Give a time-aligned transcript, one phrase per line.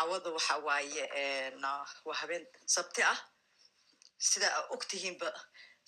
[0.00, 1.02] cawada waxa waaye
[2.08, 3.18] waa habeen sabti ah.
[4.28, 5.28] Sida aa og tihiinba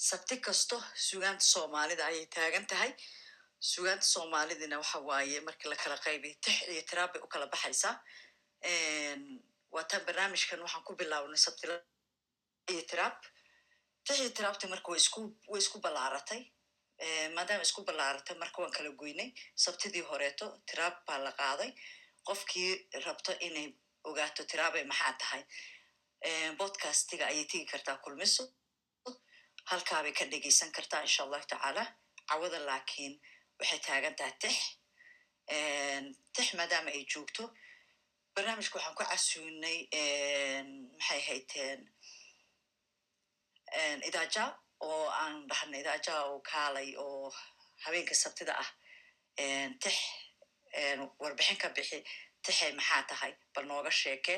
[0.09, 2.93] sabti kasto sugaanta soomaalida ayay taagan tahay.
[3.71, 7.95] Sugaanta soomaalidina waxa waaye markii la kala qaybiyo tix iyo tiraab bay u kala baxaysaa
[9.75, 11.67] waataan barnaamijkan waxaan ku bilaabnay sabti
[12.73, 13.17] iyo tiraab.
[14.07, 15.21] Tix iyo tiraabti marka way isku
[15.53, 16.41] way isku ballaaratay
[17.37, 19.29] maadaama isku ballaaratay marka waan kala goynay.
[19.65, 21.71] Sabtidii horeeto tiraab baa la qaaday.
[22.29, 22.71] Qofkii
[23.07, 23.67] rabto inay
[24.09, 25.43] ogaato tiraabay maxaa tahay?
[26.59, 28.45] Bodcastiga ayay tegi kartaa kulmiso.
[29.71, 31.85] Halkaabay ka dhegeysan kartaa insha allahu tacaala.
[32.29, 33.15] Cawada laakiin
[33.59, 34.57] waxay taagan tahay tix.
[36.35, 37.45] Tix maadaama ay joogto.
[38.35, 39.79] Barnaamijka waxaan ku casuunay
[40.99, 41.81] maxay hayteen
[44.09, 44.45] idaja
[44.87, 45.81] oo aan dhahnay.
[45.85, 47.33] Idaja oo kaalay oo
[47.85, 48.71] habeenka sabtida ah.
[49.83, 49.97] Tix
[51.23, 51.99] warbixin ka bixi
[52.45, 54.35] tixay maxaa tahay bal nooga sheeke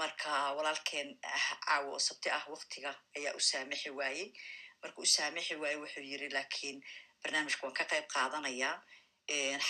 [0.00, 1.08] marka walaalkeen
[1.66, 4.28] caawo oo sabti ah waktiga ayaa u saamixi waayey
[4.82, 6.78] marka u saamixi waaye wuxuu yiri lakiin
[7.22, 8.74] barnaamijka waan ka qayb qaadanayaa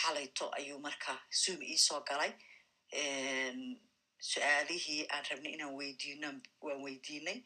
[0.01, 2.33] xalayto ayuu marka zoom iisoo galay
[4.31, 6.29] su'aalihii aan rabnay inaan weydiino
[6.65, 7.39] waan weydiinay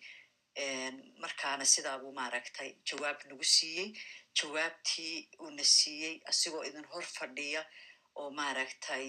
[1.24, 3.88] markaana sidaabuu maaragtay jawaab nagu siiyey
[4.38, 5.14] jawaabtii
[5.44, 7.62] uuna siiyey asigoo idin hor fadhiya
[8.20, 9.04] oo maaragtay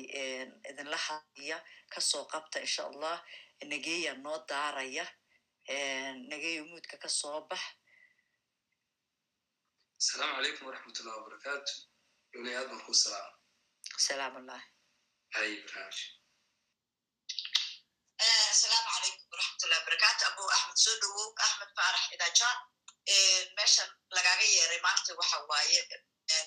[0.70, 1.58] idinla hadiya
[1.94, 3.18] ka soo qabta insha allah
[3.72, 5.06] nageya noo daaraya
[6.32, 7.62] nageyo muudka ka soo bax.
[10.00, 11.74] Asalaamu calaykum waraxmat ullah wabarakaatu
[12.34, 13.38] yuli aad baan ku salaama
[14.08, 14.34] salaam?
[14.40, 14.66] Ullahi
[15.36, 16.00] hay barnaamij
[18.54, 22.50] asalaamu calaykum waraxmatullahi wabarakatu abo axmed soo dhowow axmed faarax idaja
[23.58, 25.80] meeshan lagaga yeeray maanta waxa waaye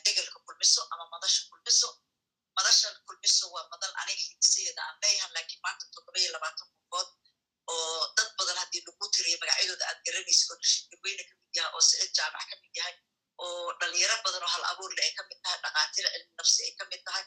[0.05, 1.89] degelka kulmiso ama madasha kulmiso
[2.63, 7.09] madashan kulmiso waa madal aniga hidisayada aan leeyahan lakiin maanta toddoba iyo labaatan kunfood
[7.73, 11.83] oo dad badan haddii lagu tiriyo magacyadooda aad garanaysa oo dashidaweyne ka mid yahay oo
[11.89, 12.95] sicid jaamac ka mid yahay
[13.45, 16.85] oo dhalinyaro badan oo hal abuurle ay ka mid tahay dhakhaatiir cilmi nafsi ay ka
[16.93, 17.25] mid tahay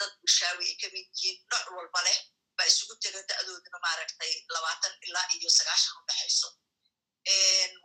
[0.00, 2.18] dad bushaawi ay ka mid yihiin nooc walba leh
[2.56, 6.48] baa isugu tega da'dooduna maaragtay labaatan ilaa iyo sagaashan u dhexayso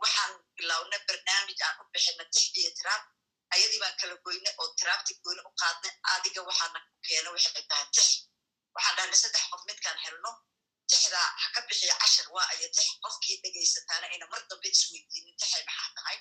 [0.02, 2.70] waxaan bilawnay barnaamij aan u bixina tix iyo
[3.54, 5.92] ayadii baan kala goyne oo tiraabti goyne u qaadnay.
[6.14, 8.08] Adiga waxaana ku keena waxay tahay tix.
[8.74, 10.30] Waxaan dhahnay saddex qof midkaan helno
[10.90, 12.86] tixdaa ha ka bixiya cashar waa ayo tix.
[13.04, 16.18] Qofkii dhegaysataana ina mar dambe isweydiinin tixay maxaa tahay.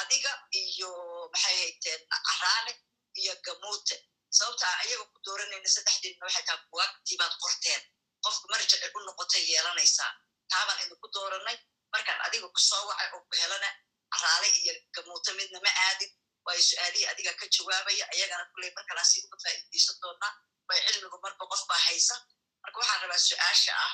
[0.00, 0.90] Adiga iyo
[1.32, 2.72] maxay hayteen caraale
[3.20, 3.96] iyo gamuute
[4.36, 7.82] sababta a ayaga ku dooranayna saddexdeedna waxay tahay buwaagtii baad qorteen.
[8.24, 10.10] Qofku marjicay u noqotay yeelanaysaa
[10.50, 11.56] taabaan idinku dooranay.
[11.92, 13.68] Markaan adiga ku soo wacay oo ku helana
[14.12, 16.10] caraale iyo gamuute midna ma aadin
[16.46, 20.32] waayo su'aalihii adiga ka jawaabaya ayagana kuley markalaan si uga faa'iidaysan doonaa
[20.68, 22.14] way cilmigu marba qof baa haysa.
[22.62, 23.92] Marka waxaan rabaa su'aasha ah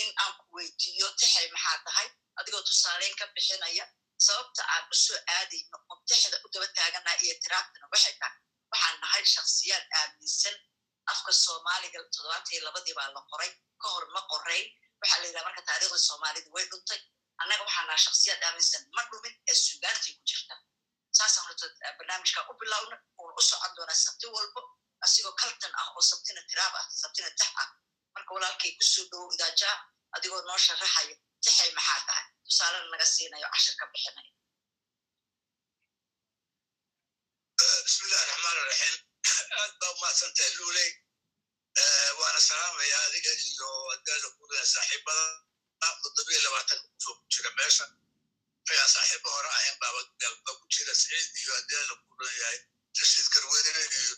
[0.00, 2.08] in aan ku weydiiyo tixay maxaa tahay?
[2.38, 3.84] Adigoo tusaaleyn ka bixinaya
[4.26, 8.36] sababta aan u soo aadayno oo tixda u daba taaganaa iyo tiraabtana waxay tahay
[8.72, 10.56] waxaan nahay shaksiyaad aaminsan.
[11.12, 13.50] Afka soomaaliga toddobaatan iyo labadii baa la qoray
[13.82, 14.66] ka hor ma qorayn.
[15.00, 17.00] Waxaa la yidhaha marka taariikhda soomaalida way dhuntay.
[17.42, 20.54] Annaga waxaan nahay shaksiyaad aaminsan ma dhumin ee sugaantii ku jirta
[21.20, 21.66] saasaan horta
[21.98, 24.60] barnaamijka u bilowna uuna u socon doonaa sabti walbo
[25.04, 27.68] asigoo kaltan ah oo sabtina tiraab ah sabtina tix ah
[28.14, 29.76] marka walaalkay ku soo dhowow idaajaa
[30.16, 34.32] adigoo noo sharaxayo tixay maxaa tahay tusaalena naga siinayo cashir ka bixinayo
[37.86, 38.96] bismillahi raxmaan raxiim
[39.60, 40.90] aad baa umahadsan tahay luuley
[42.20, 45.24] waana salaamaya adiga iyo adaala kuda saaxiibada
[46.02, 47.84] toddobiyo labaatanka ku soo ku jira meesha
[48.70, 50.00] ayaan saaxiibo hore ahayn baaba
[50.58, 52.58] ku jira siciid iyo adaala kudan yahay
[53.00, 53.70] rashiid garweyne
[54.00, 54.14] iyo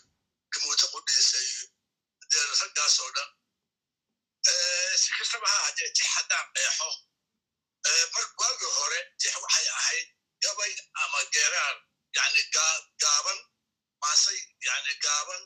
[0.53, 1.65] gamuute qudhiisa iyo
[2.23, 3.29] adaala raggaas oo dhan
[5.01, 6.89] si kastaba ha haddee tix haddaan qeexo
[8.13, 10.07] mar waagii hore tix waxay ahayd
[10.43, 10.71] gabay
[11.03, 11.75] ama geeraar
[12.17, 12.41] yani
[13.03, 13.39] gaaban
[14.01, 15.41] maasay yani gaaban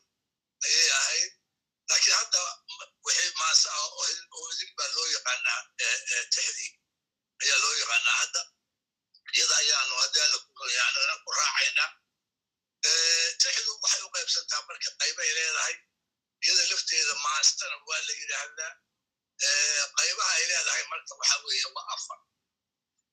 [0.65, 1.31] ayay ahayd
[1.89, 2.41] lakiin hadda
[3.05, 5.61] wixii maase ah oo idin baa loo yaqaanaa
[6.33, 6.71] tixdii
[7.43, 8.41] ayaa loo yaqaanaa hadda
[9.35, 11.89] iyada ayaanu hadaala kuyanana ku raacaynaa
[13.41, 15.75] tixdu waxay u qaybsantaa marka qaybay leedahay.
[16.45, 18.71] Iyada lafteeda maastana waa la yidhaahdaa
[19.97, 22.19] qaybaha ay leedahay marka waxa weeye waa afar.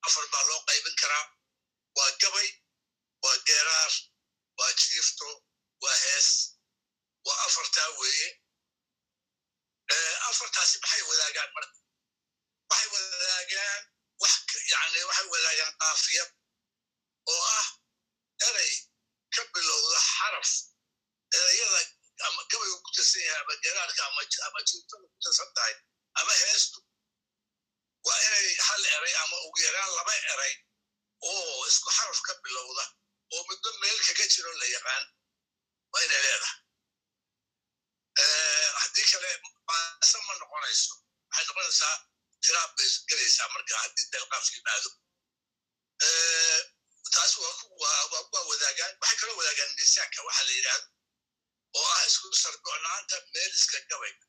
[0.07, 1.25] Afar baa loo qaybin karaa.
[1.97, 2.49] Waa gabay
[3.23, 3.93] waa geeraar
[4.57, 5.29] waa jiifto
[5.83, 6.29] waa hees.
[7.25, 8.29] Waa afartaa weeye.
[10.29, 11.77] Afartaasi maxay wadaagaan marka?
[12.69, 13.81] Waxay wadaagaan
[14.71, 16.29] yani waxay wadaagaan qaafiyad
[17.31, 17.67] oo ah
[18.47, 18.73] eray
[19.35, 20.51] ka bilowda xaraf
[21.37, 21.81] erayada
[22.27, 24.21] ama gabaygu ku tirsan yahay ama geraarka ama
[24.69, 25.75] jiirtada ku tirsan tahay
[26.19, 26.79] ama heestu
[28.05, 30.53] waa inay hal eray ama ugu yaraan laba eray
[31.29, 32.85] oo isku xaraf ka bilowda
[33.33, 35.03] oo muddo meel kaga jiro la yaqaan
[35.91, 36.59] waa inay leedahay.
[38.23, 39.29] Eh, haddii kale
[39.67, 40.93] maasa ma noqonayso
[41.29, 41.95] waxay noqonaysaa
[42.45, 44.89] tiraab bay gelaysaa marka haddii delqaaf yimaado
[47.15, 50.87] taas waa wadaagaan waxay kaloo wadaagaan miisaanka waxa la yidhaahdo
[51.79, 54.25] oo ah isku sargo'naanta meeliska gabayga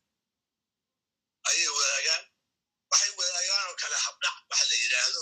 [1.49, 2.23] ayay wadaagaan
[2.91, 5.21] waxay wadaagaan oo kale habdhac waxa la yidhaahdo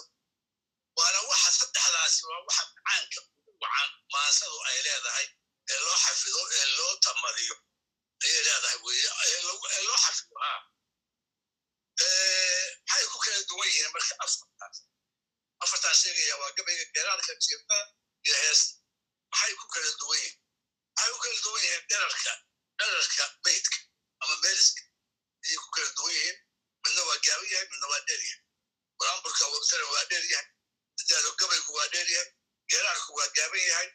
[0.98, 5.28] waana waxa saddexdaasi waa waxa macaanka ugu wacan maansadu ay leedahay
[5.74, 7.56] ee loo xafido ee loo tamadiyo
[8.24, 9.42] ayay leedahay weye ee
[9.88, 10.52] loo xafido ha
[12.00, 14.78] maxay ku kala duwan yihiin marka afartaas.
[15.64, 17.78] Afartaan sheegaya waa gabayga geeraarka jirta
[18.26, 18.74] iyo heesta
[19.32, 20.36] maxay ku kala duwan yihiin.
[20.96, 22.34] Waxay ku kala duwan yihiin dherarka
[22.80, 23.78] dherarka beydka
[24.22, 24.82] ama meeliska.
[25.46, 26.38] Ayay ku kala duwan yihiin.
[26.84, 28.42] Midna waa gaaban yahay midna waa dheer yahay.
[28.98, 30.48] Buraanburka wabtana waa dheer yahay.
[31.00, 32.30] Hadaalo gabaygu waa dheer yahay.
[32.70, 33.90] Geeraarku waa gaaban yahay.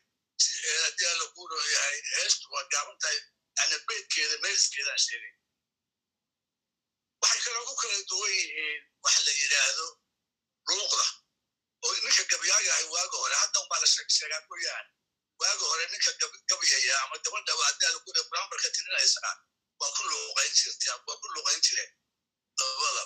[0.84, 3.18] Haddii alla kuuno yahay heestu waa gaaban tahay.
[3.58, 5.32] Yani beydkeeda meeliskeedaan sheegay
[7.22, 9.86] waxay ku kala duwan yihiin wax la yidhaahdo
[10.68, 11.06] luuqda
[11.84, 14.90] oo ninka gabyaayahay waaga hore hadda umbaa la sheegsheegaa mooyaane
[15.40, 16.10] waaga hore ninka
[16.50, 19.34] gabyaya ama gabadha haddii alla kuuno buraanburka tirinaysaa
[19.80, 21.92] waa ku luuqayn jirta waa ku luuqayn jireen
[22.60, 23.02] labada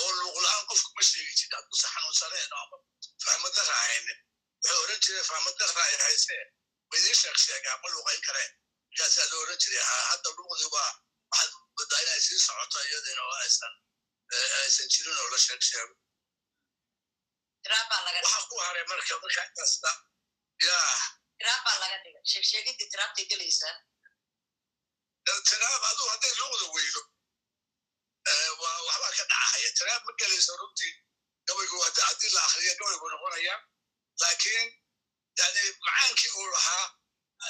[0.00, 2.76] oo luuqla-aan qofku ma sheegi jira hadduusa xanuunsaneen ama
[3.24, 4.18] fahmadara haynin
[4.62, 6.48] wuxuu oran jiray fahmadara ay hayseen
[6.90, 8.52] maidin sheeg sheegaa ma luuqayn kareen.
[8.90, 10.90] Markaasaa la oran jiray hadda luuqdii waa
[11.32, 13.74] waxaad moodaa inay sii socoto iyadina oo aysan
[14.62, 15.94] aysan jirin oo la sheeg sheego
[18.24, 19.90] waxaa ku haray marka marka kasta
[20.66, 20.98] yaa
[25.48, 27.02] tiraab aduu hadday luuqda weydo
[28.62, 30.94] waxbaa ka dhacaya tiraab ma gelayso runtii
[31.48, 31.76] gabaygu
[32.08, 33.54] haddii la akriyo gabaygu noqonaya
[34.22, 34.68] laakiin
[35.40, 36.86] yani macaankii uu lahaa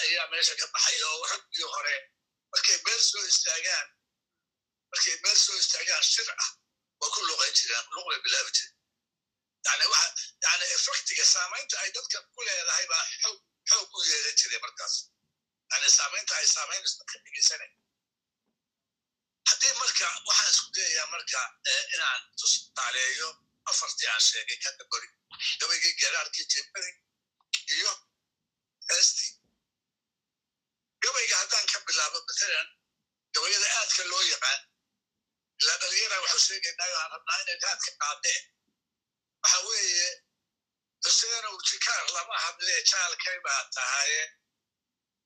[0.01, 1.97] ayaa meesha ka baxay oo raggii hore
[2.53, 3.87] markay meel soo istaagaan
[4.91, 6.51] markay meel soo istaagaan shir ah
[7.01, 8.77] waa ku luqayn jireen luqbay bilaabi jireen
[9.67, 10.09] yani waxa
[10.47, 13.39] yani effectiga saamaynta ay dadka ku leedahay baa xoog
[13.71, 14.95] xoog u yeelan jiray markaas
[15.73, 17.71] yani saamaynta ay saamaynayso ka dhegeysanay
[19.51, 21.41] haddii marka waxaan isku dayayaa marka
[21.95, 23.29] inaan tusaaleeyo
[23.71, 25.09] afartii aan sheegay category
[25.61, 26.97] gabaygii geraarkii jebadii
[27.77, 27.93] iyo
[28.91, 29.31] heestii
[31.03, 32.69] gabayga haddaan ka bilaabo matalan
[33.35, 34.61] gabayada aadka loo yaqaan
[35.61, 38.43] ilaa dhalinyara waxu sheegaynaayo aan rabnaa inay aadka qaadeen.
[39.43, 40.09] Waxa weeye
[41.05, 44.23] xuseenow jikaar lama hadlee jaalkay baa tahaye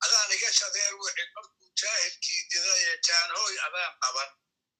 [0.04, 4.30] adaan iga jadeen wixid markuu jaahilkii didaye jaanhooy adaan qaban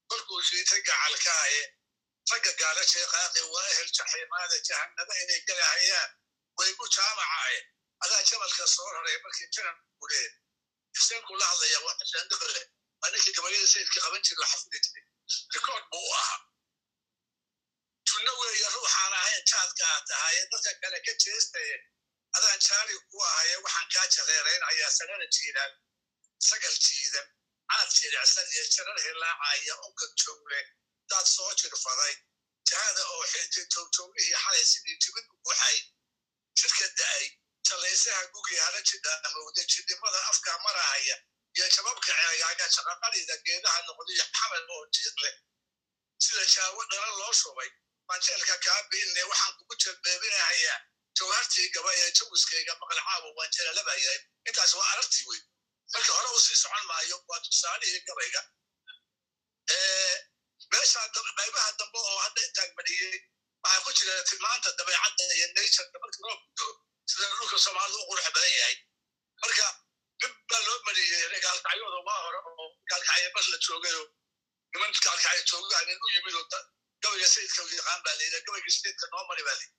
[0.09, 1.62] kolkuu shiitay gacalkaaye.
[2.31, 6.11] Ragga gaala sheeqaaqi waa ehel jaxiimaada jahannaba inay galahayaan
[6.59, 7.59] waygu jaamacaye
[8.05, 10.33] adaa jabalka soo raray markii janan gudeen
[10.97, 12.27] xuseenku la hadlaya waa xuseen
[13.01, 15.04] waa ninkii gabayada sayidka qaban jira oo xafidi jiray
[15.55, 16.41] rikood buu u ahaa.
[18.09, 21.76] Tunno weeye ruuxaan ahayn jaadka aad tahaye dadka kale ka jeestaye
[22.37, 25.73] adaan jaali ku ahaye waxaan kaa jareeraynayaa sagana jiidaan
[26.49, 27.26] sagal jiidan
[27.73, 30.61] caad jiricsan iyo jarar hilaacaya onka joogle
[31.11, 32.15] daad soo jirfaday
[32.70, 35.79] jahada oo xintay joogjoogihii xalay sidii jibid u buxay
[36.60, 37.25] jidka da'ay
[37.69, 41.17] jallaysaha gugii hala jidhaamowda jidnimada afka marahaya
[41.56, 45.31] iyo jababka ceegaaga shaqaqadida geedaha noqdiyo xamal oo jiiqle
[46.25, 47.70] sida jaawo dhala loo shubay
[48.08, 48.81] banjeelka kaa
[49.31, 50.79] waxaan kugu jelbeebinahayaa
[51.19, 55.41] jawhartii gaba ee jawiskayga maqalcaabo waan jelalabayahay intaas waa aragtii wey
[55.93, 58.43] marka hore u sii socon maayo waa tusaalihii gabayga
[60.73, 61.01] meesha
[61.39, 63.17] qaybaha dambe oo hadda intaan madhiyey
[63.63, 66.69] waxaa ku jira tilmaanta dabeecadda iyo natureka marka loo gudo
[67.11, 68.77] sida dhulka soomaalida u qurux badan yahay
[69.43, 69.67] marka
[70.21, 74.03] dib baa loo mariyey gaalkacyooda waa hore oo gaalkacyo bar la joogayo
[74.73, 76.47] niman gaalkacyo joogaa nin u yimid oo
[77.03, 79.77] gabayga sayidka yaqaan baa layidha gabayga sayidka noo mari baa layidhi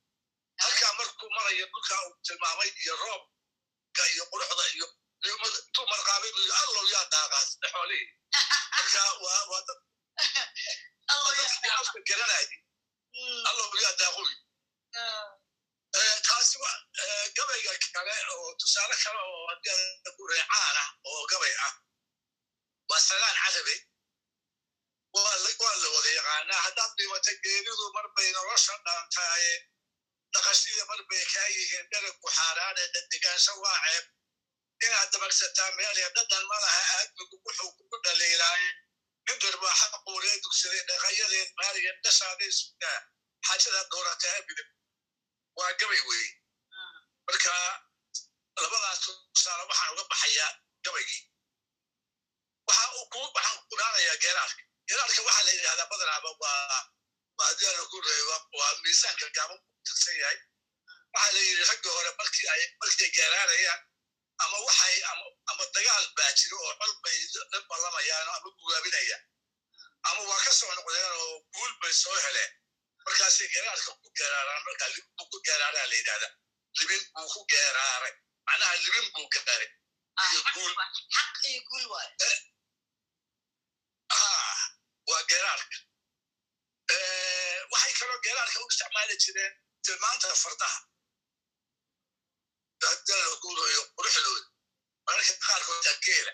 [0.64, 4.88] halkaa markuu marayo dhulka uu tilmaamay iyo roobka iyo quruxda iyo
[5.26, 8.10] intuu marqaabay buu yidhi allow yaa daaqaas xoolihii
[8.78, 9.80] marka waa waa dad
[11.40, 12.48] dadkii afka garanayay
[13.50, 14.34] allow yaa daaqoy
[16.28, 16.58] taasi
[17.36, 19.52] gabayga kale oo tusaale kale oo
[20.32, 21.74] reecaan ah oo gabay ah.
[22.90, 23.76] Waa sagaan carabe
[25.16, 25.36] waa
[25.82, 26.62] la wada yaqaanaa.
[26.66, 29.54] Haddaad dhimatay geeridu marbay nolosha dhaantaaye.
[30.34, 31.86] Dhaqashida marbay kaa yihiin.
[31.92, 34.06] Dheragku xaaraane dadigaansho waa ceeb.
[34.86, 38.70] Inaad dabagsataa meelya dadan malaha aadmigu wuxuu kugu dhaliilaaye.
[39.28, 43.00] Nin darbaaxa quuree dugsaday dhaqayadeed maaliya dhashaaday sugaa
[43.48, 44.64] xaajada doorataa abida
[45.58, 46.30] waa gabay weeye
[47.28, 47.54] marka
[48.64, 49.00] labadaas
[49.34, 50.52] tusaale waxaan uga baxayaa
[50.86, 51.22] gabaygii
[52.68, 56.80] waxaan ku dhaanayaa geeraarka geeraarka waxaa la yidhahdaa badanaaba waa
[57.46, 60.38] aan ku reebo waa miisaanka gaaban ku tirsan yahay.
[61.14, 63.82] Waxaa la yidhi ragga hore markii ay markay geeraarayaan
[64.44, 64.96] ama waxay
[65.52, 67.18] ama dagaal baa jiro oo col bay
[67.52, 69.24] la ballamayaan ama gugaabinayaan
[70.10, 72.52] ama waa ka soo noqdeen oo guul bay soo heleen
[73.06, 76.32] markaasay geeraarka ku geeraaraan markaa libin buu ku geeraaraa la yidhahdaa
[76.80, 78.14] libin buu ku geeraaray
[78.48, 79.70] macnaha libin buu gaaray
[85.10, 85.78] waa geeraarka
[87.74, 89.54] waxay kaloo geeraarka u isticmaali jireen
[89.86, 90.80] tilmaanta fardaha
[92.82, 94.44] dadalaguurayo quruxdooda
[95.08, 96.34] mararka qaarkood ageela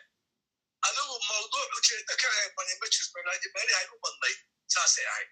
[0.88, 4.34] adigu mawduuc ujeeda ka reebani ma jirto laakiin meelihay u badnay
[4.74, 5.30] saasay ahayd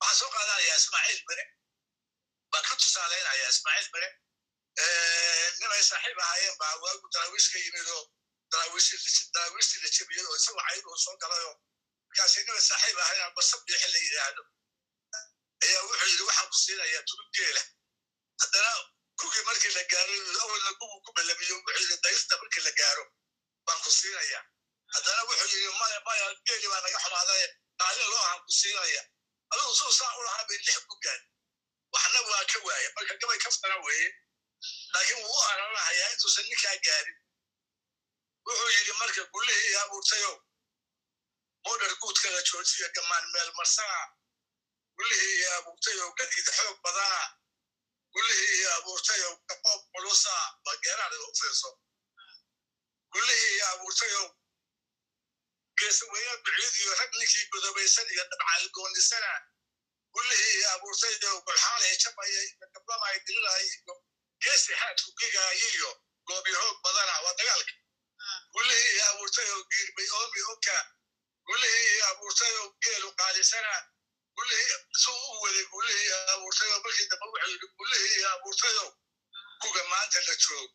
[0.00, 1.44] waxaan soo qaadanayaa ismaaciil mire
[2.52, 4.08] baan ka tusaalaynayaa ismaaciil mire
[5.60, 8.02] nimay saaxiib ahaayeen baa waagu daraawiish ka yimid oo
[8.52, 11.54] daraawiishtii la jebiyey oo isagoo cayd uu soo galayoo
[12.08, 13.60] markaasay nimay saaxiib ahaayeen basab
[13.94, 14.42] la yidhaahdo.
[15.64, 17.62] Ayaa wuxuu yidhi waxaan ku siinayaa tulub geela
[18.42, 18.70] haddana
[19.20, 20.14] kugii markii la gaaro
[20.44, 23.04] awalna gugu ku balamiyo wuxuu yidhi daysta markii la gaaro
[23.66, 24.42] baan ku siinayaa.
[24.94, 27.46] Haddana wuxuu yidhi maya maya geeli baa naga xumaadaye
[27.80, 29.02] qaalin loo ahaan ku siinaya
[29.50, 31.26] adigu suu saa u lahaa bay lix ku gaari
[31.92, 34.08] waxna waa ka waaye marka gabay kaftana weeye
[34.92, 37.18] laakiin wuu u intuusan ninkaa gaarin
[38.46, 40.36] wuxuu yidhi marka gullihii abuurtayow
[41.64, 44.00] modar guudkala joojiya gamaan meel marsana
[44.96, 47.20] gullihii abuurtayow gadiida xoog badana
[48.14, 51.70] gullihii abuurtayow kaqoob culusa ba geeraada u fiirso
[53.12, 54.26] gullihii abuurtayow
[55.80, 59.32] geesaweyne biciid iyo rag ninkii godobaysan iyo dhabcaalgoonisana
[60.14, 63.94] gullihii iyo abuurtayow golxaalay jabaya iyo gablamay dirilay iyo
[64.42, 65.90] geesi xaadku gigaayo iyo
[66.26, 67.72] goobihoog badana waa dagaalka.
[68.54, 70.76] Gullihii iyo abuurtayow giirbay oomi oka
[71.46, 73.74] gullihii iyo abuurtayow geelu qaalisana
[74.36, 78.88] gullihii suu u waday gullihii iyo abuurtayow markii dambe wuxuu yidhi gullihii iyo abuurtayow
[79.62, 80.70] kuga maanta la joog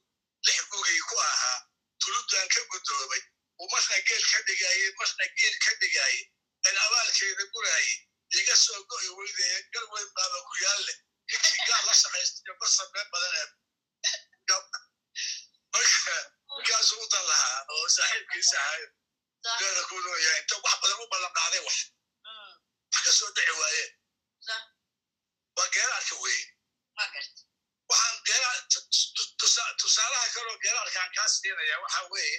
[0.47, 1.59] lix gugii ku ahaa
[2.01, 3.21] tulubdan ka guddoomay
[3.59, 6.21] marna geel ka dhigaayey marna geel ka dhigaayey
[6.67, 7.95] een abaalkeeda guraayey
[8.39, 10.93] iga soo go'i weydeeye gar weyn baaba ku yaalle
[11.31, 13.47] ninkii gaal la shaqaystayo bar sameen badanee
[15.73, 16.15] marka
[16.49, 18.87] markaasuu u dan lahaa oo saaxiibkiisa ahayo
[19.59, 21.77] geeda ku nooyahay inta wax badan u ballan qaaday wax
[22.93, 23.91] wax ka soo dhici waayeen
[25.57, 26.45] waa geeraarka weeye
[27.89, 28.59] waxaan geeraar
[29.81, 32.37] tusaalaha kaloo geeraarkaan kaa siinaya waxa weeye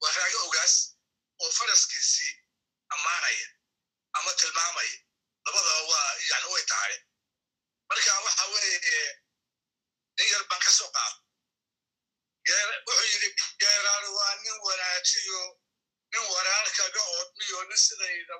[0.00, 0.74] waa raago ogaas
[1.42, 2.32] oo faraskiisii
[2.94, 3.48] ammaanaya
[4.18, 4.98] ama tilmaamaya
[5.44, 6.96] labadaba waa yani way tahay
[7.88, 9.02] marka waxa weeye
[10.18, 11.18] nin yar baan ka soo qaada
[12.86, 13.28] wuxuu yidhi
[13.60, 15.42] geeraar waa nin wanaajiyo
[16.12, 18.34] nin waraar kaga oodmiyo nin sidayda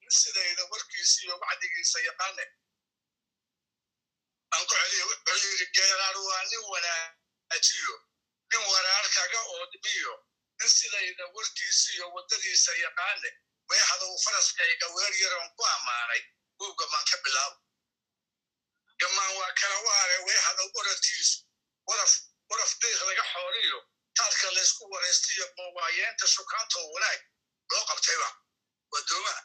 [0.00, 2.44] nin sidayda warkiisiyo wacdigiisa yaqaane
[4.54, 7.94] aan ku celiyo wuxuu yidhi geeraar waa nin wanaajiyo
[8.52, 10.14] nin waraar kaga oodmiyo
[10.60, 13.30] nin sidayda warkiisiyo waddadiisa yaqaane
[13.70, 16.22] weexda uu faraskayga weer yaroon ku ammaanay
[16.60, 17.58] wuu gamaan ka bilaabo
[19.00, 21.38] gamaan waa kala waare weexda oradkiisu
[22.50, 23.78] waraf diiq laga xooriyo.
[24.16, 27.20] Taarka laysku waraystiyo mawaayeenta shukaantoo wanaag
[27.70, 28.28] loo qabtayba
[28.92, 29.42] wadoomaha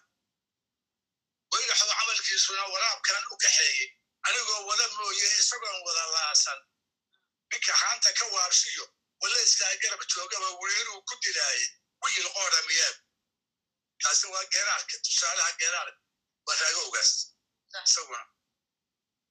[1.54, 3.88] weylaxoo camalkiisuna waraabkan u kaxeeyey.
[4.28, 6.60] Anigoo wada mooye isagoon wada laasan.
[7.52, 8.86] Ninka haanta ka waabshiyo
[9.22, 11.68] walayskaa garab joogaba weliinuu ku dilaayey
[12.04, 12.98] wiyil qoora miyaab
[14.04, 16.02] taasi waa geeraarka tusaalaha geeraarka
[16.48, 17.12] waa raago ogaas
[17.88, 18.22] isaguna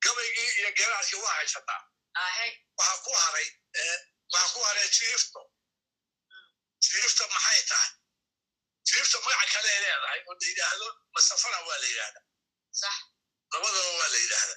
[0.04, 1.82] gabaygii iyo geeraarkii waa haysataa
[2.78, 3.48] waxaa ku haray
[4.32, 5.40] waxaa ku haray jiifto
[6.86, 7.90] jiifta maxay tahay
[8.88, 11.86] jiifta magaca kale ay leedahay oo la yidhaahdo masafana waa la.
[11.92, 12.20] Yidhahda
[13.52, 14.18] labadaba waa la.
[14.24, 14.56] Yidhahda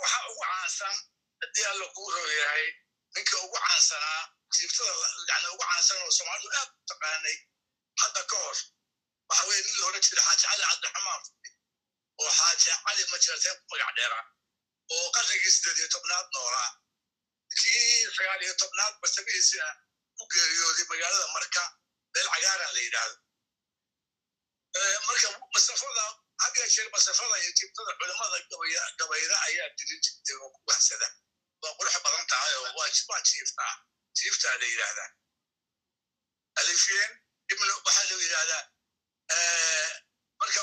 [0.00, 0.96] waxa ugu caansan
[1.40, 2.66] haddii alla kuu yahay
[3.18, 4.22] ninka ugu caansanaa
[4.56, 4.92] jiiftada
[5.30, 7.36] yani ugu caansan oo soomaalidu aad u taqaanay
[8.02, 8.56] hadda ka hor
[9.28, 11.22] waxa weye nin la oran jira xaaji cali cabdiraxmaan
[12.22, 14.24] oo xaaji cali majarteen ku magac dheeraa
[14.96, 16.70] oo qarnigii sideed iyo tobnaad noolaa
[17.60, 19.68] kii sagaal iyo tobnaad basamihiisina
[20.18, 21.62] ku geeriyooday magaalada marka
[22.14, 23.16] meel cagaaran la yidhaahdo.
[25.06, 26.04] Marka masafada
[26.74, 28.38] jeer masafada iyo jibtada culimada
[28.98, 31.08] gabayda ayaa dirin jirtay oo ku waxsada
[31.62, 33.72] waa qurux badan tahay oo waa jiiftaa
[34.18, 35.10] jiiftaa la yidhaahdaa
[36.60, 37.12] alifyeen
[37.52, 38.62] ibnu waxaa la yidhahdaa
[40.40, 40.60] marka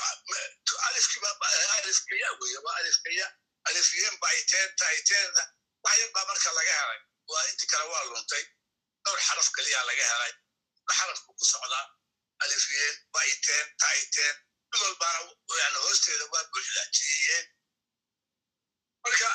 [0.88, 1.30] alifkiiba
[1.78, 3.26] alifkaya weye waa alifkaya
[3.68, 5.42] alifyeen baiteenta aiteenta
[5.84, 8.44] wax baa marka laga helay waa inti kale waa luntay.
[9.04, 10.32] Dhowr xaraf keliya laga helay.
[10.98, 11.86] Xarafku ku socdaa
[12.44, 14.34] alifiyeen ba'iteen ta'iteen
[14.70, 17.44] mid walbaana hoosteeda waa buuxdaajiyeen
[19.04, 19.30] marka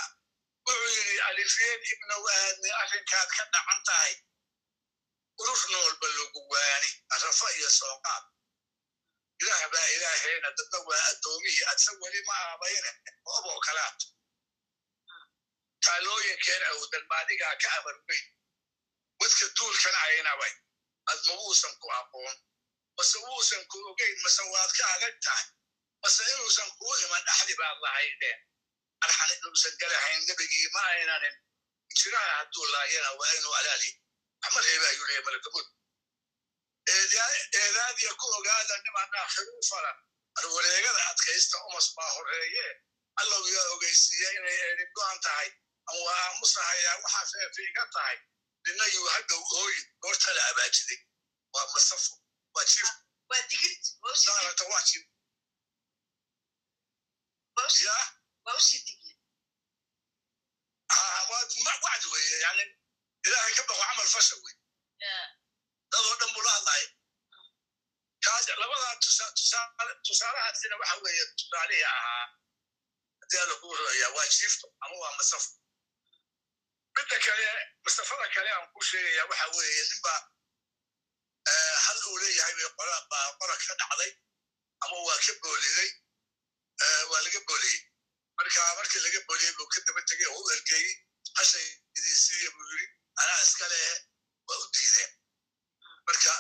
[0.66, 4.14] wuxuu yidhi alifiyeen ibnow aadne arrinkaad ka dhacan tahay.
[5.42, 8.24] Urur noolba lagu waani arafa iyo sooqaad.
[9.42, 12.92] Ilaah baa ilaahayna dadna waa addoomihii adsa weli ma aabayne
[13.34, 14.00] ooboo kalaad.
[15.86, 18.26] Taalooyinkeen awdan maadigaa ka amar weyn.
[19.20, 20.54] Wadka duulkan aynabay
[21.12, 22.38] adma wuusan ku aqoon.
[22.98, 25.48] Mase wuusan ku ogeyn mase waad ka adag tahay.
[26.04, 28.40] Mase inuusan kuu iman dhaxdi baad lahaydeen
[29.06, 31.36] arxan inuusan galahayn nebigii ma aynanin
[32.00, 33.90] jiraha hadduu laayana waa inuu alaali
[34.68, 35.68] reeba ayuu leeya malakamud
[36.94, 39.98] eedaadiya ku ogaada niman aakhiru falan
[40.40, 42.68] arwareegada adkaysta umas baa horeeye
[43.22, 45.50] allow yaa ogeysiiya inay eedin go'an tahay
[45.90, 48.18] an waa aamusahayaa waxaa feefiiga tahay
[48.66, 51.00] nina yuu hadhow ooyin goortala abaajiday
[51.54, 52.14] waa masafo
[52.56, 52.92] waa jiif
[53.30, 53.82] waa digid
[54.72, 55.06] waa jiif
[57.88, 58.06] yaa
[58.46, 58.82] waa u sii
[61.84, 62.64] wacdi weeye yani
[63.26, 64.56] ilaahay ka baqo camal fasha wey
[65.92, 66.88] dadoo dhan buu la hadlaya
[68.26, 72.26] kaas labadaa tusa- tusaale tusaalahaasina waxa weeye tusaalihii ahaa
[73.22, 75.52] haddii alla kuu roya waa jiifto ama waa masafo
[76.96, 77.48] midda kale
[77.86, 80.14] masafada kale aan ku sheegaya waxa weeye ninba
[81.86, 84.12] hal uu leeyahay bay qola baa qola ka dhacday
[84.84, 85.90] ama waa ka booliday
[87.12, 87.82] waa laga booliyey
[88.38, 90.94] marka markii laga booliyey buu ka daba tegey oo u ergeeyey
[91.38, 92.86] hashaydiisiiya buu yiri
[93.22, 93.94] anaa iska lehe
[94.48, 95.12] waa u diideen
[96.08, 96.34] marka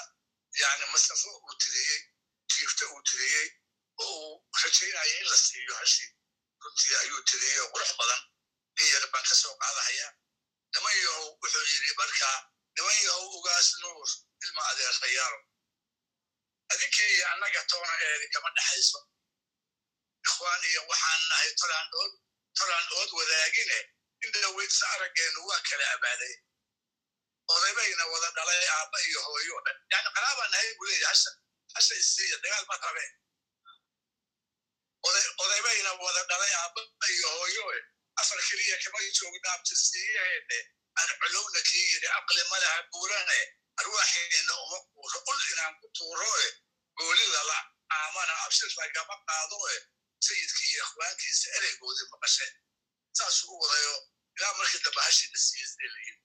[0.62, 2.00] yani masafo uu tiriyey
[2.53, 3.48] jiifto uu tiriyey
[4.03, 4.33] oo uu
[4.63, 6.10] rajaynaya in la siiyo hashii
[6.63, 8.21] runtii ayuu tiriyey oo qurux badan
[8.81, 10.07] in yar baan ka soo qaadahaya
[10.74, 12.29] niman yahow wuxuu yidhi marka
[12.75, 14.09] niman yahow ugaas nuur
[14.46, 15.39] ilma adeerayaalo
[16.74, 19.00] adinkii annaga toona eedi kama dhexayso
[20.27, 23.79] ikhwaan iyo waxaan nahay tolaan ood wadaagine.
[24.25, 26.34] Indhaweydsa araggeenu waa kala abaaday
[27.53, 29.53] odaybayna wada dhalay aabba iyo hooyo.
[29.57, 31.31] O dhan yani qaraabaa nahay buu leeyahy hasha
[31.75, 33.05] hasha isiiya dagaal ma rabe
[35.07, 36.81] oday odaybayna wada dhalay aabba
[37.16, 37.66] iyo hooyo.
[38.22, 40.57] Afar keliya kama joogna abtirsiiyaheene
[41.00, 43.40] aan culowna kii yidhi aqli malaha buurane.
[43.81, 46.48] Arwaaxeenna uma quuro ul inaan ku tuuro e.
[46.98, 47.57] Gooli lala
[47.98, 49.77] aamana abshir lagama qaado e
[50.27, 52.53] sayidkii iyo ikhwaankiisa ereygoodii maqasheen
[53.18, 53.94] saasuu u wadayo
[54.38, 56.20] ilaa markii dambe hashiina siiyasee layiri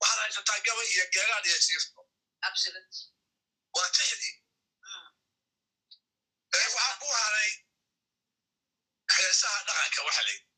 [0.00, 2.00] waxaad haysataa gabay iyo geegaan iyo jiifto
[3.76, 4.34] waa tixdii
[6.54, 7.50] waxaa ku haray
[9.16, 10.48] heesaha dhaqanka waxa layidhi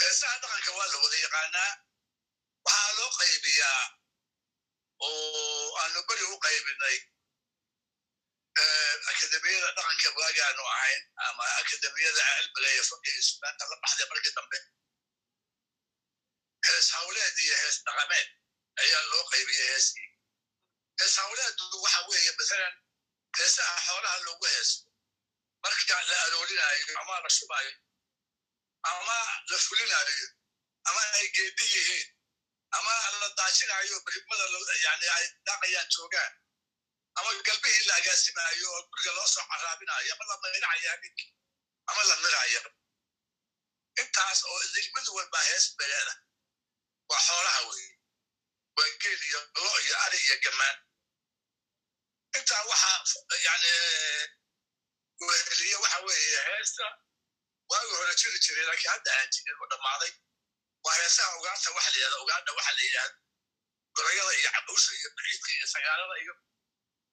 [0.00, 1.72] heesaha dhaqanka waa la wada yaqaanaa.
[2.66, 3.82] Waxaa loo qaybiyaa
[5.06, 6.96] oo aanu beri u qaybinay
[9.10, 14.58] akademiyada dhaqanka waagaanu ahayn ama akademiyada cilmiga iyo faqiga sugaanta la baxday markii dambe.
[16.66, 18.28] Hees hawleed iyo hees dhaqameed
[18.82, 20.08] ayaa loo qaybiyey heeskii.
[21.00, 22.74] Hees hawleedu waxa weeye masalan
[23.38, 24.78] heesaha xoolaha loogu heeso
[25.62, 27.72] marka la aroorinayo ama la shubaayo
[28.90, 29.16] ama
[29.50, 30.28] la fulinayo
[30.88, 32.08] ama ay geedi yihiin
[32.78, 34.44] ama la daajinayo ribmada
[34.86, 36.32] yani ay daaqayaan joogaan
[37.18, 41.30] ama galbihii la agaasimayo oo guriga loo soo caraabinayo ama la mayracaya habeenkii
[41.90, 42.62] ama la mirayo.
[44.02, 44.60] Intaas oo
[44.94, 46.14] mid walba hees beleeda
[47.08, 47.92] waa xoolaha weeye.
[48.76, 50.78] Waa geel iyo lo iyo ari iyo gamaan.
[52.38, 53.70] Intaa waxaa yani
[55.20, 56.86] weheliye waxa weeye heesta
[57.70, 60.12] waagi hore jiri jiray laakiin hadda aan jirin oo dhammaaday.
[60.84, 63.16] Waa heesaha ugaarta waxa la yidhahda ugaadha waxa la yidhahda
[63.96, 66.34] gorayada iyo cabusha iyo biciidka iyo sagaalada iyo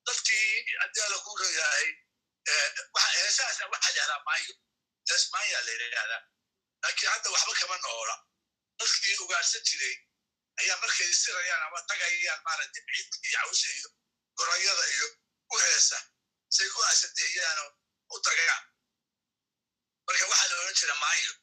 [0.06, 1.88] dadkii adeela ku leeyahay
[3.16, 4.54] heesahaasa waxa la yihahdaa maayo.
[5.10, 6.22] Hees maaya la yidhahdaa
[6.84, 8.16] laakiin hadda waxba kama noola.
[8.80, 9.96] Dadkii ugaarsan jiray
[10.62, 13.90] ayaa markay sirayaan ama tagayaan maaragtay biciidka iyo cabusha iyo
[14.38, 15.08] gorayada iyo
[15.54, 15.98] u heesa.
[16.56, 17.70] Say ku asadeeyaanoo
[18.16, 18.64] u tagaan
[20.08, 21.34] marka waxaa la odhan jira maayo.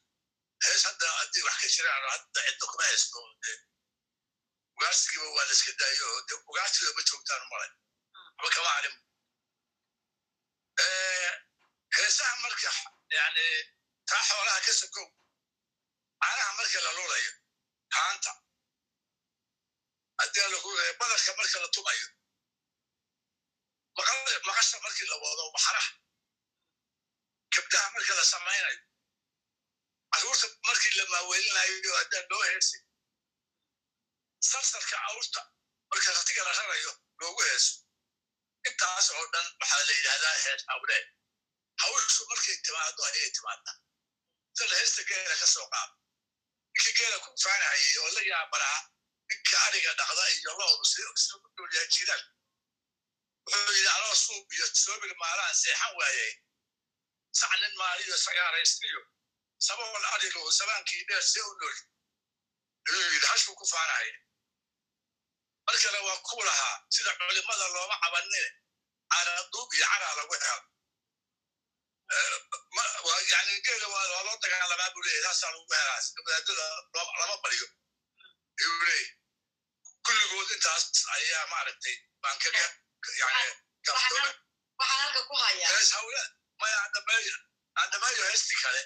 [0.65, 3.51] Hees hadda haddii wax ka jiraan hadda cidda kuma haysto de
[4.75, 6.05] ugaarsigiiba waa la iska daayo.
[6.13, 7.71] Oo de ugaarsigiba ma joogtaan malay
[8.41, 8.95] waxba kama harin
[11.95, 12.71] heesaha marka
[13.17, 13.45] yani
[14.09, 15.07] taa xoolaha ka sokow
[16.21, 17.31] caanaha marka la lulayo
[17.95, 18.31] haanta
[20.19, 22.07] haddii lagu badarka marka la tumayo
[24.47, 25.91] maqasha markii la wado maxaraha
[27.55, 28.79] kabdaha marka la samaynayo
[30.11, 32.81] carruurta markii la maaweelinayo haddaan loo heesay
[34.51, 35.41] salsalka awrta
[35.91, 37.73] marka ratiga la rarayo loogu heeso
[38.67, 41.05] intaas oo dhan waxaa la yidhahdaa hees hawleed
[41.81, 43.75] hawshu markay timaado ayay timaadaa
[44.57, 45.93] sida heesta geela ka soo qaado.
[46.73, 48.79] Ninkii geela ku faanahayay oo la yaabanaa
[49.29, 51.13] ninka ariga dhaqda iyo loodu si u
[51.55, 52.23] dhoolyahay jiilaal.
[53.45, 56.31] Wuxuu yidhi anoo suub iyo soobil maalaan seexan waayey
[57.39, 59.01] sac nin maaliyo sagaaraystiyo.
[59.67, 61.81] Sabool arigo sabaankii dheer see u nooli
[62.87, 64.13] ayuu yidhi hashuu ku faanahaya
[65.69, 68.49] mar kale waa ku lahaa sida culimada looma cabanine.
[69.11, 70.63] Caraduub iyo caraa lagu helo.
[73.31, 76.65] Yani geela waa loo dagaalamaa buu leeyahy taasaa lagu helaa wadaadada
[77.19, 77.67] lama bariyo.
[78.59, 79.07] Ayuu leeyahy
[80.05, 80.83] kulligood intaas
[81.15, 82.63] ayaa maaragtay baan kaga
[83.19, 83.53] yani
[85.69, 86.21] hees hawle
[86.59, 88.81] maya heestii kale.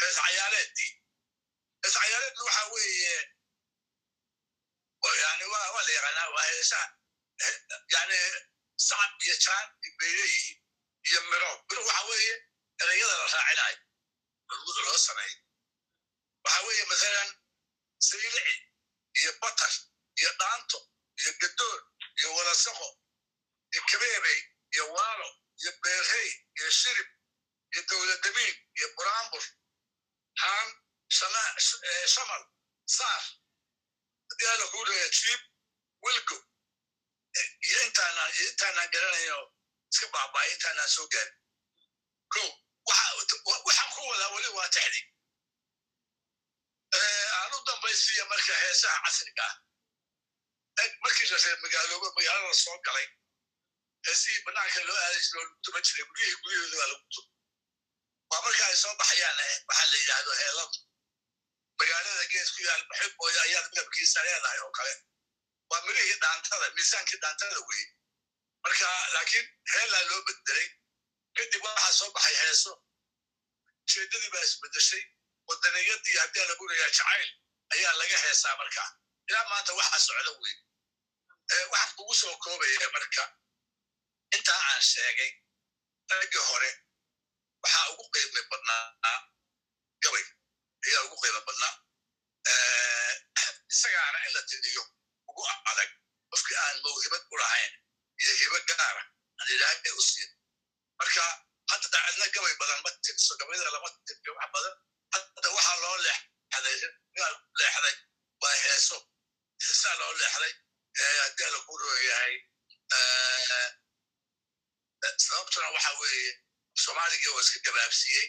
[0.00, 0.92] Hees cayaareeddii
[1.82, 3.16] hees cayaareeddu waxa weeye
[5.04, 6.86] yani waa la yaqaanaa waa heesaa
[7.94, 8.18] yani
[8.86, 9.66] sacab iyo jaan
[9.98, 10.58] bay leeyihiin
[11.08, 11.50] iyo miro.
[11.70, 12.34] Miro waxa weeye
[12.82, 13.78] ereyada la raacinayo
[14.52, 15.36] urguda loo sameeyo.
[16.44, 17.30] Waxa weeye masalan
[18.08, 18.54] saylici
[19.20, 19.72] iyo batar
[20.20, 20.78] iyo dhaanto
[21.20, 21.78] iyo gadoor
[22.18, 22.88] iyo walasaqo
[23.72, 24.38] iyo kabeebey
[24.74, 25.28] iyo waalo
[25.62, 27.08] iyo beerhey iyo shirib
[27.72, 29.44] iyo dowladamiin iyo buraanbur
[30.42, 30.68] haan
[32.14, 32.42] shamal
[32.96, 33.22] saar
[34.38, 35.40] haddii alla kuu leeya jiib
[36.02, 36.36] wilgo
[37.68, 39.38] iyo intaanaan intaanaan garanayo
[39.92, 41.34] iska baaba'ay intaanaan soo gaarin
[42.32, 42.42] ko
[43.66, 45.02] waxaan ku wadaa weli waa texdi
[47.38, 53.06] aan u dambaysiiya marka heesaha casriga ah markii la reer magaalooba magaalada soo galay
[54.06, 57.22] heesihii banaanka loo aaday jiro lagu jiray guryihii guryahooda waa lagu tu
[58.30, 60.78] waa marka ay soo baxayaan waxaa la yidhaahdo heeladu
[61.78, 64.94] magaalada geesku yaal baxibooyo ayaad midabkiisa leedahay oo kale.
[65.70, 67.86] Waa mirihii dhaantada miisaankii dhaantada weye
[68.64, 70.68] marka laakiin heellaa loo bedelay
[71.36, 72.72] kadib waxaa soo baxay heeso.
[73.90, 75.02] Jeedadii baa isbedeshay
[75.48, 77.28] wadaniyadii haddii lagu leeyaa jacayl
[77.74, 78.88] ayaa laga heesaa markaa
[79.28, 80.56] ilaa maanta waxaa socda wey
[81.72, 83.24] waxaan kugu soo koobaya marka.
[84.36, 85.30] Intaa aan sheegay
[86.10, 86.70] raggii hore
[87.62, 89.16] waxaa ugu qiimi badnaa
[90.02, 90.24] gabay
[90.86, 91.74] ayaa ugu qiimo badnaa.
[93.72, 94.82] Isagaana in la tiriyo
[95.30, 95.90] ugu adag
[96.30, 97.72] qofkii aan mawhibad u lahayn
[98.22, 99.02] iyo hibo gaara
[99.38, 100.30] aan ilaahay u siin.
[100.98, 101.24] Marka
[101.70, 104.74] hadda cidna gabay badan ma tirso gabayada lama tiryo wax badan.
[105.14, 107.96] Hadda waxaa loo leexday
[108.42, 108.98] waa heeso.
[109.64, 110.54] Heesaa loo leexday
[111.22, 112.34] haddii ala ku rooyahay
[115.16, 116.32] sababtuna waxa weeye
[116.82, 118.26] soomaaligii oo iska gabaabsiiyey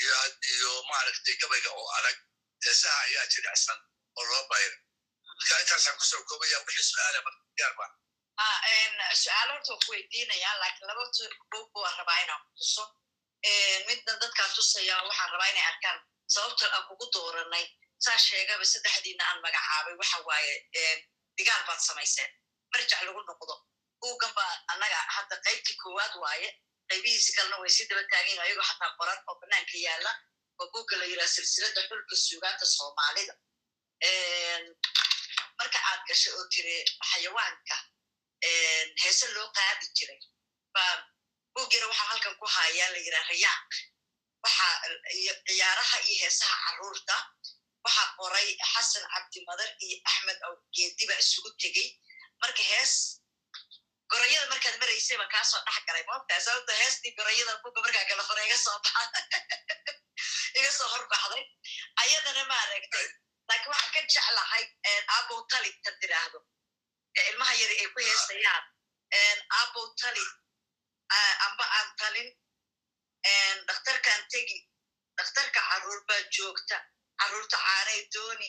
[0.00, 2.16] iyo maaragtay gabayga oo adag
[2.64, 3.78] heesaha ayaa jilicsan
[4.18, 4.76] oo loo bayra
[5.38, 7.86] marka intaasaan ku soo koobaya wixii su'aala maryaarba
[9.22, 11.04] su'aalo horta waa ku weydiinaya laakiin laba
[11.52, 12.84] buug waan rabaa inaan ku tuso
[13.88, 15.98] midna dadkaan tusaya waxaan rabaa inay arkaan
[16.34, 17.64] sababta aan kugu dooranay
[18.04, 20.54] saa sheegaba saddexdiina aan magacaabay waxa waaye
[21.38, 22.30] digaal baad samayseen
[22.72, 23.54] marjac lagu noqdo
[24.00, 26.48] buuggan baa annaga hadda qaybtii koowaad waaye
[26.90, 30.12] qaybihiisi kalena way sii daba taagin ayagoo xataa qoran oo banaanka yaalla
[30.60, 33.34] oo buugga la yidhaha silsilada xulka suugaanta soomaalida.
[35.58, 36.74] Marka aad gashay oo tiri
[37.10, 37.76] xayawaanka
[39.02, 40.20] heese loo qaadi jiray
[40.74, 40.82] ba
[41.54, 43.70] buuggina waxaa halkan ku hayaa la yidhaha rayaaq
[44.44, 44.66] waxa
[45.46, 47.16] ciyaaraha iyo heesaha carruurta
[47.84, 51.88] waxaa qoray xasan cabdimadar iyo axmed awgeedi baa isugu tegey.
[52.42, 52.92] Marka hees
[54.10, 56.04] gorayada markaad maraysay baan kaasoo dhex galay.
[56.10, 59.20] Moogtaa heestii gorayada buga markaa kala hore iga soo baxa
[60.58, 61.44] iga soo horbaxday
[62.02, 63.08] ayadana maaragtay
[63.48, 64.64] laakiin waxaan ka jeclahay
[65.18, 66.38] abow tali ta tiraahdo.
[67.28, 68.64] Ilmaha yari ay ku heesayaan.
[69.60, 70.26] Abow tali.
[71.46, 72.28] Amba aan talin.
[73.68, 74.58] Dhakhtarkaan tegi.
[75.18, 76.78] Dhakhtarka carruur baa joogta.
[77.20, 78.48] Carruurta caanay dooni.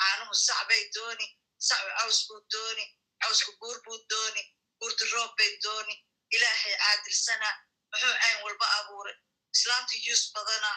[0.00, 1.26] Caanuhu sacbay dooni.
[1.68, 2.84] Sacbu caws buu dooni.
[3.22, 4.42] Cawsku buur buu dooni
[4.82, 5.94] buurdi roob bay dooni.
[6.34, 7.48] Ilaahay caadilsana
[7.90, 9.16] muxuu cayn walba abuuray.
[9.54, 10.70] Islaamta yuus badana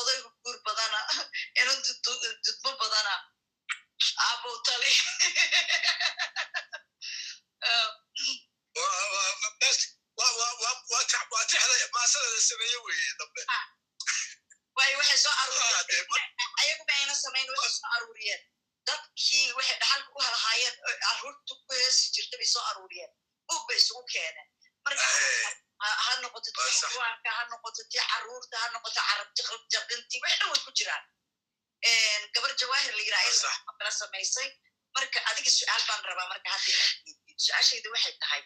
[0.00, 0.98] odaygu guur badana
[1.60, 1.92] inantu
[2.44, 3.14] dudmo badana
[4.28, 4.92] abow tali.
[11.94, 12.78] Maasada la sameeye
[13.18, 13.42] dambe.
[17.22, 18.42] Samayn waxay soo aruuriyeen.
[18.88, 23.12] dadkii waxay dhaxalka u halahaayeen carruurta ku heesi jirta bay soo aruuriyeen
[23.48, 24.48] buug bay isugu keeneen
[24.84, 25.04] marka
[26.04, 30.70] ha noqoto tii xawaanka ha noqoto tii carruurta ha noqoto carab wax dhan way ku
[30.78, 31.04] jiraan
[32.34, 33.02] gabar jawaahir la
[33.78, 34.48] kala samaysay
[34.96, 38.42] marka adiga su'aal baan rabaa marka hadda inaad su'aashayda waxay tahay.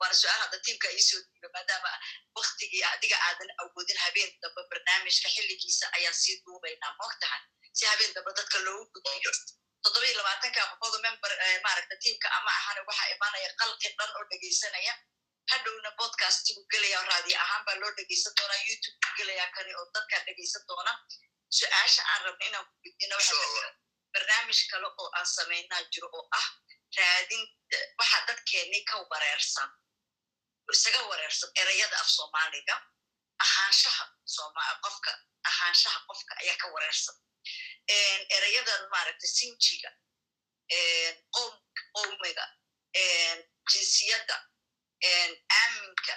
[0.00, 1.90] Waana su'aal hadda tiimka iisoo diiba maadaama
[2.38, 7.40] waktigii adiga aadan awoodin habeen dambe barnaamijka xilligiisa ayaan sii duubaynaa moogtahay
[7.78, 9.32] si habeen dambe dadka loogu gudbiyo
[9.84, 11.32] toddoba iyo labaatanka qofooda member
[11.64, 14.94] maaragta tiimka ama ahana waxaa imanaya qalqi dhan oo dhegaysanaya
[15.52, 20.20] hadhowna podcastgu gelaya raadiyo ahaan baa loo dhegaysan doonaa youtube ku gelaya kani oo dadkaa
[20.26, 20.92] dhegaysan doona.
[21.58, 23.16] Su'aasha aan rabna inaan ku gudbino
[24.14, 26.46] barnaamij kale oo aan samaynaa jiro oo ah
[26.96, 27.42] raadin
[27.98, 29.68] waxa dadkeennii ka wareersan
[30.74, 32.76] isaga wareersan ereyada af soomaaliga
[33.44, 34.04] ahaanshaha
[34.84, 35.10] qofka
[35.50, 37.16] ahaanshaha qofka ayaa ka wareersan
[38.36, 39.90] ereyadan maaragta sinjiga
[41.94, 42.44] qowmiga
[43.72, 44.36] jinsiyadda
[45.58, 46.14] aaminka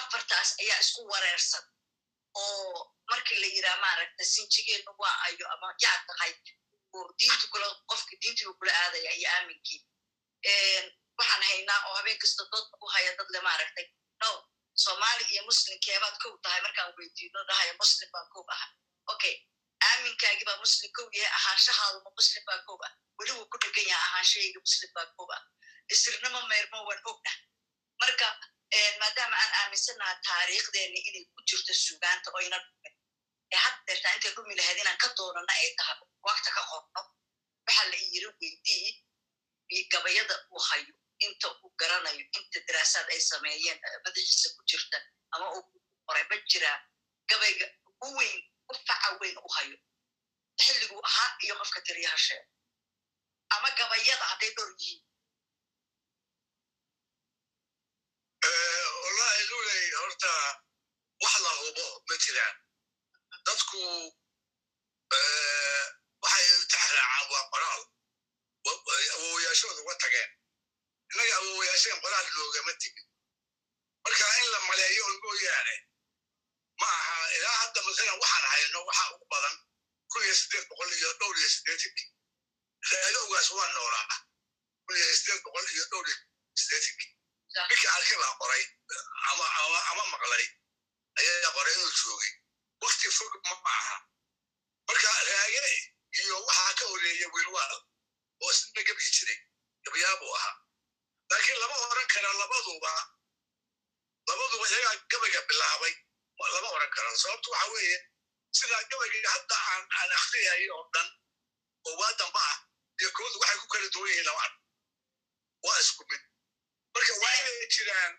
[0.00, 1.64] afartaas ayaa isku wareersan
[2.34, 6.32] oo markii la yiraa maaragta sinjigeennu waa ayo ama yaa tahay
[7.18, 9.80] diintu kula qofka diintiga kula aadaya iyo aaminkii
[11.18, 13.86] waxaan haynaa oo habeen kasta dood ku haya dad le maaragtay
[14.22, 14.30] no
[14.84, 18.66] somali iyo muslimkeebaad kow tahay markaan weydiino dhahaya muslim baan kow aha
[19.12, 19.34] okay
[19.88, 24.04] aaminkaagi baa muslim kow yahay ahaanshahaaduma muslim baa kow ah weli wuu ku dhegan yahay
[24.08, 25.42] ahaanshahayga muslim baa kow ah
[25.94, 27.32] isirnimo meyrmo waan ogna
[28.02, 28.28] marka
[29.00, 32.94] maadaama aan aaminsannaha taariikhdeeni inay ku jirto sugaanta oyna dhumin
[33.54, 35.96] ee had deertaa intay dhumi lahayd inaan ka doonana ay tahay
[36.28, 37.00] waqta ka qorno
[37.66, 38.86] waxaa la iyiri weydii
[39.92, 40.94] gabayada uu hayo
[41.26, 44.98] inta uu garanayo inta daraasaad ay sameeyeen madaxiisa ku jirta
[45.34, 45.62] ama uu
[46.06, 46.78] qoray ma jiraa
[47.30, 47.66] gabayga
[48.06, 48.40] u weyn
[48.88, 49.76] faca weyn u hayo
[50.64, 52.36] xilliguu ahaa iyo qofka tiriyaha
[53.54, 55.02] ama gabayada hadday dhor yihiin
[59.02, 60.32] wallahi luley horta
[61.22, 62.56] wax la hubo ma jiraan
[63.46, 63.80] dadku
[66.22, 67.82] waxay taxraacaan waa qoraal
[69.16, 70.30] awowayaashooda uga tageen
[71.12, 73.06] innaga awowayaasheen qoraal loogama tegin
[74.04, 75.74] marka in la maleeyo un mooyaane
[76.80, 79.54] ma aha ilaa hadda masalan waxaan hayno waxa ugu badan
[80.10, 82.08] kun iyo siddeed boqol iyo dhowr iyo siddeetankii
[82.90, 84.16] raadowgaas waa noolaa.
[84.86, 86.16] Kun iyo siddeed boqol iyo dhowr iyo
[86.60, 87.10] siddeetankii
[87.68, 88.64] ninka arki baa qoray
[89.90, 90.46] ama maqlay.
[91.18, 92.32] Ayaa qoray inuu joogay.
[92.82, 93.96] Wakti fog ma aha.
[94.88, 95.64] Marka raage
[96.20, 97.76] iyo waxaa ka horreeya wilwaal
[98.42, 99.38] oo isna gabi jiray
[99.84, 100.54] gabayaabuu ahaa.
[101.30, 102.92] Laakiin lama oran kara labaduba
[104.28, 105.94] labaduba iyagaa gabayga bilaabay
[106.38, 107.98] lama oran karo sababtu waxa weeye
[108.58, 111.08] sidaa gabayga hadda aan aan akhriyay oo dhan
[111.86, 112.58] oo waa damba ah
[113.00, 114.46] iyo koodu waxay ku kala duwan yihiin lama
[115.64, 116.22] waa isku mid.
[116.94, 118.12] Marka waa inay jiraan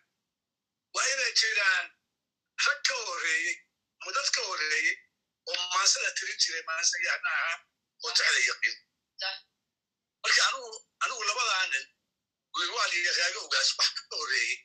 [0.95, 1.86] waa inay jiraan
[2.65, 3.56] rag ka horeeyey
[4.02, 4.95] ama dad ka horeeyey
[5.49, 7.58] oo maasada tirin jiray maasayahna ahaa
[8.04, 8.78] oo jecla yaqiin
[10.23, 10.69] marka anugu
[11.04, 11.86] anugu labadaa nin
[12.56, 14.58] wilwaal iyo raagowgaas wax ka horeeyey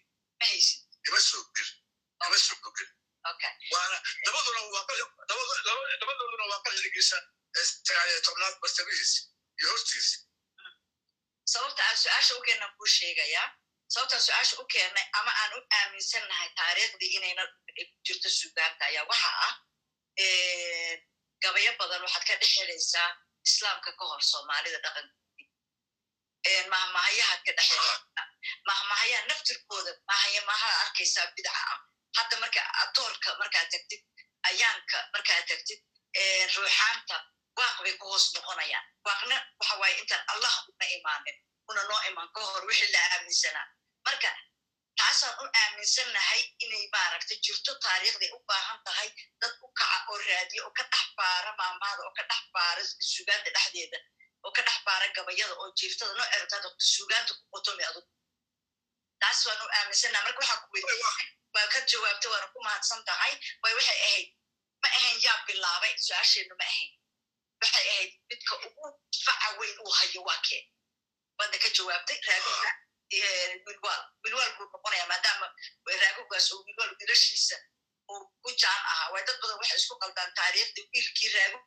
[1.09, 1.71] ima soo gel
[2.27, 2.89] ima soo gogel
[6.01, 7.17] labadooduna waa qarnigiisa
[7.87, 9.21] sagaaliyo tobnaad bartamihiisa
[9.61, 10.17] iyo hortiisa
[11.53, 13.47] sababta aan su'aasha u keenan kuu sheegayaa
[13.95, 17.45] sababtaan su'aasha u keennay ama aan u aaminsannahay taariikhdii inayna
[18.07, 19.55] jirto sugaanta ayaa waxa ah
[21.43, 23.09] gabayo badan waxaad ka dhex helaysaa
[23.49, 25.49] islaamka ka hor soomaalida dhaqankoodii
[26.75, 31.79] mahmahayahaad ka dhex helaysaa naftirkooda mahayamaha arkaysaa bidca ah
[32.17, 34.03] hadda marka adoorka markaad tagtid
[34.49, 35.81] ayaanka markaad tagtid
[36.57, 37.17] ruuxaanta
[37.59, 38.85] waaq bay ku hoos noqonayaan.
[39.07, 41.37] Waaqna waxa waaye intaan allah una imaanin
[41.71, 43.67] una noo imaan ka hor wixii la aaminsanaa
[44.07, 44.31] marka
[44.99, 49.09] taasaan u aaminsannahay inay maaragta jirto taariikhday u baahan tahay
[49.41, 53.51] dad u kaca oo raadiya oo ka dhex baara maamaada oo ka dhex baara sugaanta
[53.57, 53.99] dhexdeeda
[54.45, 58.11] oo ka dhex baara gabayada oo jiiftada noo ertada sugaanta ku qotomi adugu
[59.21, 63.33] taas waan u aaminsannaha marka waxaan ku weydiiyey waa ka jawaabtay waana ku mahadsan tahay
[63.63, 64.27] way waxay ahayd
[64.83, 66.91] ma ahayn yaa bilaabay su'aasheennu ma ahayn
[67.63, 68.85] waxay ahayd midka ugu
[69.25, 70.63] faca weyn uu hayo waa kee
[71.39, 72.71] waadna ka jawaabtay raagowga
[73.67, 75.47] wilwaal wilwaal buu noqonaya maadaama
[76.03, 77.57] raagowgaas oo wilwaal wiilashiisa
[78.13, 81.61] uu ku jaan ahaa way dad badan waxay isku qaldaan taariikhda wiilkii raago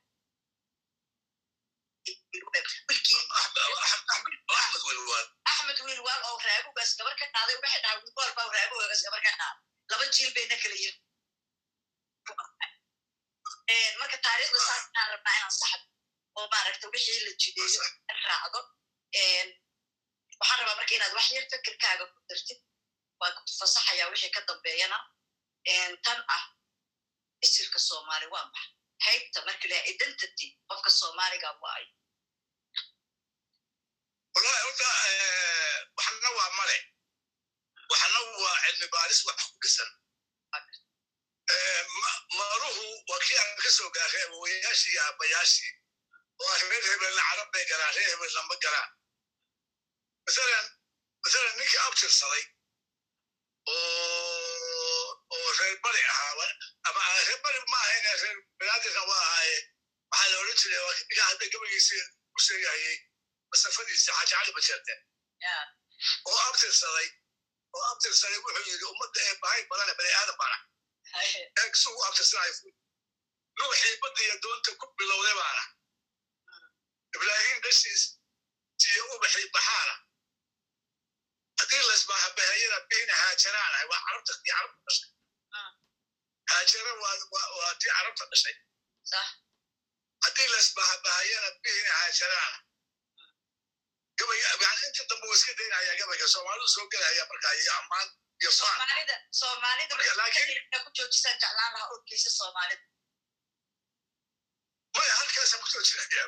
[5.52, 9.60] axmed wilwaal oo raagowgaas gabar ka qaaday waxay dhahaa wilwaal baa raagowgaas gabar ka qaaday
[9.92, 10.98] laba jiil bayna kala yihiin
[14.00, 15.86] marka taariikhda saasaan rabnaa inaan saxdo
[16.38, 17.82] oo maaragta wixii la jideeyo
[18.26, 18.60] raacdo
[20.40, 22.60] waxaan rabaa marka inaad wax yar fikirkaaga ku dartid
[23.20, 24.98] waa fasaxayaa wixii ka dambeeyana
[26.06, 26.44] tan ah
[27.46, 28.70] isirka soomaali waa maxa.
[29.06, 31.90] Haybta marka la identity qofka soomaaliga waayo.
[35.98, 36.78] Waxna waa male
[37.92, 39.90] waxna waa cilmi baaris wax ku dhisan.
[42.38, 45.74] Maaluhu waa kii aan ka soo awowayaashii iyo aabbayaashii
[46.42, 48.90] oo ah reer hebelna carab bay galaan reer hebelna ma galaan.
[50.26, 50.68] Masalan
[51.24, 52.44] masalan ninkii abtirsaday
[53.74, 56.48] oo reer bari ahaa
[56.88, 59.58] ama reer bari ma ahayne reer banaadirna waa ahaaye.
[60.12, 61.98] Waxaa la odhan jiray ninka hadda gabagiisi
[62.34, 62.96] ku sheegayay
[63.52, 64.94] masafadiisa xaaji cali bajeerte.
[66.30, 67.08] Oo abtirsaday
[67.76, 70.58] oo abtirsaday wuxuu yidhi ummadda ee bahay badane bani aadan baana
[71.62, 72.54] eeg sugu abtirsanayo
[73.60, 75.64] nuuxii badda iyo doonta ku bilowday baana
[77.16, 78.04] ibraahim dhashiis
[78.92, 79.94] iyo ubaxii baxaana
[81.60, 85.10] haddii lasbahabahayana bihina haajaraanahay waa carabta tii carabta dhashay
[86.52, 88.56] haajara waa tii carabta dhashay
[90.26, 92.58] haddii lasbahabahayana bihina haajaraana
[94.22, 98.08] gabayga yani inta dambe waa iska daynaya gabayga soomaalidu soo gelaya markaa iyo ammaan
[98.42, 100.04] iyo soomaalida soomaalida ku
[104.98, 105.14] maya
[105.62, 106.26] ku soo jiraya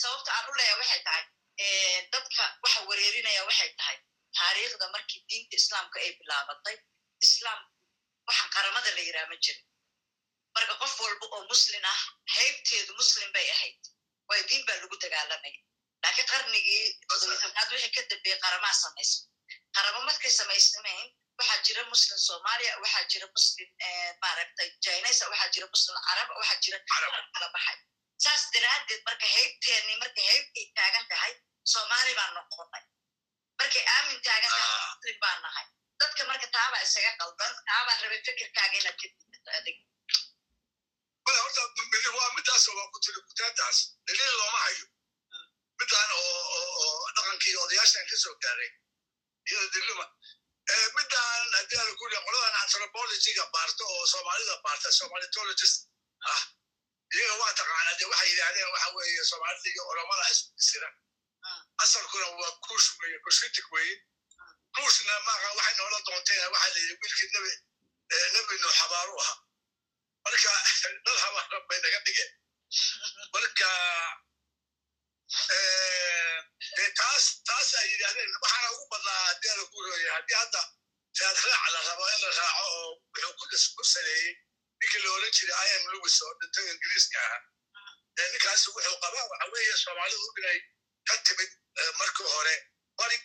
[0.00, 1.24] sababta aan u leeya waxay tahay
[2.12, 3.96] dadka waxa wereerinaya waxay tahay
[4.38, 6.76] taariikhda markii diinta islaamka ay bilaabatay
[7.26, 7.60] islaam
[8.28, 9.64] waxaan qaramada la yiraa ma jirin.
[10.54, 12.00] Marka qof walba oo muslin ah
[12.36, 13.80] haybteedu muslim bay ahayd
[14.30, 15.60] way diin baa lagu dagaalamaya
[16.04, 19.18] laakiin qarnigii todobitobnaad wixii ka dambeeyey qaramaa samaysa
[19.76, 21.06] qaramo markay samaysnameyn
[21.38, 23.68] waxaa jira muslim soomaaliya waxaa jira muslim
[24.22, 27.78] maaragtay jainaysa waxaa jira muslim caraba waxaa jira kala baxay.
[28.24, 31.32] Saas daraaddeed marka haybteennii markay haybtay taagan tahay
[31.72, 32.84] soomaali baan noqonay.
[33.60, 35.66] Markay aamin taagan tahay muslim baan nahay.
[36.00, 39.50] Dadka marka taabaa isaga qaldan taabaa rabay fikirkaaga inaad ka diidato
[41.28, 44.86] adig horta waa midaas waa ku tiri kutaantaas daliil looma hayo
[45.80, 48.70] midaan oo dhaqankii odayaashan ka soo gaaray
[49.48, 50.06] iyada dilima
[50.96, 55.76] midaan haddii ala ku qoladan anthropologyga baarto oo soomaalida baarta somalitologist
[56.32, 56.42] ah
[57.14, 60.24] iyaga waa taqaanaa de waxay yidhahdeen waxa weeye soomaalida iyo oromada
[60.60, 60.88] isira
[61.84, 63.94] asalkuna waa kuush weye kushitik weye
[64.74, 67.30] kuushna maaqa waxay noola doonteen waxaa la yidhi wiilkii
[68.34, 69.43] nebi nuux habaaru ahaa
[70.24, 70.52] marka
[71.04, 72.30] dad habaara bay naga dhigeen
[73.34, 73.70] marka
[77.00, 80.62] taas taas ay yidhahdeen waxaana ugu badnaa haddii ala ku rooya haddii hadda
[81.20, 84.32] raad raac la rabo in la raaco oo wuxuu ku saleeyey
[84.80, 89.76] ninkii la oran jiray im lewis oo dhintay ingiriiska ahaa ninkaasi wuxuu qabaa waxa weeye
[89.84, 90.58] soomaalidu inay
[91.08, 91.50] ka timid
[92.00, 92.54] markii hore.
[92.98, 93.16] Bari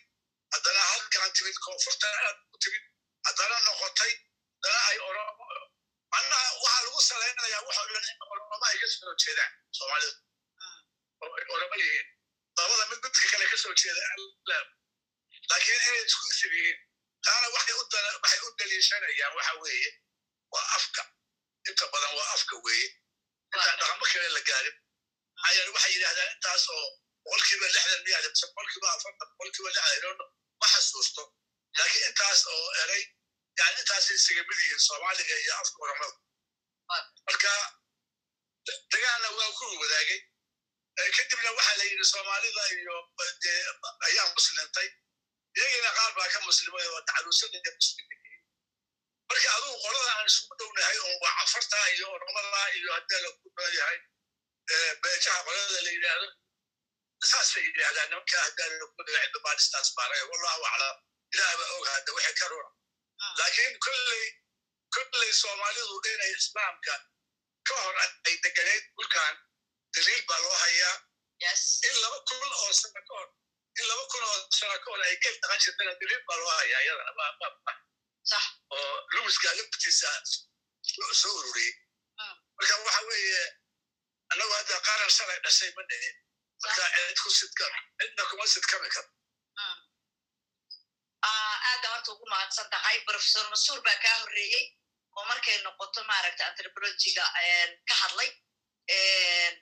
[0.54, 2.84] haddana halkan timid koonfurtan aad ku timid
[3.28, 4.14] haddana noqotay
[4.56, 5.29] haddana ay oromo
[6.14, 10.14] macnaha waxaa lagu salaynayaa waxa dhan oromo ay ka soo jeedaan soomaalidu.
[11.22, 12.08] Oo ay oromo yihiin
[12.58, 14.04] labada mid midka kale ka soo jeeda
[15.50, 16.80] laakiin inay isku isir yihiin.
[17.26, 19.90] Taana waxay u daliishanayaan waxa weeye
[20.54, 21.02] waa afka.
[21.70, 22.88] Inta badan waa afka weeye.
[23.54, 24.76] Intaan dhaqamo kale la gaarin.
[25.44, 26.88] Maxaa waxay yidhahdaan intaas oo
[27.24, 30.18] boqolkiiba lixdan miyaad mise boqolkiiba afartan boqolkiiba lixdan
[30.62, 31.24] ma xasuusto.
[31.78, 33.04] Laakiin intaas oo eray
[33.60, 36.18] yani intaasay isaga mid yihiin soomaaliga iyo afka oromada
[37.28, 37.52] marka
[38.92, 40.20] dagaalna waa ku wadaagay.
[41.16, 42.96] Kadibna waxaa la yidhi soomaalida iyo
[44.08, 44.88] ayaa muslimtay.
[45.58, 48.16] Iyagina qaar baa ka muslimay oo tacruusada iyo muslimka
[49.30, 53.72] marka adugu qolada aan isugu dhownahay oo waa iyo oromada iyo haddii la ku dhan
[53.80, 54.00] yahay
[55.04, 56.28] beejaha qolada la yidhaahdo
[57.32, 58.08] saasay yidhaahdaan.
[58.10, 60.98] Nimanka haddii la ku dhaga cidda baadistaas baaray wallahu aclam.
[61.34, 62.70] Ilaah baa og hadda waxay ka rura
[63.40, 64.26] laakiin kolley
[64.96, 66.96] kolley soomaalidu inay islaamka
[67.68, 67.96] ka hor
[68.28, 69.36] ay deganeyd dhulkan
[69.96, 70.96] daliil baa loo hayaa.
[71.88, 73.28] In laba kun oo sano ka hor
[73.80, 76.82] in laba kun oo sano ka hor ay gel dhaqan jirtana daliil baa loo hayaa
[76.86, 77.12] iyadana.
[78.76, 80.10] Oo luwiska laftiisa
[81.22, 81.74] soo ururiyey
[82.58, 83.44] marka waxa weeye
[84.32, 86.16] annagu hadda qaaran shalay dhashay ma dhihin
[86.64, 87.66] marka cid ku sidka
[88.00, 89.10] cidna kuma sidkami karo
[91.80, 94.66] aada horta ugu mahadsan tahay professor masuur baa kaa horreeyey
[95.18, 97.24] oo markay noqoto maaragta anthropologiga
[97.90, 98.30] ka hadlay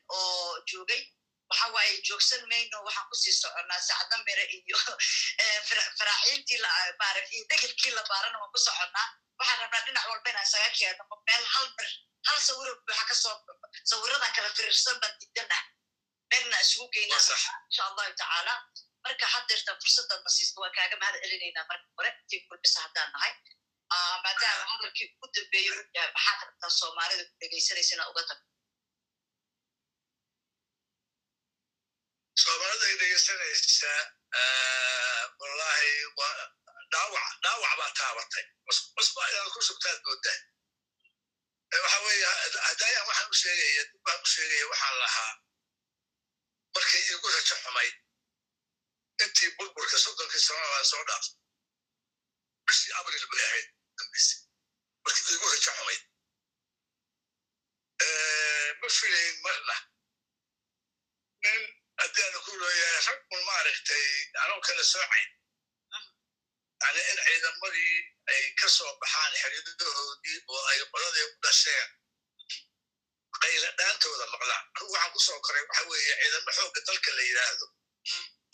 [0.09, 1.01] oo joogay.
[1.49, 4.77] Waxa waaye joogsan mayno waxaan ku sii soconnaa sacdan bere iyo
[5.99, 6.59] faraaciintii
[7.01, 9.07] maaragta iyo degelkii la baarana waan ku soconnaa
[9.39, 11.87] waxaan rabnaa dhinac walba inaan isaga keeno meel hal ber
[12.27, 13.35] hal sawiro buuxa ka soo
[13.91, 15.57] sawiradan kala firirsan baan diidana
[16.31, 17.21] meelna isugu geynaa
[17.69, 18.53] insha allahu tacaala
[19.07, 23.33] marka haddeerta fursaddaad nasiista waan kaaga mahad celinaynaa marka hore tii kulbisa haddaan nahay.
[24.23, 28.45] Maadaama hadalkii ugu dambeeye u yahay maxaad rabtaa soomaalida ku dhegaysanaysa inaad uga tagto
[32.43, 34.01] soomaalida ay dhegeysanaysaa
[35.39, 36.35] wallahi waa
[36.93, 38.45] dhaawac dhaawac baa taabatay.
[38.97, 40.39] Cusba ayaad ku sugtaad moodaa.
[41.83, 42.27] Waxa weeye
[42.67, 45.33] hadayaan waxaan u sheegaya baan u sheegaya waxaan lahaa
[46.75, 47.89] markay igu rajo xumay
[49.23, 51.25] intii burburka soddonkii sanada baan soo dhaaf
[52.67, 54.35] bishii abril bay ahayd dambise
[55.03, 55.99] markii igu rajo xumay
[58.81, 59.75] ma filayn marna
[61.43, 61.61] nin
[62.01, 64.05] haddaana ku leeyahay rag un maaragtay
[64.43, 65.29] anoo kala soocayn
[66.81, 67.95] yani in ciidamadii
[68.33, 71.89] ay ka soo baxaan xiriidahoodii oo ay qoladii u dhasheen
[73.41, 77.65] qayla dhaantooda maqlaan anugu waxaan ku soo koray waxa weeye ciidamo xoogga dalka la yidhaahdo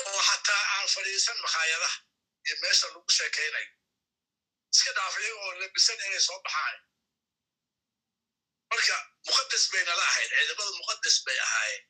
[0.01, 1.97] oo xataa aan fadhiisan makhaayadaha
[2.45, 3.69] iyo meesha lagu sheekaynayo.
[4.73, 6.77] Iska dhaafay oo labisan inay soo baxaan.
[8.71, 8.95] Marka
[9.27, 11.83] muqadas bay nala ahayd ciidamada muqadas bay ahaayeen.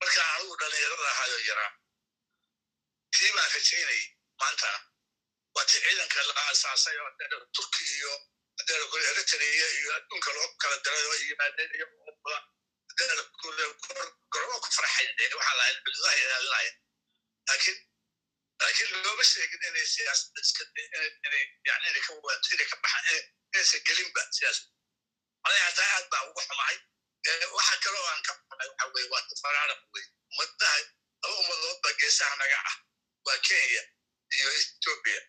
[0.00, 1.72] Marka anugu dhallinyarada ahaayoo yaraa
[3.14, 4.02] tii baan rajaynayay
[4.40, 4.78] maantana
[5.54, 7.10] waa ti ciidanka la aasaasay oo
[7.56, 8.12] turki iyo
[9.10, 11.86] eritrea iyo adduunka loo kala diray oo yimaadeen iyo
[14.32, 16.72] gorobo ku farxayn waxaa lahayd xuduudaha ilaalinaya
[17.48, 17.78] laakiin
[18.62, 20.64] laakiin looma sheegin inay siyaasada iska
[21.26, 23.04] inay ka waanto inay ka baxaan
[23.54, 24.66] inaysan gelinba siyaasad
[25.46, 26.78] aniga hataa aad baa ugu xumahay
[27.56, 30.78] waxa kaloo aan ka xumay waxa weye waa tafaraaraq wey ummadaha
[31.22, 32.76] laba ummadood baa geesaha naga ah
[33.26, 33.82] waa kenya
[34.36, 35.20] iyo ethiopia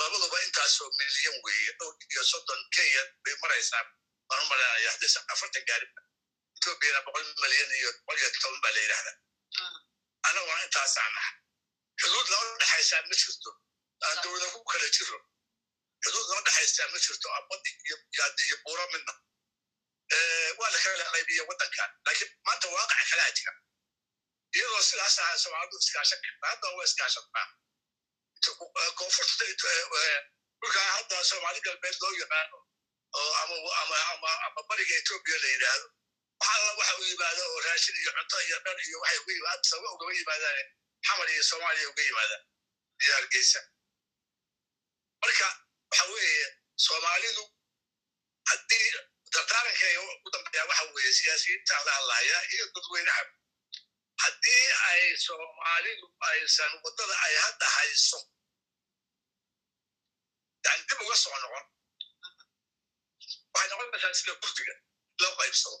[0.00, 3.84] labaduba intaasoo milyan weeye dhowr iyo soddon kenya bay maraysaa
[4.28, 4.92] waan u malaynaya
[5.34, 6.00] afartan gaariba
[6.56, 9.16] ethoobiana boqol milyan iyo boqol iyo toban baa la yidhahdaa
[10.28, 11.34] annaguna intaasaan nahay
[12.00, 13.50] xuduud loo dhexaysaa ma jirto
[14.06, 15.18] aan dowladda ku kala jiro
[16.04, 19.14] xuduud loo dhexaysaa ma jirto abadi iyo buuro midna
[20.58, 23.52] waa la kala qaybiya waddankan laakiin maanta waaqaca kalaa jira
[24.56, 27.46] iyadoo sidaas ahaa soomaalidu iskaashan karta hadda waa iskaashataa
[28.98, 29.44] koonfurta
[30.60, 32.58] dhulkaa hadda soomaali galbeed loo yaqaano
[33.18, 33.32] oo
[34.46, 35.86] ama bariga etoobiya la yidhaahdo
[36.40, 39.64] wax alla waxa u yimaada oo raashin iyo cunto iyo dhar iyo waxay uga yimaadaan
[39.70, 40.66] sababa ugama yimaadaan
[41.06, 42.44] xamar iyo soomaaliya uga yimaadaan
[43.02, 43.60] iyo hargeysa
[45.22, 45.46] marka
[45.90, 46.46] waxa weeye
[46.86, 47.44] soomaalidu
[48.50, 48.88] haddii
[49.34, 52.16] dardaarankeega u dambeeya waxa weeye siyaasiyiinta la
[52.54, 53.22] iyo dadweynaha.
[54.22, 58.18] Haddii ay soomaalidu aysan waddada ay hadda hayso
[60.64, 61.66] yani dib uga soo noqon
[63.54, 64.74] waxay noqonaysaa sida kurdiga
[65.20, 65.78] loo qaybsado.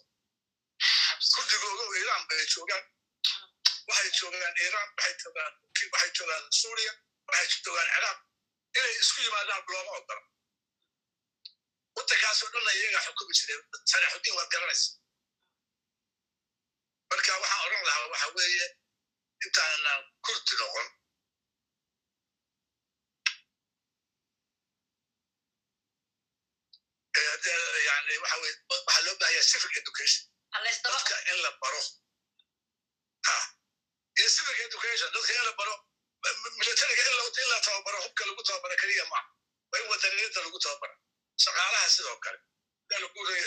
[1.34, 2.84] Kurdiga ogow iiraan bay joogaan
[3.88, 5.52] waxay joogaan iiraan waxay joogaan
[5.92, 6.92] waxay joogaan suuriya
[7.28, 8.18] waxay joogaan ciraaq
[8.78, 10.22] inay isku yimaadaan looma ogola
[11.96, 13.58] waddankaasoo dhanna iyagaa xukumi jiray
[13.90, 14.88] sanaxudiin waad garanaysa
[17.10, 18.66] marka waxaan odhan lahaa waxa weeye
[19.46, 20.88] intaanan kurdi noqon.
[27.88, 30.22] Yani waxa weye waxaa loo bahaya civic education.
[30.84, 31.82] Dadka in la baro.
[33.26, 33.36] Ha
[34.18, 35.74] iyo civic education dadka in la baro
[36.58, 39.20] militariga in la tababaro hubka lagu tababaro keliya ma
[39.70, 40.94] waa in wadaniyada lagu tababara
[41.44, 42.38] shaqaalaha sidoo kale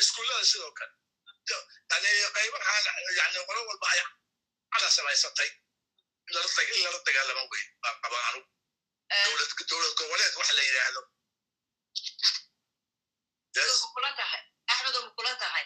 [0.01, 0.93] iskuullada sidoo kale
[1.91, 2.85] yani qaybahan
[3.19, 4.01] yani qolo walba ay
[4.73, 5.49] cada samaysatay
[6.27, 6.33] in
[6.83, 8.49] lala dagaalama wey baa qaba anugu
[9.69, 11.01] dowlad goboleed wax la yidhaahdo
[15.15, 15.65] kula tahay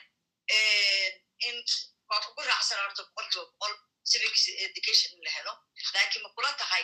[1.47, 1.55] in
[2.09, 3.73] waa kugu raacsan horta boqolkiiba boqol
[4.11, 4.33] civic
[4.67, 5.53] education in la helo
[5.93, 6.83] laakiin ma kula tahay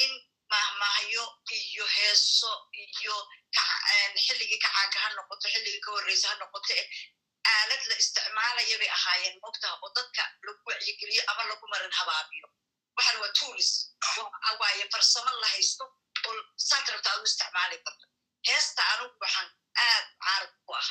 [0.00, 0.10] in
[0.52, 1.24] mahmahyo
[1.58, 2.50] iyo heeso
[2.84, 3.16] iyo
[4.26, 6.74] xilligii kacaanka ha noqoto xilligii ka horreysa ha noqoto
[7.52, 9.36] aalad la isticmaalaya bay ahaayeen.
[9.44, 12.48] Mogtaha oo dadka lagu wacyigeliyo ama lagu marin habaabiyo.
[12.96, 13.70] Waxan waa tuulis
[14.60, 15.84] waaye farsamo la haysto
[16.28, 16.34] oo
[16.68, 18.06] saad rabta aad u isticmaali karto.
[18.48, 19.48] Heesta anugu waxaan
[19.86, 20.88] aad caarab ku ah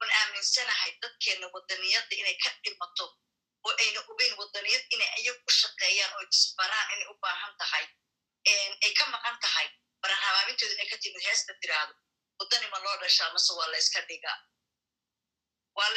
[0.00, 3.06] waan aaminsanahay dadkeenna wadaniyadda inay ka dhimato
[3.66, 7.84] oo ayna ogeyn wadaniyad inay ayagu u shaqeeyaan oo isbaraan inay u baahan tahay.
[8.84, 9.66] Ay ka maqan tahay.
[10.02, 11.94] Baran habaabintooda inay ka timid heesta tiraahdo
[12.40, 14.38] wadani ma loo dhashaa mase waa layska dhigaa
[15.78, 15.90] waa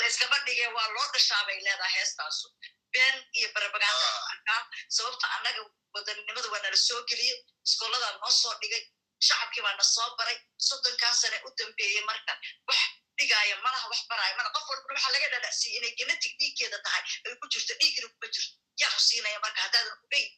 [0.00, 2.48] layskaba dhigee waa loo dhashaa bay leedahay heestaasu
[2.92, 4.60] been iyo barabaganda arkaa
[4.96, 5.62] sababta annaga
[5.94, 8.82] wadanimada waa nala soo geliyey iskooladaa noo soo dhigay
[9.28, 10.38] shacabkii baa na soo baray
[10.68, 12.32] soddonkaa sane u dambeeyey marka.
[12.68, 12.80] Wax
[13.18, 17.34] dhigaaya malaha wax baraayo mana qof walbana waxaa laga dhadhacsiiyey inay genetic dhiiggeeda tahay ay
[17.40, 18.54] ku jirto dhiigina kuma jirto.
[18.80, 20.28] Yaa ku siinaya marka haddaadan ogeyn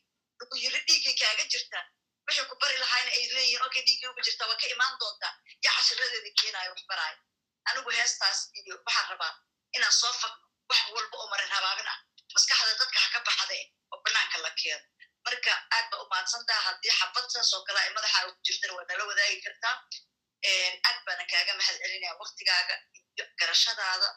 [0.40, 1.84] lagu yiri dhiiggay kaaga jirtaa
[2.26, 5.32] waxay ku bari lahaayna ay leeyihiin okay dhiiggay uga jirtaa waa ka imaan doontaa.
[5.64, 7.18] Yaa cashiradeeda keenaayo wax baraayo
[7.70, 9.32] anigu heestaas iyo waxaan rabaa
[9.76, 11.98] inaan soo fagno wax walba oo marin habaabin ah.
[12.34, 13.58] Maskaxda dadka ha ka baxde
[13.92, 14.84] oo banaanka la keeno.
[15.26, 19.04] Marka aad ba umahadsantaha haddii xabad saas oo kale ay madaxaaga ku jirtana waa nala
[19.10, 19.74] wadaagi kartaa
[20.46, 22.74] aad baana kaaga mahad celinaya waktigaaga
[23.16, 24.08] iyo garashadaada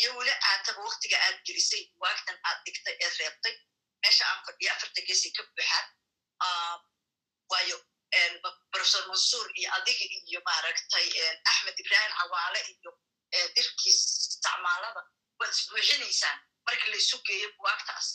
[0.00, 3.54] iyo weli aataba waktiga aad gelisay waagtan aad dhigtay eed reebtay.
[4.02, 5.86] Meesha aan fadhiyo afarta geesay ka buuxaan
[7.50, 7.76] waayo
[8.72, 11.06] professor mansuur iyo adiga iyo maaragtay
[11.50, 12.90] axmed ibrahim cawaale iyo
[13.56, 13.98] dirkiis
[14.30, 15.02] isticmaalada
[15.40, 16.38] waad isbuuxinaysaan.
[16.66, 18.06] Marka la isu geeyo buwaagtaas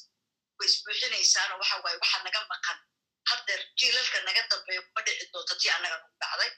[0.60, 2.78] way isbuuxinaysaanoo waxa waaye waxaa naga maqan.
[3.30, 6.52] Haddeer jiilalka naga dambeeya kuma dhici doonto tii annaga nagu dhacday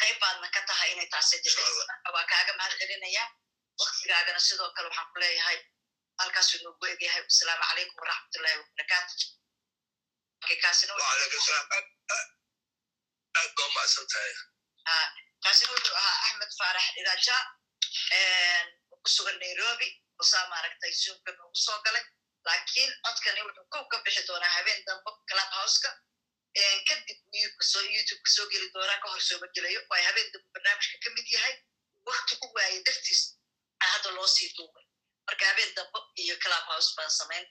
[0.00, 1.36] qayb baadna ka tahay inay taasi
[1.88, 3.24] marka waa kaaga mahad celinaya.
[3.80, 5.58] Waktigaagana sidoo kale waxaan ku leeyahay
[6.20, 9.14] halkaasuu noogu egyahay wasalaamu calaykum waraxmatullahi wabarakaatu
[10.62, 10.92] kaasina
[13.38, 14.32] aad ba umahadsan tahay
[15.44, 16.86] kaasina wuxuu ahaa axmed faarax
[18.90, 19.88] oo ku sugan nairobi.
[20.22, 22.04] Usaa maaragtay zoomka noogu soo galay.
[22.46, 25.90] Laakiin codkani wuxuu kow ka bixi doonaa habeen dambe club houseka
[26.88, 31.10] kadib youtube ka soo geli doonaa ka hor sooma gelayo waayo habeen dambe barnaamijka ka
[31.16, 31.54] mid yahay
[32.06, 33.22] wakti ku waaye dartiis
[33.80, 34.84] a hadda loo sii duubay
[35.26, 37.46] marka habeen dambe iyo club house baan samayn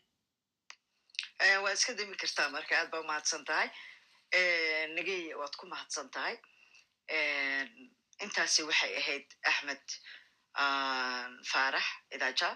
[1.64, 3.70] waad iska demi kartaa marka aad ba umahadsan tahay
[4.95, 6.36] nagey waad ku mahadsan tahay
[8.24, 9.84] intaasi waxay ahayd axmed
[11.51, 11.86] faarax
[12.16, 12.49] idaja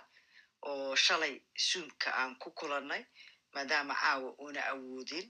[0.70, 1.34] oo shalay
[1.68, 3.04] zoomka aan ku kulannay
[3.54, 5.28] maadaama caawa una awoodin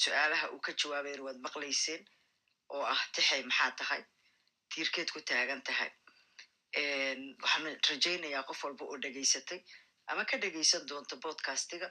[0.00, 2.02] su'aalaha uu ka jawaabayn waad maqlayseen
[2.74, 4.02] oo ah tixay maxaa tahay?
[4.70, 5.90] Tiirkeed ku taagan tahay.
[7.42, 9.60] Waxaan rajaynayaa qof walba oo dhegaysatay
[10.10, 11.88] ama ka dhegaysan doonta bodcastiga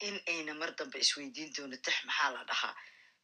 [0.00, 2.74] in ayna mar dambe isweydiin doono tix maxaa la dhahaa?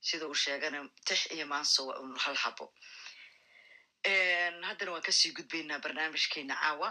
[0.01, 2.73] Sida uu sheegana tix iyo maanso waa un hal habo.
[4.69, 6.89] Haddana waan ka sii gudbaynaa barnaamijkeena caawa.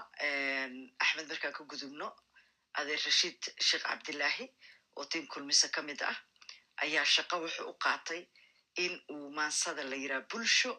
[0.99, 2.07] Axmed markaan ka gudubno.
[2.77, 4.45] Adeer rashiid sheekh cabdilaahi
[4.97, 6.17] oo tiim kulmise ka mid ah
[6.83, 8.21] ayaa shaqo wuxuu u qaatay
[8.83, 10.71] in uu maansada la yiraa bulsho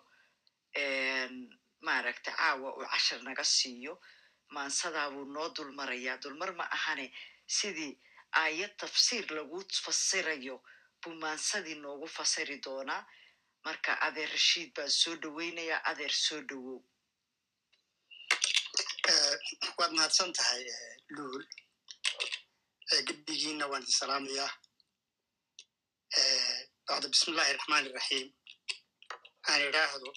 [1.86, 3.94] maaragta caawa uu cashar naga siiyo.
[4.54, 6.16] Maansadaabuu noo dulmarayaa.
[6.22, 7.06] Dulmar ma ahane
[7.46, 7.92] sidii
[8.42, 10.56] aayad tafsiir lagu fasirayo
[11.02, 13.02] buu maansadii noogu fasiri doonaa.
[13.64, 16.80] Marka adeer rashiid baan soo dhoweynayaa adeer soo dhowow
[19.78, 20.64] waad mahadsan tahay
[21.16, 21.44] luul.
[23.06, 24.48] Gebdigiina waan idin
[26.88, 28.28] bacda bismi illahi raxmaan iraxiim
[29.50, 30.08] aan idhaahdo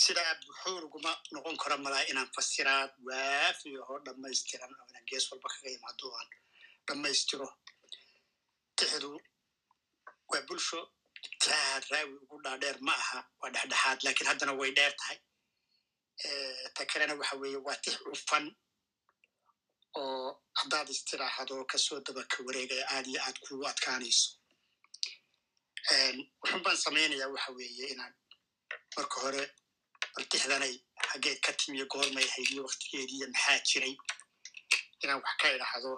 [0.00, 5.68] sidaa buxuuruguma noqon karo malaa inaan fasiraad waafiyo oo dhammaystiran oo inaan gees walba kaga
[5.76, 6.28] imaado aan
[6.86, 7.48] dhammaystiro
[8.78, 9.10] tixdu
[10.30, 10.80] waa bulsho
[11.22, 15.18] tixaha raawi ugu dhaadheer ma aha waa dhexdhexaad lakiin haddana way dheer tahay
[16.74, 18.44] ta kalena waxa weeye waa tix cufan
[20.02, 20.28] oo
[20.60, 24.28] haddaad istiraaxado ka soo daba ka wareegaya aad iyo aad kugu adkaanayso.
[26.40, 28.14] Wuxun baan samaynayaa waxa weeye inaan
[28.96, 29.42] marka hore
[30.14, 30.74] baltixdanay
[31.08, 33.94] xaggeed ka timiyo goormay ahayd iyo waktigeediiyo maxaa jiray
[35.02, 35.92] inaan wax ka idhaahdo.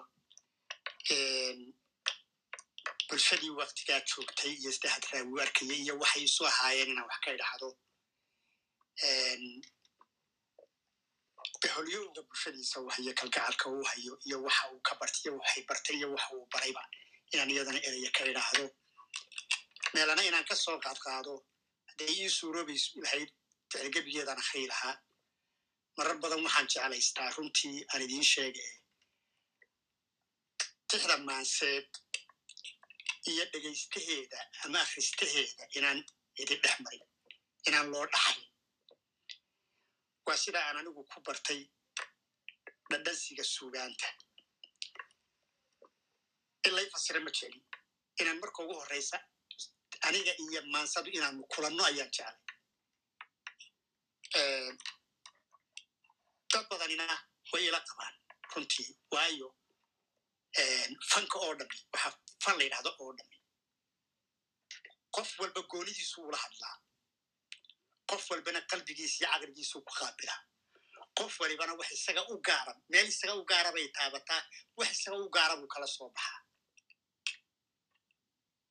[3.09, 7.69] Bulshadii waktigaa joogtay iyo saddexad raawi arkaya iyo waxay isu ahaayeen inaan wax ka idhaahdo
[11.63, 15.97] beholyowga bulshadiisa uu hayo kalgacalka uu hayo iyo waxa uu ka bartay iyo waxay bartay
[15.99, 16.83] iyo waxa uu barayba
[17.33, 18.65] inaan iyadana eraya ka idhaahdo
[19.95, 21.35] meelana inaan ka soo qaadqaado
[21.89, 23.29] hadday ii suuroobaysu lahayd
[23.71, 24.95] ficilgebigeedaan akhri lahaa
[25.97, 28.65] marar badan waxaan jeclaystaa runtii aan idiin sheega
[30.91, 31.89] tixda maanseed
[33.31, 35.99] iyo dhegaystaheeda ama akhristaheeda inaan
[36.43, 37.05] idin dhex marin
[37.69, 38.43] inaan loo dhaxayn
[40.31, 41.61] waa sida aan anigu ku bartay
[42.91, 44.09] dhadhansiga suugaanta
[46.67, 47.63] in lay fasira ma jelin
[48.21, 49.19] inaan marka ugu horreysa
[50.07, 52.37] aniga iyo maansadu inaanu kulanno ayaan jeclay
[56.53, 57.07] dad badanina
[57.53, 58.15] way ila qabaan
[58.55, 59.49] runtii waayo
[61.11, 62.13] fanka oo dhami waxaa
[62.45, 63.37] fan la yidhahdo oo dhami
[65.15, 66.77] qof walba goonidiisu ula hadlaa
[68.11, 70.41] qof walbana qalbigiisa iyo caqligiisu ku qaabilaa
[71.19, 74.43] qof walibana wax isaga u gaara meel isaga u gaara bay taabataa
[74.79, 76.39] wax isaga u gaara buu kala soo baxaa.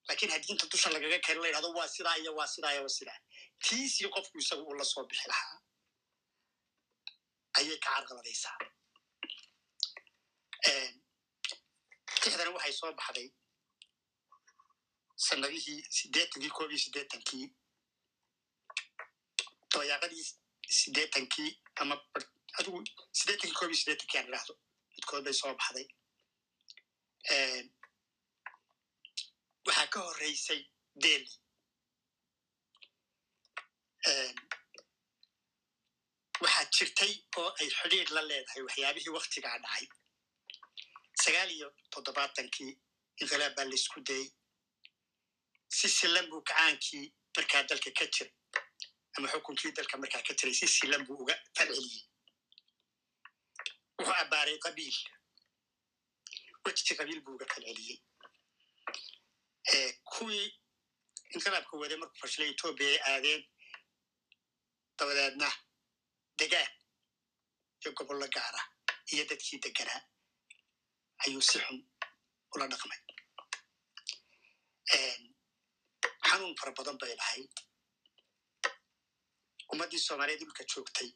[0.07, 2.95] Lakiin haddii inta dusha lagaga kari la yidhahdo waa sidaa iyo waa sidaa iyo waa
[2.97, 3.19] sidaa.
[3.63, 5.55] Tiisii qofku isaga uu la soo bixi lahaa.
[7.57, 8.57] Ayay ka carqaladaysaa.
[12.21, 13.27] Tixdana waxay soo baxday
[15.27, 17.45] sanadihii siddeetankii koob iyo siddeetankii
[19.72, 20.26] dabayaaqadii
[20.80, 21.51] siddeetankii
[21.82, 21.95] ama
[22.59, 22.80] adigu
[23.20, 24.53] siddeetankii koob iyo siddeetankii aan idhaahdo.
[24.95, 25.88] Midkood bay soo baxday.
[29.67, 30.61] Waxaa ka horreysay
[31.03, 31.36] delhi.
[36.43, 39.86] Waxaa jirtay oo ay xidhiir la leedahay waxyaabihii waktigaa dhacay.
[41.24, 42.72] Sagaal iyo toddobaatankii
[43.22, 44.28] inqilaab baa laysku dayey
[45.78, 47.05] si silan buu kacaankii
[47.36, 48.32] markaa dalka ka jira
[49.20, 52.03] ama xukunkii dalka markaa ka jiray si silan buu uga falceliyey.
[53.99, 54.97] Wuxuu abbaaray qabiil.
[56.65, 57.97] Wejti qabiil buu uga falceliyey.
[60.11, 60.47] Kuwii
[61.36, 63.41] inqilaabka waday markuu fashilay etoobiya ay aadeen
[64.97, 65.49] dabadeedna
[66.39, 66.72] degaan
[67.82, 68.61] iyo gobollo gaara
[69.13, 70.01] iyo dadkii deganaa
[71.26, 71.78] ayuu si xun
[72.55, 72.99] ula dhaqmay.
[76.28, 77.51] Xanuun fara badan bay lahayd
[79.74, 81.09] ummaddii soomaaliyeed dhulka joogtay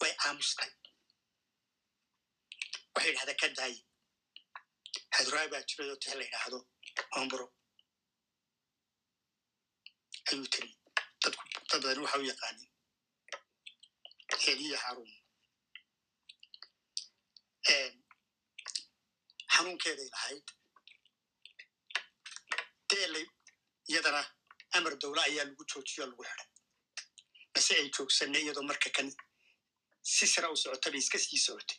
[0.00, 0.70] way aamustay
[2.94, 3.78] waxay yidhahdaa ka daaye
[5.16, 6.58] haduraay baa jiray oo tix la yidhaahdo
[7.20, 7.46] omburo
[10.30, 10.70] ayuu tiri
[11.22, 11.34] dad
[11.82, 12.68] badan waxa u yaqaanin
[14.44, 15.12] heliya haruun
[19.54, 20.46] xanuunkeeday lahayd
[22.90, 23.26] deelay
[23.90, 24.22] iyadana
[24.76, 26.48] amar dowle ayaa lagu joojiyo lagu xiday
[27.54, 29.08] base ay joogsanay iyadoo marka kan
[30.12, 31.78] si sira u socota bay iska sii socotay.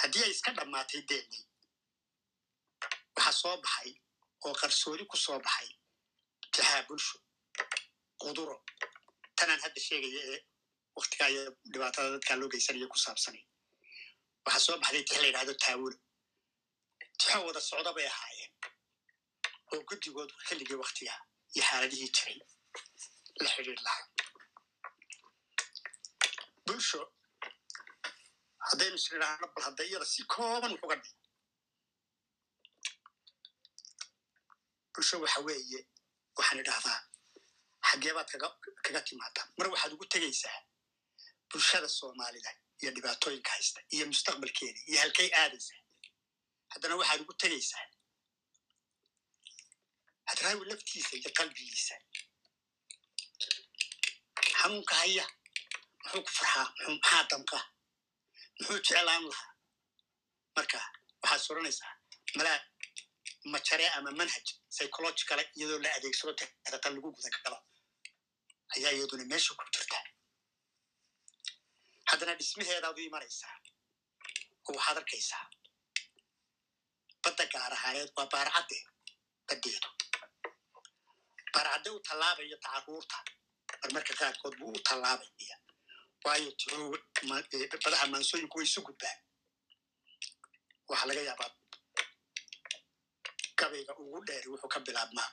[0.00, 1.42] Haddii ay iska dhammaatay deelay
[3.16, 3.90] waxaa soo baxay
[4.46, 5.68] oo qarsooni ku soo baxay
[6.54, 7.16] jahaa bulsho
[8.20, 8.56] quduro.
[9.36, 10.38] Tanaan hadda sheegaya ee
[10.98, 13.44] waktigaa iyo dhibaatada dadkaa loo geysanaya ku saabsanay.
[14.44, 15.96] Waxaa soo baxday tix la yidhahdo taawulo
[17.18, 18.52] tixo wada socda bay ahaayeen
[19.72, 21.14] oo guddigood xilligii waktiga
[21.54, 22.38] iyo xaaladihii jiray
[23.42, 24.06] la xidhiir lahaa
[26.66, 27.00] bulsho
[28.68, 31.10] haddaynu isnidhaahno bal hadda iyada si kooban wuxuga dhi
[34.94, 35.80] bulsho waxa weeye
[36.38, 36.98] waxaan idhahdaa
[37.88, 38.48] xageebaad kaga
[38.84, 40.58] kaga timaadaa mar waxaad ugu tegaysaa
[41.50, 42.50] bulshada soomaalida
[42.82, 45.80] iyo dhibaatooyinka haysta iyo mustaqbalkeeda iyo halkay aadaysaa
[46.72, 47.84] haddana waxaad ugu tegaysaa
[50.38, 51.94] hadraawi laftiisa iyo qalbigiisa
[54.60, 55.24] xanuunka haya
[56.04, 57.58] muxuu ku farxaa maxaa damqa
[58.60, 59.52] muxuu jeclaan lahaa
[60.56, 60.78] marka
[61.22, 61.92] waxaad soranaysaa
[62.38, 62.58] malaa
[63.52, 67.58] majare ama manhaj psychologicala iyadoo la adeegsado texdaqan lagu gudagalo
[68.74, 69.98] ayaa iyaduna meesha ku jirta
[72.10, 73.54] haddana dhismaheedaad u imanaysaa
[74.68, 75.44] oo waxaad arkaysaa
[77.22, 78.78] badda gaar ahaaneed waa baarcadde
[79.48, 79.88] baddeedu
[81.58, 83.16] baarcadde u tallaabaya tacaruurta
[83.82, 85.56] marmarka qaarkood buu u tallaabaya
[86.24, 86.50] waayo
[87.84, 89.18] badaha maansooyinku way isu gudbaan
[90.88, 91.50] waxaa laga yaabaa
[93.58, 95.30] gabayga ugu dheeri wuxuu ka bilaabmaa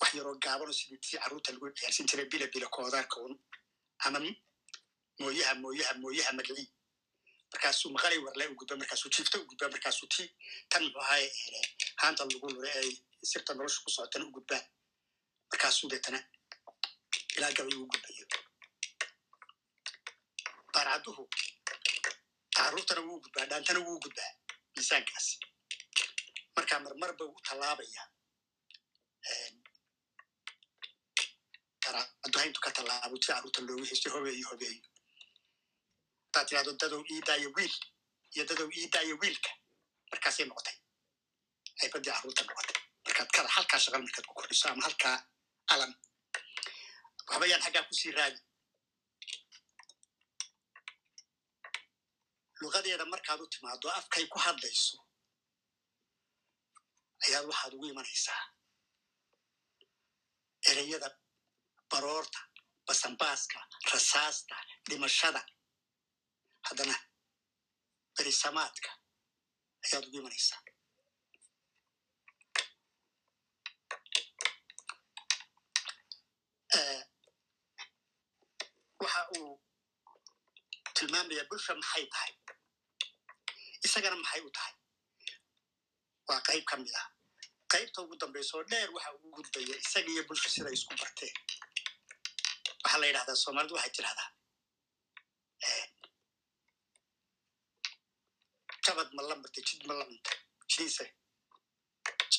[0.00, 3.34] wax yaroo gaabano sidii tii carruurta lagu ciyaarsin jiray bila bila koodaarka un
[4.04, 4.18] ama
[5.20, 6.68] mooyaha mooyaha mooyaha magacii
[7.52, 10.28] markaasuu maqalay warle u gudba markaasuu jiifta u gudbaa markaasuu tii
[10.70, 11.60] tan muxuu hele
[12.02, 12.90] haanta lagu lure ay
[13.30, 14.64] sirta nolosha ku socotana u gudbaan
[15.50, 16.20] markaasuu deetana
[17.36, 18.26] ilaa gabay uu gudbayo
[20.74, 21.22] baarcadduhu
[22.56, 24.30] carruurtana wuu gudbaa dhaantana wuu gudbaa
[24.76, 25.34] miisaankaasi
[26.56, 28.02] markaa marmarba u tallaabaya
[32.26, 34.82] adduhayntu ka tallaabo ti carruurta loogu hestay hobeeyo hobeeyo
[36.36, 37.74] haddaad tirahdo dadow iidaayo wiil
[38.34, 39.50] iyo dadow iidaayo wiilka
[40.10, 40.76] markaasay noqotay
[41.82, 42.76] ay baddii carruurta noqotay
[43.06, 45.16] markaad kada halkaa shaqal markaad ku kordhiso ama halkaa
[45.72, 45.92] alan.
[47.28, 48.40] Waxba yaan xaggaa ku sii raadi
[52.60, 54.96] luqadeeda markaad u timaado afkay ku hadlayso
[57.26, 58.42] ayaad waxaad ugu imanaysaa
[60.70, 61.08] ereyada
[61.90, 62.40] baroorta
[62.86, 63.58] basanbaaska
[63.92, 64.56] rasaasta
[64.88, 65.40] dhimashada
[66.68, 66.96] haddana
[68.16, 68.90] berisamaadka
[69.84, 70.60] ayaad ugu imanaysaa.
[79.02, 79.52] Waxa uu
[80.96, 82.32] tilmaamayaa bulsha maxay tahay?
[83.86, 84.74] Isagana maxay u tahay?
[86.28, 87.06] Waa qayb ka mid ah.
[87.72, 91.34] Qaybta ugu dambayso dheer waxa uu gudbaya isaga iyo bulsha siday isku barteen.
[92.82, 94.28] Waxaa la yidhahdaa soomaalidu waxay tirahdaa
[98.86, 100.38] jabad ma la martay jid ma la cuntay
[100.70, 101.04] jidiise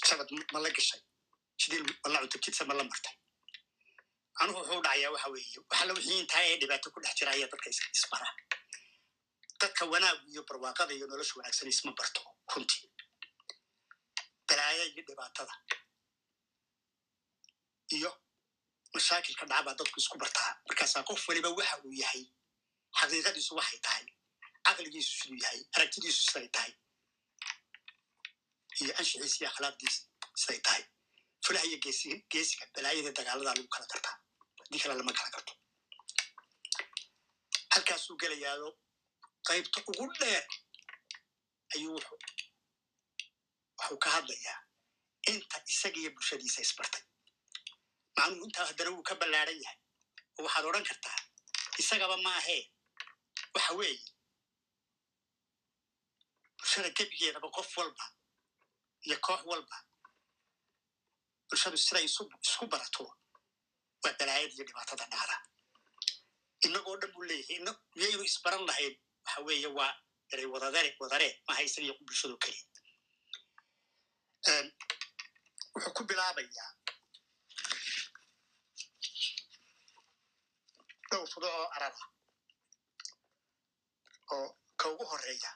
[0.07, 1.01] jabad ma la gashay
[1.61, 3.15] jidil walla cunto jidsa ma la martay
[4.41, 7.69] anugu wuxuu dhacayaa waxa weeye waxala wixii intaa ee dhibaato ku dhex jira ayaa dadka
[7.73, 8.27] is- isbara
[9.61, 11.05] dadka wanaagu iyo barwaaqada iyo.
[11.11, 12.21] Nolosha wanaagsan isma barto
[12.53, 12.85] runtii
[14.47, 15.53] balaaya iyo dhibaatada
[17.97, 18.09] iyo
[18.93, 22.23] mashaakilka dhacbaa dadku isku bartaa markaasaa qof waliba waxa uu yahay
[22.99, 24.05] xaqiiqadiisu waxay tahay
[24.67, 26.73] caqligiisu siduu yahay aragtidiisu siday tahay
[28.81, 29.99] iyo anshixiisa iyo akhlaaqdiisa
[30.41, 30.83] siday tahay
[31.45, 31.77] fulaha iyo
[32.31, 34.15] geesiga balaayada dagaaladaa lagu kala gartaa
[34.59, 35.53] haddii kale lama kala garto
[37.73, 38.69] halkaasuu gelayaado
[39.47, 40.43] qaybta ugu dheer
[41.75, 42.19] ayuu wuxuu
[43.79, 44.57] waxuu ka hadlayaa
[45.31, 47.03] inta isaga iyo bulshadiisa isbartay
[48.17, 49.79] macnuhu intaa haddana wuu ka ballaaran yahay
[50.37, 51.19] oo waxaad odhan kartaa
[51.81, 52.61] isagaba ma ahee
[53.55, 53.99] waxa weeye
[56.77, 58.05] bulshada gebigeedaba qof walba.
[59.05, 59.77] Iyo koox walba.
[61.49, 63.03] Bulshadu siday isku barato
[64.03, 65.37] waa balaayada iyo dhibaatada dhacda
[66.65, 67.59] inagoo dhan buu leeyahay
[67.95, 69.93] miyaynu isbaran lahayn waxa weeye waa
[70.31, 72.65] eray wadadare wadaree maha isaga iyo bulshado keliya
[75.73, 76.69] wuxuu ku bilaabayaa
[81.09, 82.03] dhowr fudo oo arada
[84.33, 84.47] oo
[84.79, 85.51] ka ugu horreeya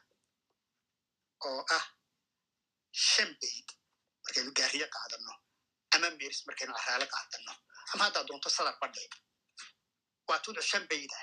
[1.48, 1.86] oo ah
[3.10, 3.68] shan bayd
[4.24, 5.34] markaynu gaariye qaadano
[5.96, 7.54] ama meris markaynu araale qaadano
[7.94, 9.04] ama haddaa doonto sadar badhe
[10.28, 11.20] waa tuduc shan bayda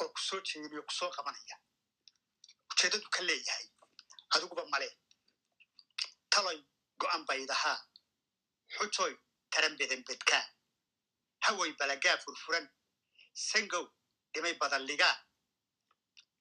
[0.00, 1.56] oo ku soo jeediyo ku soo qabanaya.
[2.70, 3.66] Ujeeddadu ka leeyahay
[4.34, 4.88] adiguba male
[6.32, 6.58] taloy
[7.00, 7.78] go'an baydahaa
[8.76, 9.12] xujoy
[9.52, 10.44] taran bedenbedkaa
[11.44, 12.66] hawoy balagaa furfuran.
[13.48, 13.84] Sangow
[14.32, 15.14] dhimay badalligaa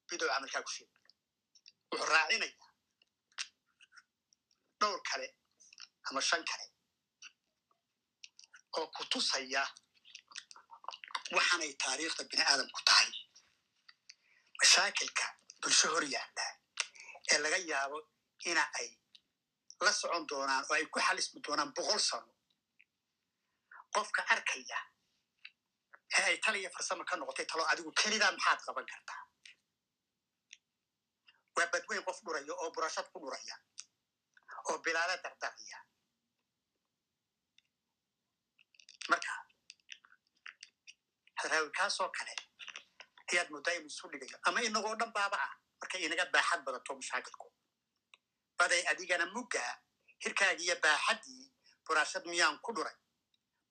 [0.07, 0.89] bidow camalkaa ku sheeg
[1.95, 2.69] wuxuu raacinayaa
[4.79, 5.27] dhowr kale
[6.09, 6.65] ama shan kale
[8.77, 9.63] oo ku tusaya
[11.35, 13.09] waxaanay taariikhda bini aadamku tahay.
[14.59, 15.25] Mashaakilka
[15.61, 16.45] bulsho hor yaalla
[17.31, 17.97] ee laga yaabo
[18.49, 18.89] ina ay
[19.85, 22.31] la socon doonaan oo ay ku xalismi doonaan boqol sano
[23.93, 24.79] qofka arkaya
[26.17, 29.21] ee ay tal iyo farsamo ka noqotay talo adigu kelidaa maxaad qaban kartaa
[31.55, 33.55] waa badweyn qof dhuraya oo burashad ku dhuraya
[34.69, 35.77] oo bilaala dardaraya
[39.09, 39.33] marka
[41.39, 42.33] hadraawikaasoo kale
[43.31, 47.47] ayaad moodaa inuu isu dhigayo ama inagoo dhan baaba ah markay inaga baaxad badato mashaakilku
[48.59, 49.73] baday adigana muggaa
[50.23, 51.43] hirkaagiiyo baaxaddii
[51.85, 52.97] buraashad miyaan ku dhuray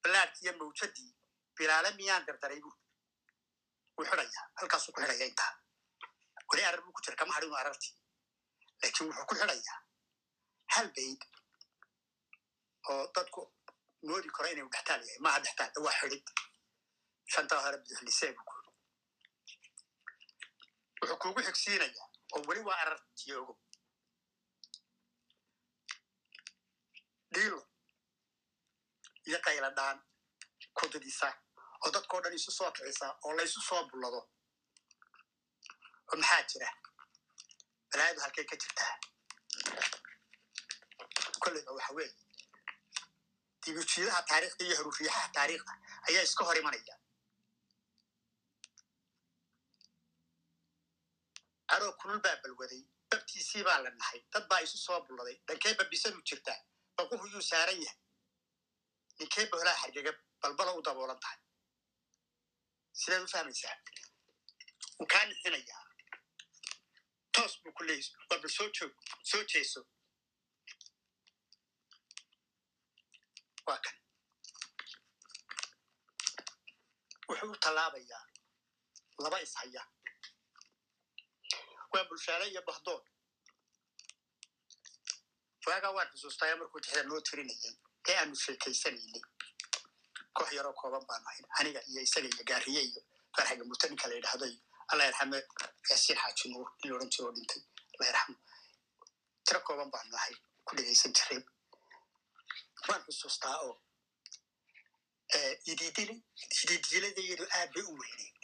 [0.03, 1.11] balaadkiiyo mawjadii
[1.57, 2.71] bilaale miyaan dardaray bu
[3.97, 5.53] wuu xidhayaa halkaasuu ku xidhaya intaa
[6.55, 7.95] weli arar buu ku jira kama hadhinu arartii
[8.83, 9.79] laakiin wuxuu ku xidhayaa
[10.75, 11.21] hal bayd
[12.91, 13.41] oo dadku
[14.09, 15.19] moodi karo inay dhextaal yahay.
[15.25, 16.27] Maaha dhextaal waa xidhid.
[17.33, 18.55] Shantaa hore bidixlisee buu ku
[21.01, 23.57] wuxuu kuugu xigsiinayaa oo weli waa arartii ogow
[27.35, 27.61] dhiilo
[29.29, 29.99] iyo qayladhaan
[30.79, 31.29] kudidisa
[31.85, 34.21] oo dadkao dhan isu soo kicisa oo laysu soo bullado
[36.15, 36.69] oo maxaa jira
[37.91, 38.93] balaayadu halkay ka jirtaa
[41.43, 42.15] kolleyba waxa weeye
[43.63, 45.73] dibujiidaha taariikhda iyo haruuriyaxaha taariikhda
[46.09, 46.95] ayaa iska hor imanaya
[51.75, 56.21] adoo kulul baa balwaday babtiisii baa la nahay dad baa isu soo bulladay dhankee babisadu
[56.29, 56.59] jirtaa
[56.97, 57.99] baquhu yuu saaran yahay
[59.19, 60.13] ninkee bohlaa xargega
[60.43, 61.39] balbala u daboolan tahay
[63.01, 63.77] sidaad u fahmaysaa
[64.99, 65.84] wuu kaa nixinayaa
[67.35, 68.93] toos buu ku leeyay waa bal soo joog
[69.31, 69.81] soo jeeso
[73.67, 73.97] waa kan
[77.29, 78.23] wuxuu u tallaabayaa
[79.25, 79.83] laba ishaya
[81.93, 83.03] waa bulshaale iyo bahdoon
[85.67, 87.75] waagaa waan xusuustaya markuu tixda noo tirinayay
[88.09, 89.23] ee aanu sheekaysanaynay
[90.37, 93.01] koox yaroo kooban baanu ahayn aniga iyo isaga iyo gaariye iyo
[93.37, 94.61] farxaga muta ninka la yidhaahdo iyo
[94.91, 95.39] allah yarxame
[95.91, 97.61] yaasiin xaaji nuur in la jiro oo dhintay
[97.95, 98.37] allah yarxamo
[99.47, 100.35] tiro kooban baanu ahay
[100.67, 101.41] ku dhegaysan jiray
[102.89, 103.75] waan xusuustaa oo
[105.73, 106.15] idiidili
[106.63, 108.39] idiidiladayadu aad bay u weyneyd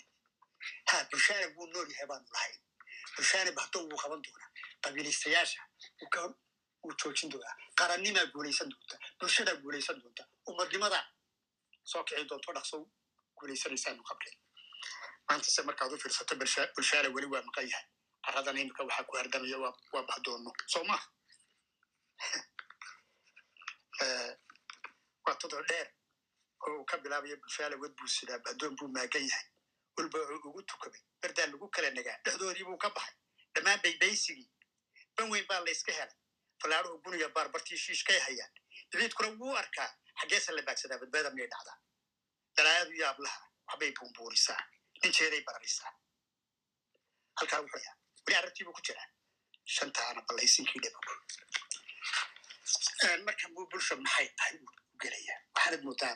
[0.91, 2.59] ha bulshaana wuu nool yahay baanu lahayn
[3.17, 4.51] bulshaana bahdoon wuu qaban doonaa
[6.15, 6.21] ka
[6.83, 11.05] wuu joojin doonaa qarannimaa guulaysan doonta bulshadaa guulaysan doonta ummadnimadaa
[11.91, 12.77] soo kici doonto dhaqso
[13.39, 14.03] guulaysanaysaanu
[15.31, 16.35] qablay maantase markaad u fiirsato
[16.75, 17.85] bulshaale weli waa maqan yahay.
[18.27, 21.07] Caradan imika waxaa ku hardamaya waa waa bahdoono soo maha
[25.41, 25.89] tuduc dheer
[26.67, 29.47] oo uu ka bilaabaya bulfaala wad buu sidaa addoon buu maagan yahay.
[29.97, 31.01] Walba wuxuu ugu tukamay.
[31.23, 32.19] Bardaa lagu kala nagaa.
[32.25, 33.15] Dhexdoodii buu ka baxay.
[33.55, 34.51] Dhammaan baybaysigii
[35.17, 36.17] ban weyn baa layska helay.
[36.63, 38.53] Falaaruhu buniga baarbartii shiishkay hayaan.
[38.93, 39.91] Dabiidkuna wuu arkaa.
[40.21, 41.79] Xaggeesa la baagsadaa badbaada miyay dhacdaa.
[42.57, 44.63] Dalaayadu yaablaha waxbay buunbuurisaa
[45.03, 45.93] ninjeeday bararisaa
[47.39, 49.09] halkaa wuxuu yaa weli arrintiibuu ku jiraa
[49.77, 51.01] shantaana ballaysinkii dhibo
[53.27, 56.15] marka buu bulsha maxay tahay u gelaya waxaanad moodaa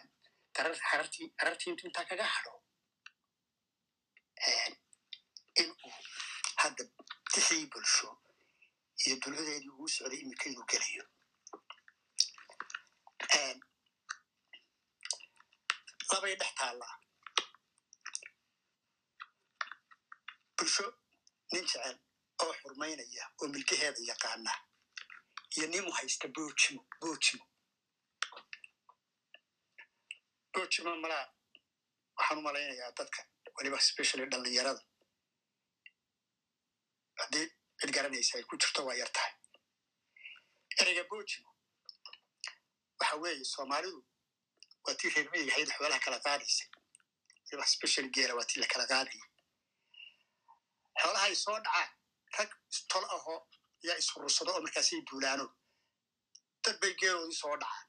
[1.43, 2.53] arartii intu intaa kaga hadho
[5.61, 5.93] in uu
[6.63, 6.83] hadda
[7.33, 8.09] tixii bulsho
[9.05, 11.05] iyo dulcadeedii ugu socday iminka inuu gelayo
[16.13, 16.95] labay dhex taallaa
[20.65, 20.87] bulsho
[21.53, 21.97] nin jecel
[22.43, 24.53] oo xurmaynaya oo milkaheeda yaqaana
[25.57, 27.45] iyo nimu haysta boojimo boojimo
[30.53, 31.27] boojimo malaa
[32.17, 33.21] waxaan u malaynayaa dadka
[33.57, 34.83] weliba specially dhallinyarada.
[37.21, 37.47] Haddii
[37.81, 39.33] cid garanaysa ay ku jirto waa yar tahay.
[40.81, 41.51] Ereyga boojimo
[43.01, 44.01] waxa weeye soomaalidu
[44.85, 46.69] waa tii reer miyiga hayd xoolaha kala qaadaysay
[47.47, 49.23] weliba special geela waa tii la kala qaadayay
[51.01, 51.91] xoolaha ay soo dhacaan
[52.39, 53.39] rag istol ahoo
[53.87, 55.47] yaa ishurursado oo markaasay duulaano.
[56.65, 57.87] Dad bay geeloodii soo dhacaan.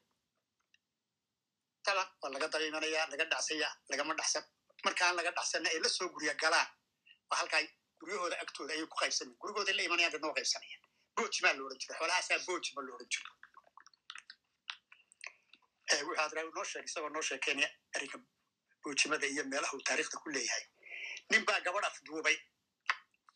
[1.86, 4.43] Taban waa laga dabiimanayaa laga dhacsaya lagama dhacsan
[4.86, 6.70] markaan laga dhacsanna ay la soo gurya galaan
[7.30, 7.62] waa halkaa
[7.99, 10.82] guryahooda agtooda ayay ku qaybsanayan gurigooda la imanayaan dadna waa qaybsanayaan
[11.16, 13.32] boojimaa la odhan jira xoolahaasaa boojima la odhan jiro
[16.08, 18.18] wuxuu adraawi noo sheegay isagoo noo sheekeynaya arrinka
[18.84, 20.64] boojimada iyo meelaha uu taariikhda ku leeyahay.
[21.30, 22.38] Nin baa gabadh afduubay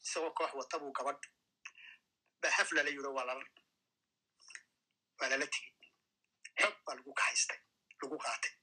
[0.06, 1.24] isagoo koox wata buu gabadh
[2.42, 3.26] baa hafla la yiro waa
[5.30, 5.74] lala tegey
[6.62, 7.60] xog baa lagu kahaystay
[8.02, 8.54] lagu qaatay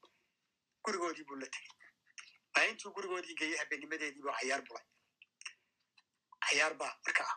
[0.83, 1.73] gurigoodii buu la tegey
[2.55, 4.85] maalintuu gurigoodii geeyey habeenimadeedii buu cayaar bulay
[6.45, 7.33] cayaar baa markaa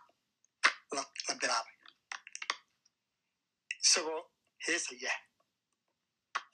[0.96, 1.76] la la bilaabay
[3.84, 4.20] isagoo
[4.66, 5.12] heesaya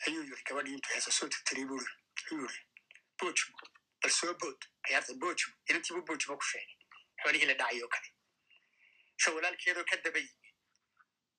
[0.06, 1.80] ayuu yiri gabadhii intuu heesa soo tirtiriy buu
[2.30, 2.60] yiri
[3.18, 3.56] boojimo
[4.00, 6.75] bal soo bood cayaarta boojimo inantiibuu boojimo ku sheegay
[7.26, 8.08] xoolihii la dhacay oo kale
[9.22, 10.50] sho walaalkeedoo ka daba yimi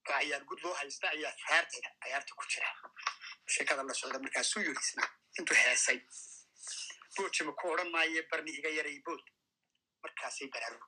[0.08, 2.70] oo gud loo haysta ayaa raartayda cayaarta ku jira
[3.56, 5.04] sheekada la socda markaasuu yiri isna
[5.40, 6.00] intuu heesay
[7.16, 9.24] boojimo ku odhan maaye barni iga yaray bood
[10.04, 10.80] markaasay baraaru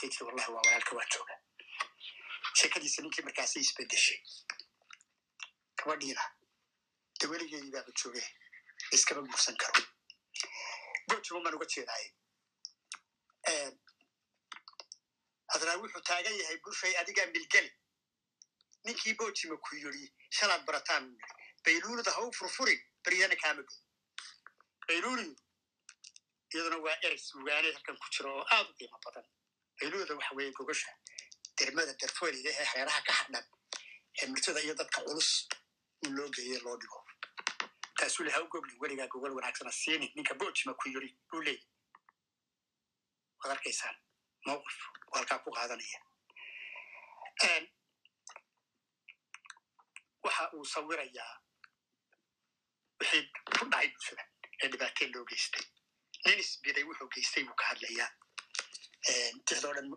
[0.00, 1.34] taytiri wallahi waa walaalka waa jooga
[2.58, 4.18] sheekadiisa ninkii markaasay isbedeshay
[5.78, 6.24] gabadhiina
[7.20, 7.24] de
[8.02, 8.24] jooge
[8.96, 9.82] iskama guursan karo
[11.08, 12.08] boojimo maan uga jeedaaye
[15.52, 17.70] hadraa wuxuu taagan yahay bulshay adigaa milgeli.
[18.84, 21.04] Ninkii boojima ku yiri shalaad barataan
[21.64, 23.80] bayluulada ha u furfurin baryana kaama gey
[24.88, 25.34] bayluulidu
[26.54, 29.26] iyaduna waa erey sugaanay halkan ku jiro oo aad u qiimo badan.
[29.80, 30.90] Bayluulada waxa weeye gogasha
[31.58, 33.44] dermada darfoolida ee xeeraha ka hadhan
[34.22, 35.30] ee murtada iyo dadka culus
[36.04, 37.00] in loo geeye loo dhigo.
[37.98, 40.06] Taasuu le ha gogli weligaa gogol wanaagsana siini.
[40.14, 41.66] Ninka boojima ku yiri buu leeyahy
[43.42, 43.96] waad arkaysaan
[44.48, 44.78] mowqif
[45.14, 45.98] halkaa ku qaadanaya
[50.24, 51.34] waxa uu sawirayaa
[53.00, 53.22] wixii
[53.56, 54.24] ku dhacay bulshada
[54.62, 55.64] ee dhibaateen loo geystay.
[56.26, 58.08] Nin isbiday wuxuu geystay buu ka hadlayaa.
[59.46, 59.88] Tixdoo dhan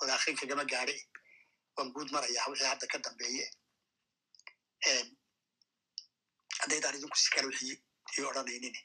[0.00, 0.96] wadaakrin kagama gaadhe
[1.76, 3.46] waan guud marayaa wixii hadda ka dambeeye.
[6.60, 7.76] Haddaydaan idinku si kale wixii
[8.18, 8.76] ii odhanaynin.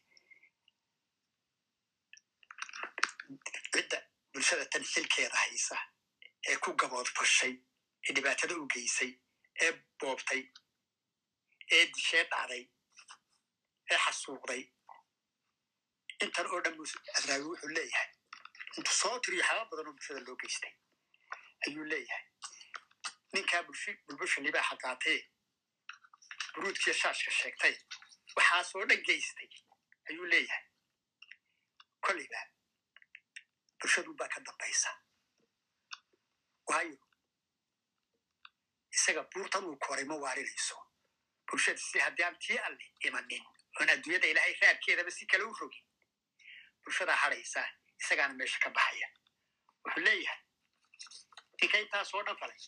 [3.73, 3.97] Cidda
[4.33, 5.77] bulshada tan xilkeeda haysa
[6.49, 7.53] ee ku gaboodfashay
[8.07, 9.11] ee dhibaatada u geysay
[9.65, 10.41] ee boobtay
[11.75, 12.63] ee dishee dhacday
[13.91, 14.63] ee xasuuqday.
[16.23, 16.75] Intan oo dhan
[17.17, 18.09] adraawi wuxuu leeyahay.
[18.77, 20.73] Intuu soo tiriyo xaaba badan oo bulshada loo geystay
[21.67, 22.25] ayuu leeyahay.
[23.33, 23.61] Ninkaa
[24.07, 25.19] bulbusha libaaxa qaatee
[26.53, 27.75] buruudkiiyo shaashka sheegtay
[28.35, 29.49] waxaasoo dhan geystay
[30.09, 30.65] ayuu leeyahay.
[32.05, 32.39] Kolliba
[33.81, 34.91] bulshadu baa ka dambaysa
[36.69, 36.97] waayo
[38.97, 40.77] isaga buurtan uu koray ma waarinayso
[41.47, 43.43] bulshada si haddii aan tii alle imanin
[43.79, 45.85] oon adduunyada ilaahay raadkeedaba si kale u rogin
[46.83, 47.61] bulshadaa hadhaysa
[48.01, 49.07] isagaana meesha ka baxaya
[49.83, 50.41] wuxuu leeyahay
[51.61, 52.59] ninka intaasoo dhan falay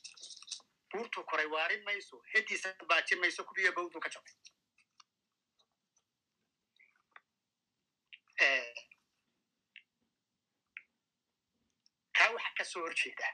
[0.91, 4.35] buurtuu koray waarin mayso hediisa baajin mayso kubiyo bawduu ka jabay
[12.17, 13.27] kaa waxa ka soo horjeeda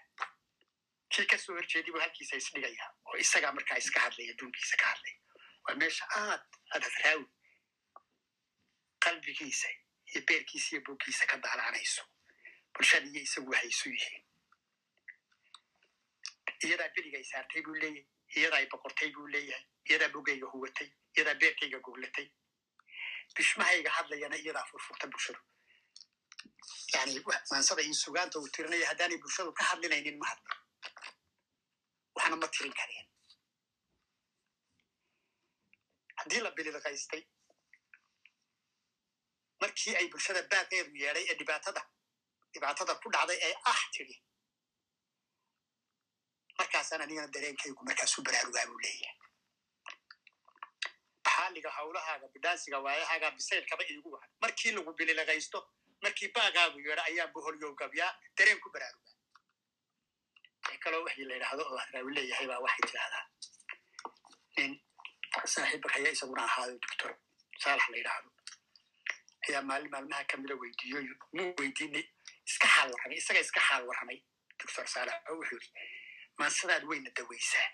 [1.14, 5.18] kii ka soo horjeedii buu halkiisa isdhigaya oo isagaa markaa iska hadlaya duunkiisa ka hadlaya
[5.66, 7.26] waa meesha aad aad hadraawi
[9.06, 9.70] qalbigiisa
[10.12, 12.04] iyo beerkiisa iyo boggiisa ka daalaanayso
[12.74, 14.24] bulshada iyo isagu waxay isu yihiin
[16.68, 18.06] iyadaa beligay saartay buu leeyahay
[18.38, 22.28] iyadaa boqortay buu leeyahay iyadaa bogayga huwatay iyadaa beerkayga goglatay
[23.36, 25.40] bishmahayga hadlayana iyadaa furfurta bulshadu
[26.94, 27.14] yani
[27.52, 30.54] maansada iyo sugaanta uu tirinaya haddaanay bulshadu ka hadlinaynin ma hadlo
[32.16, 33.08] waxna ma tirin kareen
[36.20, 37.24] haddii la bililqaystay
[39.62, 41.82] markii ay bulshada baaqeedu yeedhay ee dhibaatada
[42.54, 44.16] dhibaatada ku dhacday ay ah tidhi
[46.60, 49.18] markaasaan anigana dareenkaygu markaasu baraarugaa buu leeyahay
[51.34, 55.60] xaaliga hawlahaaga bidhaansiga waayahaaga bisaylkaba iigu wacan markii lagu bililaqaysto
[56.04, 59.16] markii baaqaagu yeedha ayaan boholyow gabyaa dareen ku baraarugaa
[60.68, 63.26] wax kaloo waxii la yidhaahdo oo hadraawi leeyahay baa waxay tidhahdaa
[64.58, 64.72] nin
[65.54, 67.12] saaxiibakaya isaguna ahaado doctor
[67.64, 68.30] saalax la yidhaahdo.
[69.50, 71.00] Ayaa maalin maalmaha kamida weydiiyo
[71.36, 72.06] muu weydiinay
[72.50, 74.20] iska xaal warramay isaga iska xaal warramay
[74.60, 75.72] doctor saalax oo wuxuu yidhi
[76.40, 77.68] maansadaad wayna dawaysaa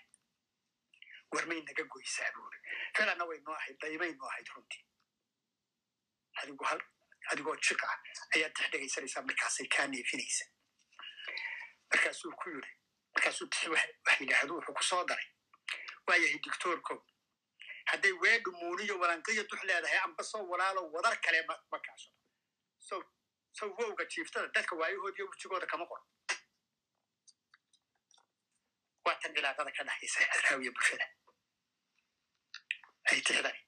[1.34, 2.58] warmay naga goysaa buuri
[2.96, 4.82] filana way noo ahayd daymay noo ahayd runtii.
[6.42, 6.80] Adigu hal
[7.32, 7.96] adigoo jiq ah
[8.36, 10.44] ayaad dex dhegaysanaysaa markaasay kaa neefinaysa
[11.92, 12.72] markaasuu ku yiri
[13.14, 15.28] markaasuu wax yidhaahdo wuxuu ku soo daray
[16.06, 16.94] waayahay doctoorko
[17.90, 22.16] hadday weedhu muuniyo walanqiyo dux leedahay amba soo walaalo wadar kale ma kaashado
[22.88, 22.96] so
[23.58, 26.04] so wowga jiiftada dadka waayahoodiyo wejigooda kama qoro
[29.04, 31.06] waa tan cilaaqada ka dhaxaysa adraawiya bulshada
[33.10, 33.60] ay tixdani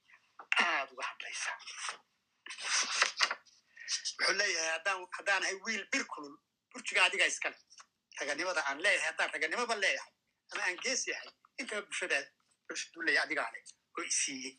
[0.65, 1.57] aad uga hadlaysaa
[4.19, 6.35] wuxuu leeyahay haddaan haddaan ahay wiil bir kulul
[6.73, 7.57] burjiga adiga iskale
[8.21, 10.13] raganimada aan leeyahay haddaan raganimoba leeyahay
[10.53, 11.31] ama aan gees yahay
[11.61, 12.19] intaba bulshada
[12.69, 13.65] bulshadu leeyahay adigaa leh
[13.99, 14.55] oo isiiyey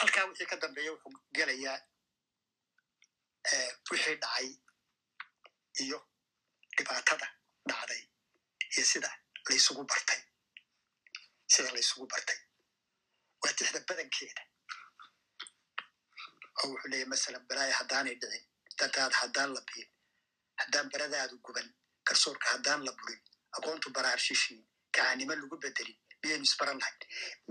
[0.00, 1.78] halkaa wixii ka dambeeya wuxuu gelayaa
[3.90, 4.48] wixii dhacay
[5.84, 5.98] iyo
[6.76, 7.26] dhibaatada
[7.70, 8.02] dhacday
[8.76, 9.10] iyo sida
[9.48, 10.20] laysugu bartay.
[11.52, 12.38] Sida laysugu bartay.
[13.42, 14.42] Waa tixda badankeeda
[16.62, 18.44] oo wuxuu leeyahy masalan balaaya haddaanay dhicin
[18.80, 19.88] dadaad haddaan la biin
[20.60, 21.68] haddaan baradaadu guban
[22.08, 23.20] garsoorka haddaan la burin
[23.56, 24.60] aqoontu baraarshishiin
[24.94, 26.98] kacaanimo lagu bedelin miyaynu isbaran lahayn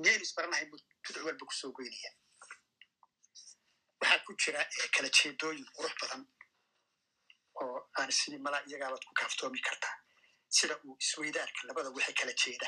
[0.02, 2.12] miyaynu isbaran lahayn buu tuduc walba ku soo goynaya
[4.02, 4.62] waxaa ku jira
[4.96, 6.22] kala jeedooyin qurux badan
[7.62, 9.96] oo aan sidii malaa iyagaabaad ku kaaftoomi kartaa
[10.58, 12.68] sida uu isweydaarka labada wixii kala jeeda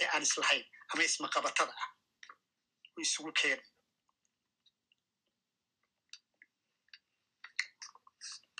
[0.00, 1.88] ee aan islahayn ama ismaqabatada ah.
[2.96, 3.30] Uu isugu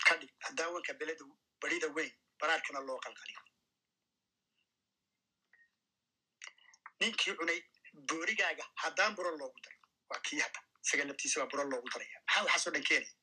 [0.07, 1.25] keenayo kadhig hadaawanka beleda
[1.61, 3.41] barida weyn baraarkana loo qalqaliyo
[6.99, 7.59] ninkii cunay
[8.09, 9.79] boorigaaga haddaan buro loogu daray.
[10.09, 13.13] Waa kii hadda isaga laftiisa baa buro loogu daraya maxaa waxaasoo dhan keenaya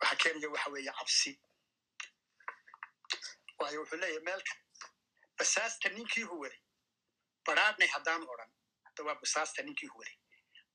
[0.00, 1.32] waxaa keenaya waxa weeye cabsi.
[3.58, 4.52] Waayo wuxuu leeyahay meelka
[5.38, 6.60] basaasta ninkii huwaday
[7.46, 8.50] baraadnay haddaan odran
[8.86, 10.16] hadda waa basaasta ninkii huwaday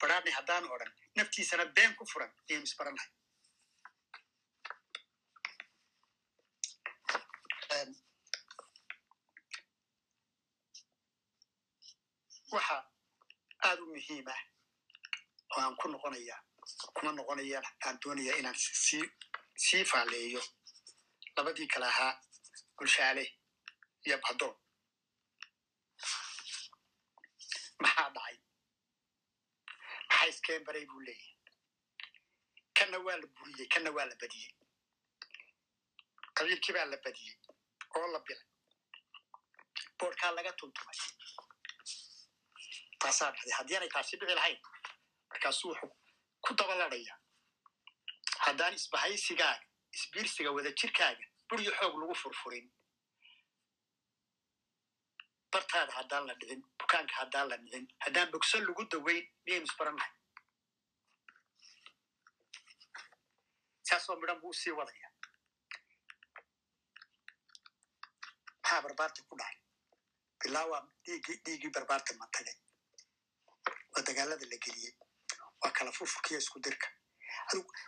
[0.02, 3.12] baraadnay haddaan odran naftiisana been ku furan ayaynu isbaran lahay
[12.54, 12.78] waxa
[13.68, 14.42] aad u muhiim ah
[15.54, 16.36] oo aan ku noqonaya
[16.96, 18.58] kuma noqonayaan aan doonaya inaan
[19.66, 20.42] sii faaleeyo
[21.36, 22.14] labadii kale ahaa
[22.78, 23.24] bulshaale
[24.06, 24.56] iyo badoon
[27.84, 28.36] maxaa dhacay
[30.24, 31.36] maxaa iskeen baray buu leeyahay
[32.78, 34.52] kanna waa la buriyey kanna waa la badiyey
[36.38, 37.36] qabiilkii baa la badiyey
[37.96, 38.46] oo la bilay
[40.00, 40.98] boorkaa laga tuntumay
[43.00, 44.60] taasaa dhacday haddii aanay taasi dhici lahayn
[45.30, 45.92] markaasuu wuxuu
[46.42, 47.16] ku dabaladhaya
[48.46, 49.66] haddaan isbahaysigaaga
[49.98, 52.72] isbiirsiga wada jirkaaga buryo xoog lagu furfurin
[55.54, 60.14] bartaada haddaan la dhicin bukaanka haddaan la dhicin haddaan bogso lagu daweyn miyaynu isbaran lahay
[63.90, 65.10] saasoo midhan buu u sii wadaya
[68.64, 69.58] maxaa barbaarta ku dhacay?
[70.42, 72.56] Bilaawaa dhiiggii dhiiggii barbaarta ma tagay.
[73.94, 74.94] Waa dagaalada la geliyey
[75.62, 76.88] waa kala furfurkiya isku dirka.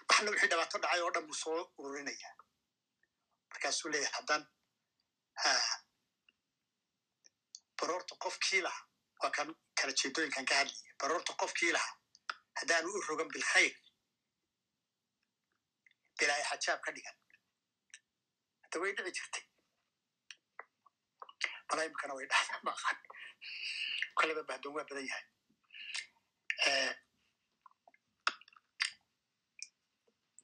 [0.07, 2.29] Waxalla wixii dhibaato dhacay oo dhan buu soo ururinaya.
[3.51, 4.43] Markaasuu leeyahay haddaan
[7.79, 8.85] baroorta qofkii lahaa
[9.21, 9.49] waa kan
[9.79, 11.95] kala jeedooyinkan ka hadlaya baroorta qofkii lahaa
[12.59, 13.75] haddaanu u rogan bilkhayr
[16.19, 17.17] bilaahi xajaab ka dhigan.
[18.63, 19.45] Hadda way dhici jirtay.
[21.69, 22.97] Malaymkana way dhacdaa maqan
[24.17, 25.25] koleba bahdoon waa badan yahay.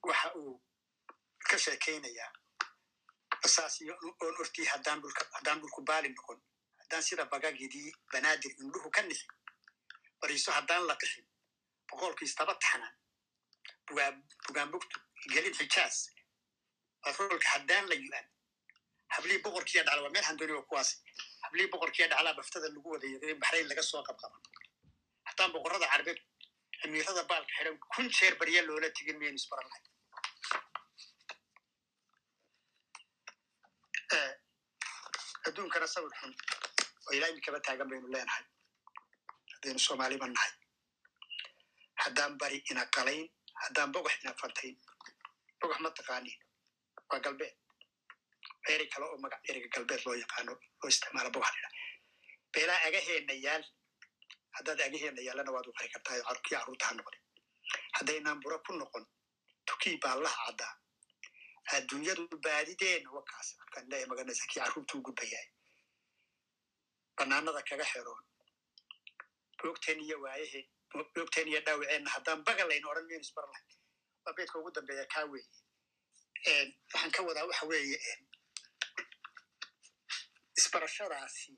[0.09, 0.53] Waxa uu
[1.49, 2.31] ka sheekaynayaa
[3.41, 6.39] basaas iyo oon ortii haddaan dhulku baali noqon
[6.91, 9.31] haddaan sida bagagidii banaadir indhuhu ka nixin
[10.21, 11.25] bariiso haddaan la qixin
[11.91, 12.95] boqolkiis taba taxnaan
[14.47, 14.97] bugaanbugtu
[15.33, 15.97] gelin xijaas
[17.03, 18.25] batroolka haddaan la yu'an
[19.15, 20.89] hablii boqorkiya dhacla waa meel handoni waa kuwaas
[21.45, 24.37] hablii boqorkiya dhaclaa baftada lagu wadayo baxrayn laga soo qabqaba
[25.29, 26.19] haddaan boqorrada carbeed
[26.83, 29.83] amiirada baalka xidhan kun jeer barya loola tegin miyaynu isbaran lahay
[35.47, 36.31] adduunkana sawir xun
[37.11, 38.45] oo ilaa imikaba taagan baynu leenahay
[39.53, 40.51] haddaynu soomaaliba nahay
[42.03, 43.25] haddaan bari ina qalayn
[43.63, 44.75] haddaan bogox ina fantayn
[45.61, 46.39] bogox ma taqaaniin
[47.09, 47.55] waa galbeed
[48.73, 51.69] eri kale oo magac eriga galbeed loo yaqaano loo isticmaalo bogox lidha
[52.53, 53.63] beelaa agaheena yaal
[54.57, 57.17] haddaad agaheena yaallana waad u qari kartaa kii carruurtaha noqde
[57.97, 59.05] haddaynaan buro ku noqon
[59.69, 60.73] tukii baallaha caddaa
[61.77, 65.47] adduunyadu baadideena wakaas markaan leeyahay maganaysa kii carruurta u gudbayahay
[67.21, 68.21] banaanada kaga xeroon.
[69.61, 70.61] Boogteen iyo waayahe
[71.15, 73.65] boogteen iyo dhaawaceenna haddaan bagalayna odhan maynu isbar lahay
[74.25, 75.49] waa beedka ugu dambeeya kaa weeye.
[76.93, 77.97] Waxaan ka wadaa waxa weeye
[80.59, 81.51] isbarashadaasi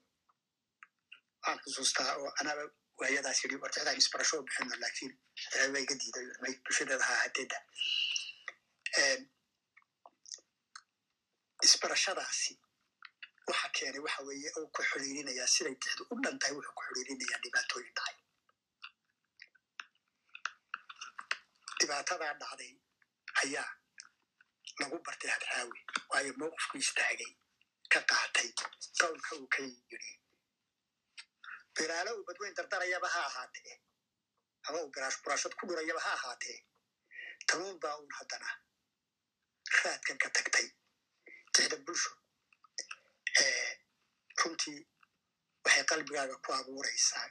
[1.45, 2.63] waan xusuustaa oo anaba
[2.99, 5.13] waayadaas yidhi war cidaan isbarasho u bixino laakiin
[5.73, 6.27] waa iga diiday
[6.65, 7.57] bulshadeeda ha ahadeeda
[11.67, 12.53] isbarashadaasi
[13.47, 17.39] waxa keenay waxa weeye uu ku xiriirinayaa siday tixdu u dhan tahay wuxuu ku xiriirinayaa
[17.43, 18.15] dhibaatooyin dhacay
[21.79, 22.71] dhibaatadaa dhacday
[23.43, 23.69] ayaa
[24.81, 25.79] lagu bartay hadraawi
[26.11, 27.31] waayo mowqifku istaagay
[27.93, 28.47] ka qaatay
[28.99, 30.11] qowlka uu ka yidhi
[31.75, 33.75] biraalo uu badweyn dardarayaba ha ahaatee
[34.67, 34.91] ama uu
[35.23, 36.57] buraashad ku dhurayaba ha ahaatee
[37.47, 38.49] tanuun baa uun haddana
[39.83, 40.67] raadkan ka tagtay
[41.53, 42.11] tixda bulsho
[44.39, 44.79] runtii
[45.65, 47.27] waxay qalbigaaga ku abuuraysaa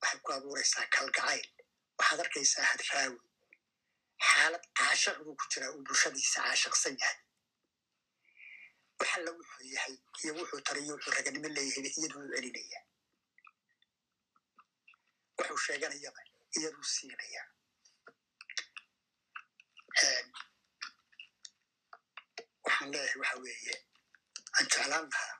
[0.00, 1.46] waxay ku abuuraysaa kalgacayl.
[1.98, 3.18] Waxaad arkaysaa hadraawi
[4.28, 7.18] xaalad caashaq buu ku jiraa uu bulshadiisa caashaqsan yahay.
[8.98, 12.80] Waxalla wuxuu yahay iyo wuxuu tariyo wuxuu raganimo leeyahayba iyaduu u celinaya
[15.38, 16.20] wuxuu sheeganayaba
[16.58, 17.42] iyaduu siinaya.
[22.64, 23.74] Waxaan leeyahay waxa weeye
[24.56, 25.34] aan jeclaan lahaa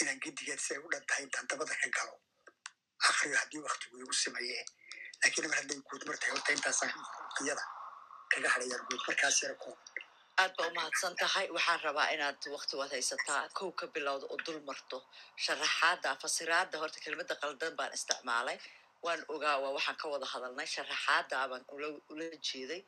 [0.00, 2.14] inaan gedigeed siay u dhan tahay intaan dabada ka galo
[3.08, 4.58] akriyo haddii waktigu igu simaye
[5.24, 6.92] lakiin mar hadday guud martay horta intaasaan
[7.44, 7.64] iyada
[8.32, 9.70] kaga hadhayaan guud markaas yara ku
[10.42, 14.60] aad ba umahadsan tahay waxaan rabaa inaad wakti waad haysataa kow ka bilowda oo dul
[14.68, 14.98] marto
[15.44, 18.58] sharaxaadda fasiraadda horta kelimada qaldan baan isticmaalay
[19.06, 21.64] waan ogaa waa waxaan ka wada hadalnay sharaxaadda baan
[22.12, 22.82] ula jeeday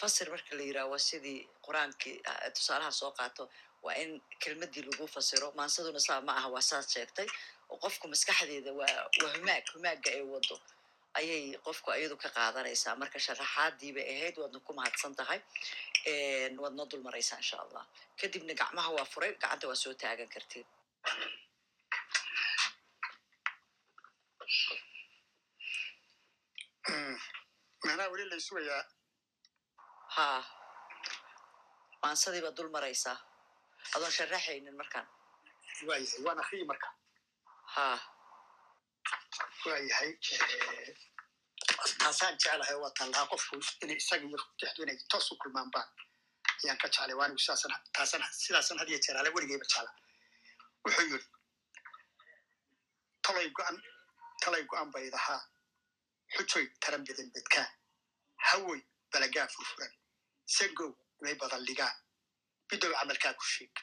[0.00, 2.16] fasir marka la yiraha waa sidii qur'aankii
[2.56, 3.42] tusaalaha soo qaato
[3.86, 4.10] waa in
[4.42, 7.28] kelmadii lagu fasiro maansaduna saa ma aha waa saad sheegtay
[7.72, 10.56] oo qofku maskaxdeeda waa waa humaag humaaga ay wado
[11.18, 15.40] ayay qofku iyadu ka qaadanaysaa marka sharaxaadii bay ahayd waadna ku mahadsan tahay
[16.62, 17.84] waad noo dul maraysaa insha allah
[18.20, 20.66] kadibna gacmaha waa furay gacanta waa soo taagan kartid
[27.84, 28.78] macnaha weli la
[30.16, 30.26] ha
[32.02, 33.18] maansadii baad dul maraysaa
[33.94, 35.06] adoon sharaxaynin markaan
[35.88, 36.88] waayahay waan akriyi marka
[37.74, 37.84] ha
[39.66, 40.10] waayahay
[42.02, 45.88] taasaan jeclahay waa taan lahaa qofku in isaga iyo dexdu inay toos u kulmaan baan
[46.64, 49.90] ayaan ka jeclay waanigu sidaasan taasan sidaasan hadiyo jeer ale weligeyba jecla
[50.84, 51.26] wuxuu yidhi
[53.26, 53.76] talay go-an
[54.44, 55.40] talay go-an baydahaa
[56.36, 57.66] xujoy taran badan bedkaa
[58.48, 58.80] hawoy
[59.12, 59.92] balagaa furfuran
[60.56, 60.90] sangow
[61.22, 61.92] may badan dhigaa
[62.68, 63.74] bidow camalkaa ku sheeg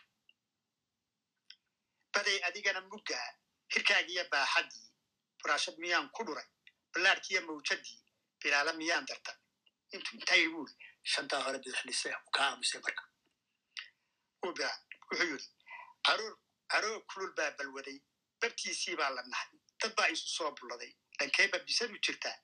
[2.13, 3.27] baday adigana muggaa
[3.73, 4.87] hirkaagiyo baaxaddii
[5.41, 6.47] furaashad miyaan ku dhuray
[6.93, 7.99] ballaarkiiyo mawjadii
[8.41, 9.31] bilaala miyaan darta
[9.95, 10.73] intu intay buuri
[11.13, 13.03] shantaa hore bidixlise kaa aamusay marka
[14.43, 15.49] wuxuu yidhi
[16.71, 17.97] caroor kulul baa balwaday
[18.41, 19.49] babtiisii baa la nahay
[19.81, 22.37] dad baa isu soo bulladay dhankee babisadu jirtaa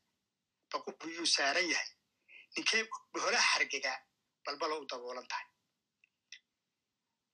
[0.72, 1.90] baqu yuu saaran yahay
[2.56, 2.84] ninkee
[3.14, 3.98] bohola hargegaa
[4.46, 5.48] balbalo u daboolan tahay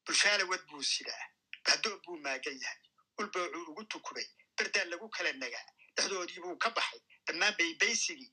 [0.05, 1.23] bulshaale wad buu sidaa
[1.65, 2.79] bahdoob buu maagan yahay
[3.19, 4.27] ulboocuu ugu tukubay
[4.57, 5.65] berdaan lagu kala nagaa
[5.95, 8.31] dhexdoodii buu ka baxay dhammaan baybaysigii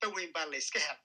[0.00, 1.02] baweyn baa layska helay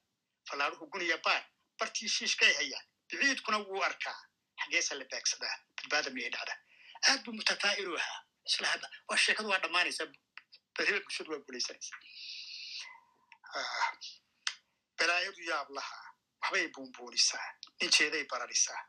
[0.50, 1.44] fallaaruhu guniya baar
[1.80, 4.18] bartii shiishkay hayaan biciidkuna wuu arkaa
[4.62, 6.60] xaggeesa la baagsadaa badbaada miyay dhacdaa
[7.10, 8.20] aad buu mutataa'ilu ahaa
[8.50, 10.08] isla hadda waa sheekadu waa dhammaanaysaa
[10.78, 12.00] beriba bulshadu waa guulaysanaysaa
[15.00, 16.06] balaayadu yaab lahaa
[16.42, 17.48] waxbay buunbuunisaa
[17.82, 18.82] ninjeeday bararisaa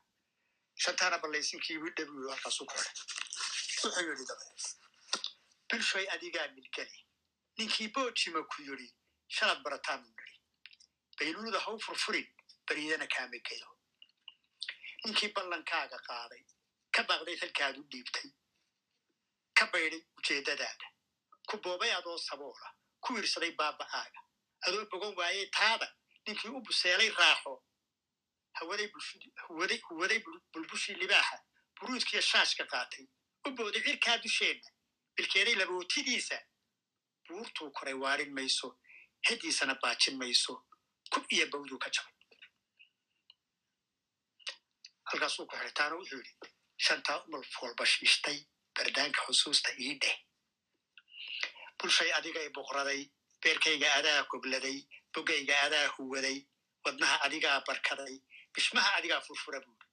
[5.71, 6.99] bilshoy adigaa milgeli
[7.59, 8.89] ninkii boojima ku yidhi
[9.37, 10.37] shalad barataanu nidhi
[11.19, 12.29] bayluuda haw furfurin
[12.69, 13.69] beriyana kaama geyo
[15.05, 16.43] ninkii ballankaaga qaaday
[16.95, 18.29] ka baaqday halkaad u dhiibtay
[19.59, 20.87] ka baydhay ujeeddadaada
[21.49, 22.69] ku boobay adoo saboola
[23.05, 24.21] ku wirsaday baaba'aaga
[24.67, 25.89] adoo bogon waayey taada
[26.27, 27.55] ninkii u buseelay raaxo
[28.61, 30.19] huwaday
[30.53, 31.37] bulbushii libaaxa
[31.81, 33.05] buruudkiiyo shaashka qaatay
[33.47, 34.69] u booday cirkaa dusheenna
[35.17, 36.39] bilkeeday labootidiisa
[37.29, 38.69] buurtuu koray waarin mayso
[39.29, 40.55] hediisana baajin mayso
[41.13, 42.13] kub iyo bawduu ka jabay
[45.11, 46.33] halkaasuu ku xidhay taana wuxuu yidhi
[46.87, 48.39] shantaa umal foolbashiishtay
[48.77, 50.17] bardaanka xusuusta ii dheh
[51.79, 53.01] bulshay adigay boqraday
[53.43, 54.79] beerkayga adaa gogladay
[55.15, 56.39] bogayga adaa huwaday
[56.85, 58.15] wadnaha adigaa barkaday
[58.55, 59.87] bishmaha adigaa furfura buuri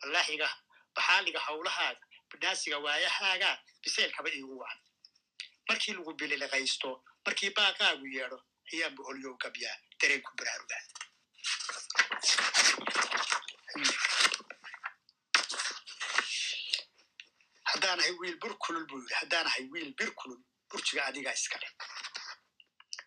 [0.00, 0.48] ballaaxiga
[0.96, 4.80] baxaaliga hawlahaaga bidhaasiga waayahaagaa biseelkaba iigu wacan.
[5.68, 6.90] Markii lagu bililiqaysto
[7.26, 8.38] markii baaqaagu yeedho
[8.72, 10.82] ayaanbu olyow gabyaa dareenku baraarugaa
[17.70, 20.40] haddaanahay wiil bur kulul buu yidhi haddaanahay wiil bir kulul
[20.70, 21.68] burjiga adigaa iskale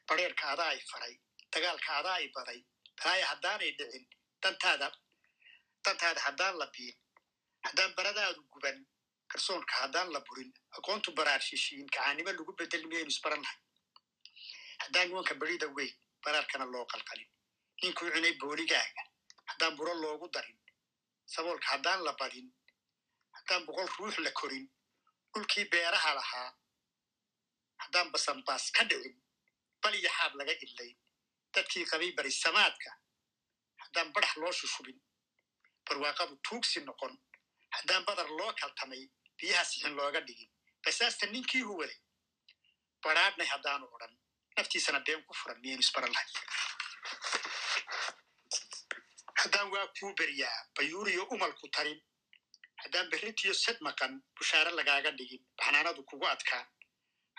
[0.07, 1.13] bareerka adaa i faray
[1.53, 2.59] dagaalka adaa i baday
[2.97, 4.05] balaaya haddaanay dhicin
[4.43, 4.87] dantaada
[5.85, 6.95] dantaada haddaan la biin
[7.65, 8.77] haddaan baradaadu guban
[9.31, 13.59] garsoonka haddaan la burin aqoontu baraar shishiin kacaanimo lagu bedel miyaynu isbaran lahay
[14.83, 17.29] haddaan nuwanka berida weyn baraarkana loo qalqalin.
[17.81, 19.03] Ninkuu cunay booligaaga
[19.49, 20.57] haddaan buro loogu darin
[21.33, 22.47] saboolka haddaan la badin
[23.37, 24.65] haddaan boqol ruux la korin
[25.33, 26.49] dhulkii beeraha lahaa
[27.83, 29.15] haddaan basanbaas ka dhicin
[29.81, 30.97] bal iyo xaab laga idlayn
[31.53, 32.89] dadkii qabay barisamaadka
[33.89, 34.97] haddaan badax loo shushubin
[35.87, 37.13] barwaaqadu tuugsi noqon
[37.77, 39.03] haddaan badar loo kaltamay
[39.37, 40.49] biyaha sixin looga dhigin
[40.85, 41.97] basaasta ninkii huwaday
[43.03, 44.13] baraadhnay haddaanu odhan
[44.57, 46.27] naftiisana been ku furan miyaynu isbaran lahay
[49.41, 51.99] haddaan waa kuu beriyaa bayuuriyo umalku tarin
[52.83, 56.67] haddaan berritiyo sad maqan bushaare lagaaga dhigin baxnaanadu kugu adkaan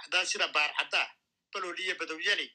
[0.03, 1.09] haddaan sida baarcaddaa
[1.53, 2.51] balooliyo badowyaley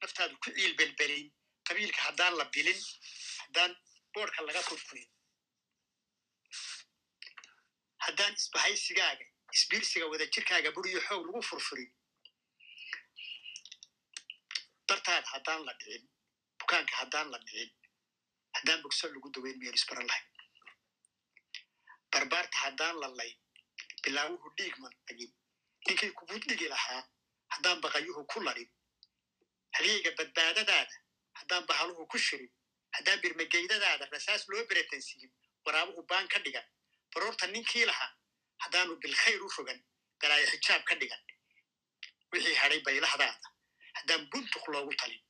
[0.00, 1.26] naftaadu ku ciil belbelin
[1.68, 2.80] qabiilka haddaan la bilin
[3.50, 3.76] haddaan
[4.14, 5.08] boodhka laga furfurin
[8.06, 9.24] haddaan isbahaysigaaga
[9.56, 11.90] isbiirsiga wadajirkaaga buriyo xoog lagu furfurin
[14.88, 16.04] dartaada haddaan la dhicin
[16.60, 17.70] bukaanka haddaan la dhicin
[18.56, 20.24] haddaan bogso lagu daweyn miyaynu isbaran lahay
[22.12, 23.38] barbaarta haddaan la layn
[24.02, 25.32] bilaawuhu dhiig managin
[25.86, 27.02] ninkay kugu dhigi lahaa
[27.54, 28.70] haddaan baqayuhu ku ladhin
[29.76, 30.96] halyeyga badbaadadaada
[31.38, 32.52] haddaan bahaluhu ku shirin
[32.96, 35.30] haddaan birmageydadaada rasaas loo beretansiin
[35.66, 36.66] waraabuhu baan ka dhigan.
[37.14, 38.10] Baroorta ninkii lahaa
[38.62, 39.80] haddaanu bilkhayr u rogan
[40.20, 41.22] galaayo xijaab ka dhigan.
[42.32, 43.48] Wixii hadhay baylahdaada
[43.98, 45.22] haddaan buntuk loogu talin.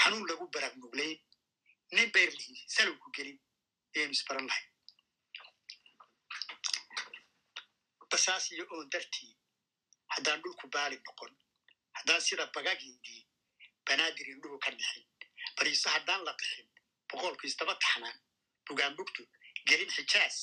[0.00, 1.18] Xanuun lagu barag nuglayn
[1.92, 3.38] nin beyrlihi salowku gelin
[3.96, 4.64] ayaynu isbaran lahay.
[8.10, 9.32] Basaas iyo oon dartii
[10.14, 11.32] haddaan dhulku baali noqon
[11.98, 13.22] haddaan sida bagagiidii
[13.86, 15.04] banaadir indhuhu ka nixin
[15.58, 16.66] bariiso haddaan la qixin
[17.10, 18.16] boqolku isdaba taxnaan
[18.68, 19.22] bugaanbugtu
[19.68, 20.36] gelin xijaas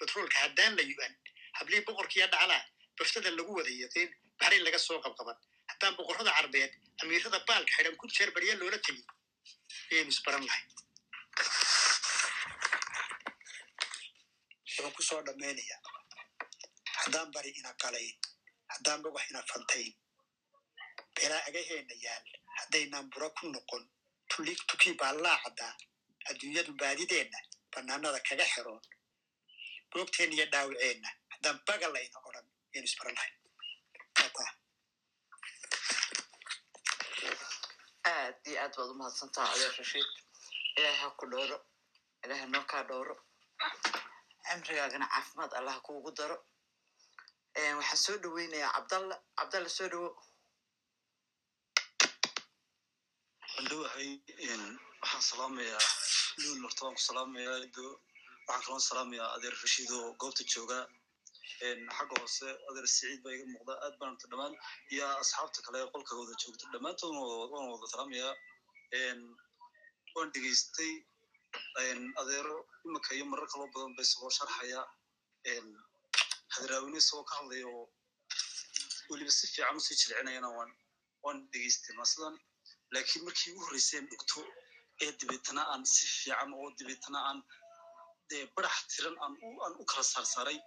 [0.00, 1.14] batroolka haddaan la yu'an
[1.58, 2.62] hablii boqorkiiyo dhaclaa
[2.98, 4.10] baftada lagu wada yaqiin
[4.40, 5.38] baxrin laga soo qabqaban
[5.70, 9.06] haddaan boqorrada carbeed amiirada baalka xidhan kun jeer barya loola tegin
[9.92, 10.64] ayaynu isbaran lahay
[14.86, 15.80] wuxuu ku dhammaynayaa
[17.02, 18.16] haddaan bari ina qalayn
[18.72, 19.92] haddaan bogax ina fantayn
[21.14, 22.24] beelaa agaheenna yaal.
[22.58, 23.84] Haddaynaan buro ku noqon
[24.70, 25.74] tukii baallaa caddaa
[26.30, 27.38] adduunyadu baadideenna
[27.72, 28.82] bannaanada kaga xiroon.
[29.90, 33.32] Boogteenna iyo dhaawaceenna haddaan baga layna odhan ayaynu isbaran lahay
[38.12, 40.08] aad iyo aad baad umahadsantaha adeer rashiid
[40.76, 41.58] ilaahay ha ku dhowro
[42.24, 43.14] ilaahay noo kaa dhowro
[44.46, 46.36] cimrigaagana caafimaad allah kuugu daro.
[47.78, 49.16] Waxaan soo dhoweynayaa cabdalla.
[49.38, 50.08] Cabdalla soo dhowo
[53.62, 54.08] andhowahay
[55.02, 55.82] waxaan salaamayaa
[56.42, 57.84] luul horta waan ku salaamayaa ido
[58.48, 60.78] waxaan kaloo salaamayaa adeer rashiido goobta jooga.
[61.96, 64.54] Xagga hoose adeer siciid baa iga muuqda aad baan horta dhammaan
[64.92, 66.64] iyo asxaabta kale qolka wada joogta.
[66.72, 67.12] Dhammaantood
[67.52, 68.34] waan wada salaamayaa.
[70.14, 70.92] Waan dhegeystay
[72.22, 72.56] adeero
[72.86, 74.80] imika iyo marar kaloo badan bay isagoo sharxaya.
[76.54, 77.84] Hadraawine isagoo ka hadlaya oo
[79.10, 80.70] weliba si fiican u sii jilcinayana waan
[81.24, 81.94] waan dhegeystay.
[82.00, 82.34] Maasadan
[82.94, 84.40] laakiin markii ugu horreysay aan dhugto
[85.04, 87.38] ee dabeetana aan si fiican oo dabeetana aan
[88.56, 89.34] barax tiran aan
[89.80, 90.58] u kala saarsaaray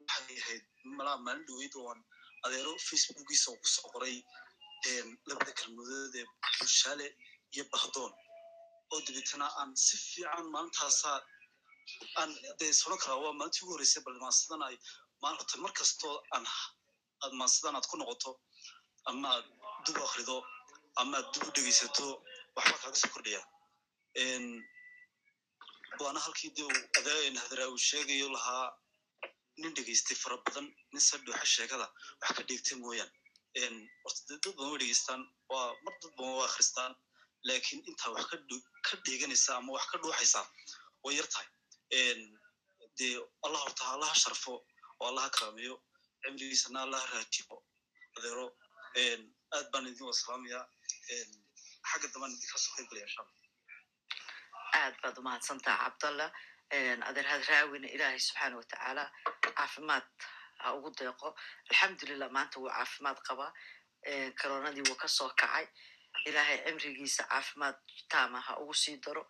[0.00, 0.64] waxay ahayd
[0.98, 2.00] malaa maalin dhaweyd oo aan
[2.44, 4.16] adeero facebookiisa oo ku soo qoray
[5.28, 6.26] labada kelmadood ee
[6.58, 7.06] bulshaale
[7.54, 8.12] iyo bahdoon.
[8.92, 11.18] Oo dabeetana aan si fiican maalintaasaa
[12.20, 12.30] aan
[12.60, 14.76] dee soron karaa waa maalintii ugu horreysay bal maasadan ay
[15.22, 16.44] maanta mar kastoo aan
[17.24, 18.30] aad maasadan aad ku noqoto
[19.10, 19.46] ama aad
[19.86, 20.36] dub akrido
[21.00, 22.06] ama aad dub u dhegeysato
[22.56, 23.42] waxba kaaga soo kordhaya
[26.00, 26.50] waana halkii
[26.98, 28.66] adaaen hadraa uu sheegayo lahaa
[29.62, 31.86] nin dhegeystay fara badan nin sadhuuxa sheekada
[32.20, 33.10] wax ka dheegtay mooyaan.
[34.04, 36.92] Horta dee dad badan way dhegeystaan waa mar dad badan waa akhristaan
[37.48, 38.24] laakiin intaa wax
[38.86, 40.40] ka dheeganaysa ama wax ka dhuuxaysa
[41.04, 41.48] way yar tahay.
[42.98, 43.14] Dee
[43.46, 44.52] allah horta allaha sharfo
[45.00, 45.76] oo allaha karaameeyo
[46.22, 47.56] cimrigiisana allaha raajibo
[48.16, 48.46] adeero
[49.56, 50.64] aad baan idin wada salaamayaa
[51.90, 53.38] xagga dambaan idinka soo qayb galaya insha allah
[54.80, 56.30] aad baad umahadsantaha cabdallah
[57.08, 59.04] adeer hadraawina ilaahay subxaana watacaala
[59.56, 60.06] caafimaad
[60.62, 61.28] ha ugu deeqo
[61.70, 63.50] alxamdulilah maanta wuu caafimaad qabaa
[64.40, 65.66] koronadii wuu ka soo kacay
[66.28, 67.76] ilaahay cimrigiisa caafimaad
[68.12, 69.22] taama ha ugu sii daro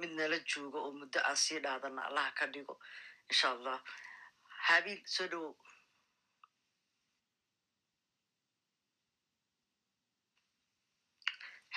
[0.00, 2.74] mid nala joogo oo muddo aan sii dhaadana allaha ka dhigo
[3.30, 3.78] insha allah
[4.68, 5.52] habiil soo dhowow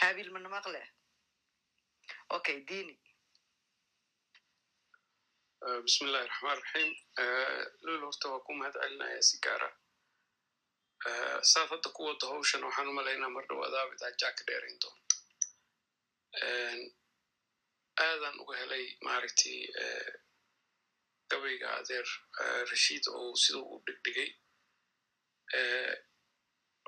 [0.01, 0.81] habiil mana maqle
[2.35, 2.95] okay dini
[5.85, 6.91] bismillahi raxmaan raxiim
[7.85, 9.69] lul horta waa ku mahad celinaya si gaara
[11.51, 15.15] saad hadda ku wado hawshan waxaan u malaynaa mar dhow adaabid ajaa ka dheerayn doonto
[18.05, 19.57] aadan uga helay maaragtay
[21.31, 22.07] gabayga adeer
[22.71, 24.29] rashiid oo siduu u dhigdhigay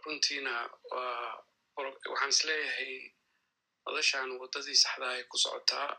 [0.03, 0.53] runtiina
[0.91, 1.43] waa
[2.11, 2.93] waxaan is leeyahay
[3.85, 5.89] madashan waddadii saxdaa ay ku socotaa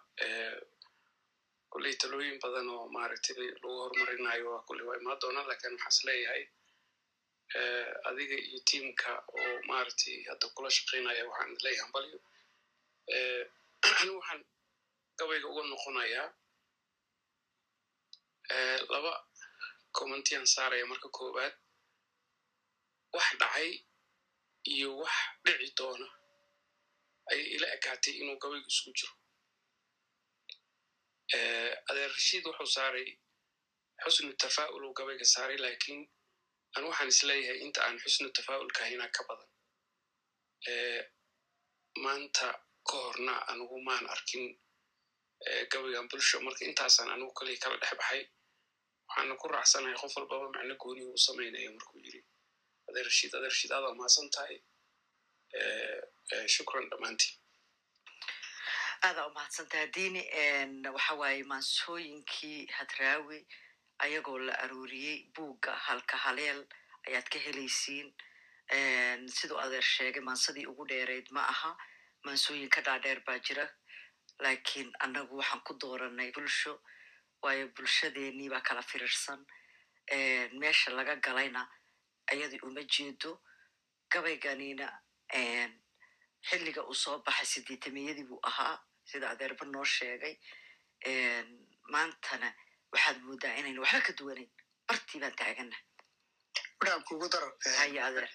[1.72, 6.04] kulley talooyin badan oo maaragtay lagu horumarinayo waa kulley waa imaa doonaan laakiin waxaan is
[6.08, 6.44] leeyahay
[8.08, 12.18] adiga iyo tiimka oo maaragtay hadda kula shaqaynaya waxaan leeyahay hambalyo
[14.00, 14.42] anigu waxaan
[15.18, 16.28] gabayga uga noqonayaa
[18.92, 19.12] laba
[19.96, 21.54] commentiyan saaraya marka koowaad.
[23.14, 23.70] Wax dhacay
[24.74, 25.14] iyo wax
[25.44, 26.06] dhici doona
[27.30, 29.12] ayay ila ekaatay inuu gabaygu isugu jiro.
[31.90, 33.08] Adeer rashiid wuxuu saaray
[34.04, 36.00] xusnu tafaa'ul uu gabayga saaray laakiin
[36.76, 39.50] an waxaan is leeyahay inta aan xusnu tafaa'ulka haynaa ka badan.
[42.04, 42.48] Maanta
[42.88, 44.44] ka horna anigu maan arkin
[45.72, 48.22] gabaygan bulsho marka intaasaan anigu kaliya kala dhex baxay
[49.08, 52.20] waxaana ku raacsanahay qof walbaba macno gooni uu samaynayo markuu yiri
[52.92, 54.58] adeer rashiid adeer rashiid aadaa mahadsan tahay
[56.54, 57.38] shukran dhammaantiin
[59.08, 60.22] aadaa umahadsantaha dini
[60.96, 63.38] waxa waaye maansooyinkii hadraawi
[64.04, 66.60] ayagoo la arooriyey buugga halka haleel
[67.08, 68.08] ayaad ka helaysiin.
[69.36, 71.70] Siduu adeer sheegay maansadii ugu dheereyd ma aha
[72.24, 73.66] maansooyin ka dhaadheer baa jira.
[74.44, 76.74] Lakiin annagu waxaan ku dooranay bulsho
[77.42, 79.40] waayo bulshadeenii baa kala firirsan
[80.60, 81.62] meesha laga galayna
[82.32, 83.30] ayadii uma jeedo
[84.12, 84.86] gabayganina
[86.48, 88.74] xilliga uu soo baxay sideetamiyadii buu ahaa
[89.10, 90.34] sida adeerba noo sheegay.
[91.92, 92.48] Maantana
[92.92, 94.50] waxaad moodaa inayna waxba ka duwanayn.
[94.88, 95.76] Bartii baan taagana
[96.80, 97.48] maraan kugu daro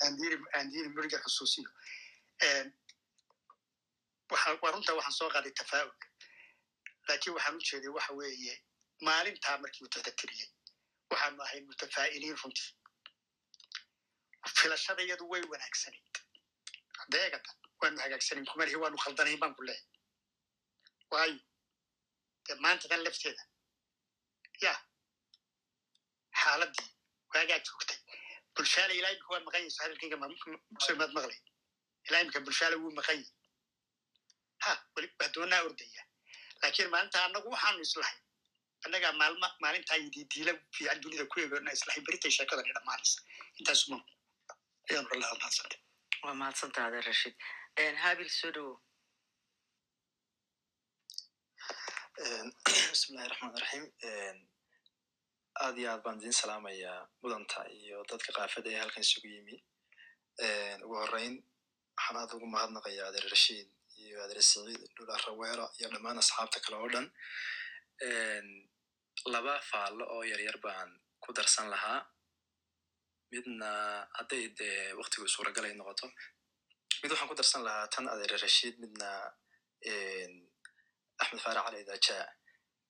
[0.04, 0.18] aan
[0.72, 1.70] diiri muriga xusuusiyo.
[4.62, 5.92] Waa runtaa waxaan soo qaaday tafaa'ul
[7.08, 8.56] laakiin waxaan u jeeday waxa weeye
[9.08, 10.50] maalintaa markii uu tadatiriyey
[11.12, 12.70] waxaanu ahay mutafaa'iliin runtii
[14.58, 16.16] filashadayadu way wanaagsanayd
[17.04, 17.52] adeegata
[17.82, 19.86] waanu hagaagsanayn kumalihi waanu khaldanayn baan ku leehay
[21.12, 21.40] waayo
[22.48, 23.44] dee maanta dan lafteeda
[24.66, 24.74] ya
[26.42, 26.88] xaaladii
[27.34, 28.00] waagaa joogtay
[28.56, 31.40] bulshaale ilaa imika waa maqan yayso hadalkayga maad maqlay
[32.10, 33.32] ilaa imika bulshaale wuu maqan yahy
[34.64, 36.04] ha weli waa doonaa ordaya
[36.62, 38.18] laakiin maalinta annagu waxaanu islahay
[38.86, 43.20] annagaa maalma maalintaa yididiila fiican dunida ku eegona islahay beritay sheekadani dhammaanaysa
[43.60, 43.98] intaasuma
[46.24, 47.36] waa mahadsantaha adeer rashiid
[48.04, 48.76] habil soo dhowow
[52.92, 53.86] bismillahi raxmaan raxiim
[55.66, 59.56] aad iyo aad baan idin salaamayaa mudanta iyo dadka kaafada ee halkan isugu yimi
[60.86, 61.36] ugu horeyn
[61.98, 63.68] waxaan aad ugu mahadnaqayaa adeer rashiid
[64.04, 67.08] iyo adeer saciid dhula raweela iyo dhammaan asxaabta kale oo dhan
[69.34, 70.90] laba faallo oo yaryar baan
[71.24, 72.00] ku darsan lahaa
[73.32, 73.70] midna
[74.18, 76.08] hadday dee waktigu suuragal ay noqoto
[77.02, 79.10] mid waxaan ku darsan lahaa tan adeere rashiid midna
[81.22, 82.18] axmed faarac cali daja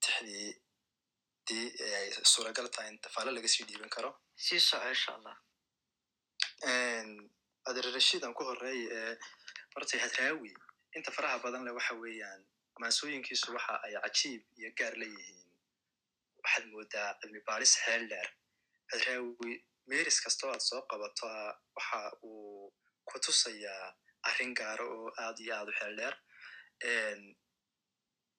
[0.04, 0.48] tixdii
[1.48, 1.66] dii
[2.00, 4.10] ay suuragal tahay in tafaalo laga sii dhiiban karo.
[4.44, 5.36] Sii soco insha allah
[7.68, 9.12] adeere rashiid aan ku horeey ee
[9.74, 10.52] horta hadraawi
[10.96, 12.42] inta faraha badan leh waxa weeyaan
[12.80, 15.48] maansooyinkiisu waxa ay cajiib iyo gaar leeyihiin.
[16.42, 18.28] Waxaad moodaa cilmi baaris xeel dheer
[18.92, 19.52] hadraawi
[19.90, 21.26] meris kastoo aad soo qabato
[21.76, 22.72] waxa uu
[23.08, 23.84] ku tusayaa
[24.28, 26.14] arrin gaaro oo aad iyo aad u xeel dheer.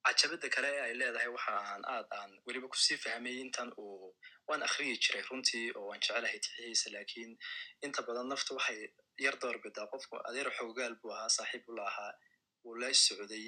[0.05, 4.15] Cajabada kale ee ay leedahay waxa aan aad aan weliba ku sii fahmay intan uu
[4.47, 7.31] waan akriyi jiray runtii oo waan jecelahay tixihiisa laakiin
[7.85, 8.79] inta badan naftu waxay
[9.25, 12.11] yar door bidaa qofku adeer xoogaal buu ahaa saaxiib ula ahaa
[12.63, 13.45] wuu la socday.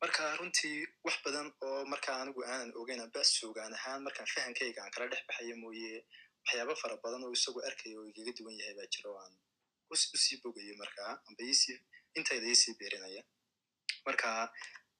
[0.00, 4.92] Marka runtii wax badan oo marka anigu aanan ogeyn amba sugaan ahaan markaan fahankayga aan
[4.94, 5.94] kala dhex baxayo mooye
[6.48, 9.34] waxyaaba fara badan oo isagu arkaya oo igaga duwan yahay baa jiro aan
[9.92, 11.42] u sii bogayo markaa amba
[12.18, 13.22] intayda iisii beerinaya.
[14.06, 14.28] Marka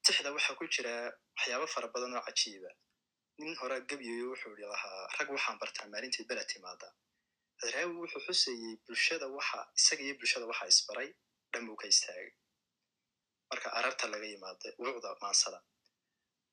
[0.04, 0.94] tixda waxa ku jira
[1.36, 2.70] waxyaaba fara badan oo cajiiba.
[3.38, 6.88] Nin hore gebyayo wuxuu i lahaa rag waxaan bartaa maalintay bela timaada
[7.60, 11.08] hadraawi wuxuu xusayey bulshada waxa isaga iyo bulshada waxa isbaray
[11.52, 12.30] dhan buu ka istaagay.
[13.50, 15.58] Marka ararta laga yimaada wucda maansada.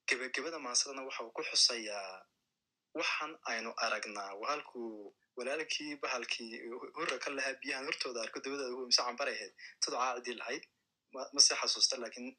[0.08, 2.26] Gebagabada maansadana waxa uu ku xusayaa
[3.00, 6.52] waxan aynu aragnaa halkuu walaalkii bahalkii
[6.98, 9.54] hurra ka lahaa biyahan hortooda arko dabada mise cambar ahayd.
[9.84, 10.64] Todo caacidii lahayd
[11.36, 12.30] mase xasuusta laakiin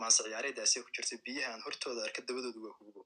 [0.00, 3.02] maanse ciyaareedaasay ku jirta biyahan hortooda arka dabadooda waa hugo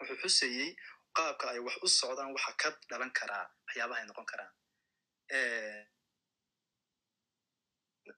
[0.00, 0.68] wuxuu xusayey
[1.16, 4.52] qaabka ay wax u socdaan waxa ka dhalan karaa waxyaabaha ay noqon karaan.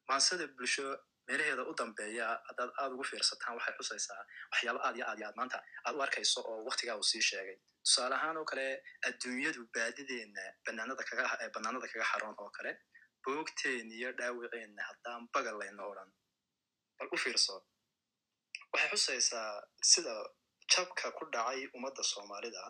[0.09, 0.86] Maansada bulsho
[1.32, 4.20] meelaheeda u dambeeya haddaad aad ugu fiirsataan waxay xusaysaa
[4.52, 5.36] waxyaaba aad iyo aad iyo aad.
[5.40, 7.56] Maanta aad u arkayso oo waktigaa uu sii sheegay.
[7.84, 8.66] Tusaale ahaan oo kale
[9.09, 12.72] adduunyadu baadideenna banaanada kaga banaanada kaga xaroon oo kale
[13.24, 16.10] boogteen iyo dhaawiceenna haddaan bagal layno odran
[16.98, 17.54] bal u fiirso.
[18.72, 19.50] Waxay xusaysaa
[19.92, 20.14] sida
[20.72, 22.62] jabka ku dhacay ummadda soomaalida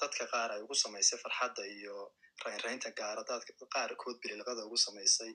[0.00, 1.96] dadka qaar ay ugu samaysay farxadda iyo
[2.44, 5.32] raynraynta gaara dadka qaarkood bililqada ugu samaysay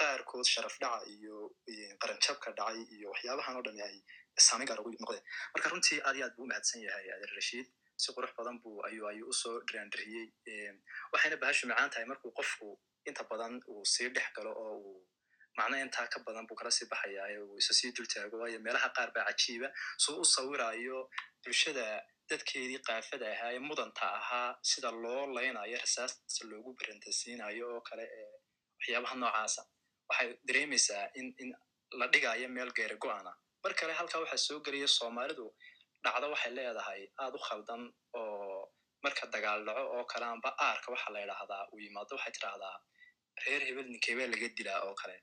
[0.00, 1.36] qaarkood sharaf dhaca iyo
[2.02, 3.96] qaranjabka dhacay iyo waxyaabahan oo dhami ay
[4.46, 5.24] saameyn gaar ugu noqdeen.
[5.54, 7.66] Marka runtii aad iyo aad buu u mahadsan yahay adeer rashiid
[8.02, 10.26] si qurux badan bu ayu ayuu u soo dhiraandiriyey
[11.12, 12.68] waxayna bahashu macaan tahay markuu qofku
[13.08, 14.98] inta badan uu sii dhex galo oo uu
[15.58, 18.88] macno intaa ka badan buu kala sii baxayaa uu isa sii dul taago waayo meelaha
[18.96, 19.68] qaar baa cajiiba.
[20.04, 20.98] Suu u sawirayo
[21.42, 21.86] bulshada
[22.30, 28.30] dadkeedii kaafada ahaa ee mudanta ahaa sida loo laynayo rasaasta loogu barantasiinayo oo kale ee
[28.78, 29.62] waxyaabaha noocaasa
[30.08, 31.50] waxay dareemaysaa in
[32.00, 33.32] la dhigayo meel geeri go-ana
[33.62, 35.46] mar kale halkaa waxaa soo gelaya soomaalidu
[36.04, 37.82] dhacdo waxay leedahay aad u khaldan
[38.18, 38.60] oo
[39.04, 42.76] marka dagaal dhaco oo kale amba aarka waxa la idhaahdaa uu yimaado waxay tidhahdaa
[43.44, 45.16] reer hebel ninkeebaa laga dilaa oo kale.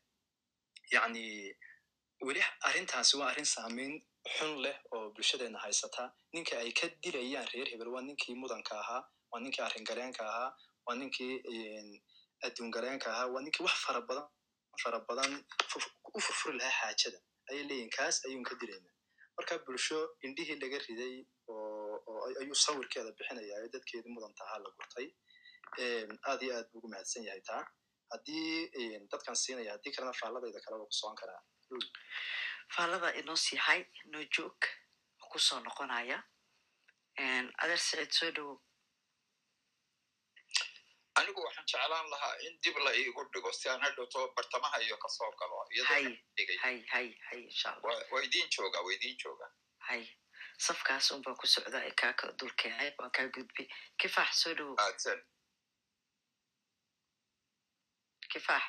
[0.94, 1.24] Yacni
[2.28, 3.94] weli arrintaasi waa arrin saameyn
[4.36, 6.04] xun leh oo bulshadeena haysata.
[6.34, 9.02] Ninka ay ka dilayaan reer hebel waa ninkii mudanka ahaa
[9.32, 10.50] waa ninkii arringaleenka ahaa
[10.86, 11.34] waa ninkii
[12.46, 14.28] adduungaleenka ahaa waa ninkii wax fara badan
[14.84, 15.32] fara badan
[16.18, 17.20] u furfuri lahaa xaajada.
[17.50, 18.90] Ayay leeyihiin kaas ayuun ka dilayna.
[19.38, 21.16] Marka bulsho indhihii laga riday
[21.48, 25.08] oo ayuu sawirkeeda bixinaya ee dadkeedii mudanta la gurtay.
[26.30, 27.64] Aad iyo aad buu ugu mahadsan yahay taa.
[28.12, 28.70] Haddii
[29.12, 31.42] dadkan siinaya haddii kalena faaladayda kale ku socon karaa.
[32.76, 34.60] Faallada inoo siixay inoo joog
[35.32, 36.18] ku soo noqonaya.
[37.62, 38.58] Adeer siciid soo dhowow
[41.20, 45.08] anigu waxaan jeclaan lahaa in dib la iigu dhigo si aan hadhowto bartamaha iyo ka
[45.10, 45.56] soo galo.
[48.12, 49.48] Waa idiin jooga waa idiin jooga
[49.88, 50.04] hay
[50.66, 53.64] safkaas unbaa ku socda ee kaaka dulkeenay waan kaa gudbi.
[54.02, 55.20] Kifaax soo aadsan
[58.32, 58.64] kifaax.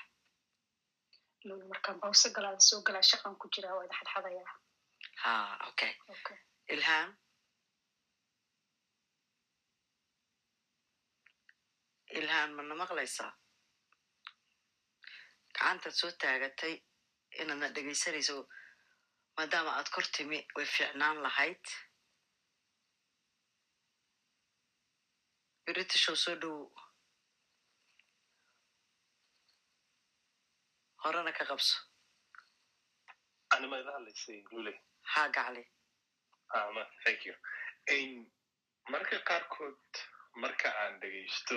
[1.71, 4.45] Markaan bawse galaada soo galaa shaqan ku jiraa waa ida xadxadaya.
[5.23, 5.33] Ha
[5.69, 5.93] okay.
[6.15, 6.39] Okay.
[6.75, 7.09] Ilham
[12.19, 13.33] ilhaan mana maqlaysaa
[15.57, 16.75] gacantaad soo taagatay
[17.41, 18.37] inaadna dhegaysanayso
[19.37, 21.65] maadaama aad kor timi way fiicnaan lahayd
[25.67, 26.71] britishow soo dhowow
[31.03, 31.77] horena ka qabso
[35.13, 35.23] ha
[37.27, 37.35] you.
[38.93, 39.93] marka qaarkood
[40.43, 41.57] marka aan dhegaysto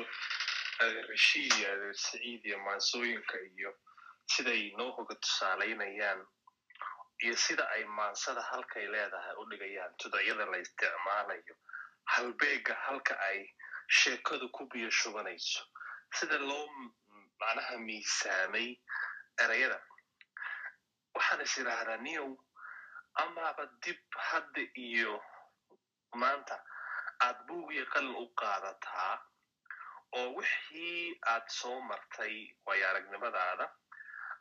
[0.83, 3.71] adeer rashiid iyo maansooyinka iyo
[4.33, 6.21] siday noo hoga tusaalaynayaan
[7.23, 11.55] iyo sida ay maansada halkay leedahay u dhigayaan tudacyada la isticmaalayo
[12.13, 13.39] halbeega halka ay
[13.87, 15.61] sheekadu ku biyo shubanayso
[16.17, 16.65] sida loo
[17.39, 18.67] macnaha miisaamay
[19.43, 19.79] erayada
[21.15, 22.29] waxaan is idhaahdaa niyow
[23.23, 25.13] amaaba dib hadda iyo
[26.21, 26.55] maanta
[27.27, 29.15] aad buug iyo qalin u qaadataa
[30.17, 33.65] oo wixii aad soo martay waayo aragnimadaada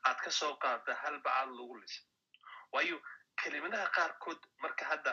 [0.08, 2.02] aad ka soo qaadda hal bacaad lagu lisa
[2.72, 3.00] waayo
[3.42, 5.12] kelimadaha qaarkood marka hadda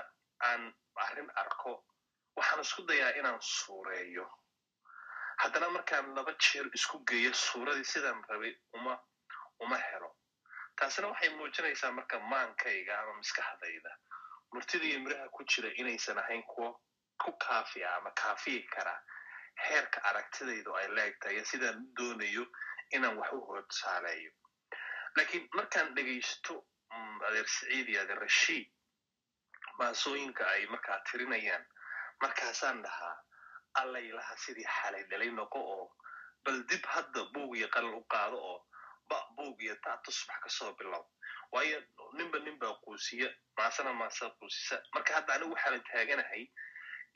[0.49, 1.73] aan arrin arko
[2.35, 4.25] waxaan isku dayaa inaan suureeyo.
[5.41, 8.93] Haddana markaan laba jeer isku geeyo suuradii sidaan rabay uma
[9.59, 10.09] uma helo.
[10.75, 13.91] Taasina waxay muujinaysaa marka maankayga ama maskaxdayda
[14.53, 16.69] murtida miraha ku jira inaysan ahayn kuwo
[17.23, 18.95] ku kaafiya ama kaafiyi kara
[19.69, 22.45] heerka aragtidaydu ay leegtahay sidaan u doonayo
[22.95, 24.31] inaan wax u horsaaleeyo
[25.15, 26.55] laakiin markaan dhegaysto
[27.27, 28.67] adeer saciid iyo adeer rashiid
[29.79, 31.65] maasooyinka ay markaa tirinayaan
[32.21, 33.15] markaasaan dhahaa
[33.81, 35.85] allaylaha sidii xalay dhalay noqo oo
[36.43, 38.59] bal dib hadda buug iyo qalin u qaado oo
[39.09, 41.03] ba buug iyo taa tusbax ka soo bilow.
[41.51, 41.81] Waayo
[42.17, 44.81] ninba nin baa quusiya maasana maasa quusisa.
[44.93, 46.43] Marka hadda anigu waxaanan taaganahay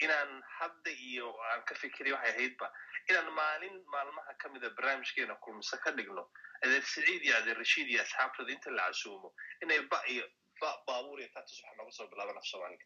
[0.06, 2.68] inaan hadda iyo aan ka fikiriya waxay ahaydba
[3.10, 6.24] inaan maalin maalmaha ka mida barnaamijkeena kulmise ka dhigno
[6.64, 10.26] adeer saciid iyo adeer rashiid iyo asxaabtooda inta la casuumo inay ba iyo
[10.62, 12.86] ba baabuur iyo taa tusbax nooga soo bilaaban af soomaaliga.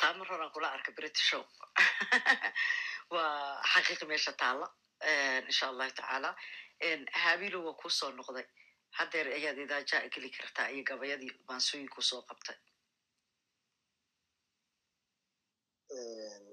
[0.00, 1.44] Taa mar horaan kula arka britishow
[3.14, 4.68] waa xaqiiqi meesha taalla
[5.48, 6.30] insha allahu tacaala.
[7.22, 8.46] Haabilo waa kuu soo noqday
[8.98, 12.58] haddeer ayaad idaajaa geli kartaa iyo gabayadii maansooyinkuu soo qabtay?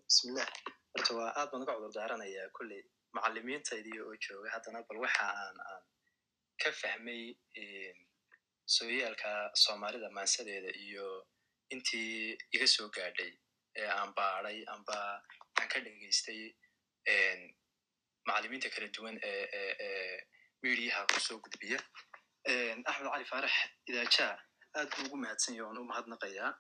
[0.08, 0.50] Bismillah.
[0.94, 2.82] Horta waa aad baan uga cudur daaranayaa kolley
[3.16, 4.50] macalimiintaydii oo jooga.
[4.56, 5.84] Haddana bal waxa aan aan
[6.62, 7.22] ka fahmay
[8.76, 9.32] sooyaalka
[9.64, 11.06] soomaalida maansadeeda iyo
[11.74, 13.32] intii iga soo gaadhay
[13.80, 14.98] ee aan baadhay amba
[15.60, 16.42] aan ka dhegaystay
[18.28, 20.18] macalimiinta kala duwan ee
[20.64, 21.80] midiyaha ku soo gudbiya
[22.48, 23.54] axmed cali faarax
[23.90, 24.36] idaajaa
[24.78, 26.52] aad buu ugu mahadsan yahay oan u mahadnaqayaa.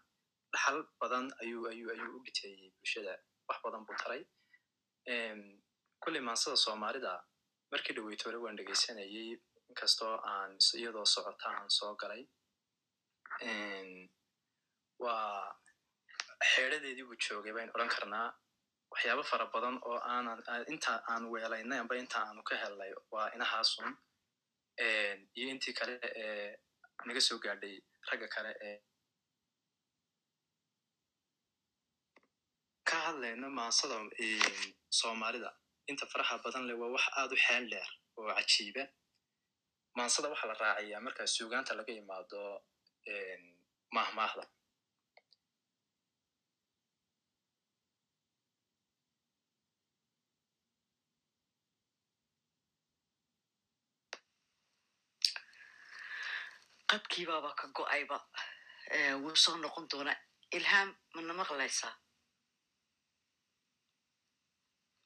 [0.53, 3.13] Dhaxal badan ayuu ayuu ayuu u biteeyey bulshada.
[3.49, 4.21] Wax badan buu taray.
[6.03, 7.13] Kolley maansada soomaalida
[7.71, 12.23] markii dhaweyto waan dhegaysanayey inkastoo aan iyadoo socota aan soo galay.
[15.03, 15.55] Waa
[16.53, 18.29] xeedadeedii buu joogay bayn odhan karnaa.
[18.91, 20.39] Waxyaabo fara badan oo aanan
[20.73, 23.89] inta aan weelaynay amba inta aanu ka helnay waa inahaasun
[25.37, 25.93] iyo intii kale
[26.23, 26.57] ee
[27.07, 27.75] naga soo gaadhay
[28.09, 28.77] ragga kale ee
[32.89, 33.95] ka hadlayno maansada
[34.99, 35.49] soomaalida.
[35.91, 38.83] Inta faraha badan leh waa wax aad u xeel dheer oo cajiiba
[39.97, 42.39] maansada waxaa la raacayaa markaa suugaanta laga imaado
[43.95, 44.43] mahmaahda
[56.93, 58.17] qabkiibaaba ka go'ayba.
[59.23, 60.17] Wuu soo noqon doonaa.
[60.57, 61.93] Ilhaam mana maqlaysaa?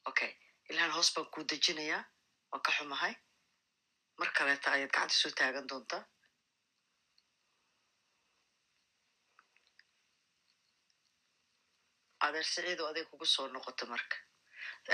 [0.09, 0.31] Okay
[0.71, 2.03] ilhaan hoos baan kuu dejinayaa.
[2.51, 3.13] Waan ka xumahay.
[4.19, 6.03] Mar kaleeta ayaad gacanta soo taagan doontaa.
[12.25, 14.17] Adeer siciido aday kugu soo noqoto marka.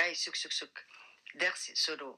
[0.03, 0.73] Ay sug sug sug.
[1.39, 2.13] Deeqsi soo dhow.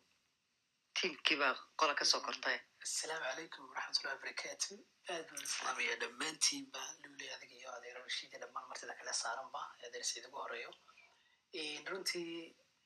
[0.96, 4.74] Tiimkii baa qola ka soo kortay asalaamu calaykum waraxmatullahi wabarakaatu
[5.14, 10.26] aad baan islaamaya dhammaantiinba luley adig iyo adeer rashiida dhammaan martida kale saaranba adeer sayid
[10.30, 10.72] ugu horeeyo.
[11.92, 12.34] Runtii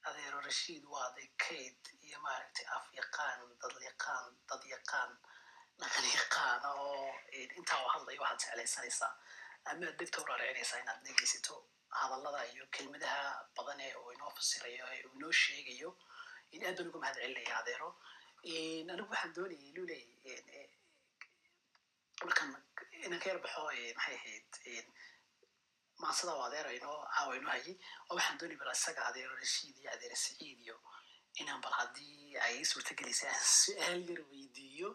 [0.10, 5.12] adeero rashiid waa aday kayd iyo maaragtay af yaqaan dad yaqaan dad yaqaan
[5.82, 7.14] dhaqan yaqaan oo
[7.58, 9.12] intaa oo hadlaya waxaad jeclaysanaysaa
[9.72, 11.56] amaad dhegta urarecinaysaa inaad dhegaysato
[12.02, 13.24] hadallada iyo kelmadaha
[13.58, 15.92] badan ee uu inoo fasirayo ee uu inoo sheegayo.
[16.56, 17.90] In aad baan uga mahad celinaya adeero
[18.46, 20.04] anigu waxaan doonayay luley
[22.24, 22.56] markan
[23.06, 24.88] inaan ka yar baxo maxay ahayd
[26.02, 27.76] maansada oo adeer inoo caawa inoo hayay
[28.10, 30.76] oo waxaan doonay bal isaga adeero rashiid iyo adeer saciid iyo
[31.40, 34.90] inaan bal haddii ay suurtagelaysa aan su'aal yar weydiiyo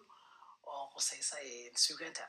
[0.69, 1.37] oo qusaysa
[1.85, 2.25] sugaanta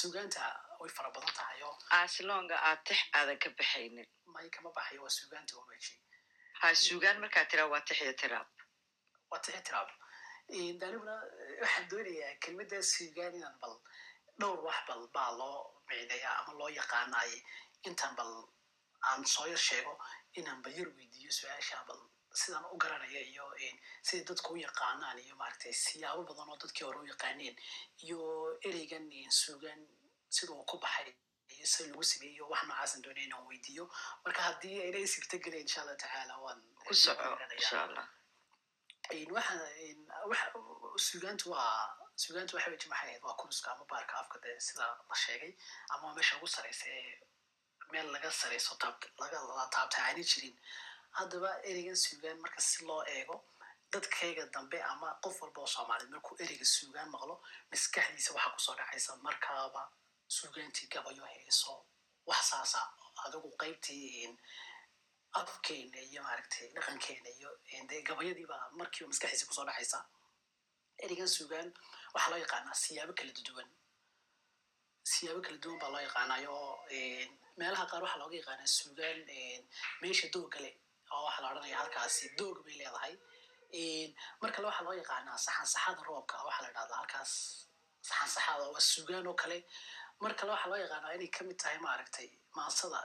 [0.00, 0.42] sugaanta
[0.80, 4.06] way fara badan tahay oo aslonga aad tix aadan ka baxaynin.
[4.34, 5.94] May kama baxayo waa sugaanta umeji
[6.60, 8.48] ha sugaan markaa tiraa waa tix iyo tiraab
[9.34, 9.90] waa tix tiraab
[10.86, 11.14] aniguna
[11.62, 13.74] waxaan doonayaa kelmadda sugaan inaan bal
[14.40, 15.58] dhowr wax bal baa loo
[15.88, 17.38] micneeya ama loo yaqaanaye
[17.88, 18.32] intaan bal
[19.08, 19.94] aan soo yar sheego
[20.40, 22.00] inaan bal yar weydiiyo su'aasha bal
[22.42, 23.44] sidaan u garanaya iyo
[24.06, 27.56] siday dadku u yaqaanaan iyo maaragtay siyaabo badan oo dadkii hore u yaqaaneen
[28.04, 28.18] iyo
[28.68, 29.06] ereygan
[29.40, 29.80] suugan
[30.36, 31.10] siduu ku baxay
[31.54, 33.84] iyo sida lagu sameeyey iyo wax noocaasan doonaya inaan weydiiyo
[34.24, 37.28] marka haddii ayna isirta gelin insha allah tacaala waan ku soco
[37.58, 38.06] insha allah
[40.96, 45.14] suugaantu waa suugaantu waxa weji maxay ahayd waa kuruska ama baarka afka dee sida la
[45.16, 45.52] sheegay
[45.88, 47.20] ama meesha ugu sareysa ee
[47.92, 50.56] meel laga sareyso taab laga la taabta aanay jirin.
[51.10, 53.44] Haddaba ereygan suugaan marka si loo eego
[53.92, 57.34] dadkayga dambe ama qof walba oo soomaaliyeed markuu ereyga suugaan maqlo
[57.70, 59.82] maskaxdiisa waxaa ku soo dhacaysa markaaba
[60.28, 61.86] suugaantii gabayo heeso
[62.26, 62.80] wax saasa
[63.24, 64.38] adigu qaybtii
[65.40, 67.50] afkeena iyo maaragtay dhaqankeena iyo
[67.90, 69.98] dee gabayadiiba markiiba maskaxdiisa ku soo dhacaysa
[71.04, 71.68] ereygan suugaan
[72.14, 73.68] waxaa loo yaqaanaa siyaabo kala duwan.
[75.12, 76.74] Siyaabo kala duwan baa loo yaqaanayo oo
[77.58, 79.18] meelaha qaar waxaa looga yaqaanaa suugaan
[80.02, 80.74] meesha dooga leh
[81.14, 83.14] oo waxaa la odhanaya halkaasi doog bay leedahay.
[84.40, 87.32] Mar kale waxaa loo yaqaanaa saxan saxada roobka waxaa la dhahdaa halkaas
[88.08, 89.58] saxan saxada waa suugaan oo kale
[90.22, 93.00] mar kale waxaa loo yaqaanaa inay ka mid tahay maaragtay maasada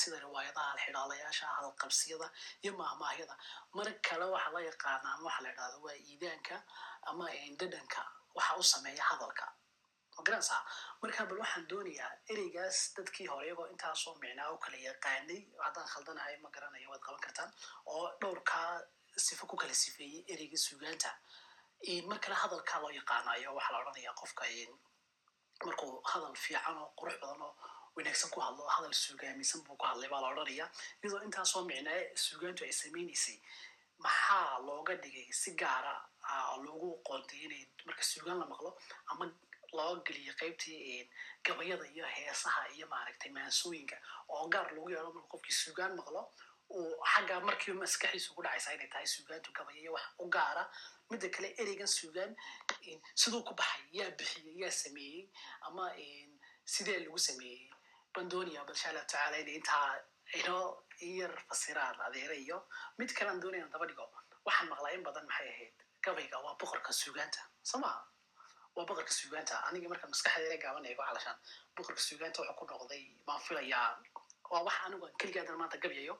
[0.00, 2.26] sida riwaayadaha alxidhaalayaasha hadalqabsiyada
[2.64, 3.34] iyo maahmaahyada
[3.78, 6.56] mar kale waxaa loo yaqaanaa ama waxaa la dhahdaa waa iidaanka
[7.10, 7.26] ama
[7.60, 8.00] dhadhanka
[8.36, 9.46] waxa u sameeya hadalka.
[10.16, 10.60] Magaranaysaa
[11.02, 16.36] marka bal waxaan doonayaa ereygaas dadkii hore iyagoo intaasoo micnaa u kala yaqaanay haddaan khaldanahay
[16.44, 17.50] ma garanayo waad qaban kartaan
[17.92, 18.70] oo dhowrkaa
[19.26, 21.10] sifo ku kala sifeeyey ereyga suugaanta.
[22.10, 24.44] Mar kale hadalkaa loo yaqaanayo waxaa la odhanayaa qofka
[25.66, 27.54] markuu hadal fiican oo qurux badan oo
[27.96, 30.66] wanaagsan ku hadlo hadal suugaamisan buu ku hadlay baa la odhanaya
[31.02, 33.38] iyadoo intaasoo micnaa suugaantu ay samaynaysay.
[34.04, 35.94] Maxaa looga dhigay si gaara
[36.64, 38.70] loogu qoontay inay marka suugaan la maqlo
[39.10, 39.24] ama
[39.76, 41.08] loo geliyo qaybtii
[41.46, 43.96] gabayada iyo heesaha iyo maaragtay maansooyinka
[44.28, 46.20] oo gaar loogu yeelo marka qofkii suugaan maqlo
[46.74, 50.64] uu xagga markiiba maskaxiisu ugu dhacaysa inay tahay suugaantu gabaya iyo wax u gaara
[51.10, 52.32] midda kale ereygan suugaan
[53.22, 55.24] siduu ku baxay yaa bixiyey yaa sameeyey
[55.68, 55.84] ama
[56.74, 57.70] sidee lagu sameeyey
[58.14, 59.88] baan doonaya balsha allahu tacaala inay intaa
[60.40, 60.64] inoo
[61.20, 62.58] yar fasiraan adeere iyo
[62.98, 64.06] mid kale aan doonayaan daba dhigo
[64.46, 65.74] waxaan maqlaa in badan maxay ahayd?
[66.04, 67.40] Gabayga waa boqorka suugaanta
[67.70, 67.80] soo
[68.76, 71.38] waa boqorka suugaanta aniga marka maskaxdeeda gaaban eego calashaan
[71.76, 73.90] boqorka suugaanta wuxuu ku noqday baan filayaa.
[74.52, 76.14] Waa wax anigu aan keligaadan maanta gabyayo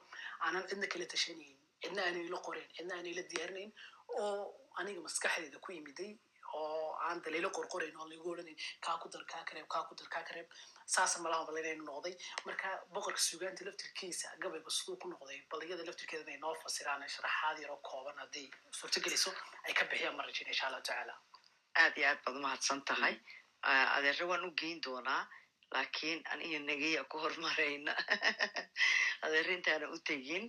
[0.44, 3.70] aanan cidna kala tashanayn cidna aanay la qorayn cidna aanay la diyaarinayn
[4.18, 6.12] oo aniga maskaxdeeda ku yimiday
[6.55, 10.09] oo aan daliilo qorqorayn oo lagu odhanayn kaa ku dar kaa kareeb kaa ku dar
[10.14, 10.48] kaa kareeb.
[10.94, 12.14] Saasa malaha bal inaynu noqday.
[12.47, 17.59] Marka boqorka suugaanta laftirkiisa gabaygu siduu ku noqday bal iyada laftirkeeda inay noo fasiraan sharaxaad
[17.62, 18.47] yaroo kooban hadday
[18.78, 19.31] suurtagelayso
[19.66, 21.14] ay ka bixiyaan ma rajin insha allahu tacaala
[21.82, 23.14] aad iyo aad baad umahadsan tahay.
[23.97, 25.22] Adeere waan u geyn doonaa
[25.74, 27.92] laakiin aniyo nageya ku hormarayna
[29.24, 30.44] adeere intaana u tegin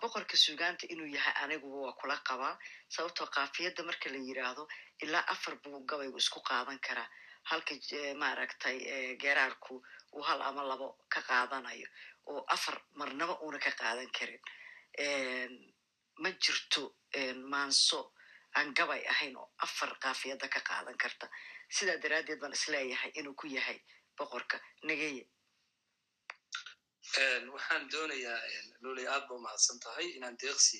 [0.00, 2.54] boqorka suugaanta inuu yahay aniguba waa kula qabaa
[2.94, 4.64] sababtoo kaafiyadda marka la yiraahdo
[5.04, 7.08] ilaa afar buu gabaygu isku qaadan karaa
[7.50, 7.74] halka
[8.22, 8.76] maaragtay
[9.22, 9.74] geeraarku
[10.16, 11.88] uu hal ama labo ka qaadanayo
[12.30, 14.42] oo afar marnaba uuna ka qaadan karin
[16.22, 16.82] ma jirto
[17.52, 18.00] maanso
[18.56, 21.26] aan gabay ahayn oo afar kaafiyadda ka qaadan karta
[21.76, 23.78] sidaa daraaddeed baan is leeyahay inuu ku yahay
[24.20, 24.56] boqorka
[24.88, 25.24] nageye.
[27.54, 28.40] Waxaan doonayaa
[28.84, 30.78] luley aad ba umahadsan tahay inaan deeqsi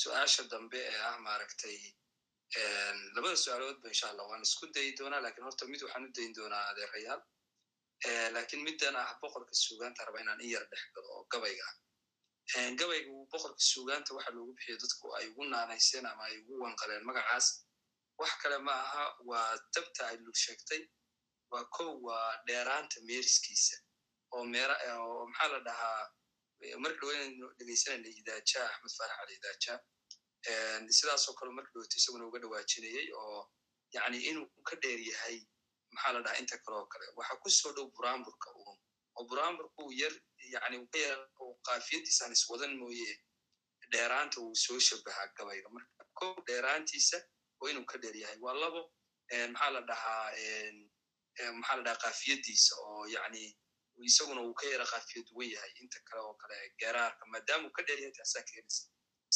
[0.00, 1.76] su'aasha dambe ee ah maaragtay
[3.16, 6.64] labada su'aaloodba insha allah waan isku dayi doonaa laakiin horta mid waxaan u dayin doonaa
[6.70, 7.20] adeerayaal.
[8.36, 11.74] Lakin middan ah boqorka suugaanta raba inaan in yar dhex galo oo gabayga ah.
[12.80, 17.46] Gabaygu boqorka suugaanta waxa loogu bixiyo dadku ay ugu naanayseen ama ay ugu wanqaleen magacaas.
[18.20, 20.80] Wax kale ma aha waa dabta ay lul sheegtay
[21.54, 23.76] waa kow waa dheeraanta meeriskiisa
[24.34, 26.02] oo oo maxaa la dhahaa
[26.84, 29.74] marka dhaweynu dhegeysanayna idaaja axmed faarax ali idaaja
[30.98, 33.40] sidaasoo kale marka dhaweyto isaguna uga dhawaajinayey oo
[33.96, 35.36] yani inuu ka dheer yahay
[35.94, 37.04] maxaa la dhahaa inta kale oo kale.
[37.16, 38.78] Waxa ku soo dhow buraamburka uun
[39.16, 40.14] oo buraamburka uu yar
[40.54, 41.20] yani ka yar
[41.66, 43.12] kaafiyadiisaan iswadan mooye
[43.92, 47.18] dheeraanta uu soo shabahaa gabayga marka kow dheeraantiisa
[47.60, 48.82] oo inuu ka dheer yahay waa labo
[49.52, 50.26] maxaa la dhahaa
[51.60, 53.42] maxaa la dhahaa kaafiyadiisa oo yani
[54.10, 57.82] isaguna uu ka yara kaafiya duwan yahay inta kale oo kale geeraarka maadaama uu ka
[57.86, 58.82] dheer yahay taasaa keenaysa.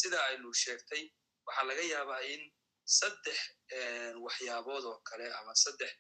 [0.01, 1.03] Sida ay lul sheegtay
[1.47, 2.43] waxaa laga yaabaa in
[2.99, 3.39] saddex
[4.25, 5.93] waxyaabood oo kale ama saddex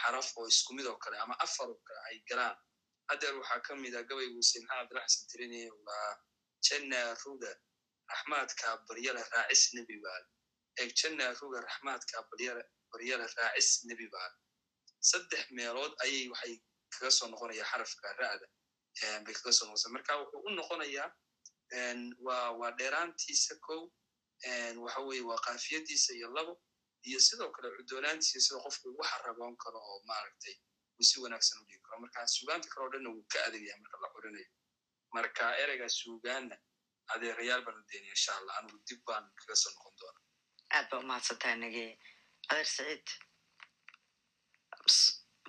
[0.00, 2.56] xaraf oo isku mid oo kale ama afar oo kale ay galaan.
[3.10, 6.12] Haddeer waxaa ka mid a gabaygu husein maxamed abdilla xasan tirinaya waa
[6.66, 7.50] janna ruga
[8.10, 10.24] raxmaadka baryale raacis nebi baal
[10.80, 12.16] eeg janna ruga raxmaadka
[12.92, 14.32] baryale raacis nebi baal
[15.10, 16.54] saddex meelood ayay waxay
[16.92, 18.46] kaga soo noqonaya xarafka ra'da
[19.24, 21.08] bay kaga soo noqonaysa marka wuxuu u noqonayaa
[22.26, 23.82] waa dheeraantiisa kow
[24.84, 26.54] waxa weye waa kaafiyadiisa iyo labo
[27.08, 30.54] iyo sidoo kale cudoonaantiisa sida qofku ugu xaraboon karo oo maaragtay
[30.98, 31.98] uu si wanaagsan u dhigi karo.
[32.00, 34.48] Marka suugaanta kale o dhanna wuu ka adegaya marka la qorinayo
[35.14, 36.56] marka ereyga suugaanna
[37.14, 38.54] adeerayaal baan u deynaya insha allah.
[38.58, 40.20] Anigu dib baan kaga soo noqon doona
[40.76, 41.84] aad ba umahadsantaha nage
[42.48, 43.06] adeer saciid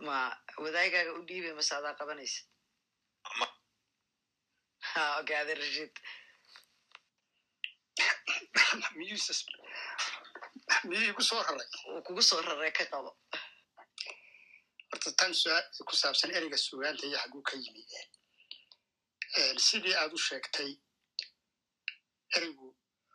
[0.05, 0.17] ma
[0.63, 2.41] wadaagaaga u dhiibay mase adaa qabanaysa
[4.91, 5.93] ha okay adeer rashiid
[8.97, 9.39] miyuuses
[10.87, 13.11] miyuu igu soo raray uu kugu soo raray ka qabo
[14.89, 15.31] horta tan
[15.87, 17.81] ku saabsan ereyga suugaanta iyo xaguu ka yimi
[19.67, 20.71] sidii aad u sheegtay
[22.35, 22.67] ereygu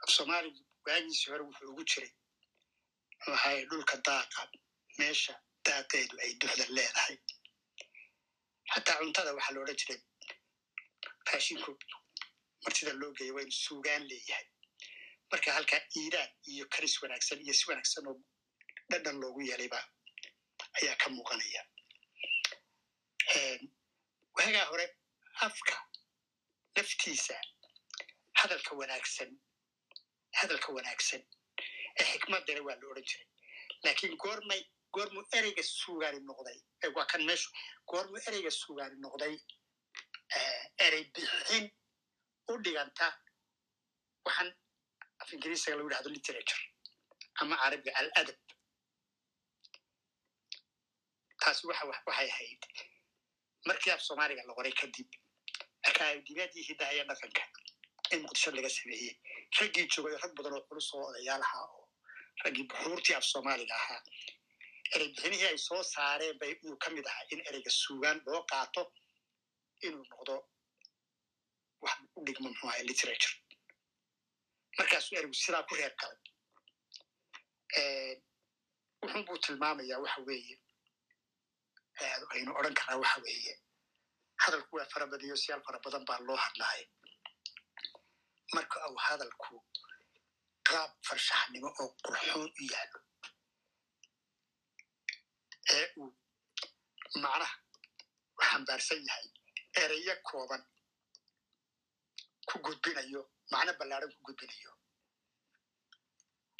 [0.02, 2.12] af soomaaligu waagiisii hore wuxuu ugu jiray
[3.16, 4.40] muxuu ahaye dhulka daaqa
[4.98, 5.34] meesha
[5.70, 7.16] daaqeedu ay duxda leedahay.
[8.72, 10.00] Xataa cuntada waxaa la odhan jiray
[11.30, 11.70] raashinku
[12.64, 14.46] martida loo geeya waa inu suugaan leeyahay.
[15.30, 18.16] Marka halkaa iiraan iyo karis wanaagsan iyo si wanaagsan oo
[18.90, 19.80] dhadhan loogu yeelayba
[20.78, 21.62] ayaa ka muuqanaya.
[24.36, 24.86] Waagaa hore
[25.46, 25.76] afka
[26.76, 27.36] laftiisa
[28.40, 29.30] hadalka wanaagsan
[30.40, 31.22] hadalka wanaagsan
[32.00, 33.26] ee xikmadana waa la odhan jiray.
[33.84, 34.62] Laakiin goormay
[34.94, 36.58] goormuu ereyga suugaani noqday.
[36.96, 37.48] Waa kan meeshu
[37.90, 39.34] goormuu ereyga suugaani noqday
[40.86, 41.66] erey bixin
[42.50, 43.06] u dhiganta
[44.26, 44.50] waxaan
[45.22, 46.62] af ingiriisiga lagu yidhahdo literature
[47.40, 48.38] ama carabiga aladab.
[51.42, 52.62] Taasi waxa waxay ahayd
[53.68, 55.08] markii af soomaaliga la qoray kadib
[55.88, 57.42] akaadimaadii hidaha iyo dhaqanka
[58.12, 59.14] in muqdisho laga sameeyey
[59.60, 61.84] raggii joogay rag badan oo culus oo odayaal ahaa oo
[62.44, 64.00] raggii buxuurtii af soomaaliga ahaa
[64.94, 68.82] erey bixinihii ay soo saareen bay uu ka mid ahaa in ereyga suugaan loo qaato
[69.86, 70.34] inuu noqdo
[71.84, 73.34] wax u dhigmo muxuu ahay literature
[74.78, 76.18] markaasuu ereygu sidaa ku reer galay
[79.02, 80.56] wuxun buu tilmaamayaa waxa weeye
[82.34, 83.54] aynu odran karaa waxa weeye
[84.42, 86.82] hadalku waa fara badiyo siyaal fara badan baa loo hadlahay
[88.54, 89.54] marka uu hadalku
[90.68, 92.98] qaab farshaxnimo oo qurxoon u yaallo
[95.76, 96.10] ee uu
[97.22, 97.56] macnaha
[98.48, 99.26] xambaarsan yahay
[99.82, 100.62] ereyo kooban
[102.48, 103.20] ku gudbinayo
[103.52, 104.70] macno ballaaran ku gudbinayo.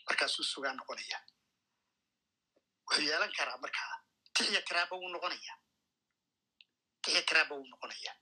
[0.07, 1.19] Markaasuu sugaa noqonaya.
[2.87, 3.95] Wuxuu yeelan karaa markaa
[4.35, 5.55] tixiya tiraaba wuu noqonaya.
[7.03, 8.13] Tixiya tiraaba wuu noqonaya.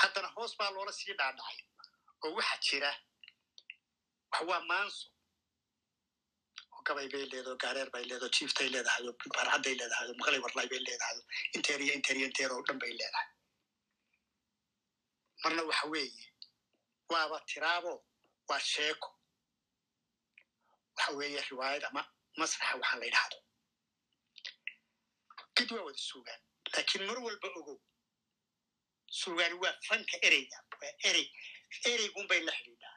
[0.00, 1.58] Haddana hoos baa loola sii dhaadhacay
[2.24, 2.90] oo waxa jira
[4.32, 5.06] wax waa maanso
[6.86, 11.18] gabay bay leedaho gaareer bay leedaho jiiftay leedahay oo barcadday leedahay maqlay warlay bay leedahay
[11.56, 13.28] inteeriyo inteeriyo inteer oo dhan bay leedahay.
[15.42, 16.24] Marna waxa weeye
[17.12, 17.92] waaba tiraabo
[18.48, 19.08] waa sheeko.
[20.96, 22.02] Waxa weeye riwaayad ama
[22.38, 23.38] masraxa waxaa la yidhahdo
[25.56, 26.40] gid waa wada suugaan
[26.74, 27.78] laakiin mar walba ogow
[29.20, 31.26] suugaani waa fanka ereyga waa erey
[31.90, 32.96] ereygunbay la xidhiidhaa.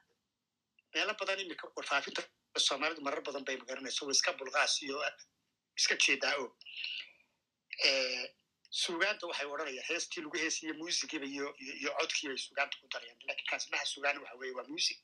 [0.93, 2.21] Meelo badan imika warfaafinta
[2.67, 4.97] soomaalidu marar badan bay magaranayso wa iska bulqaas iyo
[5.79, 6.45] iska jeedaa o
[8.81, 11.47] suugaanta waxay odhanayaan heestii lagu heesiyo muusigiiba iyo
[11.81, 14.99] iyo codkiibay suugaanta ku darayaan laakiin kaasmaha suugaani waxa weye waa music.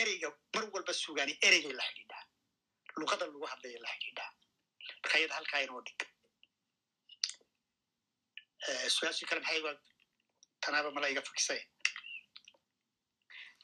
[0.00, 2.24] Ereyga mar walba suugaani ereygay la xidhiidhaa
[3.00, 4.30] luqada lagu hadlaya la xidhiidhaa
[5.02, 6.00] marka iyada halkaa inoo dhig
[8.96, 9.60] su'aashii kale maxay
[10.64, 11.60] tanaaba mala iga fakisay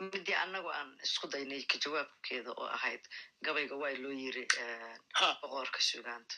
[0.00, 3.02] midii annagu aan isku daynay ka jawaabkeeda oo ahayd
[3.44, 4.44] gabayga waa loo yiri
[5.40, 6.36] boqorka suugaanta.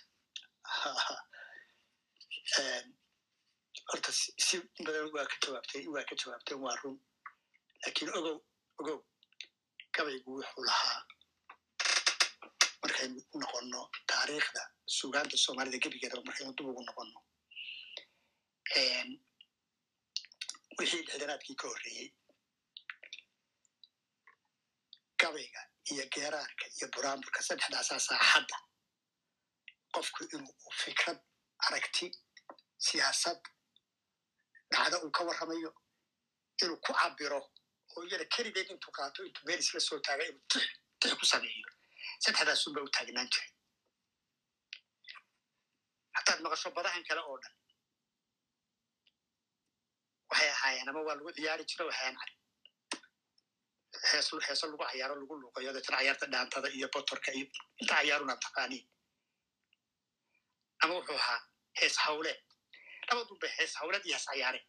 [3.90, 4.10] Horta
[4.46, 6.96] si badan waa ka jawaabtay waa ka jawaabteen waa run.
[7.84, 8.38] Lakin ogow
[8.80, 8.98] ogow
[9.94, 11.00] gabaygu wuxuu lahaa
[12.82, 13.80] markaynu u noqonno
[14.10, 14.62] taariikhda
[14.98, 17.18] suugaanta soomaalida gebigeedaba markaynu dib ugu noqonno.
[20.78, 22.08] Wixii lixdanaadkii ka horreeyey
[25.26, 25.62] gabayga
[25.92, 28.56] iyo geeraarka iyo buraamburka saddexdaasaa saaxadda
[29.94, 31.18] qofku inuu fikrad
[31.66, 32.06] aragti
[32.86, 33.40] siyaasad
[34.72, 35.70] dhacdo uu ka warramayo
[36.62, 37.40] inuu ku cabiro
[37.96, 40.64] oo iyada keligeed intuu qaato intuu meel isla soo taaga inuu tix
[41.00, 41.68] tix ku sameeyo
[42.24, 43.50] saddexdaasunba u taagnaan jiray.
[46.16, 47.54] Haddaad maqasho badahan kale oo dhan
[50.30, 52.34] waxay ahaayeen ama waa lagu ciyaari jiro waxayan hees
[54.12, 57.46] heeso lagu cayaaro lagu luuqayo deetana cayaarta dhaantada iyo botorka iyo
[57.80, 58.86] inta cayaaruna taqaaniin.
[60.82, 61.40] Ama wuxuu ahaa
[61.80, 62.40] hees hawleed
[63.08, 64.66] labadunba hees hawleed iyo hees cayaareed.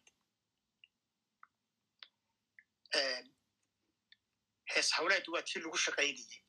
[4.72, 6.40] Hees hawleed waa tii lagu shaqaynayey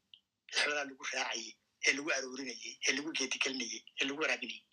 [0.57, 1.51] xeelaa lagu raacayey
[1.87, 4.65] ee lagu aroorinayey ee lagu geedigelinayey ee lagu waraabinayey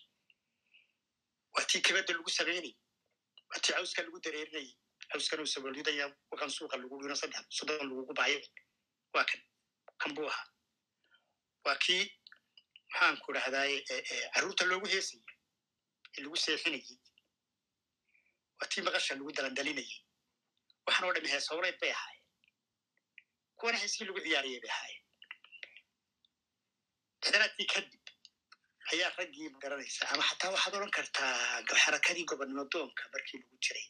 [1.55, 2.75] waa tii kibadda lagu samaynayey
[3.51, 4.73] waa tii cawska lagu dareerinayey
[5.11, 7.45] cawskan uu saboolidaya wakan suuqa lagu dhino saddex
[7.91, 8.41] lagugu baayo
[9.15, 9.41] waa kan
[10.01, 10.47] kan ahaa
[11.67, 12.05] waa kii
[12.91, 13.77] maxaan ku dhahdaye
[14.35, 15.23] carruurta loogu heesayey
[16.17, 16.99] ee lagu seexinayey
[18.59, 19.95] waa tii maqasha lagu dalandalinayey
[20.87, 22.25] waxaan oo dhami hees howleed bay ahaayeen
[23.59, 25.05] kuwana heeskii lagu ciyaariyey bay ahaayeen
[27.23, 28.03] toddobaadkii kadib
[28.93, 31.33] ayaa raggii magaranaysa ama xataa waxaad odhan kartaa
[31.85, 33.87] xarakadii gobonnimo doonka markii lagu jiray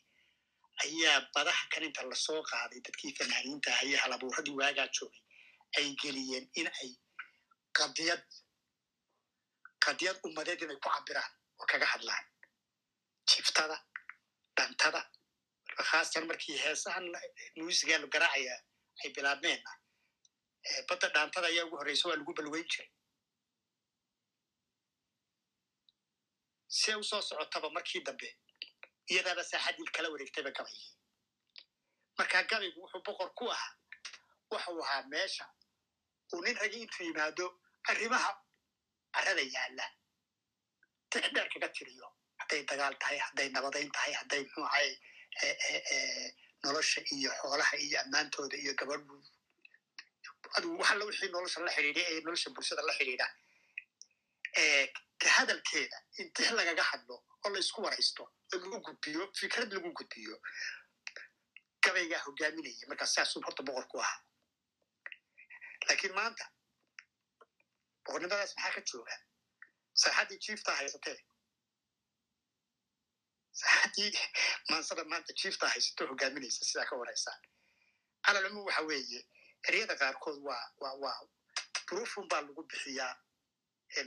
[0.85, 5.23] ayaa badaha kan inta la soo qaaday dadkii fanaaniinta ah iyo halabuuradii waagaa joogay
[5.79, 6.91] ay geliyeen in ay
[7.79, 8.23] qadiyad
[9.87, 12.25] qadiyad ummadeed inay ku cabiraan oo kaga hadlaan
[13.31, 13.77] jiftada
[14.59, 15.01] dhantada
[15.91, 17.07] khaasatan markii heesahan
[17.57, 18.55] muusigaa la garaacaya
[19.05, 19.73] ay bilaabmeenna
[20.89, 22.91] badda dhaantada ayaa ugu horreysa waa lagu balweyn jiray
[26.79, 28.29] see u soo socotaba markii dambe
[29.13, 30.93] iyadaaba saaxadii kala wareegtayba gabaygii
[32.19, 33.73] markaa gabaygu wuxuu boqor ku ahaa
[34.51, 35.45] wuxuu ahaa meesha
[36.33, 37.47] uu nin ragi intuu yimaado
[37.91, 38.31] arrimaha
[39.15, 39.85] carrada yaalla.
[41.11, 42.07] Tixdheer kaga tiriyo
[42.41, 44.89] hadday dagaal tahay hadday nabadayn tahay hadday muxuu ahay
[46.65, 49.15] nolosha iyo xoolaha iyo ammaantooda iyo gabadhu.
[50.81, 53.27] Waxalla wixii nolosha la xidhiidha ee nolosha bulshada la xidhiidha
[55.37, 58.23] hadalkeeda in tix lagaga hadlo oo la isku waraysto
[58.55, 60.37] oo lagu gudbiyo fikrad lagu gudbiyo
[61.85, 64.21] gabaygaa hogaaminaya markaa saasuu horta boqor ku ahaa.
[65.89, 66.45] Laakiin maanta
[68.05, 69.15] boqornimadaas maxaa ka jooga?
[69.95, 71.19] Saaxaddii jiiftaa haysatee
[73.61, 74.13] saaxaddii
[74.71, 77.37] maansada maanta jiiftaa haysato hogaaminaysa sidaa ka waraysaa.
[78.27, 79.21] Calalcumum waxa weeye
[79.69, 81.21] eryada qaarkood waa waa waa
[81.87, 83.15] brufun baa lagu bixiyaa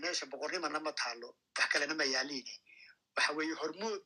[0.02, 2.54] meesha boqornimana ma taalo wax kalena ma yaaliine
[3.16, 4.02] waxa weeye hormood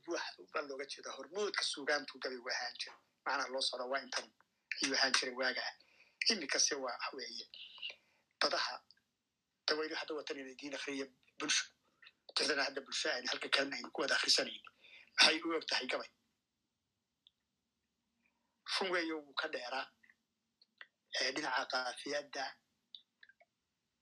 [0.53, 1.11] baa looga jeedaa.
[1.17, 2.95] Hormoodka suugaantuu gabaygu ahaan jira.
[3.25, 4.27] Macnaha loo socda waa intan
[4.83, 5.71] ayuu ahaan jiray waagaa
[6.29, 7.45] iminkase waa wax weeye.
[8.41, 8.75] Badaha
[9.67, 11.05] dawaynu hadda watan inay diin akhriya
[11.39, 11.65] bulsho.
[12.35, 14.63] Tixdana hadda bulsho ayna halka kalena aynu ku wada akhrisanayn.
[15.17, 16.09] Maxay u og tahay gabay.
[18.73, 19.87] Fun weeyo wuu ka dheeraa.
[21.35, 22.43] Dhinaca kaafiyadda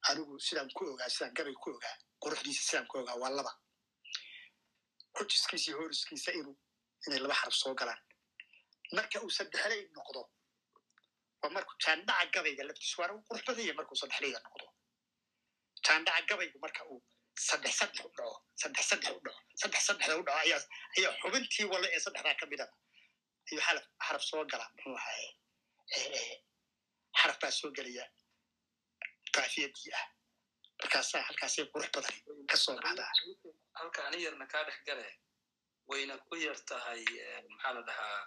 [0.09, 3.51] anigu sidaan ku ogaa sidaan gabay ku ogaa quruxdiisa sidaan ku ogaa waa laba
[5.17, 6.55] xujiskiisa iyo horiskiisa inuu
[7.07, 8.01] inay laba xaraf soo galaan.
[8.95, 10.21] Marka uu saddexlay noqdo
[11.41, 14.65] waa markuu jaandhaca gabayga laftiisu waana u qurux badanya markuu saddexlayga noqdo.
[15.85, 16.99] Jaandhaca gabaygu marka uu
[17.47, 20.61] saddex saddex u dhaco saddex saddex u dhaco saddex saddexda u dhaco ayaa
[20.97, 22.73] ayaa xubintii walla ee saddexdaa ka midaba
[23.49, 23.61] ayuu
[24.05, 25.29] xaraf soo galaa muxuu ahaye
[27.19, 28.05] xaraf baa soo gelaya
[29.37, 30.05] kaafiyadii ah
[30.81, 32.15] markaasaa halkaasay qurux badan
[32.49, 33.11] ka soo baxdaa
[33.79, 35.07] halka ani yarna kaa dhex gale
[35.89, 37.03] wayna ku yar tahay
[37.49, 38.21] maxaa la dhahaa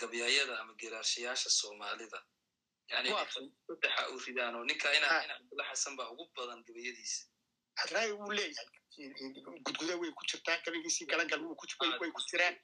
[0.00, 2.20] gabyaayada ama geraarshayaasha soomaalida.
[2.90, 3.08] Yani
[3.68, 5.08] saddexa u ridaan oo ninka ina
[5.52, 7.22] ina xasan baa ugu badan gabayadiisa
[7.80, 8.68] hadraay wuu leeyahay.
[9.64, 11.40] Gudguda way ku jirtaa gabaygiisii galangal
[12.00, 12.56] way ku jiraan.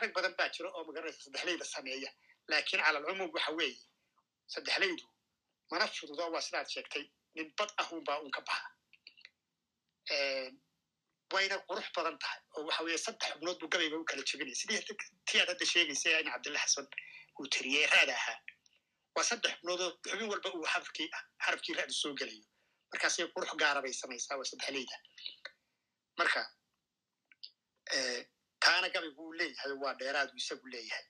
[0.00, 2.10] rag badan baa jira oo magaranaysa saddexlayda sameeya.
[2.48, 3.80] Laakiin calalcumum waxa weeye
[4.46, 5.04] saddexlaydu
[5.70, 7.04] mana fududo waa sidaad sheegtay
[7.34, 8.68] nin bad ahunbaa un ka baxa
[11.34, 14.80] wayna qurux badan tahay oo waxa weeye saddex xubnood buu gabayga u kala jebinaya sidii
[15.28, 16.86] tii aad hadda sheegaysa in cabdilla xasan
[17.40, 18.38] uu tiriyey raada ahaa
[19.16, 21.08] waa saddex xubnoodoo xubin walba uu xarafkii
[21.44, 22.44] xarafkii raada soo gelayo
[22.92, 24.96] markaasay qurux gaara bay samaysaa waa saddexleyda
[26.18, 26.40] marka
[28.64, 31.06] taana gabaygu uu leeyahay waa dheeraadu isagu leeyahay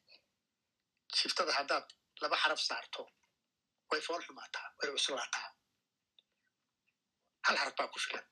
[1.18, 1.86] shiftada haddaad
[2.22, 3.02] laba xaraf saarto
[3.94, 5.46] way fool xumaataa way cuslaataa
[7.46, 8.26] hal xaraf baa ku filan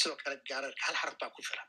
[0.00, 1.68] sidoo kale gaararka hal xaraf baa ku filan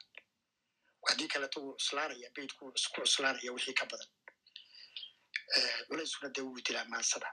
[1.10, 4.10] haddii kaleto wuu cuslaanaya beydku isku cuslaanaya wixii ka badan
[5.88, 7.30] culeyskuna dee wuu dilaa maansada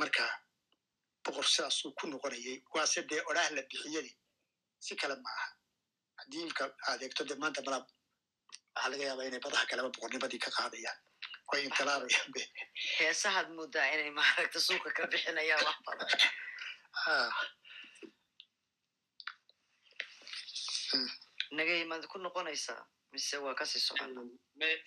[0.00, 0.24] marka
[1.24, 4.12] boqor sidaasuu ku noqonayay waase dee odhaah la bixiyadi
[4.86, 5.48] si kale ma aha
[6.20, 7.84] haddii imka adeegto dee maanta malab
[8.74, 10.98] waxaa laga yaabaa inay badaha kaleba boqornimadii ka qaadayaan
[12.98, 16.10] heesahaad moodaa inay maaragta suuqa ka bixinayaan wax badan
[21.56, 24.20] nagay maad ku noqonaysaa mise waa ka sii socona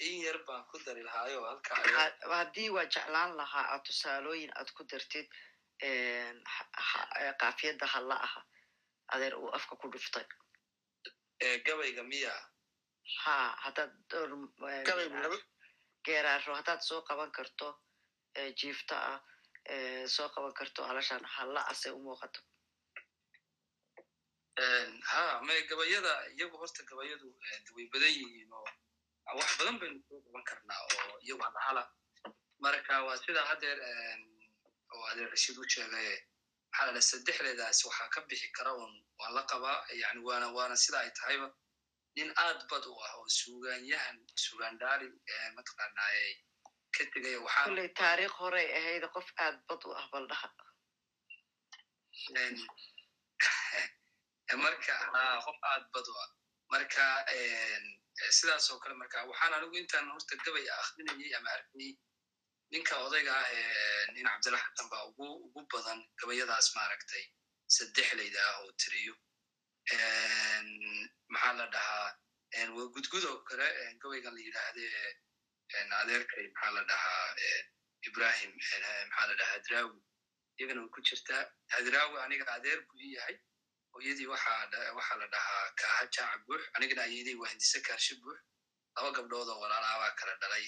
[0.08, 1.74] in yar baan ku dari lahaayo halka
[2.40, 5.28] haddii waa jeclaan lahaa aad tusaalooyin aad ku dartid
[7.42, 8.42] kaafiyadda halla aha
[9.14, 10.26] adeer uu afka ku dhuftay
[11.66, 12.34] gabayga miya
[13.24, 13.92] ha haddaad
[16.08, 17.68] geeraaro haddaad soo qaban karto
[18.60, 19.20] jiifta ah
[20.16, 22.40] soo qaban karto alashaan halla ase u muuqato.
[25.10, 27.28] Ha may gabayada iyagu horta gabayadu
[27.76, 28.70] way badan yihiin oo
[29.38, 31.84] wax badan baynu soo qaban karnaa oo iyagu halahala
[32.64, 33.80] marka waa sidaa haddeer
[34.96, 36.10] oo adeer rashiid u sheegay
[36.72, 40.98] maxaa la saddexdeedaas waxaa ka bixi kara un waan la qabaa yani waana waana sida
[41.00, 41.48] ay tahayba
[42.18, 45.08] nin aad bad u ah oo suugaanyahan suugaandhaari
[45.58, 46.26] mataqaanaaye
[46.96, 50.50] ka tegaya waxaa taariikh horey ahayd qof aad bad u ah baldhaha
[54.66, 56.30] marka ha qof aad bad u ah.
[56.74, 57.06] Marka
[58.38, 61.92] sidaas oo kale marka waxaan anigu intaan horta gabay akrinayay ama arkayay
[62.72, 63.50] ninka odayga ah
[64.14, 67.24] nin cabdilla xasan baa ugu ugu badan gabayadaas maaragtay
[67.76, 69.14] saddexlayda ah oo tiriyo
[71.34, 72.10] maxaa la dhahaa?
[72.76, 73.68] Waa gudgud oo kale
[74.02, 74.86] gabaygan la yidhaahde
[76.02, 77.36] adeerkay maxaa la dhahaa?
[78.08, 79.54] Ibrahim maxaa la dhahaa?
[79.56, 80.00] Hadraawi
[80.60, 81.44] iyagana way ku jirtaa.
[81.76, 83.36] Hadraawi aniga adeer buu ii yahay.
[83.94, 86.62] Hooyadii waxaa la dhahaa kaaha jaaca buux.
[86.76, 88.38] Anigana ayeydey waa hindise kaarshe buux.
[88.96, 90.66] Laba gabdhood oo walaalaabaa kala dhalay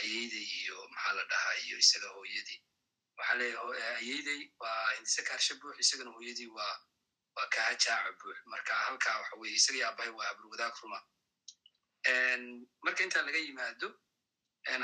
[0.00, 2.60] ayeydey iyo maxaa la dhahaa iyo isaga hooyadii.
[3.18, 6.74] Waxaa leeyahay ayeydey waa hindise kaarshe buux isagana hooyadii waa
[7.40, 10.98] waa kaaha jaaca buux marka halkaa waxa weye isagii aabahay waa haburwadaag ruma.
[12.84, 13.88] Marka intaan laga yimaado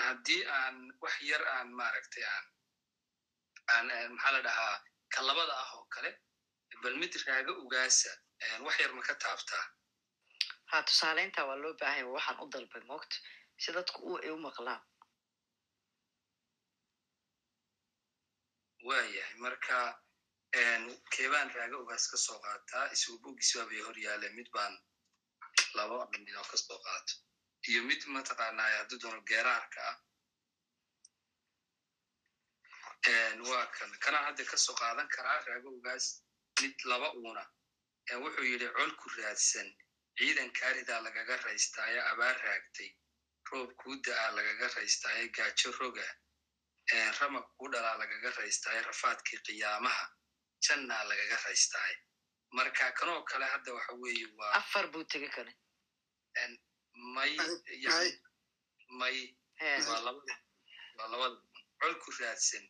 [0.06, 2.46] haddii aan wax yar aan maaragtay aan
[3.74, 4.76] aan maxaa la dhahaa
[5.14, 6.10] kalabada ah oo kale
[6.82, 8.10] bal mid raaga ugaasa
[8.66, 9.64] wax yar ma ka taabtaa.
[10.70, 13.16] Ha tusaaleynta waa loo baahanya waxaan u dalbay moogta
[13.62, 14.82] si dadku u ay u maqlaan.
[18.86, 19.76] Waayahay marka
[21.14, 24.74] keebaan raaga ugaas ka soo qaataa isagu bugis waabay hor yaale mid baan
[25.74, 27.14] labo aminoo ka soo qaato
[27.68, 29.96] iyo mid mataqaanaa hadduu doono geeraarka ah.
[33.50, 33.90] Waa kan.
[34.04, 36.06] Kanaan hadda ka soo qaadan karaa raaga ugaas
[36.62, 37.44] mid laba uuna.
[38.22, 39.68] Wuxuu yidhi colku raadsan.
[40.18, 42.90] Ciidan kaaridaa lagaga raystaaye abaar raagtay.
[43.50, 46.06] Roob kuu da'aa lagaga raystaaye gaajo roga.
[47.20, 50.04] Ramab kuu dhalaa lagaga raystaaye rafaadkii qiyaamaha
[50.66, 51.96] jannaa lagaga raystaaye
[52.56, 55.52] marka kanoo kale hadda waxa weeye waa afar buu tegi kale
[57.14, 57.32] may
[59.00, 59.16] may
[59.88, 60.34] waa labada
[60.98, 61.36] waa labada
[61.80, 62.64] colku raadsan.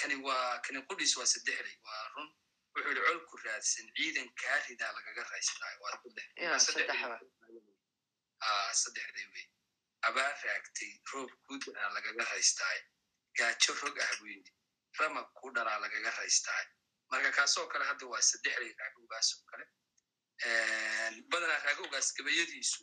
[0.00, 2.28] Kani waa kani qudhiis waa saddexday waa run.
[2.74, 5.94] Wuxuu yidhi colku raadsan ciidan kaaridaa lagaga raystaayo waa
[8.82, 9.44] saddexday wey
[10.08, 12.82] abaar raagtay roob kuudaa lagaga raystaayo
[13.38, 14.52] gaajo rog ah buu yidhi.
[15.00, 16.68] Ramab ku dhalaa lagaga raystaayo
[17.10, 19.64] marka kaasoo kale hadda waa saddexday raagowgaas oo kale.
[21.30, 22.82] Badanaa raagowgaas gabayadiisu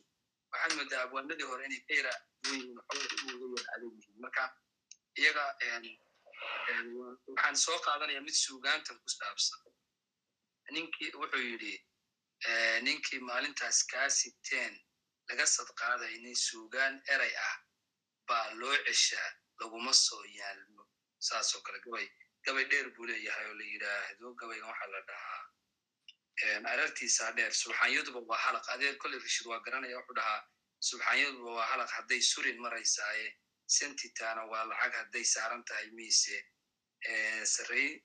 [0.52, 2.14] waxaad moodaa abwaanadii hore inay ka yara
[2.44, 4.16] duwan yihiin waxooda uga yara adag yihiin.
[4.24, 4.44] Marka
[5.22, 5.44] iyaga
[7.28, 9.60] waxaan soo qaadanaya mid suugaantan ku saabsan.
[10.74, 11.74] Ninkii wuxuu yidhi
[12.86, 14.74] ninkii maalintaas kaa siteen
[15.30, 17.56] laga sadqaadaynin suugaan eray ah
[18.28, 19.30] baa loo ceshaa
[19.60, 20.84] laguma soo yaalmo
[21.28, 22.08] saasoo kale gabay
[22.46, 24.34] gabay dheer buu leeyahay oo la yidhaahdo.
[24.40, 25.42] Gabaygan waxaa la dhahaa
[26.74, 28.66] arartiisaa dheer subxaanyaduba waa halaq.
[28.74, 30.42] Adeer kolley rashid waa garanaya wuxuu dhahaa
[30.80, 31.90] subxaanyaduba waa halaq.
[31.98, 33.28] Hadday surin maraysaaye
[33.68, 36.38] sentitana waa lacag hadday saaran tahay miise.
[37.44, 38.04] Sarey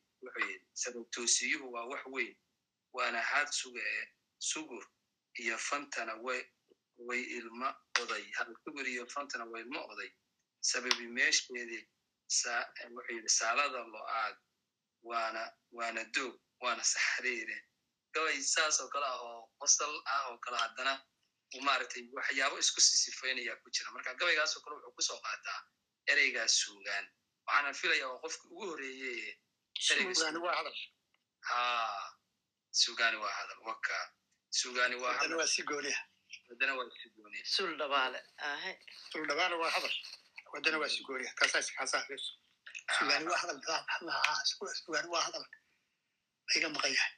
[0.74, 2.36] saratoosiyuhu waa wax weyn
[2.92, 4.04] waana haad suga ee
[4.38, 4.84] sugur
[5.42, 7.68] iyo fantana way ilma
[8.02, 8.24] oday.
[8.38, 10.10] Hal sugur iyo fantana way ilma oday.
[10.60, 11.84] Sababi meesheedii
[12.94, 14.36] wuxuu yidhi saalada lo'aad
[15.08, 15.42] waana
[15.78, 17.56] waana doog waana saxriire
[18.14, 20.92] gabay saas oo kale ah oo qosal ah oo kale haddana
[21.66, 23.90] maaragtay waxyaabo isku sisifaynaya ku jira.
[23.94, 25.60] Marka gabaygaasoo kale wuxuu ku soo qaataa
[26.10, 27.04] ereygaas suugaan.
[27.46, 29.38] Waxaana filaya oo qofki ugu horeeye
[31.48, 31.58] ha
[32.82, 33.58] sugaani waa hadal.
[33.68, 33.96] Waka
[34.60, 35.36] sugaani waa hadal.
[35.40, 35.46] Waa
[36.48, 38.72] wadana waa si gooniya sul dhabaale ahe
[39.12, 39.94] sul dhabaale waa hadal
[40.52, 40.90] wadana waa
[41.38, 41.62] kaasaa
[42.98, 43.58] sugaani waa hadal
[44.84, 45.44] sugaani waa hadal
[46.56, 47.14] iga maqan yahay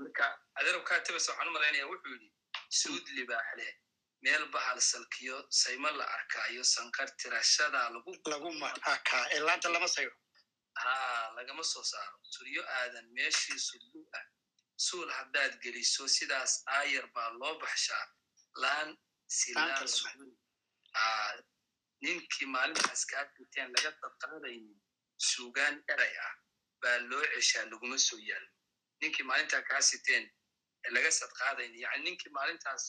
[0.00, 0.26] marka
[0.58, 2.28] adeerow kaa tabas waxaan u malaynaya wuxuu yidhi
[2.80, 3.66] suud libaaxle
[4.24, 7.88] meel bahal salkiyo saymo la arkaayo sanqar tirashadaa
[8.32, 10.12] lagu makaa ee laanta lama sayo
[10.82, 10.92] ha
[11.36, 14.24] lagama soo saaro suryo aadan meeshii sudlu ah
[14.86, 18.04] suul haddaad geliso sidaas aayar baa loo baxshaa
[18.62, 18.88] laan
[19.38, 19.86] silaan
[22.04, 24.76] ninkii maalintaas kaa fiteen laga dadqaadaynin
[25.28, 26.34] suugaan eray ah
[26.82, 28.54] baa loo ceshaa laguma soo yaalmo
[29.00, 30.24] ninkii maalintaa kaa siteen
[30.96, 32.84] laga sadqaadaynin yani ninkii maalintaas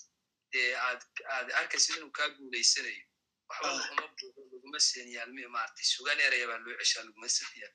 [0.53, 3.06] dee aad arkaysid inuu kaa guulaysanayo
[3.49, 7.73] waxba laguma buugo laguma seeniyaalmi maaragtay sugaan eraya baa loo ceshaa laguma seeniyaa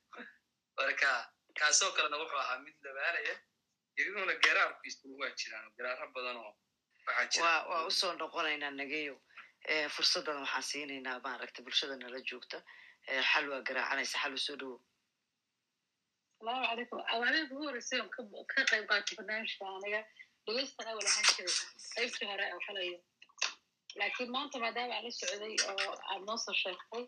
[0.77, 1.11] marka
[1.59, 3.35] kaasoo kalena wuxuu ahaa mid labaalaya
[3.99, 6.53] iyaduna geraarkiisuna waa jiraan geraaro badan oo
[7.07, 7.53] waxaa jira.
[7.71, 9.15] Waa u soo noqonaynaa nageyo.
[9.15, 9.34] Eh,
[9.95, 12.59] fursaddan waxaan siinaynaa maaragta bulshada nala joogta
[13.31, 14.77] xal waa garaacanaysa xal u soo dhowo
[16.39, 18.11] salaamu calaykum awaalin ugu horreysay oon
[18.53, 20.01] ka- qayb qaatay barnaamijka aniga
[20.47, 21.57] dhegeysta awal ahaan jiray
[21.97, 22.99] qaybtii hore oo xalayo
[23.99, 27.05] laakiin maanta maadaama aan la socday oo aad noo soo sheegtay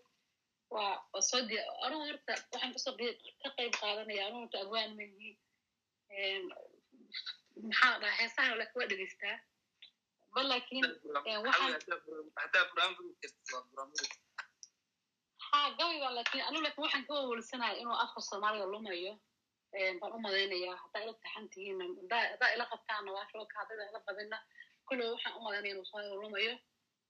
[0.75, 2.95] waa soo diya anugu horta waxaan ka soo
[3.43, 5.31] ka qayb qaadanaya anugu horta agwaan menyi
[7.63, 9.37] maxaa dhaha heesaha ole kuwa dhegeystaa
[15.79, 19.13] gabayga laakiin anu laakiin waxaan ka wawalsanahay inuu afka soomaaliga lumayo
[20.01, 21.81] baan u malaynayaa haddaa ila taxan tihiin
[22.11, 24.39] haddaa ila qabtaana waa shooka haddada ila qabina
[24.89, 26.55] kulliba waxaan u malaynaya inuu soomaaliga lumayo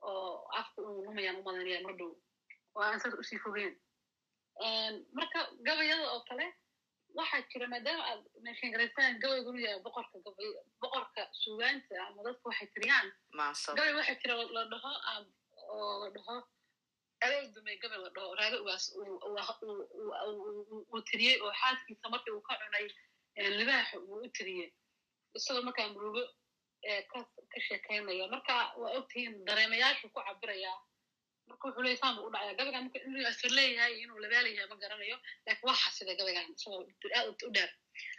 [0.08, 2.12] oo afka uu lumayaan u malaynaya mar dhow
[2.76, 3.74] oo aan saas u sii fogeen
[5.18, 6.46] marka gabayada oo kale
[7.18, 10.48] waxaa jira maadaama aad meeshangaraysaan gabaygu inuu yahay boqorka gabay
[10.82, 13.08] boqorka suugaanta ama dadka waxay tiriyaan
[13.78, 14.92] gabay waxaa jira la dhaho
[15.74, 16.36] oo la dhaho
[17.24, 19.20] adeeg dumay gabay la dhaho raaga ugaas uu-
[21.10, 22.86] tiriyey oo xaaskiisa markii uu ka cunay
[23.58, 24.68] libaaxa uu u tiriyey
[25.38, 26.22] isagoo markaa murugo
[27.10, 27.18] ka
[27.52, 30.78] ka sheekeynaya marka waa ogtihiin dareemayaashu ku cabirayaa
[31.48, 34.68] marka wuxuu leeyahy saan buu u dhacaya gabaygan marka inuu asir leeyahay iyo inuu labaalayahay
[34.72, 35.16] ma garanayo.
[35.46, 36.82] Laakiin waa xasiday gabaygan isagoo
[37.18, 37.70] aad u dheer.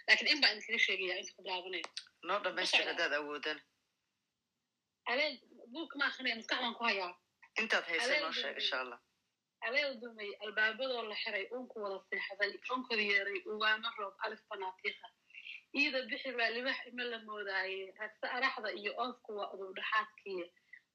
[0.07, 1.87] Laakiin in baa idinkaga sheegaya inta ku bilaabanayo
[2.27, 3.59] noo dhamaystir haddaad awoodan.
[5.11, 5.35] Adeeg
[5.73, 7.11] buugka ma akrinaya maskaxdan ku hayaa.
[7.61, 8.99] Intaad haysa noo sheeg insha allah.
[9.67, 15.07] aleel dumay albaabadoo la xiray uunku wada seexday onkod yeeray ugaama roob alif banaatiiqa
[15.79, 20.45] iida bixir baa libax ima la moodaaye ragse araxda iyo oofku waa udubdhaxaadkiye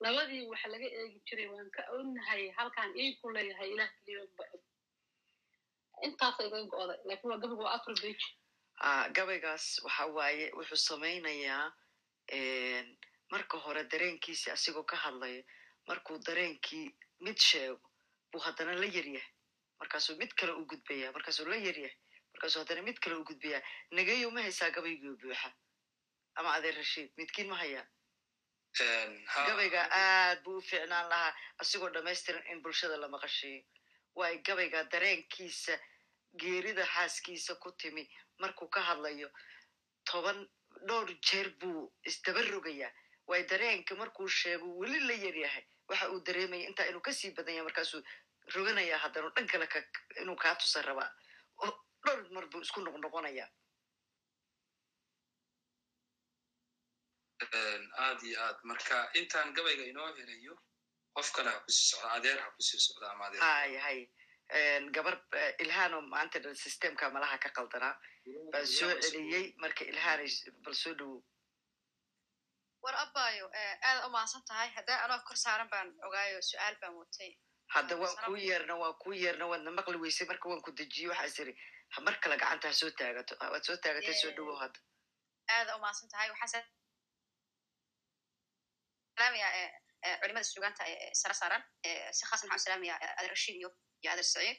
[0.04, 4.44] labadii waxa laga eegi jiray waan ka ognahay halkaan ii ku leeyahay ilaah keliya ba
[4.54, 4.62] og
[6.06, 7.94] intaasa iga go'day laakiin waa gabigu waa afar
[8.84, 11.66] Ah, gabaygaas waxa waaye wuxuu samaynayaa
[13.32, 15.42] marka hore dareenkiisi asigoo ka hadlaya
[15.88, 16.86] markuu dareenkii
[17.24, 17.80] mid sheego
[18.30, 19.30] buu haddana la yaryahay
[19.80, 21.96] markaasuu mid kale u gudbaya markaasuu la yaryahay
[22.32, 23.62] markaasuu haddana mid kale u gudbaya.
[23.90, 25.50] Nageyo ma haysaa gabaygii buuxa.
[26.34, 27.86] Ama adeer rashiid midkiin ma hayaa
[29.46, 33.62] gabayga aad buu u fiicnaan lahaa asigoo dhamaystiran in bulshada la maqashiiyo
[34.14, 35.78] waayo gabayga dareenkiisa
[36.40, 38.08] geerida xaaskiisa ku timi
[38.38, 39.28] markuu ka hadlayo
[40.04, 40.48] toban
[40.88, 42.92] dhowr jeer buu isdaba rogayaa
[43.26, 47.54] waayo dareenka markuu sheego weli la yaryahay waxa uu dareemaya intaa inuu ka sii badan
[47.54, 48.02] yahay markaasuu
[48.54, 49.78] roganaya haddana dhan kale ka
[50.22, 51.10] inuu kaa tusa rabaa.
[52.04, 53.46] Dhowr mar buu isku noqnoqonaya
[58.06, 58.58] aad iyo aad.
[58.64, 60.54] Marka intaan gabayga inoo helayo
[61.16, 63.42] qof kale ha ku sii socda adeer ha ku sii socda ama adeer.
[63.42, 64.00] Hay hay.
[64.96, 67.94] Gabar eh, ilhaano maanta dhan systemka malaha ka qaldanaa
[68.52, 70.28] baan soo celiyey marka ilhaanay
[70.64, 71.22] bal soo dhowow
[72.82, 74.68] war abayo aada u mahadsan tahay.
[74.76, 77.30] Haddaa anoo kor saaran baan ogaayo su'aal baan watay
[77.74, 81.26] hadda waan kuu yeerna waan kuu yeerna waadna maqli weysay marka waan ku dejiye waxaa
[81.32, 81.52] isiri
[81.94, 84.78] ha mar kale gacanta ha soo taagato waad soo taagatay soo dhowow hadda.
[85.54, 86.64] Aada u mahadsan tahay waxaan
[89.16, 89.48] salaamaya
[90.20, 91.62] culimada suugaanta ee sara saaran
[92.16, 93.70] si khaasan waxaan u salaamaya adeer rashiid iyo
[94.02, 94.58] iyo adeer saciid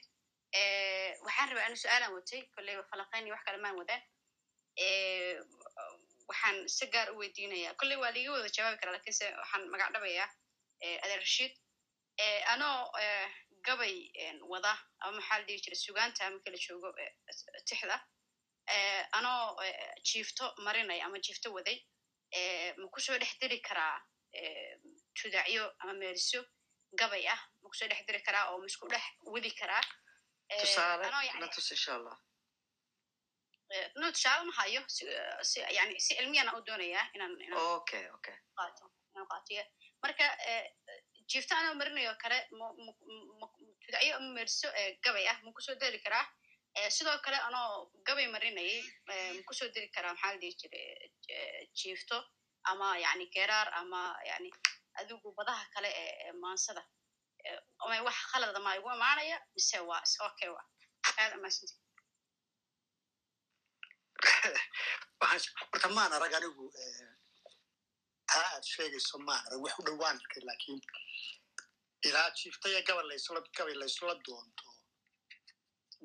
[1.25, 2.41] waxaan rabaa anu su'aalan watay
[2.91, 4.01] falaqayn iyo wax kale maan wadaan
[6.30, 10.27] waxaan si gaar u weydiinaya kolley waa liiga wada jawaabi karaa lakiinse waxaan magac dhabayaa
[11.03, 11.53] adeer rashiid
[12.53, 12.77] anoo
[13.67, 13.95] gabay
[14.51, 14.73] wada
[15.03, 16.89] ama maxaa la dhihi jira suugaanta marka la joogo
[17.69, 17.97] tixda
[19.17, 19.41] anoo
[20.09, 21.77] jiifto marinaya ama jiifto waday
[22.81, 23.95] ma ku soo dhex diri karaa
[25.18, 26.39] tudacyo ama meeriso
[26.99, 27.41] gabay ah.
[27.61, 29.03] Ma ku soo dhex diri karaa oo ma isku dhex
[29.34, 29.84] wadi karaa.
[33.95, 34.81] No tusaale ma hayo.
[35.77, 37.05] Yani si cilmiyana u doonayaa
[39.31, 39.64] qaatiyo
[40.03, 40.26] marka
[41.30, 42.38] jiifto anoo marinayo kale
[43.81, 46.26] tudacyo ama meeriso eh, gabay ah ma ku soo deri karaa.
[46.89, 48.80] Sidoo kale anoo gabay marinayay
[49.14, 50.88] eh, ma ku soo deri karaa maxaa la jiray
[51.30, 52.18] eh, jiifto
[52.72, 54.49] ama yani geeraar ama yani
[54.99, 56.84] adigu badaha kale ee maansada.
[58.06, 60.61] Wax khalada ma igu imaanaya mise waa okay wa
[61.19, 61.76] aad amaasanti
[65.22, 66.65] waxaan horta maan arag anigu
[68.30, 70.81] taa aad sheegayso maan arag wax u dhowaan arkay laakiin
[72.07, 74.65] ilaa jiiftaya gabal laysla gabay laysla doonto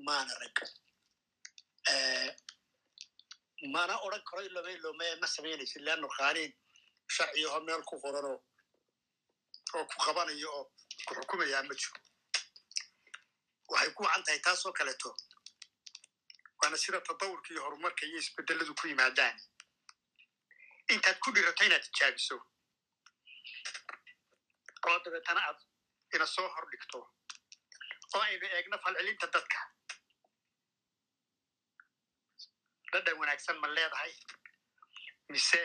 [0.06, 0.56] maan arag
[3.66, 6.52] mana odran karo iloma iloma ma samaynaysid leanno qaaniin
[7.16, 8.39] sharciyaho meel ku qoranoo
[9.74, 10.64] oo ku qabanayo oo
[11.06, 11.98] ku xukumayaa ma jiro.
[13.70, 15.10] Waxay ku wacan tahay taasoo kaleeto.
[16.62, 19.36] Waana sida tadawurka iyo horumarka iyo isbedeladu ku yimaadaan.
[20.93, 22.36] Intaad ku dhirato inaad tijaabiso.
[24.89, 25.59] Oo dabeetana aad
[26.14, 26.98] ina soo hor dhigto
[28.14, 29.59] oo aynu eegno falcelinta dadka
[32.93, 34.12] dhadhan wanaagsan ma leedahay?
[35.28, 35.60] Mise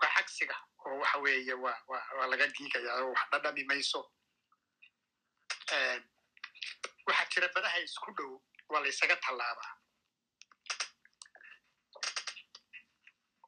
[0.00, 0.56] waa cagsiga?
[0.86, 4.00] Oo waxa weeye waa waa laga giigaya oo wax dhadhami mayso.
[7.06, 8.32] Waxaa jira badaha isku dhow
[8.68, 9.72] waa la ysaga tallaabaa.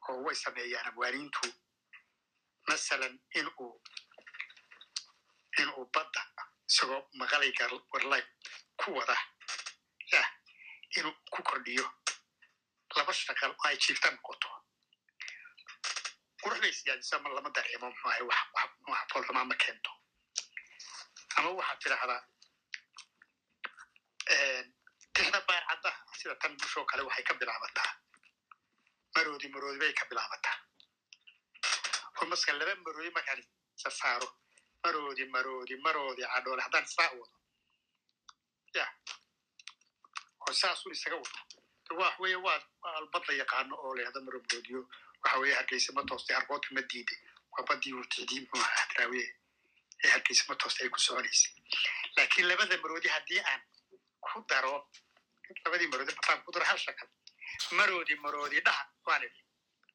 [0.09, 1.49] Oo way sameeyaan abwaaniintu
[2.69, 3.71] masalan inuu
[5.61, 6.23] inuu badda
[6.69, 8.25] isagoo maqalayga warlay
[8.81, 9.17] ku wada
[10.13, 10.29] yah
[10.99, 11.87] inuu ku kordhiyo
[12.99, 14.49] laba shaqal oo ay jiifta noqoto
[16.43, 18.41] quruxday ma lama dareemo muxuahay wax
[19.51, 19.91] ma keento
[21.37, 22.21] ama waxaad tidhaahdaa
[25.15, 27.91] tixda baarcaddaha sida tan bushoo kale waxay ka bilaabataa
[29.15, 30.57] maroodi maroodi bay ka bilaabataa
[32.21, 33.41] rumaska laba maroodi markaan
[33.79, 34.29] isa saaro
[34.85, 37.37] maroodi maroodi maroodi cadhoole haddaan isaa wado
[38.79, 38.87] ya.
[40.47, 41.41] Oo saasun isaga wado
[42.01, 42.61] wax weeye waa
[42.99, 44.81] albad la yaqaano oo leehda maro maroodiyo
[45.23, 47.19] waxa weeye hargeysa ma toostay harkoodka ma diiday
[47.53, 49.29] waa badii urtidii muxuu ahaa hadraawiye
[50.05, 51.53] ee hargeysa ma toostay ay ku soconaysay
[52.17, 53.63] laakiin labada maroodi haddii aan
[54.21, 54.75] ku daro
[55.65, 57.09] labadii maroodi haddaan ku daro hal shakal
[57.79, 59.43] maroodi maroodi dhaha waan idhi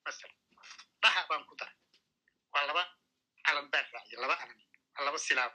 [0.06, 0.34] masala
[1.04, 1.76] dhaha baan ku daray.
[2.54, 2.84] Waa laba
[3.46, 4.60] calan baan raaciye laba calan
[4.96, 5.54] waa laba silaab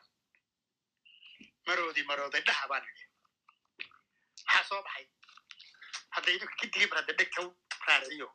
[1.66, 3.04] maroodi maroodi dhaha baan idhi
[4.46, 5.06] maxaa soo baxay
[6.14, 7.48] hadda idinku gidigii bar hadda dhegta u
[7.86, 8.28] raariciyo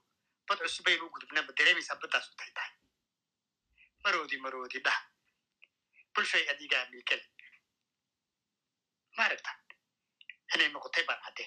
[0.47, 2.71] bad cusub baynu u gudubnaa ma dareemaysaa baddaas u tahay tahay
[4.03, 5.01] maroodi maroodi dhaha
[6.15, 7.25] bulshay adigaa miikale
[9.17, 9.51] ma aragta
[10.55, 11.45] inay noqotay baarcadde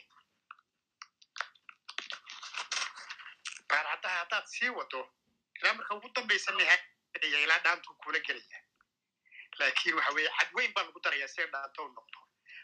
[3.70, 5.00] baarcaddaha haddaad sii wado
[5.60, 6.84] ilaa marka ugu dambaysa nihaya
[7.44, 8.58] ilaa dhaantuu kula gelaya
[9.58, 12.18] laakiin waxa weeye cadweyn baa lagu darayaa si ay dhaanta u noqdo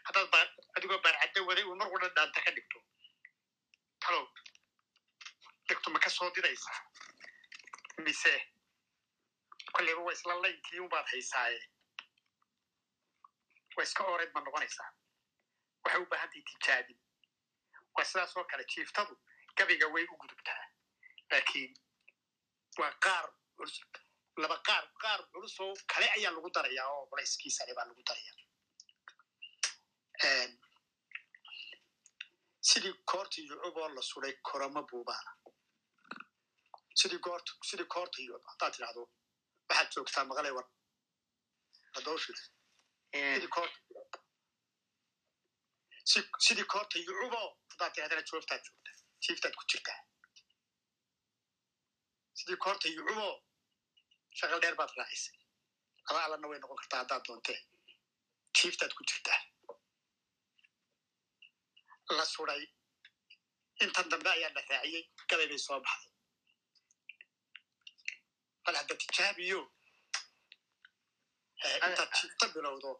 [0.07, 2.79] haddaad adigoo baarcadde waday uu mar wada dhaanta ka dhigto
[4.05, 4.25] talow
[5.67, 6.79] dhigto ma ka soo diraysaa
[8.05, 8.33] mise
[9.75, 11.59] kolleyba waa isla laynkii unbaad haysaaye
[13.75, 14.89] waa iska oreyd ma noqonaysaa
[15.83, 16.99] waxay u baahan tahay tijaabin
[17.95, 19.13] waa sidaas oo kale jiiftadu
[19.57, 20.63] gabiga way u gudubtaa
[21.31, 21.73] laakiin
[22.79, 23.25] waa qaar
[24.43, 28.33] laba qaar qaar culusoo kale ayaa lagu darayaa oo culayskiisale baa lagu daraya
[32.69, 35.31] sidii koorta iyo cuboo la suday koroma buubaana
[36.99, 37.19] sidii
[37.93, 39.01] koorta iyo haddaad tidhahdo
[39.69, 40.67] waxaad joogtaa maqalay war
[41.97, 42.37] adooshid
[43.11, 43.77] sidii koorta
[46.45, 47.41] sidii koorta iyo cubo
[47.71, 48.95] haddaad tidhahdana jooftaad joogtaa
[49.25, 49.99] jiiftaad ku jirtaa
[52.39, 53.03] sidii koorta iyo
[54.37, 55.35] shaqal dheer baad raacisay
[56.07, 57.59] laba alana way noqon kartaa haddaad doontee
[58.57, 59.39] jiiftaad ku jirtaa
[62.09, 62.63] la suday
[63.81, 66.11] intan dambe ayaa la raaciyey gabay bay soo baxday.
[68.65, 69.59] Bal hadda tijaabiyo
[71.87, 72.91] intaad jiifta bilowdo.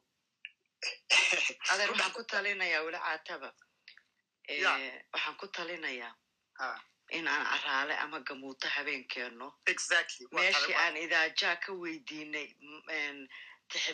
[1.72, 3.50] Adeer waxaan ku talinayaa weli caataba.
[5.14, 6.14] Waxaan ku talinayaa
[7.12, 9.48] in aan caraale ama gamuuto habeenkeenno
[10.32, 12.48] meeshii aan idaajaa ka weydiinay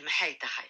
[0.05, 0.69] maxay tahay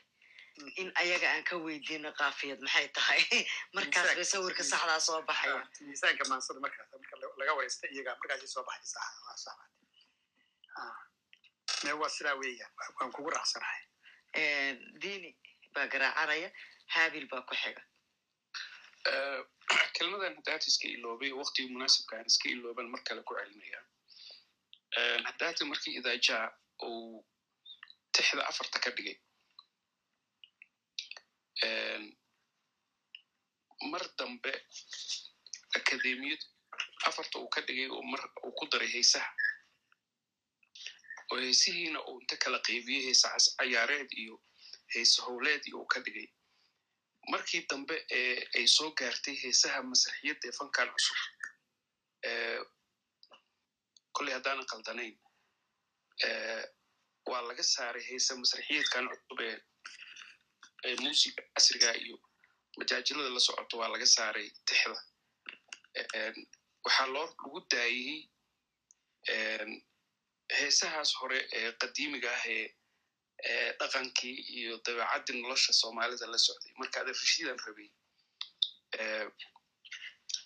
[0.82, 3.22] in ayaga aan ka weydiino kaafiyad maxay tahay?
[3.76, 5.68] Markaas bay sawirka saxdaa soo baxaya.
[5.88, 9.00] miisaanka maansada markaas marka laga wareysta iyaga markaasay soo baxaysa
[11.84, 13.84] me waa sidaa weeyaan waan kugu raacsanahay.
[15.02, 15.30] Dini
[15.74, 16.50] baa garaacanaya
[16.94, 17.84] haabil baa ku xiga.
[19.96, 23.82] Kelmadan haddaad iska iloobay waktigii munaasibkaan iska ilooban mar kale ku celinaya
[25.28, 26.46] haddaata markii idaajaa
[26.88, 27.26] uu
[28.12, 29.18] tixda afarta ka dhigay
[33.92, 34.52] mar dambe
[35.78, 36.42] akademiyad
[37.08, 39.30] afarta uu ka dhigay oo mar uu ku daray haysaha
[41.32, 43.28] oo haysihiina uu inta kala qaybiyey hayse
[43.58, 44.36] cayaareed iyo
[44.94, 46.28] hayse howleed iyo uu ka dhigay.
[47.32, 47.96] Markii dambe
[48.58, 51.18] ay soo gaartay heesaha masraxiyadda ee fankan cusub
[54.16, 55.16] kolley haddaanan qaldanayn
[57.30, 59.56] waa laga saaray heese masraxiyeedkan cusub ee
[61.02, 62.16] muusiga casriga iyo
[62.78, 64.98] majaajilada la socoto waa laga saaray tixda.
[66.86, 68.30] Waxaa loo lagu daayey
[70.58, 76.72] heesahaas hore ee qadiimiga ah ee dhaqankii iyo dabeecaddii nolosha soomaalida la socday.
[76.80, 77.90] Marka adeer rashiidan rabay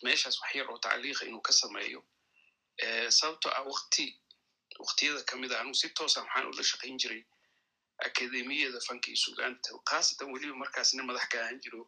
[0.05, 1.99] meeshaas wax yar oo tacliiqa inuu ka sameeyo
[3.17, 4.05] sababtoo ah waqti
[4.79, 7.21] waqtiyada ka mid a anugu si toosa waxaan ula shaqayn jiray
[7.99, 11.81] akademiyada fanka iyo sugaanta khaasatan weliba markaas nin madax ka ahaan jiro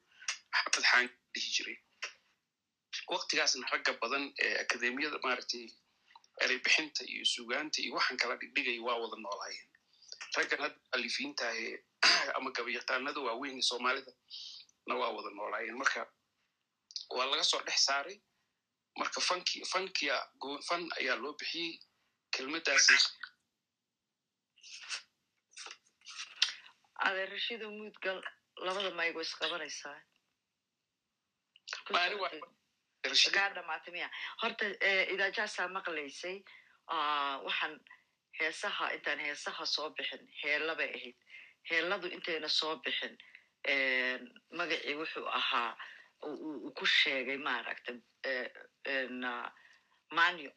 [0.52, 1.78] maxamed xaan dhihi jiray.
[3.12, 5.66] Waqtigaasna ragga badan ee akademiyada maaragtay
[6.44, 9.70] ereybixinta iyo sugaanta iyo waxaan kala dhigdhigaya waa wada noolaayeen.
[10.36, 11.74] Raggan hadda alifiinta ee
[12.38, 14.12] ama gabayaqaanada waaweyn ee soomaalida
[14.88, 15.78] na waa wada noolaayeen.
[15.82, 16.02] Marka
[17.16, 18.18] waa laga soo dhex saaray.
[19.00, 20.16] Marka fanki fankia
[20.68, 21.74] fan ayaa loo bixiyey.
[22.34, 22.96] Kelmaddaasi
[27.08, 28.20] adeer rashido muudgal
[28.66, 29.98] labada maygo isqabanaysaa
[33.38, 34.10] kaa dhamaatay miya
[34.42, 36.38] horta eh, idaajaasaa maqlaysay
[36.96, 37.76] ah, waxaan
[38.40, 41.18] heesaha intaan heesaha soo bixin heela bay ahayd
[41.70, 43.14] heeladu intayna soo bixin
[44.58, 45.72] magacii wuxuu ahaa
[46.28, 47.92] uu- ku sheegay maaragta
[48.32, 48.50] eh,
[48.96, 49.52] en, ah,
[50.18, 50.52] manyo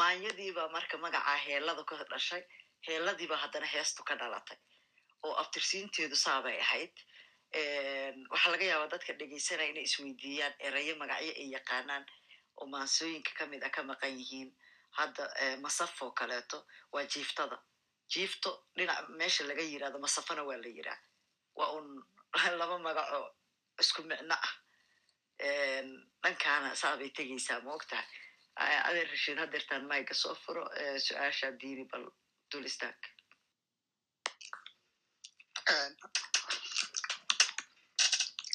[0.00, 2.42] maanyadiibaa marka magacaa heelada ka dhashay
[2.86, 4.58] heeladiiba haddana heestu ka dhalatay
[5.26, 6.94] oo abtirsiinteedu saabay ahayd
[8.32, 12.04] waxaa laga yaabaa dadka dhegeysanaya inay isweydiiyaan erayo magacyo ay yaqaanaan
[12.60, 14.50] oo maansooyinka ka mid a ka maqan yihiin
[14.98, 16.58] hadda eh, masaf oo kaleeto
[16.92, 17.58] waa jiiftada.
[18.12, 20.98] Jiifto dhinac meesha laga yiraahdo masafana waa la yiraa
[21.58, 21.88] waa un
[22.60, 23.28] laba magac oo
[23.80, 24.52] isku micno ah.
[26.22, 28.06] Dhankaana saabay tegeysaa ma ogtahay?
[28.56, 32.04] Aya, adeer rashiid hadeertaan mayga soo furo eh, su'aasha diiri bal
[32.50, 32.98] dul istaag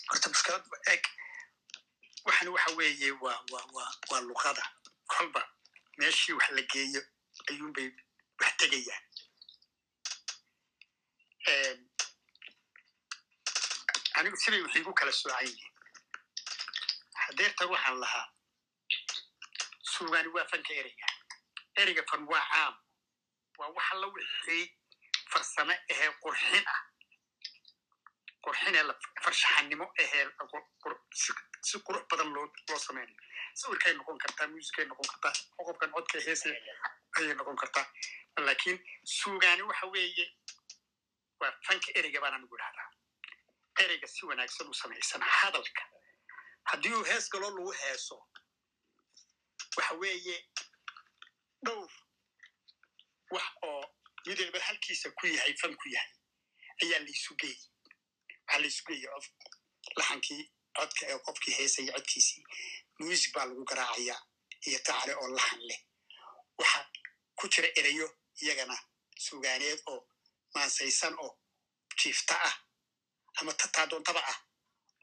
[0.09, 0.63] horta mushkilad
[0.93, 1.03] eg
[2.25, 3.65] waxan waxa weeye waa waa
[4.11, 4.63] waa luqada.
[5.13, 5.41] Kolba
[5.97, 7.01] meeshii wax la geeyo
[7.49, 7.89] ayuunbay
[8.39, 9.03] wax tegayaan.
[14.17, 15.73] Anigu siday wax igu kala soocan yihiin.
[17.23, 18.27] Hadeertan waxaan lahaa
[19.93, 21.07] suugaani waa fanka ereyga.
[21.81, 22.75] Ereyga fan waa caam
[23.57, 24.65] waa wax alla wixii
[25.31, 26.81] farsame ahee qurxin ah
[28.43, 28.83] qurxinee
[29.23, 30.25] farshaxanimo ahee
[30.83, 33.21] qur- si- qurux badan loo sameynayo
[33.61, 35.33] sawirkay noqon kartaa muusikay noqon kartaa
[35.67, 36.49] qofkan codka heesa
[37.17, 37.85] ayay noqon kartaa.
[38.47, 38.77] Laakiin
[39.17, 40.25] suugaani waxa weeye
[41.39, 42.89] waa fanka ereyga baan anigu idhahdaa
[43.83, 45.83] ereyga si wanaagsan u samaysan hadalka.
[46.69, 48.17] Haddii uu hees galoo lagu heeso
[49.77, 50.37] waxa weeye
[51.65, 51.91] dhowr
[53.31, 53.83] wax oo
[54.25, 56.11] mid walba halkiisa ku yahay fan ku yahay
[56.83, 57.35] ayaa laysu
[58.61, 59.25] laysu geeyey cof
[59.97, 60.41] laxankii
[60.77, 62.43] codka ee qofkii heesaya codkiisii.
[62.99, 64.21] Muusig baa lagu garaacayaa
[64.67, 65.79] iyo tacale oo laxan leh.
[66.57, 66.79] Waxa
[67.37, 68.07] ku jira ereyo
[68.41, 68.75] iyagana
[69.25, 69.99] sugaaneed oo
[70.55, 71.31] maansaysan oo
[71.99, 72.55] jiifta ah
[73.39, 74.39] ama tataa doontaba ah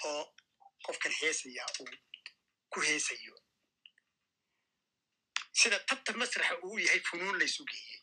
[0.08, 0.22] oo
[0.84, 1.88] qofkan heesaya uu
[2.72, 3.34] ku heesayo.
[5.58, 7.99] Sida tabta masraxa uu yahay funuun laysu geeyey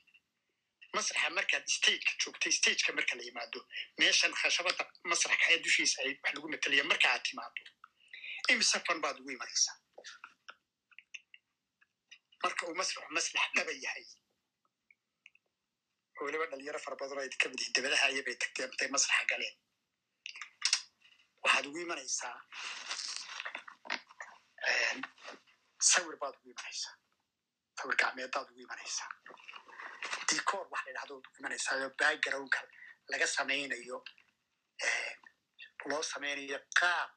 [0.98, 3.60] masraxa markaad stageka joogtay stageka marka la yimaado
[4.00, 7.62] meeshan khashabada masraxa ee dushiisa ay wax lagu matalaya marka aad timaado
[8.52, 9.76] imise fan baad ugu imanaysaa
[12.44, 14.06] marka uu masraxu maslax dhaba yahay
[16.20, 19.26] oo weliba dhalinyaro fara badan oo ay ka mid yihiin dabadaha ayabay tagteen intay masraxa
[19.32, 19.56] galeen
[21.44, 22.36] waxaad ugu imanaysaa
[25.92, 26.96] sawir baad ugu imanaysaa
[27.80, 29.10] sawir gacmeedaad ugu imanaysaa
[30.30, 32.60] dicoor wax la yidhahdo ugu imanaysaa oo backgroundka
[33.12, 33.98] laga samaynayo
[35.90, 37.10] loo samaynayo qaab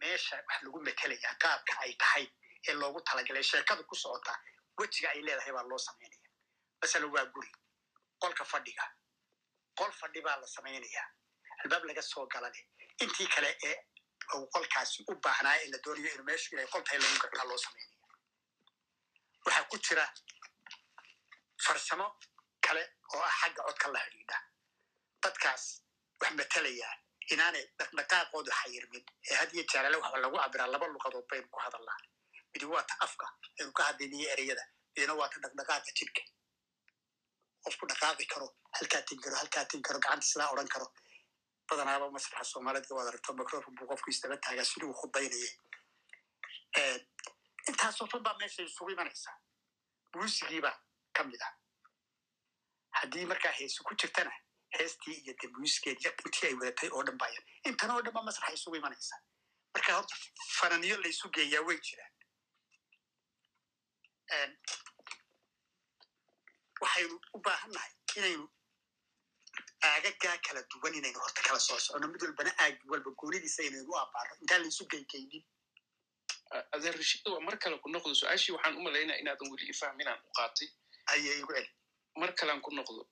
[0.00, 2.26] meesha wax lagu metelaya qaabka ay tahay
[2.68, 4.32] ee loogu talagalay sheekada ku socota
[4.78, 6.28] wejiga ay leedahay baa loo samaynaya
[6.82, 7.50] masalan waa guri
[8.22, 8.84] qolka fadhiga
[9.78, 11.04] qol fadhi baa la samaynaya
[11.62, 12.60] albaab laga soo galane
[13.04, 13.76] intii kale ee
[14.36, 17.96] uu qolkaasi u baahnaa ee la doonayo inuu meeshu inay qoltahay lagu gartaa loo samaynaya
[19.46, 20.04] waxaa ku jira
[21.66, 22.06] farsamo
[22.68, 22.82] kale
[23.14, 24.38] oo ah xagga codka la xidhiidha.
[25.22, 25.64] Dadkaas
[26.20, 26.88] wax matalaya
[27.32, 31.98] inaanay dhaqdhaqaaqoodu xayirmin ee had iyo jeerale waxa lagu cabiraa laba luqadood baynu ku hadalnaa
[32.52, 33.26] midi waa ta afka
[33.60, 34.64] aynu ka hadlaynayo ereyada
[34.94, 36.22] midina waa ta dhaqdhaqaaqa jidhka.
[37.64, 38.46] Qofku dhaqaaqi karo
[38.78, 40.86] halkaa tin karo halkaa tin karo gacanta sidaa odhan karo.
[41.68, 45.50] Badanaaba masraxa soomaalida waad aragto microfon buu qofku isdaba taagaa siduu khudbaynaye
[47.68, 49.36] intaasoo dhan baa meesha isugu imanaysaa.
[50.14, 50.76] Muusigiibaa
[51.16, 51.52] ka mid ah
[53.00, 54.32] haddii markaa heesu ku jirtana
[54.78, 58.22] heestii iyo de muusikeed iyo intii ay wadatay oo dhan baya intan oo dhan ba
[58.28, 59.20] masraxa isugu imanaysaa
[59.74, 60.14] marka horta
[60.58, 62.12] fananiyo laysu geeyaa way jiraan.
[66.82, 68.44] Waxaynu u baahan nahay inaynu
[69.88, 73.96] aagagaa kala duwan inaynu horta kala soo socono mid walbana aag walba goonidiisa inaynu u
[74.02, 75.44] abaaro intaan laysu geykaynin
[76.74, 80.30] adeer rashid waa mar kale ku noqdo su'aashii waxaan u malaynaa inaadan weli ifahminaan u
[80.38, 80.68] qaatay.
[81.12, 81.70] Ayay igu celi
[82.20, 83.02] mar kalean ku noqdo.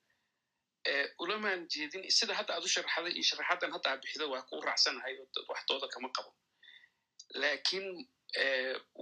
[1.23, 5.15] Ulamaan jeedin sida hadda aad u sharaxday iyo sharaxadan hadda aad bixida waa kuu raacsanahay
[5.21, 6.31] oo waxdooda kama qabo.
[7.41, 7.87] Laakiin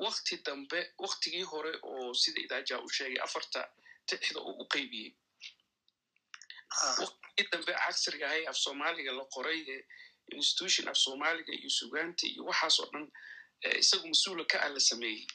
[0.04, 3.60] wakti dambe waktigii hore oo sida idaaja u sheegay afarta
[4.08, 5.10] tixda uu u qaybiyey.
[7.02, 9.80] Waktigii dambe casriga ahay af soomaaliga la qoray ee
[10.40, 13.06] institution af soomaaliga iyo sugaanta iyo waxaas oo dhan
[13.82, 15.26] isagu mas'uula ka ah la sameeyey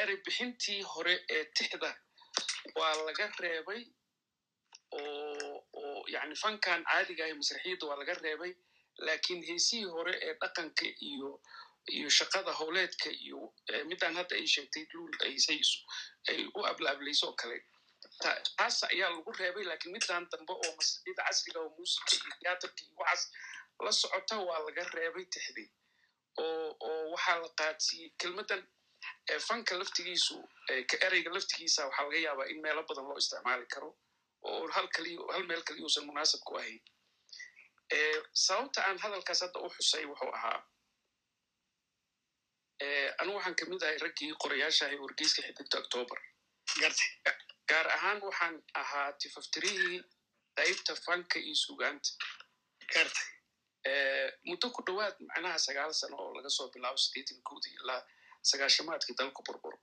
[0.00, 1.90] erey bixintii hore ee tixda
[2.78, 3.82] waa laga reebay
[4.98, 8.52] oo yani fankan caadiga ahay masraxiyadda waa laga reebay
[9.06, 11.30] laakiin heesihii hore ee dhaqanka iyo
[11.96, 13.40] iyo shaqada howleedka iyo
[13.90, 17.58] midaan hadda ay sheegtay luul ay u ablaablayso oo kale.
[18.56, 22.94] Taas ayaa lagu reebay laakiin midaan dambe oo masraxiyadda casriga oo muusika iyo tiyaatarka iyo
[23.00, 23.22] waxaas
[23.84, 25.68] la socota waa laga reebay tixdii
[26.44, 28.62] oo oo waxaa la qaadsiiyey kelmaddan
[29.48, 30.36] fanka laftigiisu
[30.90, 33.90] ka ereyga laftigiisa waxaa laga yaabaa in meelo badan loo isticmaali karo
[34.42, 36.80] oo hal meel kaliya uusan munaasab ku ahayn.
[38.44, 40.60] Sababta aan hadalkaas hadda u xusay wuxuu ahaa
[43.20, 46.18] anigu waxaan ka mid ahay raggii qorayaasha ahay wargeyska xidigta octoober
[47.70, 49.98] gaar ahaan waxaan ahaa tifaftirihii
[50.58, 52.10] qaybta fanka iyo sugaanta
[54.48, 58.02] muddo ku dhowaad macnaha sagaal sano oo laga soo bilaabo sideetan koodii ilaa
[58.50, 59.78] sagaashamaadkii dalku burburo.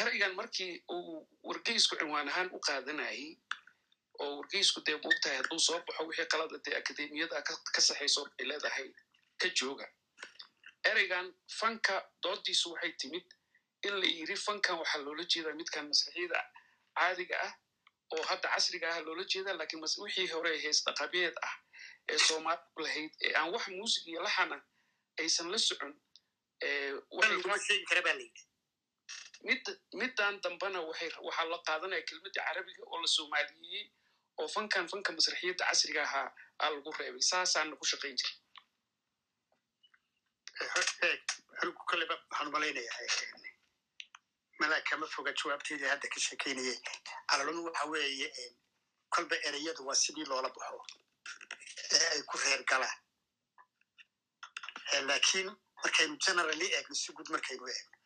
[0.00, 3.36] Ereygan markii uu wargeysku cinwaan ahaan u qaadanayay
[4.22, 7.42] oo wargeysku dee moogtahay hadduu soo baxo wixii qalada dee akademiyada
[7.74, 8.88] ka saxayso ay leedahay
[9.40, 9.86] ka jooga.
[10.90, 11.26] Ereygan
[11.58, 13.26] fanka doodiisu waxay timid
[13.86, 16.40] in la yiri fankan waxaa loola jeedaa midkan masraxiyada
[16.98, 17.52] caadiga ah
[18.14, 21.54] oo hadda casriga ah loola jeeda lakiin wixii hore hees dhaqabeed ah
[22.08, 24.56] ee soomaalidu lahayd ee aan wax muusig iyo laxana
[25.20, 25.92] aysan la socon
[30.00, 33.84] middan dambena waxaa la qaadanaya kelmadda carabiga oo la soomaaliyeeyey
[34.40, 36.28] oo fankan fanka masraxiyadda casriga ahaa
[36.62, 37.22] aa lagu reebay.
[37.30, 38.32] Saasaana ku shaqayn jira
[41.60, 43.00] anigu koleba waxaan malaynayaa
[44.60, 46.78] malaa kama foga jawaabteedii hadda ka shekeynayay
[47.30, 48.28] calalun waxa weeye
[49.14, 50.78] kolba ereyadu waa sidii loola baxo
[51.96, 52.98] ee ay ku reer galaan
[55.08, 55.48] laakiin
[55.86, 57.96] markaynu generally eegno si guud markaynu eegno.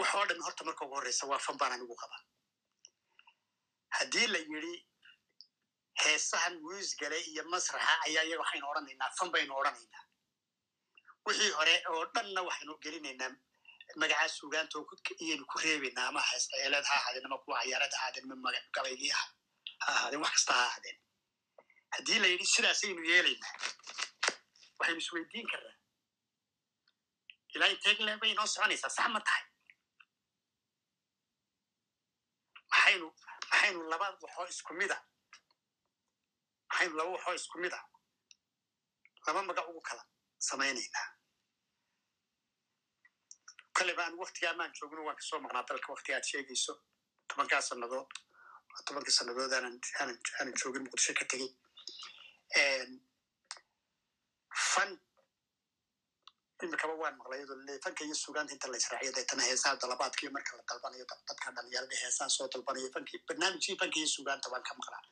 [0.00, 2.16] Waxoo dhan horta marka ugu horreysa waa fan baan anigu qaba
[3.98, 4.74] haddii la yidri
[6.04, 10.04] heesahan muusgale iyo masraxa ayaa iyaga waxaynu odhanaynaa fan baynu odhanaynaa.
[11.26, 13.30] Wixii hore oo dhanna waxaynu gelinaynaa
[14.00, 14.78] magacaa sugaanta
[15.24, 19.12] iyaynu ku reebaynaa ama heesceeleed ha ahaadeen ama kuwa cayaarad ha ahaadeen ama magac gabaygii
[19.18, 19.22] ha
[19.90, 20.98] ahaadeen wax kasta ha ahaadeen.
[21.94, 23.54] Haddii la yidhi sidaasaynu yeelaynaa.
[24.78, 25.74] Waxaynu isweydiin karnaa
[27.56, 29.44] ilaa inteegle bay inoo soconaysaa sax ma tahay.
[32.70, 33.06] Maxaynu
[33.50, 34.96] maxaynu laba waxoo isku mida
[36.70, 37.80] maxaynu laba waxoo isku mid a
[39.26, 40.02] laba magac ugu kala
[40.48, 41.06] samaynaynaa.
[43.76, 46.72] Koleba aan waktigaa maan joogno waan ka soo maqnaa dalka waktiga aad sheegayso.
[47.28, 48.08] Tobankaa sannadood
[48.86, 51.50] tobankii sannadood aanan joogin muqdisho ka tegey
[54.70, 54.90] fan
[56.64, 57.42] imikaba waan maqlay
[57.84, 62.30] fanka iyo sugaanta inta la israaciyo deetana heesaha dalabaadkiyo marka la dalbanayo dadka dhalinyarada heesaha
[62.36, 65.04] soo dalbanayo fankii barnaamijkii fanka iyo sugaanta waan ka maqlaa.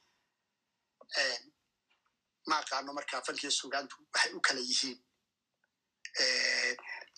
[2.49, 4.99] Ma aqaano marka fanka iyo sugaantu waxay u kala yihiin.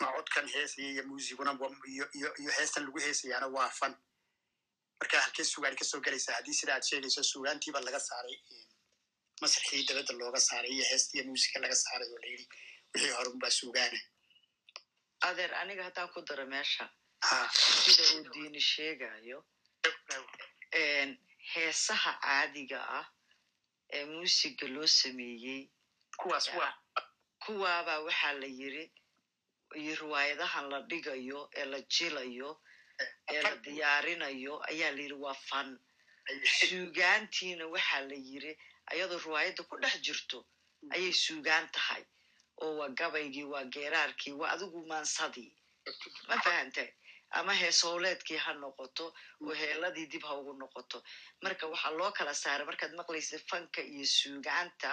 [0.01, 1.53] Macodkan heesaya iyo muusiguna
[1.87, 3.95] iyo heestan lagu heesayaana waa fan.
[5.01, 8.37] Marka halkee sugaani ka soo gelaysaa haddii sida aad sheegayso sugaantiiba laga saaray
[9.41, 12.47] masraxii dabadda looga saaray iyo heesta iyo muusiga laga saaray oo layidhi
[12.95, 13.99] wixii hore unbaa sugaana
[15.29, 16.85] adeer aniga haddaan ku daro meesha.
[17.83, 19.39] Sida uu diini sheegayo
[21.53, 23.07] heesaha caadiga ah
[23.97, 25.63] ee muusiga loo sameeyey.
[26.21, 26.75] Kuwaas waa.
[27.45, 28.85] Kuwaabaa waxaa la yiri
[29.81, 32.51] iyo riwaayadahan la dhigayo ee la jilayo
[33.33, 35.69] ee la diyaarinayo ayaa la yiri waa fan
[36.69, 38.53] suugaantiina waxaa la yiri
[38.91, 40.39] ayadoo riwaayadda ku dhex jirto
[40.95, 42.03] ayay suugaan tahay
[42.63, 45.53] oo waa gabaygii waa geeraarkii waa adigu maansadii.
[46.29, 46.89] Ma fahantay
[47.39, 49.07] ama heesowleedkii ha noqoto
[49.45, 50.99] oo heeladii dib ha ugu noqoto.
[51.43, 54.91] Marka waxaa loo kala saaray markaad maqlaysa fanka iyo suugaanta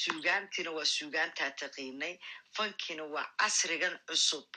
[0.00, 2.14] suugaantiina waa suugaantaa taqiinay
[2.56, 4.48] fankiina waa casrigan cusub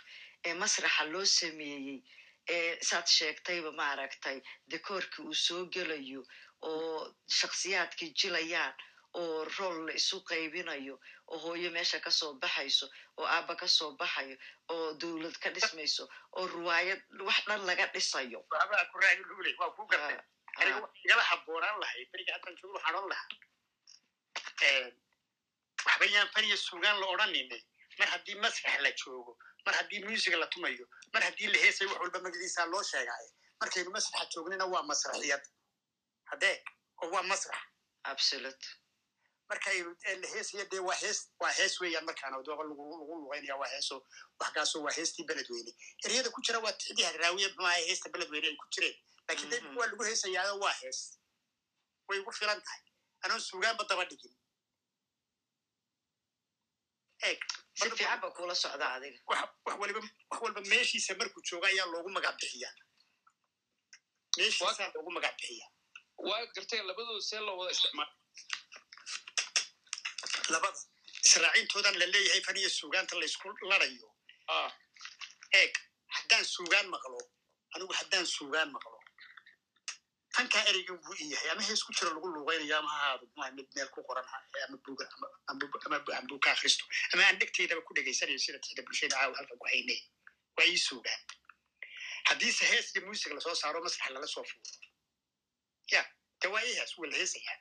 [0.47, 1.99] ee masraxa loo sameeyey
[2.89, 4.37] saad sheegtayba maaragtay
[4.71, 6.21] dekoorkii uu soo gelayo
[6.61, 8.73] oo shaksiyaadkii jilayaan
[9.21, 10.95] oo rool la isu qaybinayo
[11.33, 12.85] oo hooyo meesha ka soo baxayso
[13.17, 14.35] oo aaba ka soo baxayo
[14.73, 16.03] oo dowlad ka dhismayso
[16.37, 18.39] oo ruwaayad wax dhan laga dhisayo.
[21.03, 23.27] Igala habboonaan lahay beriga haddan joogo waxaan odhan lahaa.
[25.85, 27.57] Waxba yaan faniya suugaan la odhanine
[27.99, 31.99] mar haddii masrax la joogo mar haddii musiga la tumayo mar haddii la heesayo wax
[32.01, 33.29] walba magadiisaa loo sheegaayo
[33.59, 35.43] markaynu masraxa joognina waa masraxiyad.
[36.31, 36.57] Haddee?
[37.01, 37.59] Oo waa masrax.
[38.03, 38.65] Absolute
[39.49, 39.91] markaynu
[40.21, 43.95] la heesaya dee waa hees waa hees weeyaan markaana dooqa lagu lagu luqaynaya waa heeso
[44.39, 45.71] waxkaasoo waa heestii beledweyne
[46.05, 48.95] eryada ku jira waa tixdii hadraawiya maaha heesta beledweyne ay ku jireen.
[49.27, 50.99] Laakiin de waa lagu heesayaado waa hees.
[52.07, 52.81] Way ugu filan tahay.
[53.23, 54.33] Anoon suugaanba daba dhigin.
[57.27, 57.39] Eeg
[57.79, 59.19] si fiican ba kula socda adiga.
[59.27, 59.99] wax waliba
[60.31, 62.73] wax walba meeshiisa markuu jooga ayaa loogu magac bixiyaa.
[64.37, 65.69] Meeshiisaa loogu magac bixiyaa.
[66.17, 68.09] waa gartay labadooda see loo wada isticmaal
[70.49, 70.79] labada
[71.25, 74.07] israacintoodan la leeyahay faniya suugaanta laysku larayo.
[75.59, 75.73] Eeg
[76.15, 77.19] haddaan suugaan maqlo
[77.75, 78.97] anigu haddaan suugaan maqlo.
[80.35, 83.67] Tankaa ereygan buu i yahay ama hees ku jira lagu luuqaynayo ama hahaado ma mid
[83.75, 84.25] meel ku qoran
[84.67, 85.05] ama buga
[85.87, 89.99] ama buka akhristo ama aan dhegtaydaba ku dhegaysanayo sida tixda bulshada caawa halkan ku haynay.
[90.57, 91.21] Waa ii suugaan.
[92.29, 94.71] Haddiise hees iyo muusig la soo saaro masrax lala soo fuuro
[95.93, 96.01] ya
[96.41, 97.57] de waa ii hees waa la heesayaa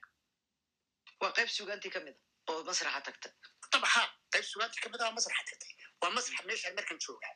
[1.20, 2.20] waa qayb suugaantii ka mid a
[2.52, 3.28] oo masraxa tagta
[3.72, 4.02] dabxa
[4.32, 5.72] qayb suugaantii ka mid a waa masraxa tagtay
[6.02, 7.34] waa masrax meeshaan markan joogaa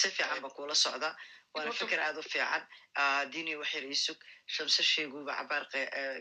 [0.00, 1.10] si fiican ba kula socda
[1.54, 2.62] waana fikir aad u fiican
[3.32, 4.18] dini waxyar iisug
[4.54, 5.64] shamse sheeguba cabaar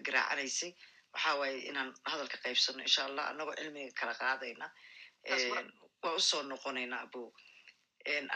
[0.05, 0.71] garaacanaysay
[1.13, 4.67] waxa waaye inaan hadalka qaybsano insha allah anagoo cilmiga kala qaadayna
[6.03, 7.21] waa u soo noqonaynaa abo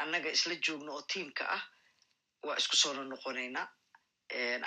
[0.03, 1.63] annaga isla joogno oo tiimka ah
[2.47, 3.67] waa isku soona noqonaynaa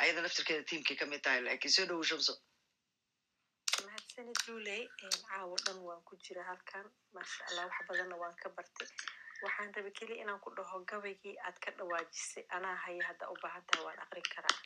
[0.03, 2.33] ayada naftirkeeda tiimkay ka mid tahay laakiin soo dhowo shamso
[4.17, 4.89] mahadsanid luley
[5.29, 6.87] caawo dhan waan ku jira halkan.
[7.15, 8.89] Maasha allah wax badanna waan ka bartay.
[9.43, 12.45] Waxaan rabi keliya inaan ku dhaho gabaygii aad ka dhawaajisay.
[12.51, 14.57] Anaa haya hadda u baahan tahay waan aqrin karaa.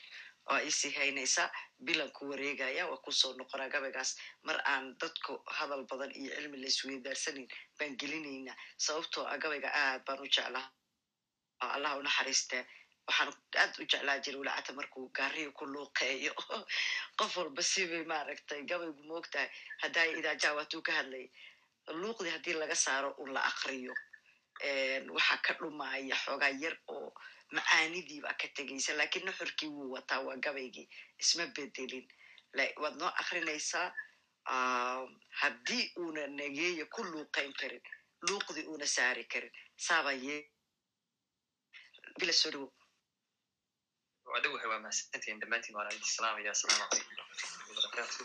[0.49, 1.51] Waa isii haynaysaa
[1.81, 6.57] bilan ku wareegaya waa ku soo noqonaa gabaygaas mar aan dadku hadal badan iyo cilmi
[6.61, 7.49] la isweydaarsanin
[7.79, 8.57] baan gelinaynaa.
[8.77, 10.67] Sababtoo ah gabayga aad baan u jeclaa
[11.61, 12.65] allah u naxariistaa
[13.09, 13.33] waxaan
[13.63, 16.33] aad u jeclaa jira walacata markuu gaariga ku luuqeeyo.
[17.19, 19.49] Qof walba sibay maaragtay gabaygu moogtahay
[19.83, 21.29] haddaa idaajaha waatuu ka hadlayay
[22.01, 23.95] luuqdii haddii laga saaro un la akriyo
[25.17, 27.09] waxaa ka dhumaya xoogaa yar oo
[27.57, 30.89] macaanidiibaa ka tegaysa laakiin nuxurkii wuu wataa waa gabaygii.
[31.23, 32.07] Isma bedelin
[32.83, 33.89] waad noo akrinaysaa
[35.41, 37.83] haddii uuna nageeya ku luuqayn karin
[38.29, 39.53] luuqdii uuna saari karin.
[39.87, 40.37] Saaba ye
[44.33, 47.17] wadhowahay waa mahadsantihiin dhammaantiin waan idin salaamaya asalaamu calaykum
[47.69, 48.25] wabarakatu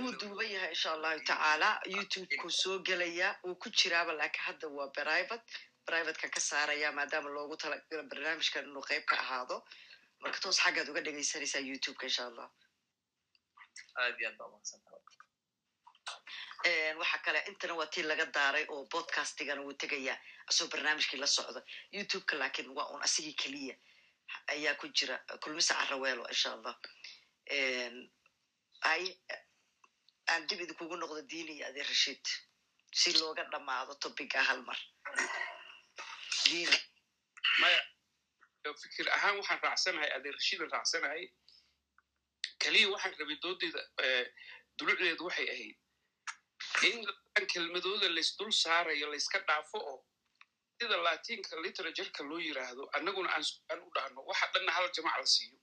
[0.00, 4.88] wuu duuban yahay insha allahu tacaala youtube-ku soo gelaya wuu ku jiraaba laakiin hadda waa
[5.00, 5.44] private
[5.88, 9.56] privatekan ka saaraya maadaama loogu talagalo barnaamijkan inuu qayb ka ahaado
[10.22, 12.48] marka toos xaggaad uga dhegaysanaysaa youtube-ka insha allah
[14.02, 14.97] aad iyo aad baa umahadsantaha
[17.00, 20.14] waxa kale intana waa tii laga daaray oo podcastigana wuu tegaya
[20.50, 21.60] asoo barnaamijkii la socda
[21.96, 23.74] youtube-ka laakiin waa un asigii keliya
[24.52, 25.16] ayaa ku jira.
[25.42, 26.74] Kulmisa caraweelo insha allah.
[28.92, 29.04] Ay
[30.32, 32.24] aan dib idinkugu noqdo diini adi rashid
[33.00, 34.78] si looga dhamaado topiga hal mar.
[37.60, 37.80] Maya
[38.82, 41.24] fikir ahaan waxaan raacsanahay adeer rashiidan raacsanahay
[42.62, 43.82] keliya waxaan rabay doodeeda
[44.78, 45.76] dulucdeedu waxay ahayd
[46.82, 47.06] in
[47.52, 50.04] kelmadooda laysdul saarayo layska dhaafo oo
[50.80, 55.58] sida latinka literatureka loo yiraahdo annaguna aan u dhahno waxa dhanna hal jamac la siiyo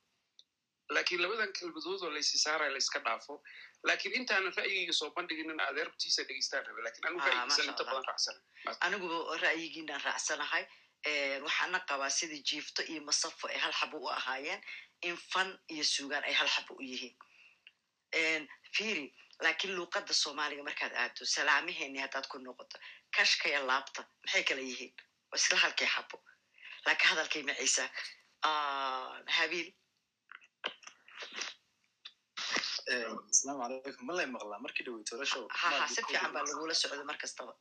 [0.90, 3.44] laakiin labadan kelmadoodoo laysi saaraya layska dhaafo
[3.84, 8.40] laakiin intaanan ra'yigayga soo bandhiginin adeerbtiisa dhegeystaan rabe laakiin anu ra'yigiisan inta badan raacsana
[8.86, 9.08] anigu
[9.46, 10.64] ra'yigiinaan raacsanahay
[11.46, 14.62] waxaana qabaa sidii jiifto iyo masafo ay hal xabo u ahaayeen
[15.02, 18.48] in fan iyo sugaan ay hal xabo u yihiin
[18.78, 19.06] firi
[19.44, 22.78] laakiin luuqadda soomaaliga markaad aado salaamaheeni haddaad ku noqoto
[23.16, 24.94] kashkaya laabta maxay kala yihiin
[25.38, 26.18] isla halkay xabo
[26.86, 27.90] laakiin hadalkay macaysaa
[29.38, 29.70] habiil
[33.32, 37.54] asalaamu calaykum malay maqlaa markii dhaweyto show haha si fiican baa lagula socda mar kastaba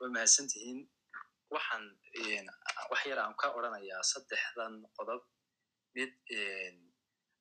[0.00, 0.78] way mahadsantihiin
[1.54, 1.84] waxaan
[2.90, 5.22] wax yar aan ka odranayaa saddexdan qodob
[5.96, 6.12] mid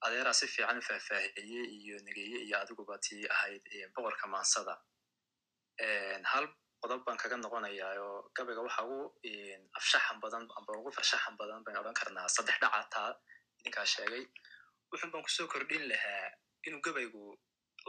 [0.06, 3.64] adeeraa si fiican faahfaahiyey iyo negeeye iyo adiguba tii ahayd
[3.95, 4.74] boqorka maansada.
[6.32, 6.45] Hal
[6.82, 8.99] qodob baan kaga noqonayaa oo gabayga waxa ugu
[9.80, 13.11] afshaxan badan amba ugu farshaxan badan bayn odhan karnaa saddex dhaca taa
[13.60, 14.24] idinkaa sheegay.
[14.91, 16.26] Wuxun baan ku soo kordhin lahaa
[16.68, 17.24] inuu gabaygu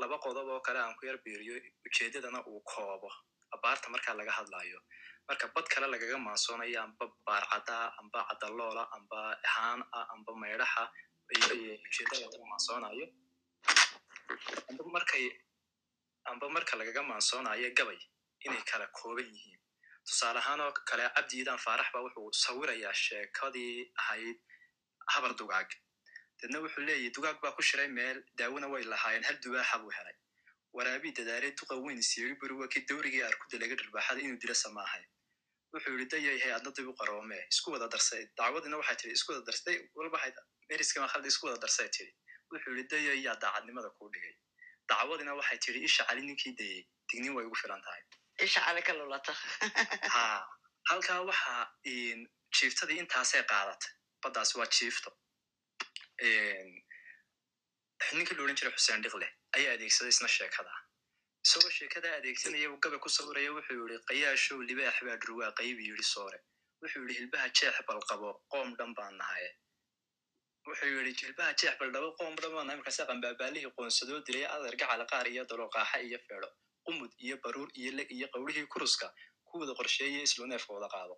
[0.00, 1.54] laba qodob oo kale aan ku yar biiriyo
[1.86, 3.10] ujeedadana uu koobo.
[3.54, 4.80] Abaarta markaa laga hadlayo
[5.28, 9.20] marka bad kale lagaga maansoonayo amba baarcada amba cadaloola amba
[9.54, 10.84] haan ah amba maydhaxa
[11.32, 13.06] ujeedada lagaga maansoonayo
[14.70, 15.24] amba markay
[16.30, 17.98] amba marka lagaga maansoonayo gabay
[18.46, 19.60] inay kala kooban yihiin.
[20.06, 24.38] Tusaale ahaan oo kale cabdiidan faarax ba wuxuu sawirayaa sheekadii ahayd
[25.14, 25.68] habar dugaag.
[26.40, 30.16] Deedna wuxuu leeyahy dugaag baa ku shiray meel daawona way lahaayeen hal dubaaxa buu helay.
[30.76, 35.04] Waraabii dadaalay duqa weyn siiri beri waa kii dawrigii arkuda laga dhirbaaxada inuu dila samaahay.
[35.72, 39.44] Wuxuu yidhi dayayahay adna dib u qaroomee isku wada darsay dacwadina waxay tiri isku wada
[39.48, 40.18] darsay walba
[40.70, 42.12] meriska makhalda isku wada darsay tiri.
[42.52, 44.34] Wuxuu yidhi dayayaa daacadnimada kuu dhigay.
[44.88, 48.02] Dacwadina waxay tiri isha cali ninkii dayey dignin way ugu filan tahay.
[48.46, 49.32] Isha cali ka lulata
[50.14, 50.24] ha
[50.90, 51.54] halkaa waxa
[52.56, 53.92] jiiftadii intaasay qaadatay.
[54.22, 55.10] Baddaas waa jiifto
[58.16, 60.72] ninkii la odhan jiray xuseen dhiqle ayaa adeegsaday isna sheekada.
[61.46, 66.04] Isagoo sheekada adeegsanaya uu gabay ku sawiraya wuxuu yidhi qayaashow libaax baa dhurwaa qaybi yidhi
[66.14, 66.38] soore.
[66.82, 69.50] Wuxuu yidhi hilbaha jeex bal qabo qoom dhan baan nahaye
[70.68, 72.34] wuxuu yidhi jilbaha jeex dhabo qoom
[72.66, 76.48] nahay markaase qambaabaalihii qoonsadoo dilay adeer gacala qaar iyo dalooqaaxa iyo feedho
[76.86, 79.06] qumud iyo baruur iyo leg iyo qawlihii kuruska
[79.48, 81.14] kuwada qorsheeye islo neefka wada qaado.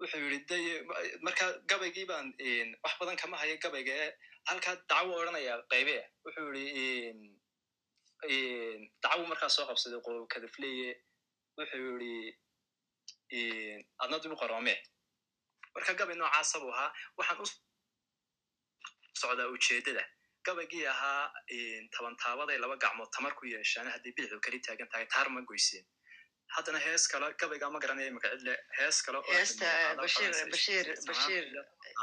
[0.00, 0.64] Wuxuu yidhi day
[1.26, 2.26] marka gabaygii baan
[2.84, 4.10] wax badan kama hayo gabayga ee
[4.48, 6.76] halkaa dacwo odhanaya qaybe wuxuu yidhi
[9.02, 10.90] dacwo markaa soo qabsaday qokadafleye
[11.58, 12.14] wuxuu yidhi
[14.02, 14.74] adna dib u qaroome
[15.74, 16.90] marka gabay noocaasa ahaa.
[17.18, 17.38] Waxaan
[19.20, 20.04] socdaa ujeedada
[20.46, 21.24] gabaygii ahaa
[21.96, 25.84] tabantaabaday laba gacmood tamar ku yeeshaan hadday bidixdu kali taagan tahay taar ma goyseen
[26.54, 29.18] haddana hees kale gabaygaa ma garanaya cidle hees kale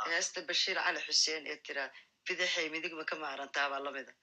[0.10, 1.84] heesta bashir cali xuseen ee tira
[2.28, 4.14] bidixay midigma ka maarantaabaa lamida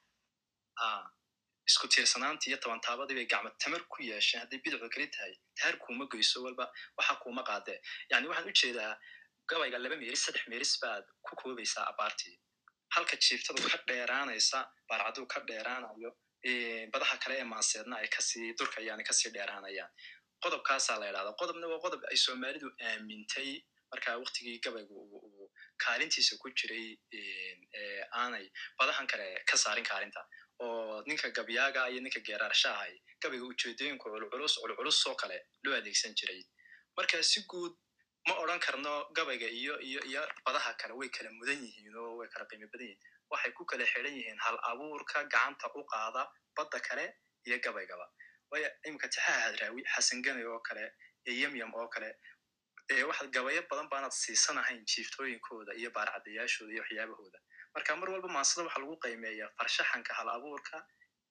[1.70, 6.04] isku tiirsanaantii iyo tabantaabadii bay gacmo tamar ku yeesheen hadday bidixdu kali tahay taar kuuma
[6.12, 6.64] goyso walba
[6.98, 7.78] waxa kuuma qaadee
[8.10, 8.92] yani waxaan u jeedaa
[9.50, 12.34] gabayga laba meeris saddex meeris baad ku koobaysaa abaartii
[12.96, 14.58] halka jiiftadu ka dheeraanaysa
[14.88, 16.10] baarcaduu ka dheeraanayo
[16.94, 19.90] badaha kale ee maaseedna ay ka sii durkayaan ka sii dheeraanayaan.
[20.44, 23.50] Qodobkaasaa la idhahda qodobna waa qodob ay soomaalidu aamintay.
[23.92, 25.46] Marka waktigii gabaygu uu
[25.84, 26.86] kaalintiisa ku jiray
[28.20, 28.46] aanay
[28.78, 30.22] badahan kale ka saarin kaalinta.
[30.64, 32.92] Oo ninka gabyaaga iyo ninka geeraarshahay
[33.22, 36.42] gabayga ujeedooyinku culculus culculus oo kale loo adeegsan jiray.
[36.96, 37.74] Marka si guud
[38.28, 40.92] ma odran karno gabayga iyo iyo iyo badaha kale.
[40.98, 43.00] Way kala mudan yihiin oo way kala qiimo badan yihiin.
[43.30, 46.22] Waxay ku kala xidhan yihiin hal abuurka gacanta u qaada
[46.56, 47.04] badda kale
[47.46, 48.06] iyo gabaygaba.
[48.50, 50.84] Waayo iminka tixaha hadraawi xasan ganay oo kale
[51.26, 52.10] yamyam oo kale.
[53.08, 57.38] Waxaad gabayo badan baanaad siisanahayn jiiftooyinkooda iyo baarcadayaashooda iyo waxyaabahooda.
[57.74, 60.86] Marka mar walba maansada waxaa lagu qiimeeyaa farshaxanka hal abuurka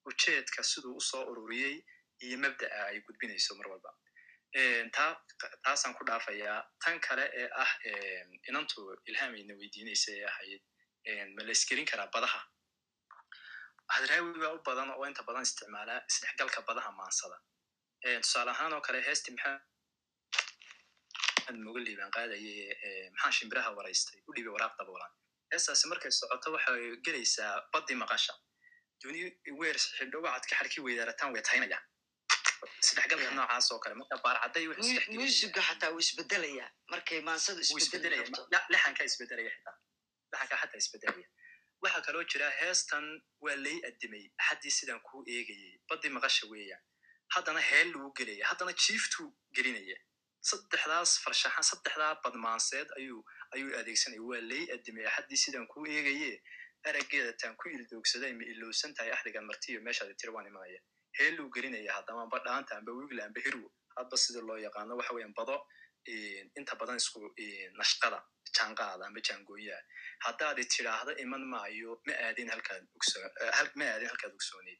[0.05, 1.75] ujeedka siduu u soo ururiyey
[2.23, 3.89] iyo mabda'a ay gudbinayso mar walba
[4.55, 7.71] taasaan ku dhaafayaa tan kale ee ah
[8.49, 10.61] inantu ilhaamayna weydiinaysa ee ahayd
[11.35, 12.39] ma la isgelin karaa badaha?
[13.95, 17.37] Hadraawi baa u badan oo inta badan isticmaala isdhexgalka badaha maansada.
[18.23, 19.61] Tusaale ahaan oo kale heesti maxamed
[21.65, 22.53] mugali baan qaadaye
[23.13, 24.19] maxaa shimbiraha waraystay?
[24.27, 25.11] U dhibay waraaq daboolan
[25.51, 28.33] heestaasi markay socoto waxay gelaysaa baddii maqasha.
[29.03, 29.21] Duni
[29.59, 31.79] weer xidho wacadka xarki weydaarataan way taynaya
[32.83, 34.65] isdhexgalka noocaas oo kale marka baarcaday
[35.17, 38.23] muusiga xataa wuu isbedelaya markay maansadu isbedelaya
[38.73, 39.77] lixanka isbedelaya xitaa
[40.31, 41.27] lixanka xataa isbedelaya
[41.83, 43.05] waxaa kaloo jira heestan
[43.45, 46.83] waa lay adimay axaddii sidaan kuu eegayey baddii maqasha weeyaan
[47.35, 49.97] haddana heel lagu gelaya haddana jiiftuu gelinaya
[50.49, 53.21] saddexdaas farshaxan saddexdaa badmaanseed ayuu
[53.55, 56.31] ayuu adeegsanaya waa lay adimay axaddii sidaan kuu eegaye
[56.89, 60.81] araggeeda taan ku ildoogsaday ma ilowsan tahay axdigan martiyo meeshaada tira waan imanaya
[61.19, 65.33] heelluu gelinaya haddama amba dhaanta amba wigla amba hirwo hadba sida loo yaqaano waxa weyan
[65.39, 65.55] bado
[66.59, 67.19] inta badan isku
[67.79, 68.19] nashqada
[68.57, 69.81] jaanqaada amba jaangooyaa.
[70.25, 72.83] Haddaad tidhaahda iman maayo ma aadin halkaad
[73.79, 74.79] ma aadin halkaad ogsooneyd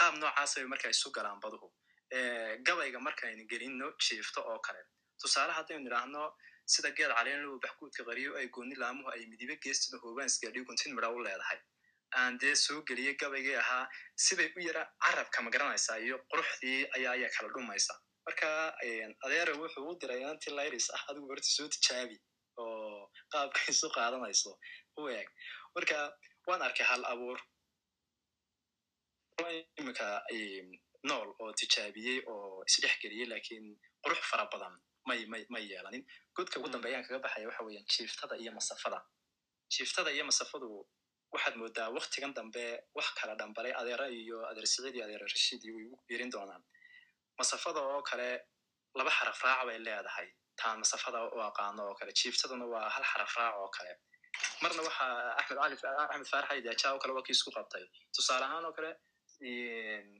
[0.00, 1.68] qaab noocaas bay marka isu galaan baduhu.
[2.66, 4.82] Gabayga markaynu gelino jiifto oo kale.
[5.20, 6.22] Tusaale haddaynu nidhaahno
[6.72, 11.18] sida geed caleenlow baxguudka qariyo ay gooni laamuhu ay midibe geestida hoobaanskadhiyo guntin midha u
[11.26, 11.58] leedahay
[12.20, 13.84] aan dee soo geliyey gabaygii ahaa
[14.24, 17.94] sibay u yara carabka ma garanaysaa iyo quruxdii ayaa ayaa kala dhumaysa.
[18.26, 18.48] Marka
[19.24, 22.16] adeera wuxuu u diray inantii lyris ah adigu horta soo tijaabi
[22.62, 24.52] oo qaabka isu qaadanayso
[25.00, 25.28] u eeg.
[25.74, 25.96] Marka
[26.48, 27.38] waan arkay hal abuur.
[29.80, 30.06] Imika
[31.08, 33.66] nool oo tijaabiyey oo isdhexgeliyey laakiin
[34.04, 34.74] qurux fara badan
[35.08, 36.04] may may may yeelanin.
[36.36, 38.98] Godka ugu dambeeyaan kaga baxaya waxa weeyaan jiiftada iyo masafada.
[39.74, 40.68] Jiiftada iyo masafadu
[41.34, 42.64] waxaad moodaa waktigan dambe
[42.98, 46.62] wax kala dhambalay adeera iyo adeer siciid iyo adeer rashiid iyo way ugu biirin doonaan
[47.38, 48.28] masafada oo kale
[48.98, 50.28] laba xaraf raac bay leedahay.
[50.60, 53.92] Taan masafada u aqaano oo kale jiiftaduna waa hal xaraf raac oo kale.
[54.62, 55.04] Marna waxa
[55.40, 57.84] axmed axmed faarax aydaajaa oo kale waa kii isku qabtay.
[58.14, 58.90] Tusaale ahaan oo kale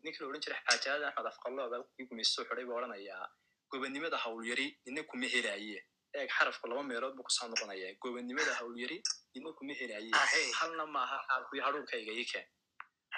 [0.04, 3.26] ninkii la odhan jiray xaajaada axmed afqalooda kii gumaysto xidhay buu odhanayaa
[3.70, 5.78] gobannimada hawlyari nina kuma helaaye
[6.18, 8.98] eeg xarafku laba meelood buu ku soo noqonaya gobannimada hawlyari
[9.34, 12.46] nina kuma helaaye halna maaha xaalkuyo hadhuurkayga ii keen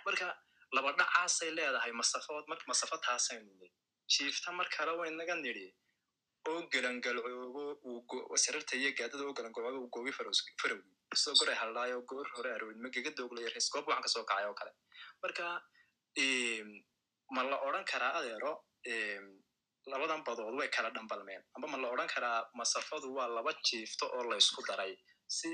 [0.07, 0.27] marka
[0.77, 3.69] laba dhacaasay leedahay masafood marka masafo taasaynu nidhi
[4.15, 5.67] jiifta mar kale waynaga nidhi
[6.51, 12.27] oo gelangalcoogo uu sirarta iyo gaadada oo gelangalcoogo uu goobi farowgi isoo goray haldhaayo goor
[12.37, 14.73] hore arood magaga dooglayo rees goob wacan ka soo kacay oo kale
[15.23, 15.45] marka
[17.35, 18.53] ma la odran karaa adeero
[19.93, 24.25] labadan badood way kala dhambalmeen amba ma la odran karaa masafadu waa laba jiifto oo
[24.31, 24.93] laysku daray
[25.37, 25.49] si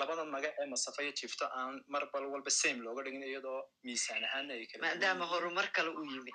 [0.00, 4.24] labadan maga ee masafa iyo jiifto aan mar bal walba same looga dhigin iyadoo miisaan
[4.28, 6.32] ahaana ay kala maadaama horumar kale u yimi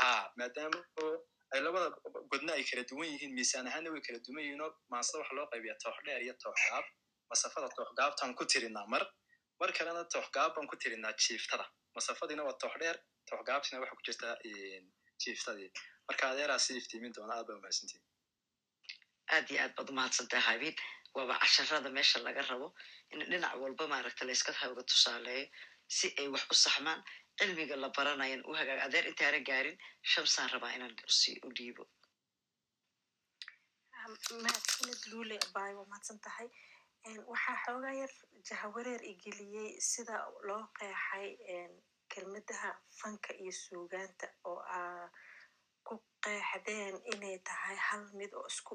[0.00, 0.80] ha maadaama
[1.54, 1.88] ay labada
[2.32, 5.46] godna ay kala duwan yihiin miisaan ahaana way kala duwan yihiin oo maasada waxa loo
[5.52, 6.84] qaybiya toox dheer iyo toox gaab
[7.30, 9.02] masafada toox gaabtaan ku tirinaa mar
[9.60, 12.96] mar kalena toox gaab baan ku tirinaa jiiftada masafadiina waa toox dheer
[13.28, 14.28] toox gaabtina waxa ku jirta
[15.22, 15.70] jiiftadii
[16.08, 18.04] marka adeeraa si iftiimin doona aad baa umahadsantihin
[19.34, 20.76] aad iyo aad baad umahadsantaha habiin
[21.18, 22.68] waaba casharada meesha laga rabo
[23.12, 25.46] in dhinac walba maaragta layska hawga tusaaleeyo
[25.96, 27.00] si ay wax u saxmaan
[27.38, 29.76] cilmiga la baranayan u hagaag adeer intaana gaarin
[30.12, 30.94] shamsaan rabaa inaan
[31.46, 31.84] u dhiibo.
[34.44, 36.48] Mahadsanid luule baay waa mahadsan tahay.
[37.30, 38.12] Waxaa xoogaa yar
[38.48, 40.16] jahawareer igeliyey sida
[40.48, 41.28] loo qeexay
[42.12, 45.06] kelmadaha fanka iyo suugaanta oo aa
[45.86, 48.74] ku qeexdeen inay tahay hal mid oo isku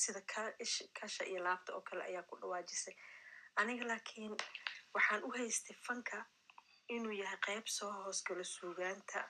[0.00, 0.20] sida
[1.00, 2.94] kasha iyo laabta oo kale ayaa ku dhawaajisay.
[3.56, 4.34] Aniga laakiin
[4.94, 6.26] waxaan u haystay fanka
[6.88, 9.20] inuu yahay qeyb soo hoosgalo suugaanta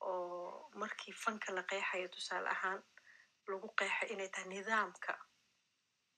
[0.00, 2.80] oo markii fanka la qeexayo tusaale ahaan
[3.48, 5.12] lagu qeexo inay tahay nidaamka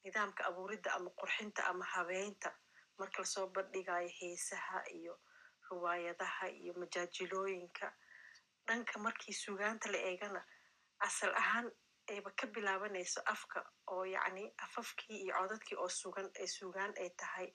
[0.04, 2.50] nidaamka abuuridda ama qurxinta ama habeynta.
[2.98, 5.14] Marka la soo bandhigayo heesaha iyo
[5.70, 7.86] riwaayadaha iyo majaajilooyinka.
[8.66, 10.44] Dhanka markii suugaanta la eegana
[10.98, 11.70] asal ahaan
[12.12, 13.60] ayba ka bilaabanayso afka
[13.92, 17.48] oo yacni afafkii iyo codadkii oo sugan ee suugaan ay tahay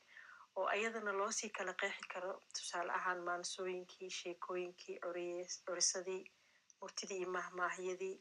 [0.56, 2.32] oo ayadana loosii kala qeexi karo.
[2.56, 5.00] Tusaale ahaan maansooyinkii sheekooyinkii
[5.66, 6.24] curisadii
[6.82, 8.16] murtidii iyo mahmaahyadii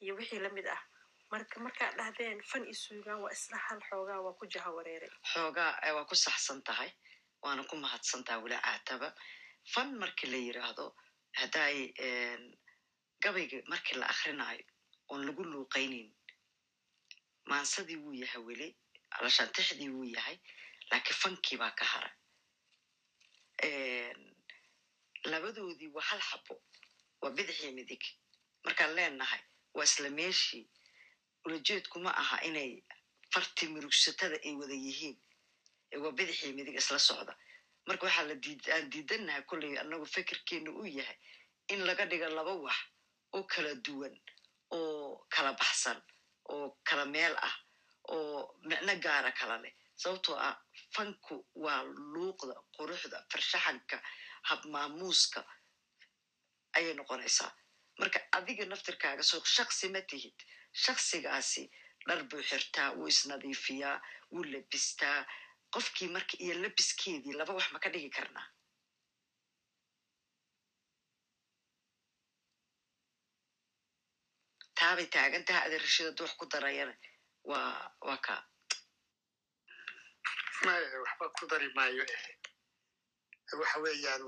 [0.00, 0.82] iyo wixii la mid ah.
[1.30, 5.10] Marka markaad dhahdeen fan iyo suugaan waa isla hal xoogaa waa ku jaha wareeray.
[5.32, 6.90] Xoogaa waa ku saxsan tahay
[7.42, 9.08] waana ku mahadsan tahay weli caataba
[9.74, 10.86] fan markii la yiraahdo
[11.40, 11.76] hadday
[13.22, 14.64] gabayga markii la akrinaayo
[15.08, 16.08] oon lagu luuqaynin.
[17.48, 18.68] Maansadii wuu yahay weli
[19.10, 20.36] alashantixdii wuu yahay
[20.90, 22.10] laakiin fankii baa ka hara.
[25.24, 26.54] Labadoodii waa hal xabo
[27.22, 28.02] waa bidixii midig.
[28.64, 29.42] Markaan leenahay
[29.74, 30.64] waa isla meeshii.
[31.44, 32.82] Ulajeedkuma aha inay
[33.32, 35.16] farti murugsatada ay wada yihiin.
[36.02, 37.34] Waa bidixii midig isla socda.
[37.86, 38.28] Marka waxaa
[38.74, 41.16] aan diidanahay kolley annagu fikirkeenu uu yahay
[41.68, 42.76] in laga dhigo laba wax
[43.32, 44.14] oo kala duwan
[45.34, 45.98] kala baxsan
[46.52, 47.54] oo kala meel ah
[48.14, 48.38] oo
[48.68, 50.54] micno gaara kala leh sababtoo ah
[50.94, 51.82] fanku waa
[52.12, 53.96] luuqda quruxda farshaxanka
[54.48, 55.40] habmaamuuska
[56.76, 57.50] ayay noqonaysaa.
[58.00, 60.36] Marka adiga naftirkaaga soo shaksi ma tihid.
[60.84, 61.62] Shaksigaasi
[62.06, 63.96] dhar buu xirtaa wuu isnadiifiyaa
[64.32, 65.18] wuu labistaa.
[65.74, 68.46] Qofkii marka iyo labiskeedii laba wax ma ka dhigi karnaa
[74.78, 76.94] taabay taagan taha adeer rashida duux ku darayana
[77.50, 77.72] waa
[78.06, 78.34] waa ka
[80.64, 82.04] maya waxba ku dari maayo
[83.60, 84.22] waxa weeyaan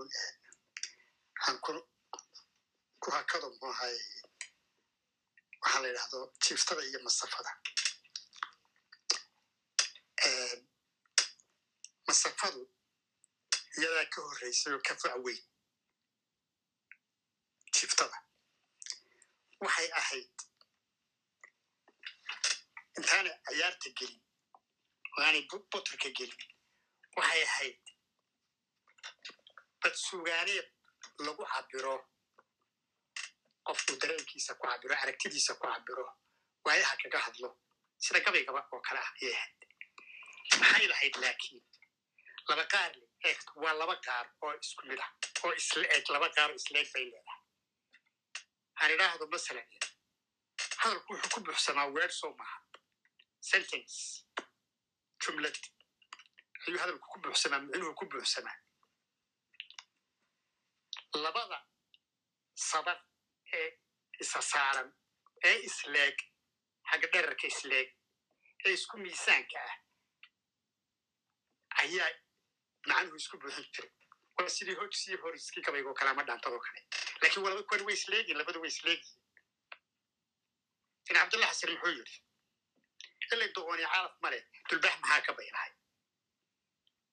[1.47, 1.73] aan ku
[3.03, 3.97] ku hakado muahay
[5.63, 7.51] waxaa la yidhahdo jiiftada iyo masafada
[12.07, 12.63] masafadu
[13.79, 15.43] iyadaa ka horreysay oo ka fac weyn
[17.75, 18.17] jiiftada
[19.65, 20.35] waxay ahayd
[22.99, 24.21] intaanay cayaarta gelin
[25.17, 26.43] oo aanay botorka gelin
[27.17, 27.83] waxay ahayd
[29.83, 30.69] bad sugaaneed
[31.27, 31.95] lagu cabiro
[33.67, 36.07] qofku dareenkiisa ku cabiro aragtidiisa ku cabiro
[36.65, 37.49] waayaha kaga hadlo
[38.05, 39.59] sida gabaygaba oo kale ah ayay ahayd.
[40.61, 41.63] Maxay lahayd laakiin?
[42.49, 42.93] Laba qaar
[43.63, 45.11] waa laba qaar oo isku mid ah
[45.45, 47.30] oo isla eg laba qaar oo isla eg bay leedahay
[48.81, 49.67] aan idhaahdo masalan
[50.83, 52.59] hadalku wuxuu ku buuxsamaa weer soo maaha
[53.51, 53.97] sentence.
[55.25, 55.57] jumlad
[56.67, 58.57] ayuu hadalku ku buuxsamaa micnuhu ku buuxsamaa
[61.25, 61.59] labada
[62.71, 63.01] sabab
[63.59, 63.69] ee
[64.23, 64.89] isa saaran
[65.49, 66.17] ee isleeg
[66.91, 67.89] xagga dherarka isleeg
[68.67, 69.77] ee isku miisaanka ah
[71.83, 72.09] ayaa
[72.89, 73.93] macnuhu isku buuxin jiray
[74.37, 76.81] waa sidii hoj sii hor iskii gabaygoo kale ama dhaantadoo kale
[77.23, 79.19] laakiin walaba kuwan way isleegiin labada way isleegiin
[81.11, 82.17] in cabdullah xasan muxuu yidhi
[83.35, 84.39] ilay doqoni caraf male
[84.71, 85.73] dulbax maxaa ka baynahay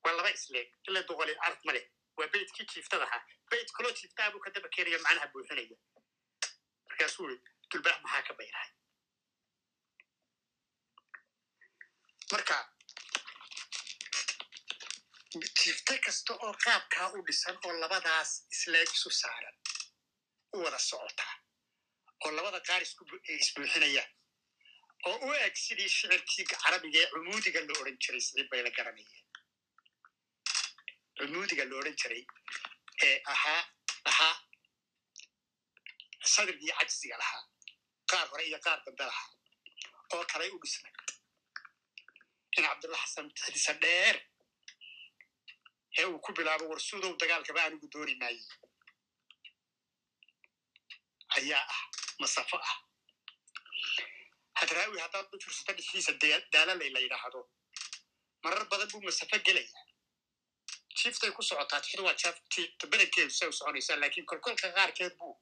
[0.03, 1.81] waa laba isleeg ilay doqoni caraf male
[2.17, 3.17] waa beytkii jiiftadaha
[3.51, 5.77] beyt kaloo jiiftaha buu ka daba keenaya macnaha buuxinaya
[6.87, 8.71] markaasuu yiri dulbax maxaa ka baynahay
[12.31, 12.57] marka
[15.61, 19.56] jiifta kasta oo qaabkaa u dhisan oo labadaas isleeg isu saaran
[20.57, 21.33] u wada socotaa
[22.25, 24.11] oo labada qaar isbuuxinayaan
[25.09, 29.23] oo u eg sidii shicirkii carabiga ee cumuudiga la odhan jiray sidii bay la garanayeen
[31.17, 32.23] cumuudiga la odhan jiray
[33.07, 33.61] ee ahaa
[34.11, 34.35] ahaa
[36.35, 37.43] sadrigii cajsiga lahaa
[38.11, 39.29] qaar hore iyo qaar dambe lahaa
[40.13, 40.93] oo kalay u dhisnay
[42.57, 44.15] in cabdullah xasan tixdiisa dheer
[45.99, 48.43] ee uu ku bilaabo warsuudow dagaalkaba anigu dooni maaye
[51.39, 51.81] ayaa ah
[52.21, 52.73] masafo ah
[54.59, 56.13] hadraawi haddaad u fiirsato dhexdiisa
[56.53, 57.41] daalalay la yidhaahdo
[58.43, 59.79] marar badan buu masafo gelaya
[60.99, 62.15] jiiftay ku socotaa tixdu waa
[62.53, 65.33] jiifta badankeedu say u soconaysaa laakiin kolkolka qaarkeed buu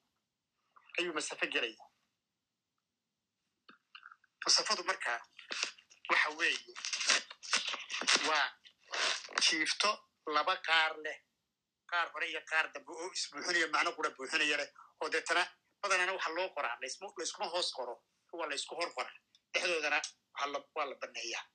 [1.00, 1.84] ayuu masafo gelaya
[4.46, 5.20] masafadu markaa
[6.10, 6.74] waxa weeye
[8.30, 8.48] waa
[9.46, 9.90] jiifto
[10.36, 11.18] laba qaar leh
[11.92, 14.70] qaar hore iyo qaar dambe oo isbuuxinaya macno qura buuxinaya leh
[15.02, 15.44] oo deetana
[15.86, 17.96] badanana waxa loo qoraa layskuma hoos qoro.
[18.40, 19.18] Waa laysku hor qoraa
[19.54, 20.00] dhexdoodana
[20.76, 21.46] waa la baneeyaa.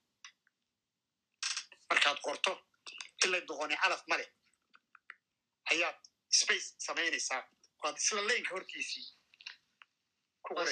[1.91, 2.53] Markaad qorto
[3.25, 4.27] ilay doqoni calaf male
[5.73, 5.99] ayaad
[6.41, 7.43] space samaynaysaa.
[7.83, 9.07] Waad isla laynka hortiisii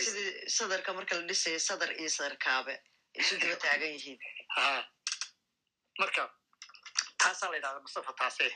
[0.04, 2.74] sidii sadarka marka la dhisayo sadar iyo sadarkaabe
[3.20, 4.18] isu daba taagan yihiin.
[4.56, 4.64] Ha
[5.98, 6.22] marka
[7.22, 8.52] taasaa la yidhahdaa mustafa taasee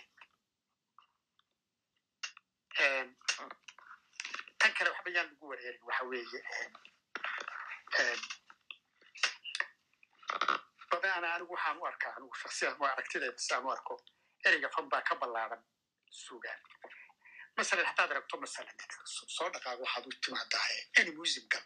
[4.63, 6.41] tan kale waxba yaan lagu wareerin waxa weeye
[10.91, 13.95] badana anigu waxaan u arkaa anigu shaksiyan waa aragtidayda sidaan u arko
[14.47, 15.63] ereyga fan baa ka ballaadan
[16.25, 16.61] sugaan
[17.57, 18.77] masalan haddaad aragto masalan
[19.37, 20.67] soo dhaqaago waxaad u timaadaa
[21.01, 21.65] any musim gal.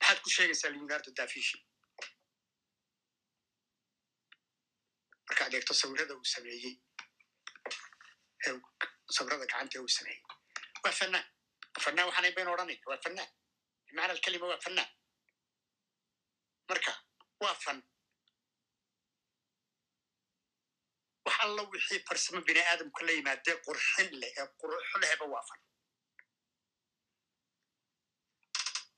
[0.00, 1.58] Maxaad ku sheegaysaa leonardo dafishi
[5.28, 6.74] markaad eegto sawirada uu sameeyey
[9.16, 10.22] sawirada gacanta uu sameeyey.
[10.84, 11.26] Waa fanaan
[11.82, 13.30] fanaan waxaan bayn odhanayna waa fanaan
[13.86, 14.90] bimacna alkalima waa fanaan
[16.68, 16.92] marka
[17.42, 17.78] waa fan
[21.26, 25.60] wax alla wixii farsamo bini aadamka la yimaadee qurxin leh ee qurxo lehba waa fan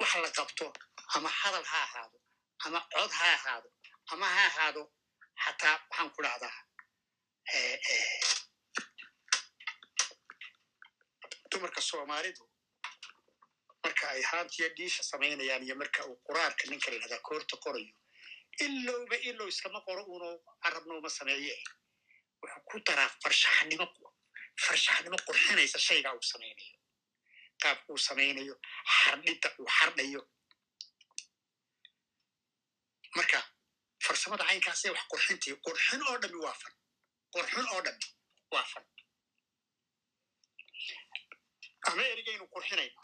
[0.01, 0.67] wax la qabto
[1.17, 2.19] ama hadal ha ahaado
[2.65, 3.69] ama cod ha ahaado
[4.13, 4.83] ama ha ahaado
[5.45, 6.57] xataa waxaan ku dhahdaa
[11.51, 12.46] dumarka soomaalidu
[13.87, 17.95] marka ay haantiyo dhiisha samaynayaan iyo marka uu quraarka ninka la yidhahdaa koorta qorayo
[18.65, 20.29] ilowba ilow iskama qoro uno
[20.63, 21.57] carabna uma sameeye.
[22.43, 23.87] Wuxuu ku daraa farshaxnimo
[24.65, 26.75] farshaxnimo qurxinaysa shaygaa uu samaynayo
[27.63, 28.55] qaabka uu samaynayo
[28.97, 30.23] xardhidda uu xardhayo.
[33.17, 33.39] Marka
[34.05, 36.75] farsamada caynkaasee wax qurxintii qurxin oo dhami waa fan
[37.35, 38.07] qurxin oo dhami
[38.53, 38.85] waa fan.
[41.89, 43.01] Ama erigaynu qurxinayna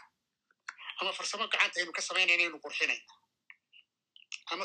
[1.03, 3.13] ama farsamo gacanta aynu ka samaynayna aynu qurxinayna
[4.55, 4.65] ama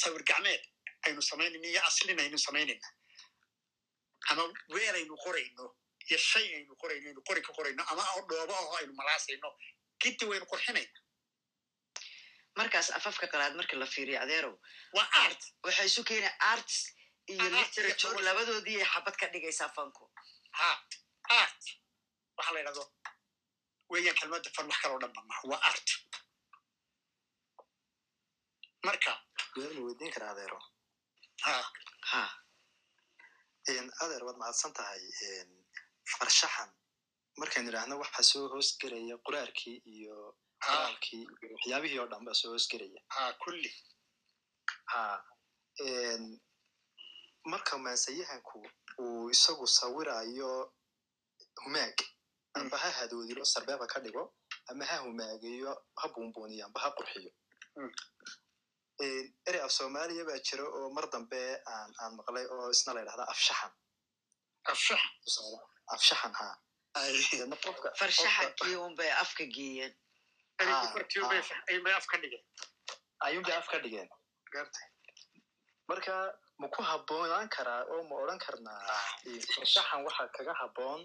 [0.00, 0.62] sawir gacmeed
[1.06, 2.88] aynu samaynayna iyo aslin aynu samaynayna
[4.30, 4.42] ama
[4.74, 5.64] weel aynu qorayno
[6.08, 9.48] iyo shay aynu qorayno aynu qori ka qorayno ama dhoobo aho aynu malaasayno
[10.02, 10.98] giddi waynu qurxinayna
[12.58, 14.54] markaas afafka qalaad marka la fiiriyo adeerow
[14.96, 15.42] waa art.
[15.64, 16.76] Waxay isu keenay arts
[17.32, 20.04] iyo literature labadoodii ay xabad ka dhigaysaa fanku.
[20.58, 20.70] Ha
[21.42, 21.62] art.
[22.36, 22.84] Waxa la yidhahdo
[23.90, 25.88] weeyaan kelmadda fan wax kaloo dhanba maha waa art.
[28.86, 29.12] Marka
[29.56, 30.58] ma weydiin kara adeero.
[31.44, 31.54] Ha.
[32.10, 32.22] Ha.
[34.02, 35.02] Adeer waad mahadsan tahay
[36.18, 36.70] farshaxan.
[37.40, 40.16] Markaynu idhaahno waxa soo hoos gelaya quraarkii iyo
[40.64, 43.72] qoraalkii iyo waxyaabihii oo dhan baa soo hoos gelaya ha kulli.
[44.92, 45.02] Ha.
[47.52, 48.58] Marka maansayahanku
[49.02, 50.50] uu isagu sawirayo
[51.64, 51.96] humaag
[52.54, 54.22] amba ha hadoodilo sarbeeba ka dhigo
[54.70, 57.30] ama ha humaageeyo ha buunbuuniyo amba ha qurxiyo.
[59.48, 61.40] Erey af soomaaliya baa jira oo mar dambe
[61.72, 63.72] aan aan maqlay oo isna la yidhahda afshaxan.
[65.94, 66.48] Afshaxan ha
[68.00, 69.94] farshaxankii unbay afka geeyeen.
[71.84, 72.44] Bay af ka dhigeen.
[73.24, 74.08] Ayuunbay af ka dhigeen.
[75.88, 76.14] Marka
[76.58, 78.80] ma ku habboonaan karaa oo ma odran karnaa
[79.56, 81.00] farshaxan waxa kaga habboon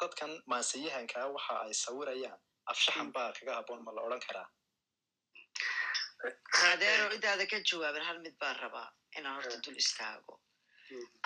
[0.00, 2.40] dadkan maansiyahankaa waxa ay sawirayaan.
[2.70, 4.48] Afshaxan baa kaga habboon ma la odran karaa?
[6.72, 10.34] Adeero intaada ka jawaabin hal mid baan rabaa inaan horta dul istaago.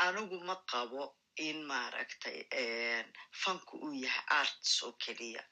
[0.04, 1.02] Anigu ma qabo
[1.36, 2.38] in maaragtay
[3.42, 5.42] fanku uu yahay arts oo keliya.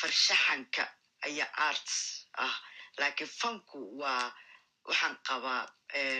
[0.00, 0.84] Farshaxanka
[1.26, 2.56] ayaa arts ah.
[2.98, 4.32] Laakiin fanku waa
[4.88, 5.62] waxaan qabaa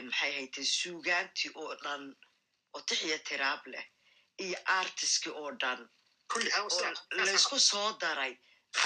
[0.09, 2.03] maxay haytay suugaantii oo dhan
[2.75, 3.87] oo tixiya tiraab leh
[4.45, 5.81] iyo artiskii oo dhan
[6.41, 8.35] laysku soo daray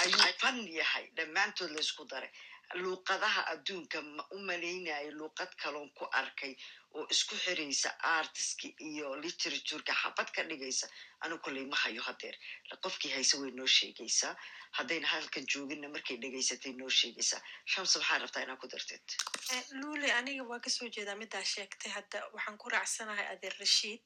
[0.01, 2.31] ayuu fan yahay dhammaantood laysku daray.
[2.75, 6.53] Luuqadaha adduunka ma u malaynayo luuqad kaloon ku arkay
[6.95, 10.87] oo isku xiraysa artiski iyo literatureka xabad ka dhigaysa
[11.23, 12.35] anigu kolley ma hayo hadeer
[12.83, 14.35] qofkii hayse way noo sheegaysaa.
[14.77, 17.41] Haddayna halkan jooginna markay dhegaysatay noo sheegaysaa.
[17.65, 19.05] Shamse maxaa rabtaa inaa ku dartid.
[19.81, 22.19] Lule aniga waa ka soo jeedaa midaa sheegtay hadda.
[22.33, 24.03] Waxaan ku raacsanahay adeer rashiid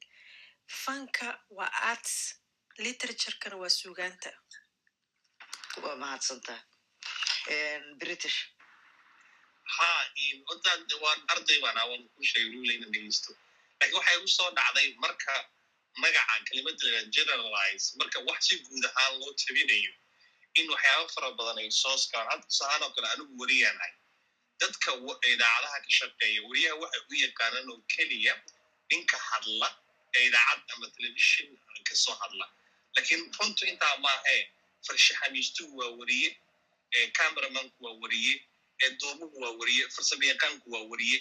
[0.67, 2.35] fanka waa arts
[2.85, 4.29] literaturekana waa suugaanta
[5.83, 6.59] waa mahadsantaa
[8.01, 8.37] british.
[9.75, 9.89] Ha
[10.49, 13.31] wadan waan arday baan awan ku sheegay rulayna dhegeysto
[13.79, 15.33] laakiin waxay u soo dhacday marka
[16.03, 19.93] magaca kelimada la generalize marka wax si guud ahaan loo tabinayo
[20.59, 23.93] in waxyaaba fara badan ay soo skaan hadda tusahaan oo kale anigu weriyaanahay
[24.61, 24.89] dadka
[25.33, 28.33] idaacadaha ka shaqeeya weriyaha waxay u yaqaanaan oo keliya
[28.91, 29.67] ninka hadla
[30.17, 31.49] ee idaacad ama telefishin
[31.87, 32.45] ka soo hadla
[32.95, 34.41] laakiin runtu intaa maahee
[34.87, 36.29] farshaxamiistuhu waa weriye
[37.17, 38.33] cameramanku waa weriye
[39.01, 41.17] doomuhu waa weriye farsamayaqaanku waa weriye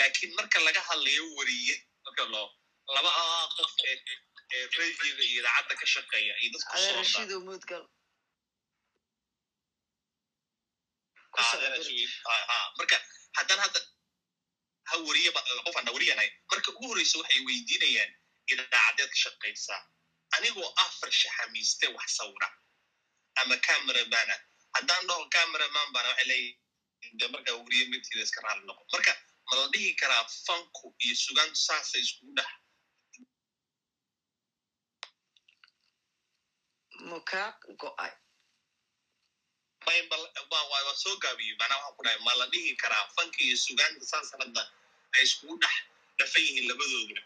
[0.00, 2.48] laakiin marka laga hadlayo weriye marka loo
[2.94, 3.10] laba
[3.56, 3.96] qof ee
[4.78, 7.84] radioga iyo idaacadda ka shaqeeya iyo adeerashido mudgal
[12.78, 12.96] marka
[13.36, 13.80] haddaan hadda
[14.90, 15.30] ha weriye
[15.66, 18.10] qofaan weriyanahay marka ugu horreysa waxay weydiinayaan
[18.52, 19.80] idaacadeed ka shaqaysaa
[20.36, 22.48] anigoo ah farshaxamiiste wax sawira
[23.40, 24.34] ama cameramana
[24.74, 29.12] haddaan dhaho cameraman bana waxay leeyihiin de markaa weriye matiida iska raali noqo marka
[29.48, 32.50] ma la dhihi karaa fanku iyo sugaantu saasay iskugu dhex
[37.10, 37.48] mukaa
[37.82, 38.12] go'ay
[40.60, 41.54] waa soo gaabiyo.
[41.60, 44.62] Macnaa waxaan ku dhahay ma la dhihi karaa fanka iyo sugaanta saas hadda
[45.14, 45.74] ay iskugu dhex
[46.18, 47.22] dhafan yihiin labadooduna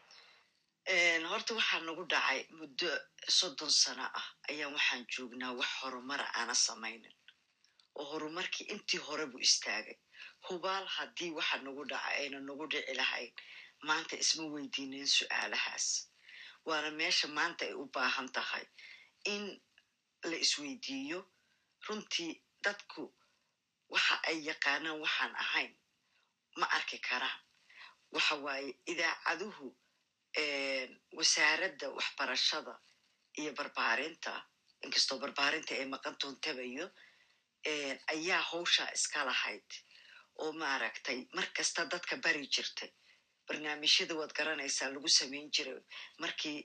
[0.86, 2.88] horta waxaa nagu dhacay muddo
[3.28, 4.26] soddon sano ah.
[4.48, 7.14] Ayaan waxaan joognaa wax horumara aana samaynin
[7.98, 9.96] oo horumarkii intii hore buu istaagay.
[10.48, 13.32] Hubaal haddii waxa nagu dhaca ayna nagu dhici lahayn.
[13.86, 15.86] Maanta isma weydiineen su'aalahaas.
[16.66, 18.64] Waana meesha maanta ay u baahan tahay
[19.24, 19.60] in
[20.24, 21.18] la isweydiiyo.
[21.88, 23.02] Runtii dadku
[23.88, 25.72] waxa ay yaqaanaan waxaan ahayn
[26.58, 27.40] ma arki karaan.
[28.12, 29.66] Waxa waaye idaacaduhu
[31.18, 32.74] wasaaradda waxbarashada
[33.40, 34.32] iyo barbaarinta
[34.84, 36.86] inkastoo barbaarinta ay maqan toontabayo
[38.14, 39.68] ayaa hawshaa iska lahayd
[40.42, 42.90] oo maaragtay mar kasta dadka bari jirtay
[43.48, 45.80] barnaamijyada waad garanaysaa lagu samayn jiray
[46.22, 46.58] markii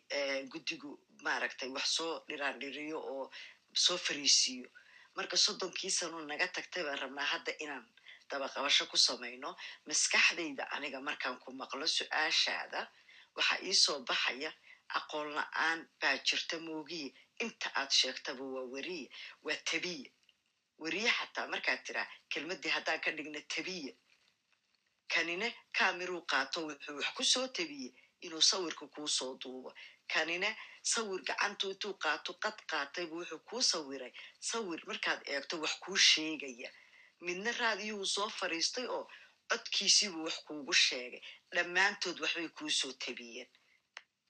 [0.52, 0.92] guddigu
[1.26, 3.26] maaragtay wax soo dhiraandhiriyo oo
[3.86, 4.68] soo fariisiiyo
[5.18, 7.86] marka soddonkii sanoo naga tagtay baan rabnaa hadda inaan
[8.30, 9.50] dabaqabasho ku samayno
[9.88, 12.82] maskaxdayda aniga markaan ku maqlo su'aashaada
[13.36, 14.52] waxaa iisoo baxaya
[14.98, 17.10] aqoon la'aan baa jirta moogiye
[17.44, 19.08] inta aad sheegtaba waa weriye
[19.46, 20.08] waa tabiye
[20.82, 23.92] weriye xataa markaad tiraa kelmaddii haddaan ka dhigna tabiye
[25.14, 27.90] kanine kamiruu qaato wuxuu wax ku soo tabiye
[28.26, 29.70] inuu sawirka kuu soo duubo.
[30.14, 30.50] Kanine
[30.92, 34.14] sawir gacantu intuu qaato qad qaataybu wuxuu kuu sawiray.
[34.50, 36.70] Sawir markaad eegto wax kuu sheegaya.
[37.26, 39.04] Midna raadiyuhu soo fariistay oo
[39.50, 41.22] codkiisiibuu wax kuugu sheegay
[41.56, 43.50] dhammaantood waxbay kuu soo tabiyeen.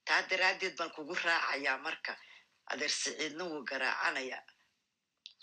[0.05, 2.13] Taa daraaddeed baan kugu raacayaa marka
[2.71, 4.43] adeer siciidna wuu garaacanayaa.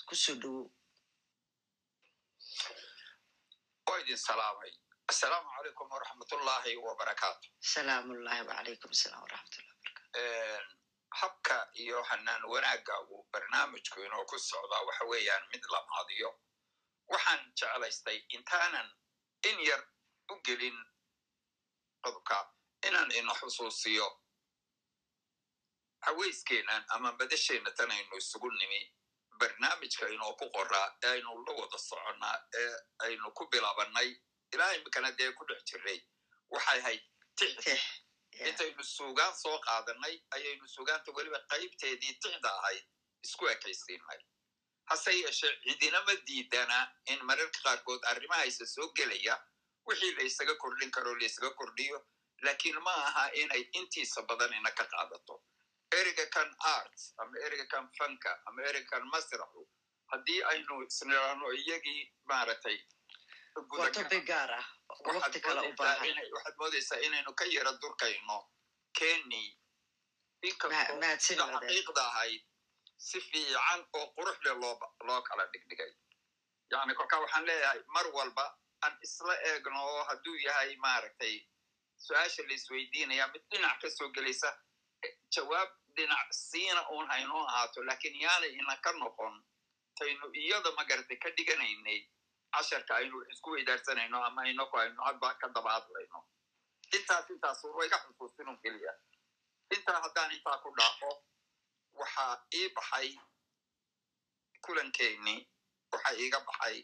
[0.09, 0.67] Kusoo dhowow.
[3.87, 4.73] Waa idin salaamay.
[5.11, 10.77] Assalaamu calaykum waraxmatullaahi wabarakaatu salaamullahi wacalaykum asalaam waraxmatullahi
[11.21, 16.31] habka iyo hanaan wanaagga uu barnaamijku inoo ku socdaa waxa weeyaan mid la maadiyo.
[17.13, 18.89] Waxaan jeclaystay intaanan
[19.49, 19.83] in yar
[20.33, 20.77] u gelin
[22.05, 22.39] codka
[22.89, 24.09] inaan ina xusuusiyo
[26.07, 28.81] haweyskeenan ama badasheenna tan aynu isugu nimi
[29.41, 32.73] barnaamijka inoo ku qoraa ee aynu la wada soconnaa ee
[33.07, 34.11] aynu ku bilaabannay
[34.53, 36.01] ilaa imikana dee ku dhex jirray
[36.51, 37.03] waxay ahayd
[37.39, 37.81] tix
[38.49, 42.85] intaynu suugaan soo qaadanay ayaynu suugaanta weliba qaybteedii tixda ahayd
[43.25, 44.21] isku ekaysiinay.
[44.91, 46.79] Hase yeeshee cidinama diidana
[47.13, 49.35] in mararka qaarkood arrimahaysa soo gelaya
[49.89, 51.99] wixii la isaga kordhin karo la isaga kordhiyo
[52.45, 55.43] laakiin ma aha inay intiisa badan ina ka qaadato.
[55.99, 59.63] Ereyga kan arts ama ereyga kan fanka ama ereyga kan masraxu
[60.13, 62.79] haddii aynu isniraano iyagii maaragtay
[64.59, 64.67] ah.
[66.35, 68.39] waxaad moodaysaa inaynu ka yara durkayno.
[68.99, 69.59] Keni
[70.43, 71.63] inkastoo mahadsan sida wadaad.
[71.63, 72.43] xaqiiqda ahayd
[72.97, 75.93] si fiican oo qurux leh loo loo kala dhigdhigay.
[76.71, 78.45] Yani kolkaa waxaan leeyahay mar walba
[78.85, 81.35] aan isla eegno oo hadduu yahay maaragtay
[82.07, 84.51] su'aasha la isweydiinaya mid dhinac ka soo gelaysa
[85.35, 89.35] jawaab dhinac siina uun haynoo ahaato laakiin yaanay ina ka noqon
[89.99, 92.01] taynu iyada magartay ka dhiganaynay
[92.53, 96.19] casharka aynu isku weydaarsanayno ama inaku aynu hadba ka daba hadlayno.
[96.97, 98.93] Intaas intaas way ka xusuusinun keliya.
[99.77, 101.11] Intaa haddaan intaa ku dhaafo
[102.01, 103.09] waxaa ii baxay
[104.65, 105.41] kulankeenii
[105.93, 106.77] waxaa iiga baxay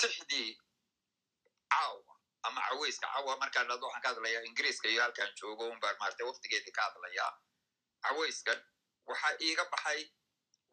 [0.00, 0.50] tixdii
[1.72, 5.96] caawa ama caweyska caawa markaan dhado waxaan ka hadlayaa ingiriiska iyo halkaan joogo un baan
[6.00, 7.32] maartay waqtigeedii ka hadlayaa.
[8.02, 8.60] Caweyskan
[9.06, 10.00] waxaa iiga baxay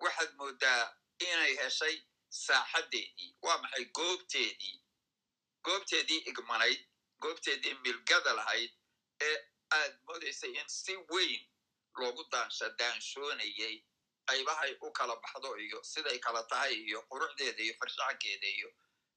[0.04, 0.84] waxaad moodaa
[1.20, 1.96] inay heshay
[2.30, 4.78] saaxaddeedii waa maxay goobteedii?
[5.66, 6.82] Goobteedii igmanayd
[7.22, 8.72] goobteedii milgada lahayd
[9.22, 9.38] ee
[9.80, 11.42] aad moodaysay in si weyn
[11.98, 13.76] loogu daansha daanshoonayay
[14.30, 18.70] qaybahay u kala baxdo iyo siday kala tahay iyo quruxdeeda iyo farshaxankeeda iyo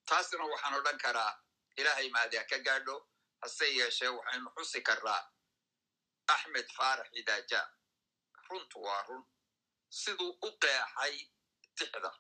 [0.09, 1.33] taasna waxaan odhan karaa
[1.77, 2.97] ilaahay maadaa ka gaadho
[3.43, 5.21] hase yeeshee waxaynu xusi karnaa
[6.35, 7.61] axmed faarax idaaja
[8.49, 9.25] runtu waa run.
[9.91, 11.15] Siduu u qeexay
[11.79, 12.11] tixda.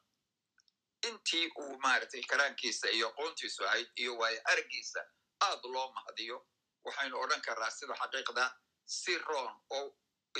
[1.08, 5.00] Intii uu maaragtay karaankiisa iyo aqoontiisu ahayd iyo waayo araggiisa
[5.46, 6.36] aad loo mahadiyo
[6.84, 8.44] waxaynu odhan karnaa sida xaqiiqda
[8.84, 9.86] si roon oo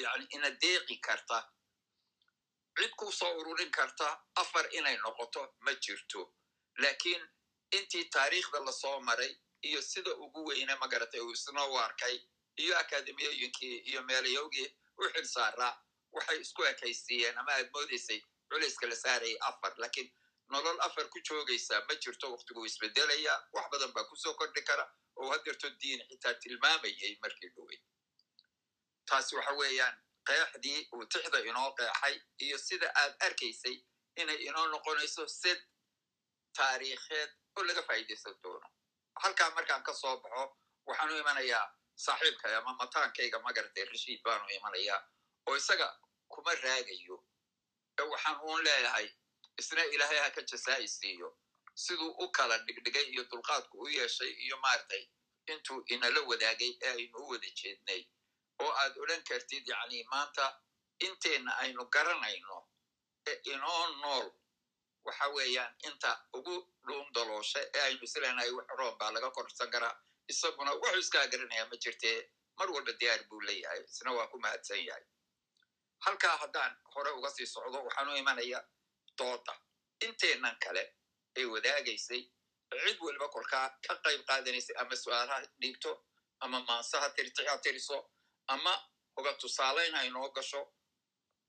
[0.05, 1.39] yani ina deeqi karta.
[2.78, 6.20] Cid ku soo ururin karta afar inay noqoto ma jirto.
[6.83, 7.23] Laakiin
[7.76, 9.32] intii taariikhda la soo maray
[9.62, 12.16] iyo sida ugu weyne magaratay uu isna u arkay
[12.56, 15.74] iyo akademiyooyinkii iyo meelayowgii u xil saaraa
[16.12, 19.72] waxay isku ekaysiiyeen ama aad moodaysay culayska la saarayay afar.
[19.76, 20.08] Laakiin
[20.48, 24.84] nolol afar ku joogaysa ma jirto waqtigu isbedelaya wax badan baa ku soo kordhi kara
[25.16, 27.78] oo hadeerto diin xitaa tilmaamayay markii dhowey
[29.08, 29.97] taasi waxa weeyaan
[30.28, 33.76] qeexdii uu tixda inoo qeexay iyo sida aad arkaysay
[34.16, 35.60] inay inoo noqonayso sid
[36.56, 38.68] taariikheed oo laga faa'iidaysan doono.
[39.23, 41.67] Halkaa markaan ka soo baxo waxaan u imanayaa
[42.05, 45.01] saaxiibkay ama mataankayga magaratay rashiid baanu imanayaa
[45.47, 45.89] oo isaga
[46.28, 47.17] kuma raagayo.
[48.10, 49.09] Waxaan uun leeyahay
[49.59, 51.39] isna ilaahay ha ka jasaa'i siiyo.
[51.75, 55.05] Siduu u kala dhigdhigay iyo dulqaadku u yeeshay iyo maaragtay
[55.47, 58.02] intuu inala wadaagay ee aynu u wada jeednay.
[58.62, 60.47] Oo aad odhan kartid yacni maanta
[61.07, 62.59] inteenna aynu garanayno
[63.27, 64.27] ee inoo nool
[65.08, 66.54] waxa weeyaan inta ugu
[66.86, 69.94] dhuun daloosha ee aynu isleenahay wax roon baa laga korsan karaa
[70.32, 72.16] isaguna wuxuu iskaa garanaya ma jirtee
[72.58, 75.04] mar walba diyaar buu leeyahay isna waa ku mahadsan yahay.
[76.06, 78.60] Halkaa haddaan hore uga sii socdo waxaan u imanaya
[79.18, 79.54] dooda
[80.06, 80.82] inteennan kale
[81.38, 82.22] ee wadaagaysay
[82.84, 85.92] cid weliba kolkaa ka qayb qaadanaysay ama su'aalaha dhiibto
[86.40, 87.98] ama maansaha tirtixa tiriso
[88.54, 88.72] ama
[89.16, 90.60] hoga tusaalayn aynoo gasho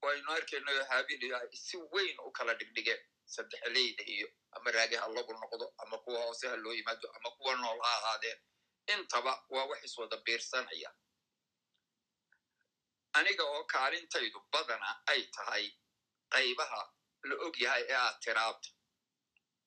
[0.04, 3.02] oo aynu arkayno haabil ay si weyn u kala dhigdhigeen
[3.36, 7.54] saddexleyda iyo ama raagi ha lagu noqdo ama kuwa hoose ha loo yimaado ama kuwa
[7.62, 8.40] nool ha ahaadeen
[8.94, 10.90] intaba waa wax iswada biirsanaya
[13.18, 15.66] aniga oo kaalintaydu badana ay tahay
[16.34, 16.82] qaybaha
[17.30, 18.70] la og yahay ee aad tiraabta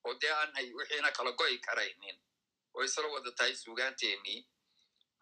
[0.07, 2.19] oo dee aanay wixiina kala go'i karaynin
[2.75, 4.41] oo isla wada tahay suugaanteenii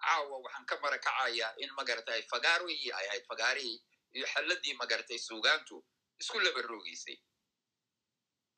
[0.05, 3.79] caawa waxaan ka mara kacayaa in magaratay fagaarihii ay ahayd fagaarihii
[4.17, 5.77] iyo xalladii magaratay suugaantu
[6.21, 7.17] isku laba roogeysay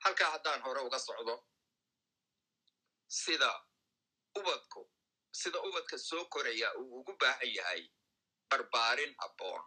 [0.05, 1.35] halkaa haddaan hore uga socdo
[3.21, 3.51] sida
[4.39, 4.83] ubadku
[5.41, 7.83] sida ubadka soo koraya uu ugu baahan yahay
[8.51, 9.65] barbaarin habboon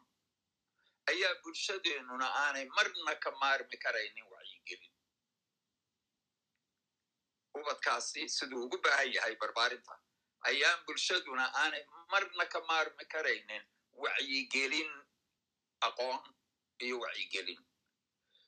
[1.12, 4.94] ayaa bulshadeennuna aanay marna ka maarmi karaynin wacyigelin.
[7.60, 9.94] Ubadkaasi siduu ugu baahan yahay barbaarinta
[10.50, 13.64] ayaan bulshaduna aanay marna ka maarmi karaynin
[14.04, 14.92] wacyigelin
[15.88, 16.22] aqoon
[16.86, 17.62] iyo wacyigelin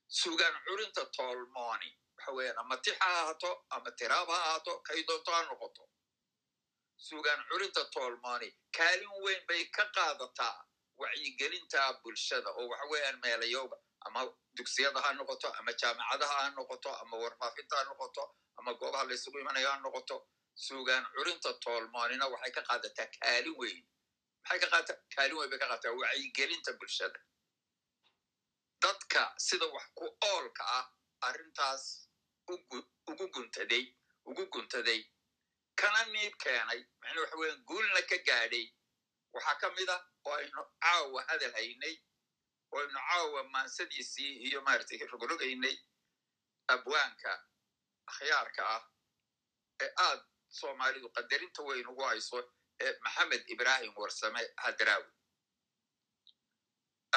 [0.08, 5.32] sugaan curinta toolmooni waxa weeyaan ama tix ha ahaato ama tiraab ha ahaato kay doonto
[5.32, 5.90] ha noqoto
[7.08, 10.58] sugaan curinta toolmooni kaalin weyn bay ka qaadataa
[11.02, 14.20] wacyigelinta bulshada oo waxa weeyaan meelayowga ama
[14.58, 18.24] dugsiyada ha noqoto ama jaamicadaha ha noqoto ama warfaafinta ha noqoto
[18.60, 20.16] ama goobaha la imanayo ha noqoto
[20.56, 23.84] suugaan curinta toolmoonina waxay ka qaadataa kaalin weyn
[24.44, 27.20] maxay ka qaata kaalin weyn bay ka qaadataa wacyigelinta bulshada
[28.82, 30.86] dadka sida wax ku oolka ah
[31.28, 31.84] arrintaas
[33.08, 33.84] ugu guntaday
[34.26, 35.02] ugu guntaday.
[35.76, 38.66] Kana niib keenay macnaa waxa weyan guulna ka gaadhay.
[39.34, 41.96] Waxaa ka mid ah oo aynu caawa hadal haynay
[42.74, 45.76] oo aynu caawa maansadiisii iyo maaragtay rogrogaynay
[46.68, 47.32] abwaanka
[48.10, 48.84] akhyaarka ah
[49.84, 50.22] ee aad
[50.60, 52.40] soomaalidu qadarinta weyn ugu hayso
[52.80, 55.12] ee maxamed ibrahim warsame hadraawi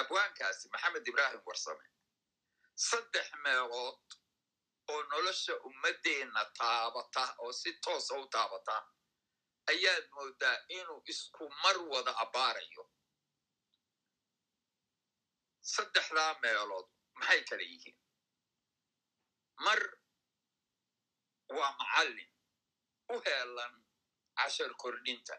[0.00, 1.86] abwaankaasi maxamed ibrahim warsame
[2.88, 4.02] saddex meelood
[4.92, 8.76] oo nolosha ummaddeenna taabata oo si toosa u taabata
[9.72, 12.84] ayaad moodaa inuu isku mar wada abbaarayo
[15.74, 16.88] saddexdaa meelood
[17.18, 17.96] maxay kala yihiin?
[19.64, 19.80] Mar
[21.56, 22.30] waa macallin
[23.12, 23.74] u heelan
[24.38, 25.36] cashar kordhinta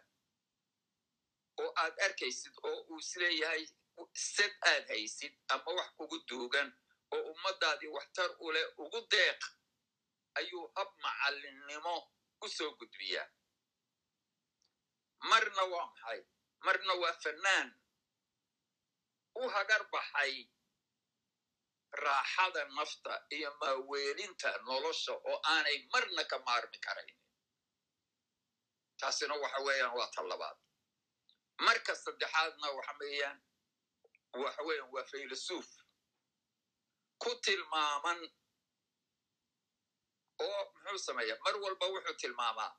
[1.62, 3.64] oo aad arkaysid oo uu is leeyahay
[4.14, 6.70] sad aad haysid ama wax kugu duugan
[7.14, 9.42] oo ummaddaadii waxtar u leh ugu deeq
[10.40, 11.96] ayuu hab macallinnimo
[12.42, 13.28] u soo gudbiyaa.
[15.30, 16.20] Marna waa maxay?
[16.66, 17.68] Marna waa fannaan.
[19.42, 20.34] U hagar baxay
[22.04, 27.18] raaxada nafta iyo maaweelinta nolosha oo aanay marna ka maarmi karayn.
[29.00, 30.58] Taasina waxa weeyaan waa ta labaad.
[31.66, 33.38] Marka saddexaadna waxa weeyaan
[34.34, 35.68] waxa weeyaan waa faylasuuf
[37.24, 38.20] ku tilmaaman
[40.46, 42.72] oo muxuu sameeya mar walba wuxuu tilmaamaa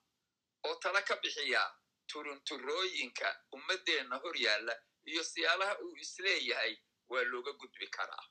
[0.66, 1.68] oo tala ka bixiyaa
[2.12, 4.74] turunturooyinka ummaddeenna hor yaalla
[5.10, 6.72] iyo siyaalaha uu is leeyahay
[7.10, 8.24] waa looga gudbi karaa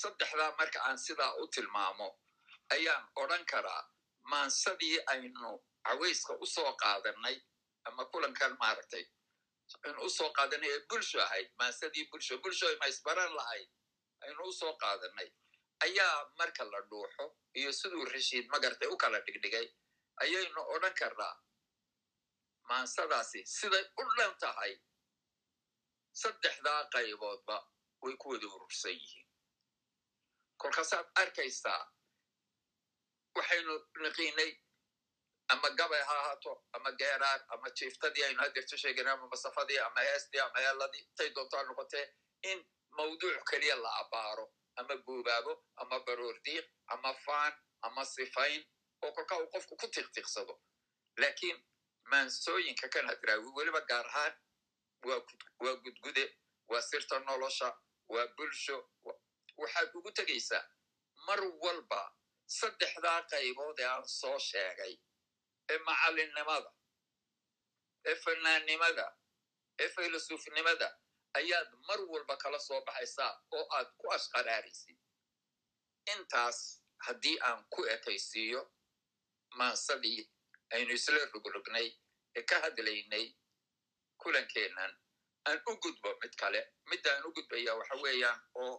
[0.00, 2.08] saddexdaa marka aan sidaa u tilmaamo
[2.74, 3.82] ayaan odran karaa
[4.30, 5.50] maansadii aynu
[5.86, 7.36] cawayska u soo qaadanay
[7.84, 9.04] ama kulankan maaragtay
[9.84, 13.68] aynu u soo qaadanay ee bulsho ahayd maansadii bulsho bulsho ma isbaran lahayd
[14.24, 15.28] aynu u soo qaadanay.
[15.84, 17.24] Ayaa marka la dhuuxo
[17.58, 19.66] iyo siduu rashiid magartay u kala dhigdhigay
[20.24, 21.34] ayaynu odran karnaa
[22.68, 24.72] maansadaasi siday u dhan tahay.
[26.22, 27.56] Saddexdaa qayboodba
[28.02, 29.26] way ku wada urursan yihiin.
[30.60, 31.82] Kolkaasaad arkaysaa
[33.36, 34.50] waxaynu niqiinay
[35.52, 40.40] ama gabay ha ahaato ama geeraar ama jiiftadii aynu hadeerto sheegana ama masafadii ama heestii
[40.46, 42.04] ama heeladii tay doontaa noqotee
[42.50, 42.58] in
[42.98, 44.46] mawduuc keliya la abbaaro
[44.76, 48.62] ama buubaabo ama baroordiiq ama faan ama sifayn
[49.02, 50.54] oo kolkaa uu qofku ku tiqtiiqsado
[51.22, 51.58] laakiin
[52.10, 54.34] maansooyinka kan hadraawi weliba gaar ahaan
[55.06, 56.24] waa gudgude
[56.68, 57.68] waa sirta nolosha
[58.08, 58.76] waa bulsho
[59.60, 60.64] waxaad ugu tegaysaa
[61.26, 62.00] mar walba
[62.58, 64.94] saddexdaa qaybood ee aan soo sheegay
[65.72, 66.70] ee macallinnimada
[68.10, 69.06] ee fannaannimada
[69.82, 70.88] ee faylasuufnimada
[71.38, 74.98] ayaad mar walba kala soo baxaysaa oo aad ku ashqaraaraysid
[76.14, 76.58] intaas
[77.06, 78.60] haddii aan ku ekaysiiyo
[79.58, 80.20] maansadii
[80.74, 81.88] aynu isla rogrognay
[82.38, 83.26] ee ka hadlaynay
[84.22, 84.92] kulankeennan
[85.48, 88.74] aan u gudbo mid kale middaan u gudbaya waxa weeyaan oo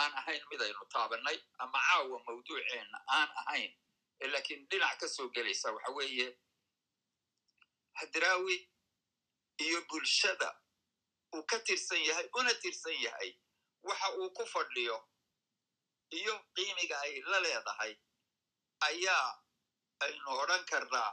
[0.00, 3.72] aan ahayn midaynu taabannay ama caawa mawduuceenna aan ahayn
[4.28, 6.38] laakiin dhinac ka soo gelaysa waxa weeye
[7.92, 8.56] hadraawi
[9.58, 10.50] iyo bulshada
[11.34, 13.30] uu ka tirsan yahay una tirsan yahay
[13.82, 14.96] waxa uu ku fadhiyo
[16.10, 17.92] iyo qiimiga ay la leedahay
[18.80, 19.28] ayaa
[20.04, 21.12] aynu odran karnaa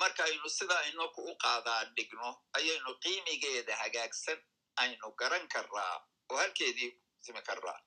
[0.00, 4.38] markaynu sidaa inaku u qaadaa dhigno ayaynu qiimigeeda hagaagsan
[4.82, 5.94] aynu garan karnaa
[6.30, 6.90] oo halkeedii
[7.24, 7.78] simi karnaa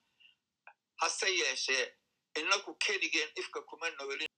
[1.02, 1.86] hase yeeshee
[2.40, 4.32] inaku keligeen ifka kuma noolin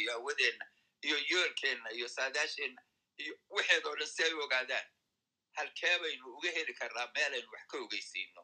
[0.00, 0.66] iyo hawadeenna
[1.06, 2.82] iyo yoolkeenna iyo saadaasheenna
[3.22, 4.86] iyo waxeedoo dhan si ay ogaadaan
[5.58, 8.42] halkee baynu uga heli karnaa meelaynu wax ka ogeysiino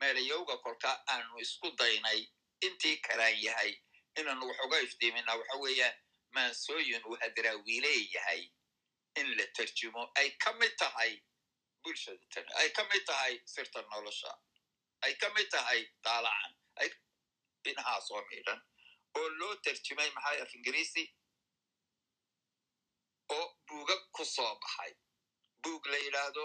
[0.00, 2.20] meelayowga kolka aanu isku daynay
[2.66, 3.72] intii karaan yahay
[4.20, 5.96] inaanu wax uga iftiimina waxa weeyaan
[6.34, 8.42] maansooyin uu hadraawi leeyahay
[9.20, 10.02] in la tarjumo.
[10.20, 11.12] Ay ka mid tahay
[11.82, 14.32] bulshada ay ka mid tahay sirta nolosha.
[15.04, 16.88] Ay ka mid tahay daalacan ay
[17.64, 18.60] dhinahaasoo miidhan
[19.18, 21.04] oo loo tarjumay maxay af ingiriisi?
[23.34, 24.92] Oo buugag ku soo baxay
[25.66, 26.44] buug la yidhaahdo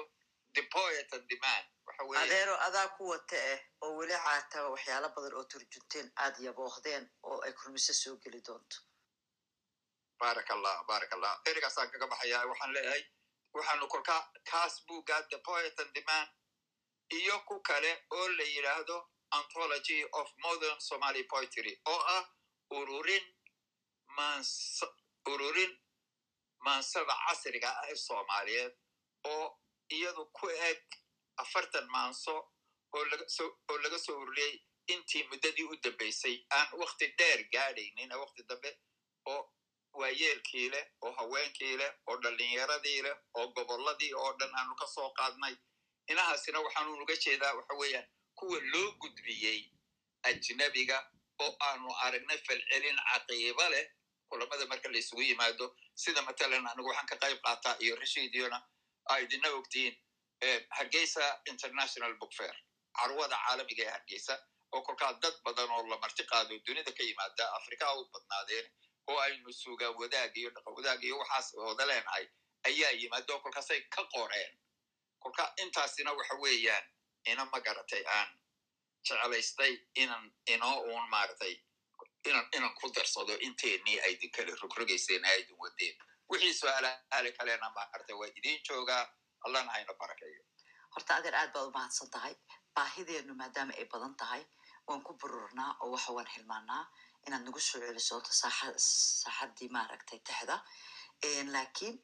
[0.56, 1.64] the poet and the man.
[1.88, 2.22] Waxa weeye.
[2.24, 7.38] Adeero adaa ku wata eh oo weli caataba waxyaalo badan oo turjunteen aad yaboohdeen oo
[7.46, 8.78] ay kulmiso soo geli doonto.
[10.20, 13.04] Baaraka allah baaraka allah ereygaasaan kaga baxaya waxaan leeyahay
[13.56, 16.28] waxaanu kolkaa kaas buugga the poet and the man
[17.20, 18.98] iyo ku kale oo la yidhaahdo
[19.40, 22.24] anthology of modern somaly poetry oo ah
[22.78, 23.26] ururin
[25.34, 25.72] ururin
[26.66, 28.74] maansada casriga ah ee soomaaliyeed
[29.24, 29.46] oo
[29.96, 30.82] iyadu ku eg
[31.38, 32.36] afartan maanso
[32.94, 33.06] oo
[33.84, 34.54] laga soo ururiyey
[34.94, 38.70] intii muddadii u dambaysay aan wakti dheer gaadhaynin wakti dambe
[39.26, 39.42] oo
[40.00, 45.10] waayeelkii leh oo haweenkii leh oo dhallinyaradii leh oo gobolladii oo dhan aanu ka soo
[45.18, 45.56] qaadnay
[46.12, 49.60] inahaasina waxaanu nuga jeedaa waxa weeyaan kuwa loo gudbiyey
[50.24, 50.98] ajnabiga
[51.44, 53.86] oo aanu aragnay falcelin caqiiba leh
[54.30, 58.58] kulamada marka la isugu yimaado sida matalan anigu waxaan ka qayb qaataa iyo rashiidiyona
[59.10, 59.96] a idina ogtihiin
[60.70, 62.56] hargeysa international book fair.
[62.98, 64.34] carwada caalamiga ee hargeysa
[64.72, 68.66] oo kolkaa dad badan oo la marti qaado dunida ka yimaada afrika u badnaadeen
[69.08, 72.26] oo aynu sugaan wadaag iyo dhaqan wadaag iyo waxaas wada leenahay
[72.68, 74.52] ayaa yimaada oo kolkaasay ka qoreen
[75.20, 76.86] kolka intaasina waxa weeyaan
[77.32, 78.30] ina ma garatay aan
[79.08, 81.56] jeclaystay inan inoo uun maaragtay
[82.58, 85.96] inan ku darsado inteenii aydin kale rogrogayseen aydin wadeen
[86.32, 89.04] wixii su'aalaale kalena maaragtay waa idin joogaa
[89.46, 90.44] allana hayna barakeeyo
[90.96, 92.36] horta adeer aad baad u mahadsan tahay
[92.76, 94.44] baahideenu maadaama ay badan tahay
[94.88, 96.84] waan ku bururnaa oo waxa waan hilmaanaa
[97.28, 98.68] inaad nagu soo celiso horta saaxa
[99.22, 100.56] saaxaddii maaragtay texda
[101.56, 101.96] laakiin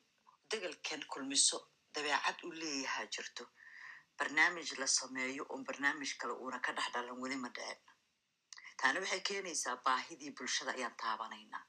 [0.52, 1.58] degelkan kulmiso
[1.96, 3.44] dabeecad u leeyahaa jirto
[4.18, 7.82] barnaamij la sameeyo oon barnaamij kale uuna ka dhex dhalan weli ma dhicin
[8.82, 11.64] taana waxay keenaysaa baahidii bulshada ayaan taabanaynaa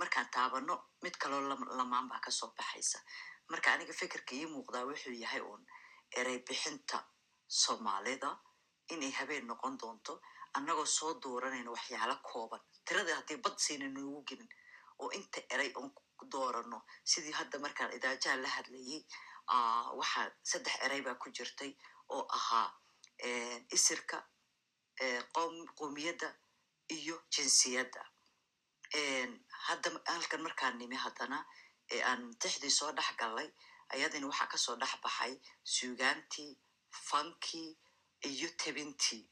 [0.00, 1.42] markaan taabano mid kaloo
[1.78, 2.98] lamaan baa ka soo baxaysa.
[3.50, 5.62] Marka aniga fikirka ii muuqdaa wuxuu yahay uun
[6.18, 6.98] erey bixinta
[7.62, 8.30] soomaalida
[8.92, 10.12] inay habeen noqon doonto
[10.56, 12.60] annagoo soo dooranayno waxyaalo kooban.
[12.86, 14.48] Tirada haddii bad siina noogu gelin
[15.02, 15.90] oo inta erey oon
[16.32, 16.78] doorano
[17.10, 19.00] sidii hadda markaan idaajaha la hadlayay
[19.98, 21.72] waxaa saddex erey baa ku jirtay
[22.14, 22.68] oo ahaa
[23.76, 24.16] isirka
[25.78, 26.28] qoomiyadda
[26.96, 28.02] iyo jinsiyadda
[29.66, 31.38] hadda halkan markaan nimi haddana
[32.10, 33.48] aan tixdii soo dhex gallay
[33.94, 35.32] ayadina waxaa ka soo dhex baxay
[35.74, 36.50] suugaantii
[37.08, 37.70] fankii
[38.30, 39.24] iyo tebintii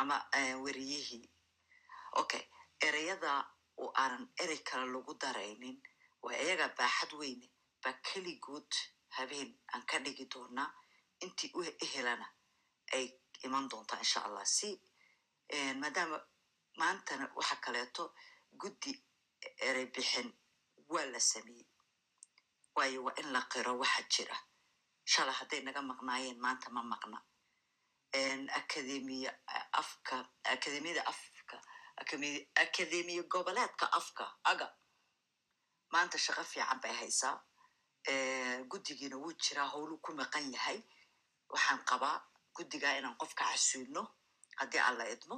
[0.00, 0.16] ama
[0.64, 1.24] weriyihii
[2.20, 2.42] okay
[2.86, 3.32] ereyada
[3.82, 5.78] oo aanan erey kale lagu daraynin
[6.22, 7.46] waa iyaga baaxad weyne
[7.82, 8.70] baa keligood
[9.16, 10.70] habeen aan ka dhigi doonaa
[11.24, 12.26] intii u ehelana
[12.96, 13.06] ay
[13.46, 14.46] iman doontaa insha allah.
[14.56, 14.68] Si
[15.80, 16.18] maadaama
[16.80, 18.04] maantana waxa kaleeto
[18.60, 18.92] guddi
[19.68, 20.28] erey bixin
[20.88, 21.66] waa la sameeyey.
[22.76, 24.36] Waayo waa in la qiro waxa jira.
[25.04, 27.18] Shala hadday naga maqnaayeen maanta ma maqna.
[28.58, 29.30] Akademiya
[29.72, 31.56] afka akademiyada afka
[32.56, 34.68] akademiya goboleedka afka aga.
[35.92, 37.40] Maanta shaqo fiican bay haysaa.
[38.70, 40.82] Guddigiina wuu jiraa howluu ku maqan yahay.
[41.48, 42.22] Waxaan qabaa
[42.54, 44.02] guddigaa inaan qofka casuulno
[44.56, 45.36] haddii aan la idmo.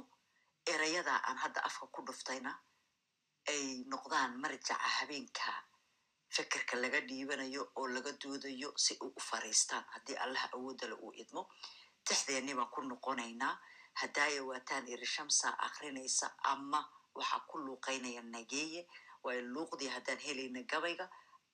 [0.65, 2.51] Erayadaa aan hadda afka ku dhuftayna
[3.51, 3.61] ay
[3.91, 5.51] noqdaan marjaca habeenka.
[6.35, 11.41] Fikirka laga dhiibanayo oo laga doodayo si uu u fariistaan haddii allaha awoodale uu idmo
[12.05, 13.55] tixdeennii baan ku noqonaynaa
[14.01, 16.79] haddaaya waataan iri shamsaa akrinaysa ama
[17.17, 18.81] waxaa ku luuqaynaya nageeye
[19.23, 21.05] waayo luuqdii haddaan helayna gabayga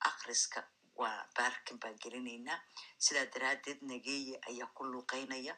[0.09, 0.59] akriska
[0.99, 2.59] waa baarkin baan gelinaynaa.
[3.03, 5.53] Sidaa daraaddeed nageeye ayaa ku luuqaynaya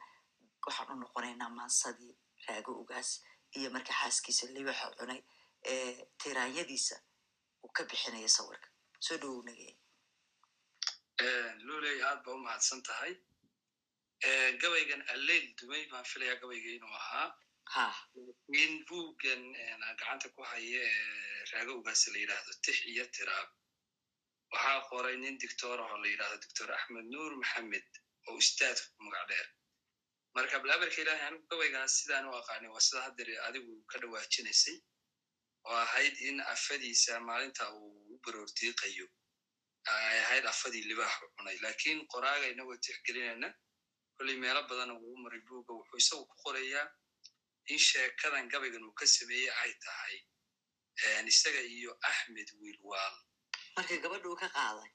[0.65, 2.13] waxaan u noqonaynaa maansadii
[2.47, 3.09] raago ugaas
[3.57, 5.21] iyo marka xaaskiisa libaxa cunay
[6.21, 6.95] tiraanyadiisa
[7.63, 8.67] uu ka bixinaya sawirka.
[9.05, 9.75] Soo dhowow nageeye
[11.67, 13.13] luley aad ba u mahadsan tahay.
[14.61, 17.27] Gabaygan alleyl dumay baan filayaa gabayga inuu ahaa.
[17.75, 19.41] Laakiin buuggan
[19.99, 23.49] gacanta ku haya ee raago ugaas la yidhaahdo tix iyo tiraab.
[24.51, 27.87] Waxaa qoray nin doctor oo la yidhahdo doctor axmed nuur maxamed
[28.27, 29.47] oo ustaadka ku magac dheer.
[30.35, 34.77] Marka balaabarka ilahi anigu gabaygaas sidaan u aqaanay waa sida haddeer adigu ka dhawaajinaysay
[35.69, 39.07] oo ahayd in afadiisa maalinta uu u baroordiiqayo.
[39.91, 41.57] Ay ahayd afadii libaaxu cunay.
[41.65, 43.49] Lakiin qoraaga inagoo tixgelinayna
[44.17, 46.85] kolley meelo badana wuu u maray buugga wuxuu isagu ku qorayaa
[47.73, 50.17] in sheekadan gabaygan uu ka sameeyey ay tahay
[51.31, 53.15] isaga iyo axmed wiilwaal
[53.75, 54.89] markii gabadha uu ka qaaday?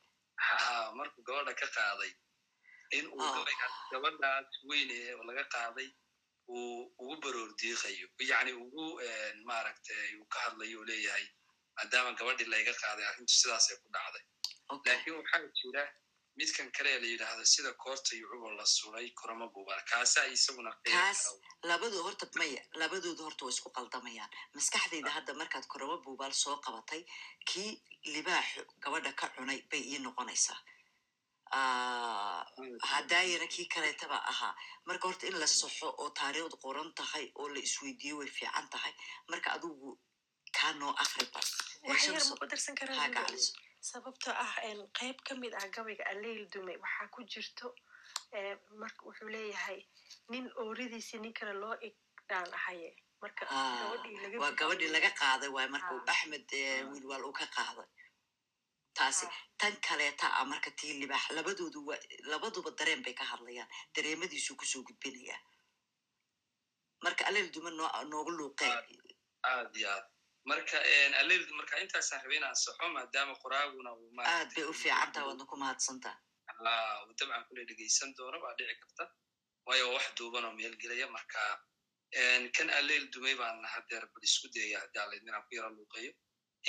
[0.46, 2.12] Ha markuu gabadha ka qaaday
[2.98, 5.88] in uu gabaygaas gabadhaas weyne oo laga qaaday
[6.58, 8.84] uu ugu baroor diiqayo yacni ugu
[9.50, 11.26] maaragtay uu ka hadlayo oo leeyahay
[11.76, 14.24] maadaama gabadhii layga qaaday arrintu sidaasay ku dhacday.
[14.86, 15.82] Laakiin waxaa jira
[16.40, 20.70] midkan kale ee la yidhaahdo sida koorta iyo cubur la sulay korama buubaal kaasaa isaguna
[20.84, 21.12] kara
[21.70, 27.02] labadu horta maya labadooda horta way isku qaldamayaan maskaxdayda hadda markaad koramo buubaal soo qabatay
[27.50, 27.70] kii
[28.14, 30.58] libaaxu gabadha ka cunay bay ii noqonaysaa
[32.92, 34.54] Haddaayana kii kaleetaba ahaa
[34.86, 38.92] marka horta in la saxo oo taariikhdu qoran tahay oo la isweydiiyo way fiican tahay
[39.30, 39.98] marka adigu
[40.58, 41.26] kaa noo akri
[43.90, 47.74] sababtoo ah een, qayb ka mid ah gabayga alleyl dume waxaa ku jirto
[49.06, 49.80] wuxuu leeyahay
[50.30, 52.90] nin ooridiisi nin kale loo igdhaan ahaye
[53.22, 56.50] marka Ah, gabadhii laga waa gabadhii laga qaaday waay marka axmed
[56.92, 57.88] wiilwaal uu ka qaaday
[58.98, 59.26] taasi
[59.60, 61.98] tan kaleeta ah marka tii libaax labadoodu waa
[62.32, 65.40] labaduba dareen bay ka hadlayaan dareemadiisuu ku soo gudbinayaa
[67.04, 68.72] marka aleel duma noo noogu luuqeen
[69.50, 70.06] aad iyo aad.
[70.50, 70.76] Marka
[71.20, 73.90] alleyl marka intaasaan rabay inaan saxo maadaama qoraaguna
[74.34, 76.16] aad bay u fiican tahay waadna ku mahadsantaa.
[76.66, 79.04] Aa uu dabcan kule dhegeysan doono baa dhici karta.
[79.66, 81.40] Waayo waa wax duuban oo meel gelaya marka
[82.56, 86.12] kan alleyl dumay baan hadeer bal isku dayaya haddii alayd inaan ku yara luuqeeyo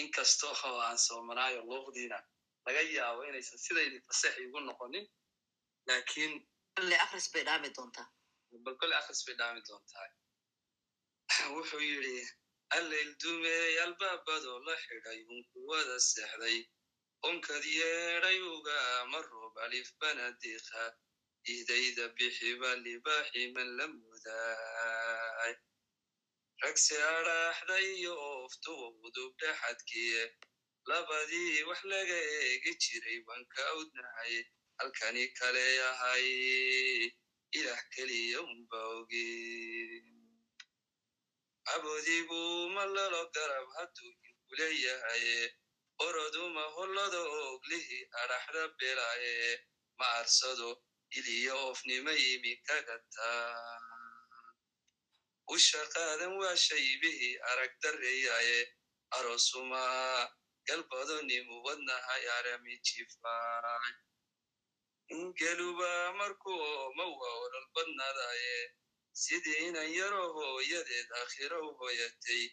[0.02, 2.18] inkasta oo aan soomanaayo luuqdiina
[2.66, 5.06] laga yaabo inaysan sidaydi fasax igu noqonin
[5.88, 6.34] laakiin
[6.90, 8.08] le akris bay dhaami doontaa.
[8.66, 10.08] Bal kole akris bay dhaami doontaa.
[11.56, 12.18] Wuxuu yidhi
[12.78, 16.58] alleyl dumey albaabadoo la xidhay unku wada seexday
[17.30, 18.78] onkad yeedhay uga
[19.12, 20.82] ma roob alif banadiqa
[21.54, 25.54] ihdayda bixiba libaaxi man la mudaay
[26.62, 30.22] ragse adhaaxday iyo ooftuwa udub dhexadkiye
[30.90, 34.34] labadii wax laga eegi jiray waan ka awdnahay
[34.80, 36.28] halkani kale yahay
[37.58, 39.28] ilaah keliya unba ogi
[41.66, 42.42] cabodigu
[42.76, 45.26] ma lalo garab hadduu inku leeyahay
[46.06, 49.36] oroduma hollada ooglihi adhaxda belaaye
[50.00, 50.70] ma arsado
[51.18, 53.80] iliyo oofnima yimi kagataa
[55.48, 58.60] usha qaadan waa shaybihii arag dareeyaye
[59.18, 59.82] arosuma
[60.68, 63.92] galbadonimu wadnahay arami jifaay
[65.40, 68.56] geluba markuu ma waa olol badnadaye
[69.24, 72.44] sidii inan yaro hooyadeed akhiro u hoyatay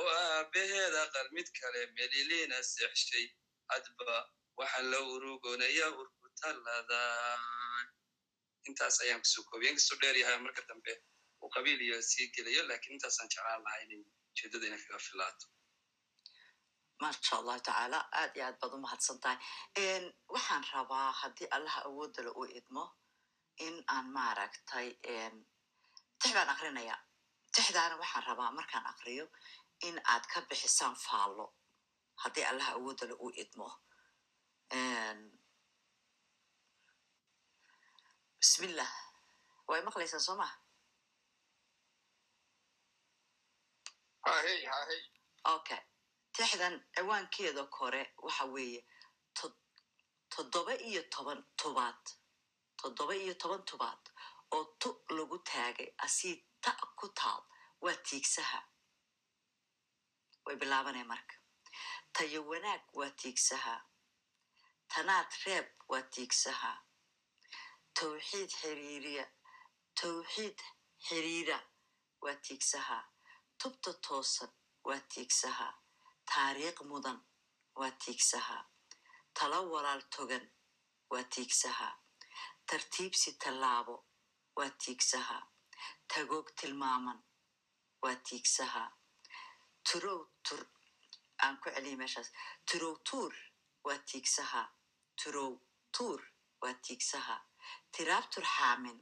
[0.00, 3.26] oo aabbaheed aqal mid kale meliliina seexshay
[3.70, 4.16] hadba
[4.58, 7.38] waxaan la urugonaya urku talladaa
[8.68, 10.92] intaas ayaan ku soo koobiyay inkastuu dheer yahay marka dambe
[11.46, 14.00] uu qabiil iyo sii gelayo laakiin intaasaan jeclaan lahaa inay
[14.32, 15.46] ujeedada ina kaga filaato
[17.02, 19.38] maasha allahu tacaala aad iyo aad baad u mahadsan tahay
[20.34, 22.84] waxaan rabaa haddii allaha awoodala u idmo
[23.66, 24.88] in aan maaragtay
[26.20, 26.98] tix baan akrinayaa
[27.54, 29.26] tixdaana waxaan rabaa markaan akriyo
[29.88, 31.46] in aad ka bixisaan faallo
[32.22, 33.68] haddii allaha awoodala u idmo
[38.40, 38.90] bismillah
[39.68, 40.56] way maqlaysaan soo maha
[45.54, 45.80] okay
[46.36, 48.80] tixdan ciwaankeeda kore waxa weeye
[50.32, 52.02] toddoba iyo toban tubaad
[52.80, 54.02] toddoba iyo toban tubaad
[54.54, 57.42] oo tu lagu taagay asii ta ku taal
[57.84, 58.60] waa tiigsaha
[60.44, 61.34] way bilaabanaya marka
[62.12, 63.74] tayo wanaag waa tiigsaha
[64.92, 66.72] tanaad reeb waa tiigsaha
[67.98, 69.24] towxiid xiriiriya
[70.00, 70.58] towxiid
[71.06, 71.58] xiriira
[72.24, 72.98] waa tiigsaha
[73.60, 74.50] tubta toosan
[74.86, 75.68] waa tiigsaha
[76.30, 77.18] taariikh mudan
[77.80, 78.58] waa tiigsaha
[79.36, 80.44] talo walaal togan
[81.12, 81.88] waa tiigsaha
[82.68, 83.96] tartiibsi tallaabo
[84.58, 85.38] waa tiigsaha
[86.12, 87.18] tagoog tilmaaman
[88.02, 88.84] waa tiigsaha.
[89.86, 90.62] Turow tur
[91.44, 92.28] aan ku celiya meeshaas.
[92.68, 93.32] Turow tuur
[93.86, 94.62] waa tiigsaha.
[95.20, 95.52] Turow
[95.96, 96.20] tuur
[96.62, 97.36] waa tiigsaha.
[97.94, 98.98] Tiraab turxaamin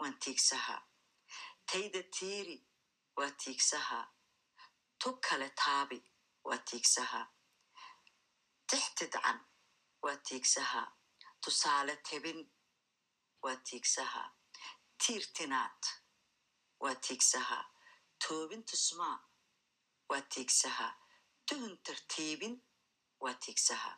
[0.00, 0.76] waa tiigsaha.
[1.68, 2.56] Tayda tiiri
[3.18, 3.98] waa tiigsaha
[5.02, 5.98] tug kale taabi
[6.48, 7.20] waa tiigsaha
[8.70, 9.38] tix tidcan
[10.04, 10.82] waa tiigsaha
[11.42, 12.40] tusaale tebin
[13.44, 14.22] waa tiigsaha
[15.02, 15.82] tiir tinaad
[16.82, 17.58] waa tiigsaha
[18.22, 19.16] toobin tusmaa
[20.10, 20.86] waa tiigsaha
[21.48, 22.54] tuhun tartiibin
[23.22, 23.90] waa tiigsaha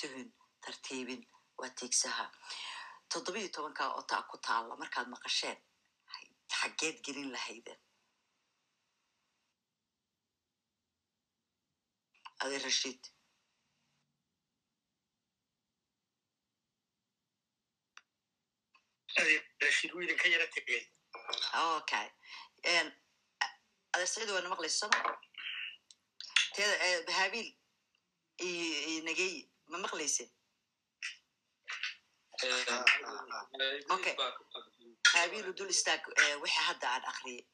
[0.00, 0.28] tuhun
[0.64, 1.22] tartiibin
[1.60, 2.24] waa tiigsaha
[3.10, 5.58] toddobiyo tobankaa oo ku taalla markaad maqasheen
[6.58, 7.78] xaggeed gelin lahayden
[12.42, 13.02] adi rashiid
[19.64, 20.82] rashiid wuu idinka yara tegey
[21.76, 22.06] okay
[22.64, 24.98] adeer saciid waana maqlaysa soma
[26.54, 27.48] teeda habiil
[28.48, 29.38] iyo nageyi
[29.70, 30.24] ma maqlayse
[33.94, 34.14] okay
[35.12, 37.44] haabiilu dul istaag eh, wixii hadda aan akriyay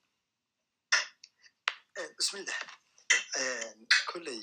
[2.18, 2.58] bismillah
[4.10, 4.42] kolley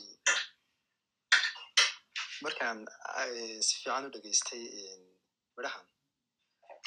[2.43, 2.79] markaan
[3.65, 4.63] si fiican u dhegaystay
[5.55, 5.85] midhahan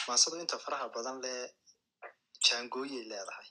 [0.09, 1.43] maasadu inta faraha badan leh
[2.47, 3.49] jaangooyay leedahay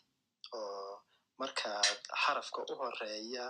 [0.58, 0.94] oo
[1.42, 3.46] markaad xarafka u horreeya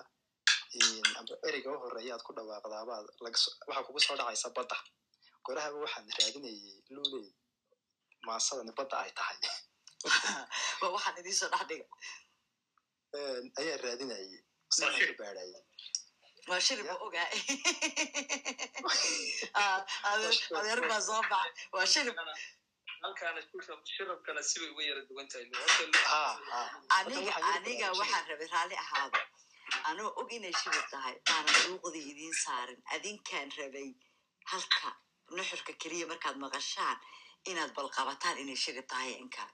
[1.20, 4.78] amba ereyga u horreeya aad ku dhawaaqdaabaad waxaa kugu soo dhacaysa badda.
[5.46, 7.28] Gorahaba waxaan raadinayay luley
[8.28, 9.38] maasadani badda ay tahay.
[13.60, 14.32] Ayaan raadinayay
[16.50, 17.28] waa shirib ma ogaa
[19.62, 19.80] Ah,
[20.12, 20.46] adeer-
[20.92, 21.22] baa soo
[21.76, 22.16] waa shirib
[26.98, 29.20] aniga aniga waxaan rabay raalli ahaado
[29.90, 33.90] anoo og inay shibir tahay baanan luuqdii idiin saarin adinkaan rabay
[34.52, 34.90] halka
[35.38, 36.98] nuxurka keliya markaad maqashaan
[37.52, 39.54] inaad balqabataan inay shirib tahay inkaan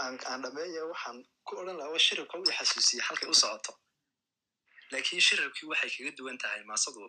[0.00, 3.72] aan aan dhameeya waxaan ku odhan lahaa waa shiribka u xasuusiyey halkay u socoto.
[4.92, 7.00] Laakiin shiribkii waxay kaga duwan tahay maasadu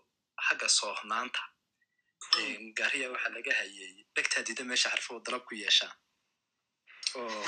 [0.47, 1.41] xagga soohnaanta.
[2.77, 5.93] Gaariya waxaa laga hayay dhegtaa dida meesha xarfuhu dalab ku yeeshaan
[7.15, 7.43] oo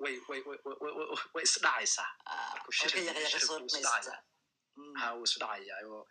[0.02, 0.14] way
[1.42, 2.10] isdhacaysaa
[2.72, 4.18] isdhacayaa.
[5.00, 6.02] ha wuu isdhacayaa oo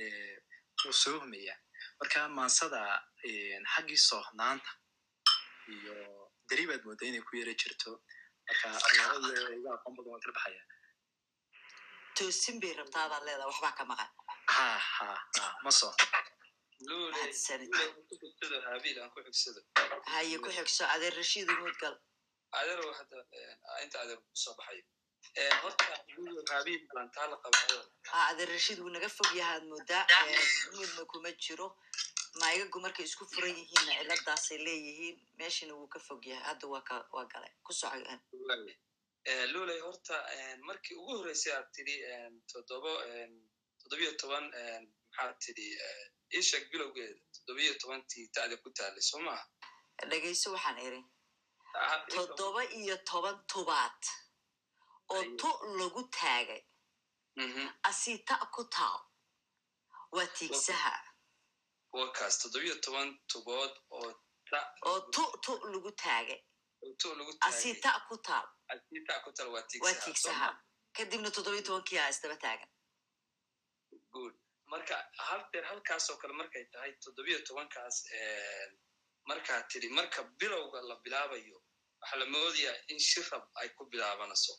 [0.00, 0.36] eh,
[0.84, 1.58] wuu soohmayaa
[2.00, 2.80] marka maansada
[3.72, 4.70] xaggii soohnaanta
[5.74, 5.96] iyo
[6.48, 7.90] deri baad moodaa inay ku yara jirto
[12.18, 14.10] toosin bay rabtaabaad leedahay waxbaa ka maqan
[20.14, 21.48] haye ku xigso adeer rashiid
[28.12, 30.04] ha adeer rashiid wuu naga fog yahaad moodaa
[30.76, 31.66] muudna kuma jiro
[32.40, 36.96] maayagu markay isku furan yihiinna ciladaasay leeyihiin meeshana wuu ka fog yahay hadda waa ka
[37.16, 37.96] waa galay ku soco
[39.30, 40.16] Eh, luley horta
[40.68, 41.94] markii ugu horreysay aad tidhi
[42.52, 43.28] toddobo eh,
[43.80, 44.44] toddobiyo toban
[45.16, 45.66] maxaad tidhi
[46.48, 49.44] sheeg bilowgeeda toddobiyo tobantii ta'da ku taallay soo maaha
[50.10, 51.00] dhegayso waxaan iri
[52.14, 54.00] toddoba iyo toban tubaad
[55.14, 55.48] oo tu
[55.78, 56.62] lagu taagay
[57.90, 59.00] asii ta ku taal
[60.16, 60.92] waa tiigsaha
[61.98, 64.10] waa kaas toddobiyo toban tubood oo
[64.88, 66.40] oo tu tu lagu taagay
[66.84, 68.16] oo tu lagu asii taagay ta ku
[69.36, 70.48] taal waa tiigsaha
[70.96, 72.70] kadibna toddoba iyo tobankii aa isdaba taagan
[74.12, 74.34] good.
[74.72, 78.66] Marka hal deer halkaasoo kale markay tahay toddobiyo tobankaas eh,
[79.30, 81.58] markaad tidhi marka bilowga la bilaabayo
[82.00, 84.54] waxaa la moodayaa in shirab ay ku bilaabanayso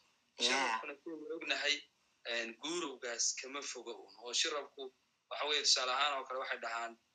[0.45, 1.75] shirabkuna sidaynu ognahay
[2.29, 4.83] eh, guurowgaas kama foga un oo shirabku
[5.29, 7.06] waxa weye tusaale ahaan oo kale waxay dhahaan eh,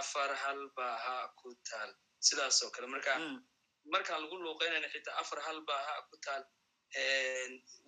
[0.00, 1.90] afar hal baa ha ku taal
[2.26, 3.12] sidaas oo kale marka
[3.92, 6.44] markaan lagu luuqeynayna xitaa afar hal baa ha ku taal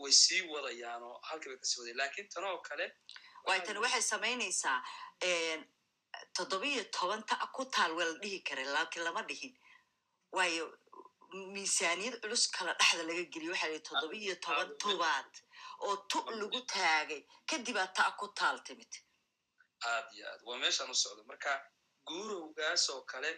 [0.02, 2.86] way sii wadayaan oo halkii bay ka sii wadayan laakiin tanoo kale
[3.46, 4.78] waay tani waxay samaynaysaa
[6.36, 9.54] toddoba iyo toban ta ku taal waa la dhihi kara laakiin lama dhihin.
[10.36, 10.64] Waayo
[11.54, 15.30] miisaaniyad culus kala dhexda laga geliyo waxaa lihi toddoba iyo toban tubaad
[15.86, 18.92] oo tu lagu taagay kadibaa ta ku taal timid
[19.92, 21.22] aad iyo aad waa meeshaan u socdo.
[21.30, 21.52] Marka
[22.08, 23.30] guurowgaas oo kale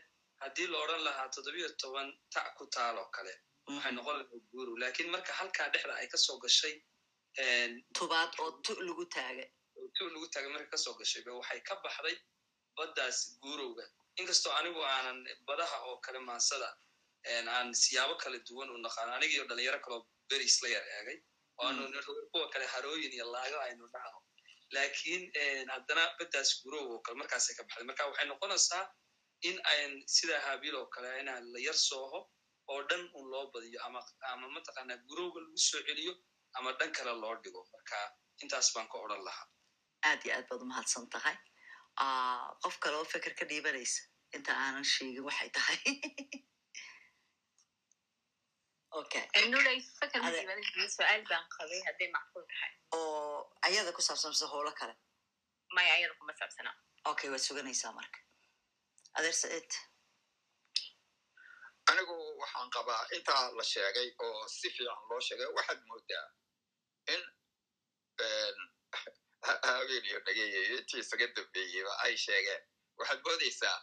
[0.42, 3.32] haddii la odran lahaa toddobiyo toban ta' ku taal oo kale.
[3.68, 4.76] Waxay noqon lahaa guurow.
[4.82, 6.74] Lakin marka halkaa dhexda ay ka soo gashay
[7.96, 11.60] tubaad oo tu lagu taagay oo tu lagu taagay marka ka soo gashay ba waxay
[11.68, 12.16] ka baxday
[12.76, 13.84] baddaas guurowga.
[14.20, 15.18] Inkastoo anigu aanan
[15.48, 16.68] badaha oo kale maansada
[17.56, 21.18] aan siyaabo kala duwan u naqaano anigiyo dhalinyaro kaloo beri isla yar eegay
[21.58, 21.82] oo aanu
[22.32, 24.18] kuwa kale harooyin iyo laago aynu dhahno
[24.74, 25.22] laakiin
[25.74, 27.86] haddana baddaas gurow oo kale markaasay ka baxday.
[27.90, 28.84] Marka waxay noqonaysaa
[29.48, 32.20] in ayn sida habiil oo kale inaan la yar sooho
[32.72, 34.00] oo dhan un loo badiyo ama
[34.32, 36.12] ama mataqaanaa gurowga lagu soo celiyo
[36.58, 37.62] ama dhan kale loo dhigo.
[37.74, 37.98] Marka
[38.42, 39.46] intaas baan ka odran lahaa.
[40.08, 41.36] Aad iyo aad baad umahadsan tahay.
[42.62, 44.02] Qof kale oo feker ka dhiibanaysa.
[44.36, 45.78] Inta aanan sheegin waxay tahay.
[48.96, 49.24] Okay.
[49.52, 54.72] Nulay fakar madiibadii su'aal baan qabay hadday macquul tahay oo ayada ku saabsan mise howlo
[54.80, 54.94] kale
[55.74, 56.70] maya ayada kuma saabsana
[57.10, 58.18] okay waad suganaysaa marka
[59.18, 59.66] adeer
[61.90, 66.26] anigu waxaan qabaa intaa la sheegay oo si fiican loo sheegay waxaad moodaa
[67.14, 67.22] in
[69.62, 72.62] habeen iyo dhageeya iyo intii isaga dambeeyeyba ay sheegeen
[72.98, 73.78] waxaad moodaysaa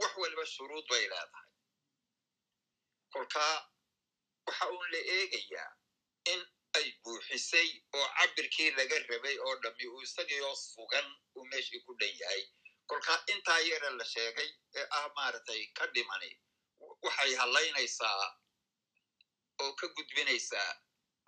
[0.00, 1.48] wax waliba shuruud bay leedahay
[3.12, 3.54] kolkaa
[4.46, 5.70] waxa uun la eegayaa
[6.32, 6.40] in
[6.78, 12.14] ay buuxisay oo cabirkii laga rabay oo dhammi uu isagiioo sugan uu meeshii ku dhan
[12.20, 12.42] yahay.
[12.88, 16.30] Kolkaa intaa yare la sheegay ee ah maaragtay ka dhimani
[17.04, 18.26] waxay hadlaynaysaa
[19.62, 20.70] oo ka gudbinaysaa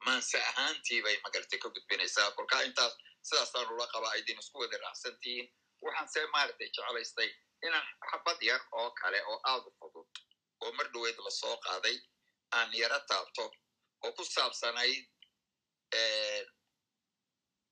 [0.06, 2.30] maanse ahaantii bay magartay ka gudbinaysaa.
[2.36, 2.94] Kolkaa intaas
[3.28, 5.46] sidaasaan ula qabaa idin isku wada raacsan tihiin
[5.84, 7.30] waxaan see maaragtay jeclaystay
[7.66, 10.08] inaan xabad yar oo kale oo aad u fudud
[10.62, 11.96] oo mar dhoweyd la soo qaaday
[12.58, 13.44] aan yaro taabto
[14.04, 15.04] oo ku saabsanayd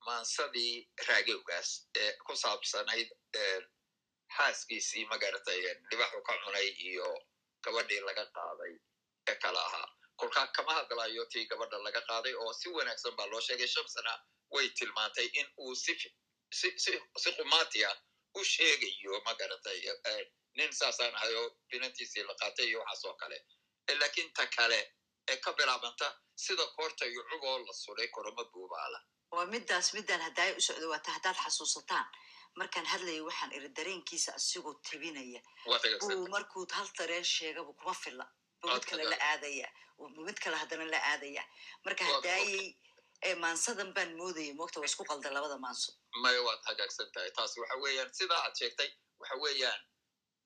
[0.07, 0.75] maansadii
[1.09, 1.71] raagowgaas
[2.03, 3.09] ee ku saabsanayd
[4.37, 5.61] xaaskiisii magaratay
[5.91, 7.09] dhibaxu ka cunay iyo
[7.65, 8.75] gabadhii laga qaaday
[9.31, 9.89] ee kala ahaa
[10.21, 14.13] kolkaa kama hadlayo tii gabadha laga qaaday oo si wanaagsan baa loo sheegay shamsana
[14.55, 15.75] way tilmaantay in uu
[17.23, 17.97] si qumaati ah
[18.39, 19.79] u sheegayo magaratay
[20.59, 23.39] nin saasaan ahay oo binantiisii la qaatay iyo waxaas oo kale
[24.01, 24.81] laakiin ta kale
[25.33, 26.07] ee ka bilaabanta
[26.45, 28.99] sida koorta iyo cugoo la suday koroma buubaala
[29.37, 32.07] waa midaas midaan haddaaya u socdo waata haddaad xasuusataan
[32.61, 35.41] markaan hadlaya waxaan iri dareenkiisa asigoo tebinaya
[36.01, 38.27] buu markuu hal dareen sheegaba kuma filla
[38.61, 39.69] buu mid kale la aadaya
[39.99, 41.43] buu mid kale haddana la aadaya
[41.85, 45.93] marka haddaayay maansadan baan moodaya moogta waa isku qalda labada maanso
[46.25, 49.81] maya waad hagaagsan tahay taas waxa weeyaan sidaa aad sheegtay waxa weeyaan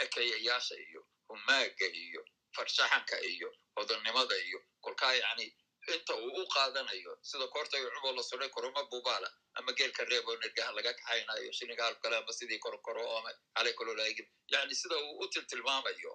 [0.05, 2.23] ekeyayaasha iyo humaaga iyo
[2.57, 5.47] farshaxanka iyo hodannimada iyo kolkaa yacni
[5.95, 10.29] inta uu u qaadanayo sida koorta iyo cuboo la suday koroma bubaala ama geelka reeb
[10.29, 15.29] oo nergaha laga kaxaynayo shiniga half ama sidii korokoro ama caleykololaagib yani sida uu u
[15.29, 16.13] tiltilmaamayo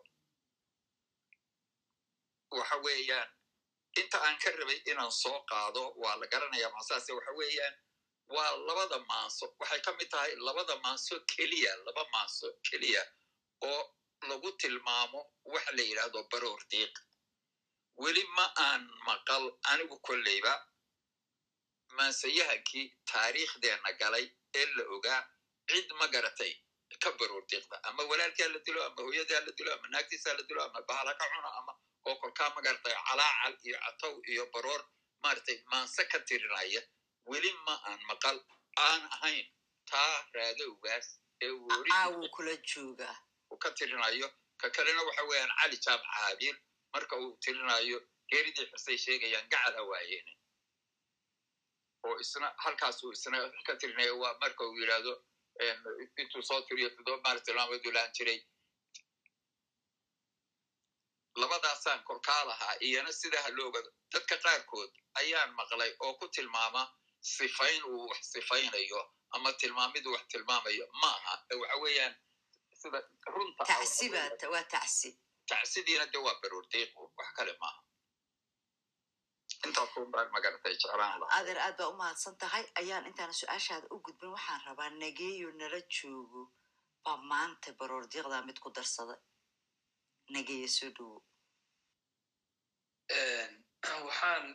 [2.58, 3.30] waxa weeyaan
[4.01, 7.76] inta aan ka rabay inaan soo qaado waa la garanaya maasaase waxa weeyaan
[8.35, 13.03] waa labada maanso waxay ka mid tahay labada maanso keliya laba maanso keliya
[13.69, 13.82] oo
[14.27, 16.93] lagu tilmaamo waxa la yidhaahdo baroor diiq.
[18.01, 20.53] Weli ma aan maqal anigu kolleyba
[21.98, 24.25] maansayahankii taariikhdeenna galay
[24.59, 25.22] ee la ogaa
[25.69, 26.53] cid ma garatay
[27.03, 27.75] ka baroor diiqda.
[27.88, 31.25] Ama walaalkaa la dilo ama hooyadaa la dilo ama naagtiisaa la dilo ama bahala ka
[31.33, 31.73] cuno ama
[32.07, 34.81] oo kolkaa ma garatay calaacal iyo catow iyo baroor
[35.23, 36.81] maratay maanse ka tirinaya.
[37.30, 38.38] Weli ma aan maqal
[38.88, 39.48] aan ahayn
[39.91, 41.07] taa raadowgaas
[41.41, 43.15] ee wuu kula joogaa
[43.52, 44.28] uu ka tirinayo
[44.61, 46.58] ka kalena waxa weeyaan cali jaamac haabiil
[46.94, 47.98] marka uu tirinayo
[48.32, 50.34] geeridii xirsay sheegayaan gacal hawaayeene
[52.08, 53.38] oo isna halkaasuu isna
[53.68, 55.14] ka tirinaya waa marka uu yidhaahdo
[56.22, 58.40] intuu soo tiriyo todoba maali tilmaamaduu lahan jiray.
[61.36, 66.82] Labadaasaan korkaa lahaa iyana sidaa ha loogado dadka qaarkood ayaan maqlay oo ku tilmaama
[67.22, 69.02] sifayn uu wax sifaynayo
[69.36, 70.86] ama tilmaamidu wax tilmaamayo.
[71.02, 72.16] Ma aha waxa weeyaan
[72.82, 72.99] sida
[73.33, 75.09] runta waa tacsi
[75.49, 77.82] tacsidiina de waa baroordiiqu wax kale maaha
[79.67, 83.99] intaasuu baan magaratay jeclaan lahaa adeer aad baa u mahadsan tahay ayaan intaana su'aashaada u
[84.06, 86.41] gudbin waxaan rabaa nageeyo nala joogo
[87.03, 89.19] baa maanta baroordiiqdaa mid ku darsaday
[90.35, 91.17] nageeyo soo dhowo
[94.08, 94.45] waxaan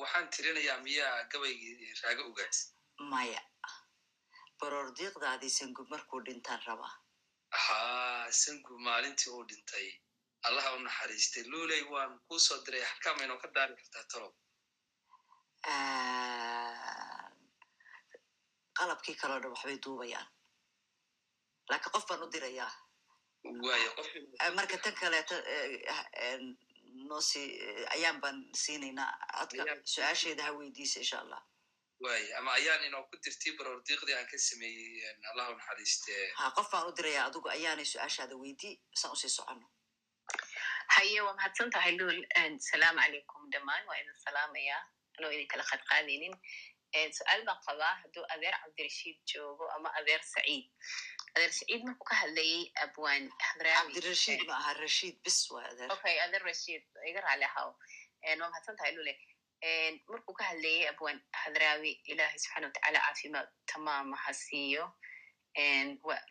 [0.00, 2.58] waxaan tirinayaa miyaa gabaygii raaga ogaas
[3.12, 3.40] maya
[4.60, 6.94] baroordiiqdaadii sangub markuu dhintaan rabaa
[7.50, 9.88] haa sangub maalintii uu dhintay.
[10.42, 11.44] Allaha u naxariistay.
[11.52, 14.32] Luuley waan kuu soo diray halkaa maynoo ka daari kartaa talow
[18.78, 20.28] qalabkii kaloo dhan waxbay duubayaan.
[21.70, 22.72] Laakiin qof baan u dirayaa.
[24.56, 25.34] Marka tan kaleeto
[27.08, 27.42] noosi
[27.94, 29.12] ayaan baan siinaynaa.
[29.38, 29.62] Codka
[29.92, 31.42] su'aasheeda ha weydiisa insha allah
[32.04, 36.24] waayo ama ayaan inoo ku dirtay baroordiiqdii aan ka sameeyey allaha u naxariistee.
[36.40, 39.66] Ha qof baan u dirayaa adigu ayaanay su'aashaada weydii saan u sii socono
[40.96, 42.18] haye waa mahadsan tahay luul?
[42.70, 44.82] Salaamu calaykum dhammaan waa idin salaamayaa
[45.18, 46.34] anoo idin kala qadqaadaynin.
[47.18, 50.66] Su'aal baan qabaa hadduu adeer cabdirashiid joogo ama adeer saciid.
[51.36, 55.92] Adeer saciid markuu ka hadlayay abwaan cabdirashiid ma aha rashiid bis waa adeer.
[55.94, 57.70] Okay adeer rashiid iga raali ahaw.
[58.24, 59.14] Waa mahadsan tahay lule
[60.08, 64.84] markuu ka hadlayay abwaan hadraawi ilaahay subxana watacaala caafimaad tamaama ha siiyo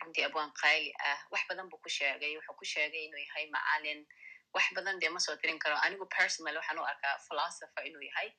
[0.01, 2.37] runtii abwaan qaali ah wax badan buu ku sheegay.
[2.37, 4.01] Wuxuu ku sheegay inuu yahay macalin.
[4.53, 5.75] Wax badan dee ma soo tirin karo.
[5.85, 8.29] Anigu personal waxaan u arkaa philosopher inuu yahay.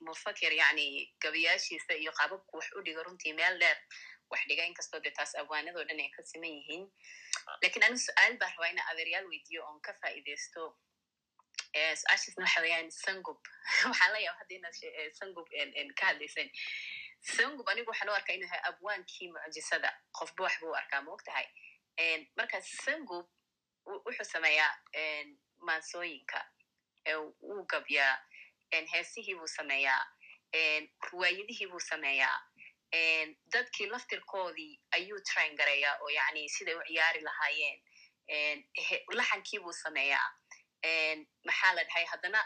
[0.00, 3.76] Mufakir yani gabayaashiisa iyo qaababku wax u dhigo runtii meel dheer.
[4.30, 6.84] Wax dhiga inkastoo dee taas abwaanadoo dhan ay ka siman yihiin.
[7.62, 10.62] Lakin anigu su'aal baan rabaa inaan adeeryaal weydiiyo oon ka faa'iideysto
[11.74, 13.38] su'aashaasna waxa weeyaan sangub
[13.86, 14.76] waxaan la yaaba hadda inaad
[15.18, 15.46] sangub
[15.98, 16.50] ka hadlayseen
[17.36, 21.22] sangub anigu waxaan u arkaa inuu yahay abwaankii mucjisada qofba wax buu arkaa ma og
[21.24, 21.46] tahay
[22.36, 23.26] marka sangub
[23.86, 24.74] wuxuu sameeyaa
[25.68, 26.40] maansooyinka
[27.48, 28.14] wuu gabyaa
[28.92, 30.02] heesihii buu sameeyaa
[31.10, 32.38] ruwaayadihii buu sameeyaa
[33.54, 38.64] dadkii laftirkoodii ayuu train gareeyaa oo yani siday u ciyaari lahaayeen
[39.18, 40.28] laxankii buu sameeyaa
[41.44, 42.40] maxaa la dhahay haddana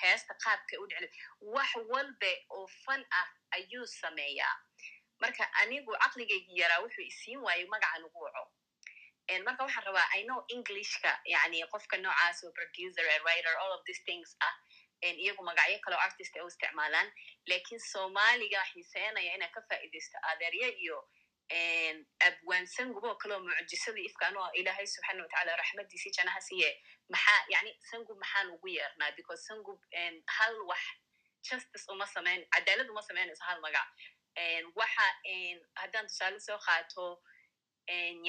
[0.00, 1.08] heesta qaabka u dhicli
[1.40, 4.56] wax walbe oo fan ah ayuu sameeyaa
[5.20, 8.44] marka anigu caqligaygi yaraa wuxuu isiin waayo magacan ugu waco
[9.44, 13.84] marka waxaan rabaa i know englishka yani qofka noocaas oo producer and writer all of
[13.84, 14.54] these things ah
[15.02, 17.12] iyagu magacyo kaleo artist ay u isticmaalaan
[17.46, 20.98] laakiin soomaaliga xiiseenaya inaan ka faa'iidaysto adeerya iyo
[21.50, 26.70] abwaan sangub oo kaleo mucjisadii ifkaan oo ilaahay subxaana watacaala raxmadiisii janaha siiye
[27.08, 29.80] maxaa yani sangub maxaan ugu yeernaa because sangub
[30.26, 30.80] hal wax
[31.50, 33.88] justice uma samayn cadaalad uma samaynayso hal magac.
[34.74, 35.06] Waxa
[35.74, 37.22] haddaan tusaale soo qaato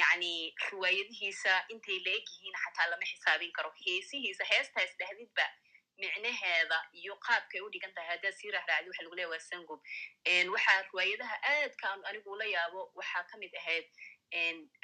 [0.02, 5.46] yani riwaayadihiisa intay la eg yihiin xataa lama xisaabin karo heesihiisa heestaas dhahdidba
[6.04, 9.80] micnaheeda iyo qaabkay u dhigan tahay haddaad sii raxraacdi waxa lagu leya waa sangub
[10.56, 13.86] waxaa riwaayadaha aadka aan anigu ula yaabo waxaa ka mid ahayd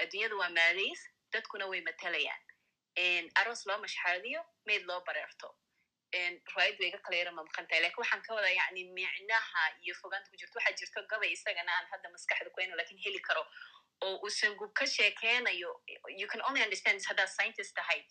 [0.03, 1.01] adduunyada waa maadays
[1.33, 5.49] dadkuna way matalayaan aroos loo mashxaadiyo mayd loo bareerto
[6.13, 10.29] riwaayad way iga kala yara mamaqan tahay laakiin waxaan ka wadaa yani micnaha iyo fogaanta
[10.31, 13.45] ku jirto waxaa jirto gabay isagana aan hadda maskaxda kuayno laakiin heli karo.
[14.01, 15.71] Oo uu sangub ka sheekeynayo
[16.19, 18.01] you can only understand this haddaad scientist tahay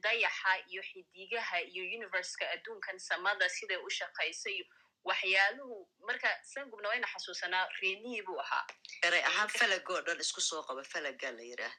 [0.00, 4.64] dayaxa iyo xidigaha iyo universeka adduunkan samada siday u shaqayso iyo
[5.04, 8.66] waxyaaluhu marka sangubna wayna xasuusanaa reemihii buu ahaa.
[9.02, 11.74] Eray ahaan falagoo dhan isku soo qaba falagaa la yiraah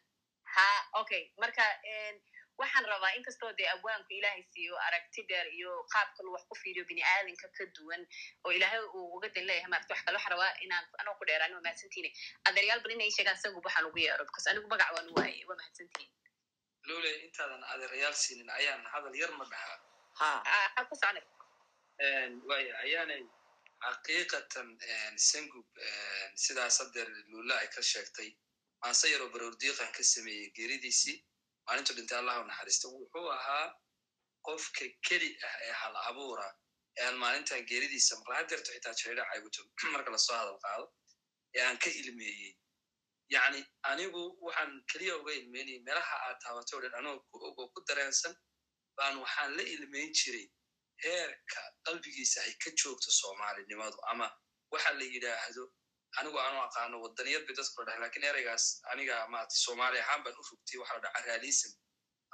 [0.56, 0.68] ha
[1.02, 1.64] okay marka
[2.62, 6.86] waxaan rabaa inkastoo dee abwaanku ilaahay siiyo aragti dheer iyo qaab kalu wax ku fiiriyo
[6.90, 8.04] bini aadanka ka duwan
[8.46, 11.54] oo ilaahay uu uga dan leeyahay maarata wax kale waxaan rabaa inaan anoo ku dheeraan
[11.56, 12.10] waa mahadsantiine
[12.50, 15.58] adeeryaal bal inay sheegaan sangub waxaan ugu yeero because anigu magac waan u waayey waa
[15.62, 16.12] mahadsantihin
[16.90, 19.78] lole intaadan adeerayaal siinin ayaan hadal yar ma dhahaa
[20.20, 20.84] ha.
[20.90, 21.26] Ku socnay
[22.50, 23.24] waya ayaanay
[23.86, 24.68] xaqiiqatan
[25.30, 25.68] sangub
[26.44, 28.30] sidaas hadeer lula ay ka sheegtay.
[28.82, 31.16] Maase yaroo baroordiiqan ka sameeyey geeridiisii
[31.68, 32.46] maalintu dhintay allah u
[33.00, 33.68] wuxuu ahaa
[34.48, 36.48] qofka keli ah ee hal abuura
[36.98, 39.62] ee aan maalintan geeridiisa maqla hadeerto xitaa jeedha cayguto
[39.94, 40.86] marka la soo hadal qaado
[41.56, 42.54] ee aan ka ilmeeyey.
[43.36, 43.60] Yacni
[43.92, 47.80] anigu waxaan keliya uga ilmeynayay meelaha aad taabato o dhan anoo ku og oo ku
[47.88, 48.34] dareensan
[48.98, 50.48] baan waxaan la ilmeyn jiray
[51.04, 54.28] heerka qalbigiisa ay ka joogto soomaalinimadu ama
[54.74, 55.64] waxa la yidhaahdo
[56.20, 60.36] anigu aanu aqaano wadaniyad bay dadku la dhahay laakiin ereygaas aniga maarata soomaali ahaan baan
[60.42, 61.72] u rogtay waxa la dhaha caraalism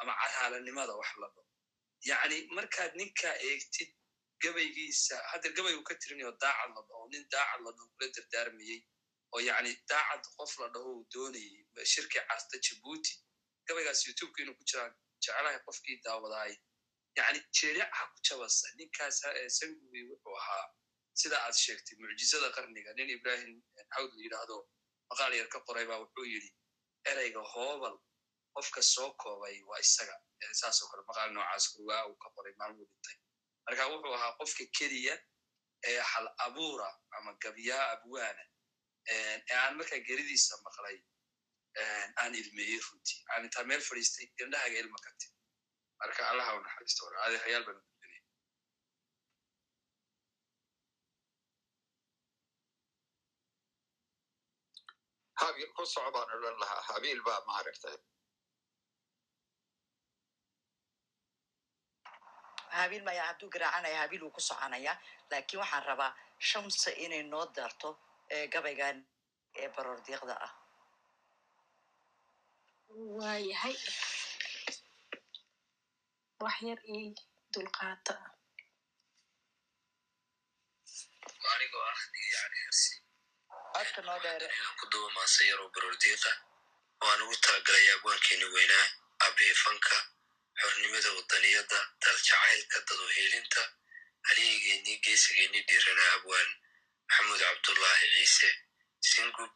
[0.01, 1.43] ama caraalanimada wax la dhaho
[2.09, 3.89] yacni markaad ninkaa eegtid
[4.43, 8.79] gabaygiisa haddeer gabay uu ka tirinayo daacad la dhaho nin daacad la dhaho kula dardaarmayey
[9.33, 13.13] oo yacni daacad qof la dhaho uu doonayey shirkii carta jabuuti
[13.67, 14.93] gabaygaas youtubeka inuu ku jiraan
[15.23, 16.53] jecelahay qofkii daawadaay
[17.17, 19.17] yacni jeerica ku jabasa ninkaas
[19.57, 20.65] sangubi wuxuu ahaa
[21.21, 23.51] sida aad sheegtay mucjizada qarniga nin ibrahim
[23.95, 24.57] hawd la yidhaahdo
[25.09, 26.49] maqaal yar ka qoray baa wuxuu yidhi
[27.11, 27.95] ereyga hoobal
[28.55, 30.15] qofka soo koobay waa isaga.
[30.61, 33.17] Saasoo kale maqaal noocaas rugaa uu ka qoray maalmuu dhintay.
[33.65, 35.15] Marka wuxuu ahaa qofka keliya
[35.89, 38.43] ee hal abuura ama gabyaa abwaana
[39.13, 40.97] ee aan markaa geridiisa maqlay
[42.21, 43.19] aan ilmeeyey runtii.
[43.31, 45.09] Aan intaa meel fadhiistay indhahaga ilma ka
[46.01, 47.79] marka allaha u naxariisto wala adeerayaal baan
[55.41, 57.97] habiil ku soco baan odhan lahaa habiil baa maaragtay
[62.79, 64.93] habiil maya hadduu garaacanaya habiil wuu ku soconaya
[65.31, 66.11] laakiin waxaan rabaa
[66.49, 67.89] shamsa inay noo daarto
[68.53, 68.97] gabaygan
[69.61, 70.53] ee baroordiiqda ah
[73.17, 73.75] waayahay
[76.43, 77.07] wax yar ii
[77.53, 78.13] dulqaata
[81.53, 82.91] anigoo ah niyacni hersi
[84.91, 86.31] duba maase yaroo baroordiiqa
[87.03, 88.85] waan ugu talagalay abwaankeeni weynaa
[89.25, 89.95] aabihii fanka
[90.61, 93.61] xornimada wadaniyadda daljacaylka daduhiilinta
[94.29, 96.49] haliyigeenii geesigeenii dhiiranaa abwaan
[97.07, 98.49] maxamuud cabdullaahi ciise.
[99.11, 99.51] Singub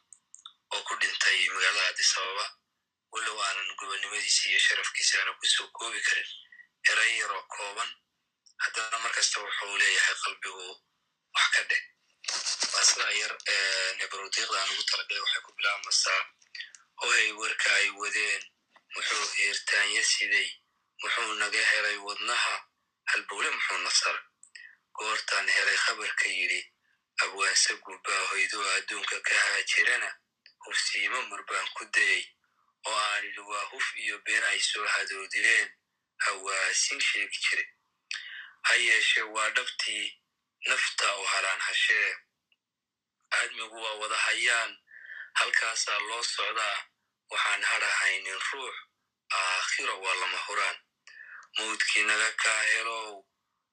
[0.74, 2.46] oo ku dhintay magaalada cabdisababa
[3.12, 6.30] walow aanan gobonnimadiisa iyo sharafkiisa aana ku soo koobi karin.
[6.90, 7.90] Eray yaroo kooban
[8.64, 10.66] haddana markasta wuxuu leeyahay qalbigu
[11.36, 11.82] wax ka dheh
[12.78, 13.32] waa sidaa yar
[13.98, 16.22] nebarudiiqda aan ugu talagalay waxay ku bilaabmaysaa
[17.00, 18.42] hohay warka ay wadeen.
[18.94, 20.48] Muxuu heertaanya siday
[21.02, 22.54] muxuu naga helay wadnaha
[23.10, 24.20] halbowle muxuu nasara
[24.96, 26.60] goortaan helay khabarka yidhi
[27.22, 30.10] abwaanse gubbaa hoydoo adduunka ka haajirana
[30.64, 32.22] hufsiimo murbaan ku dayay
[32.86, 35.68] oo aan idhi waa huf iyo been ay soo hadoodireen
[36.24, 37.64] hawaasin sheegi jire.
[38.66, 40.06] Ha yeeshee waa dhabtii
[40.68, 42.08] nafta u halaan hashee
[43.36, 44.72] aadmigu waa wada hayaan.
[45.38, 46.76] Halkaasaa loo socdaa
[47.30, 48.76] waxaan hadhahaynin ruux
[49.40, 50.76] aakhiro waa lama huraan.
[51.58, 53.24] Mawdkii naga kaa helow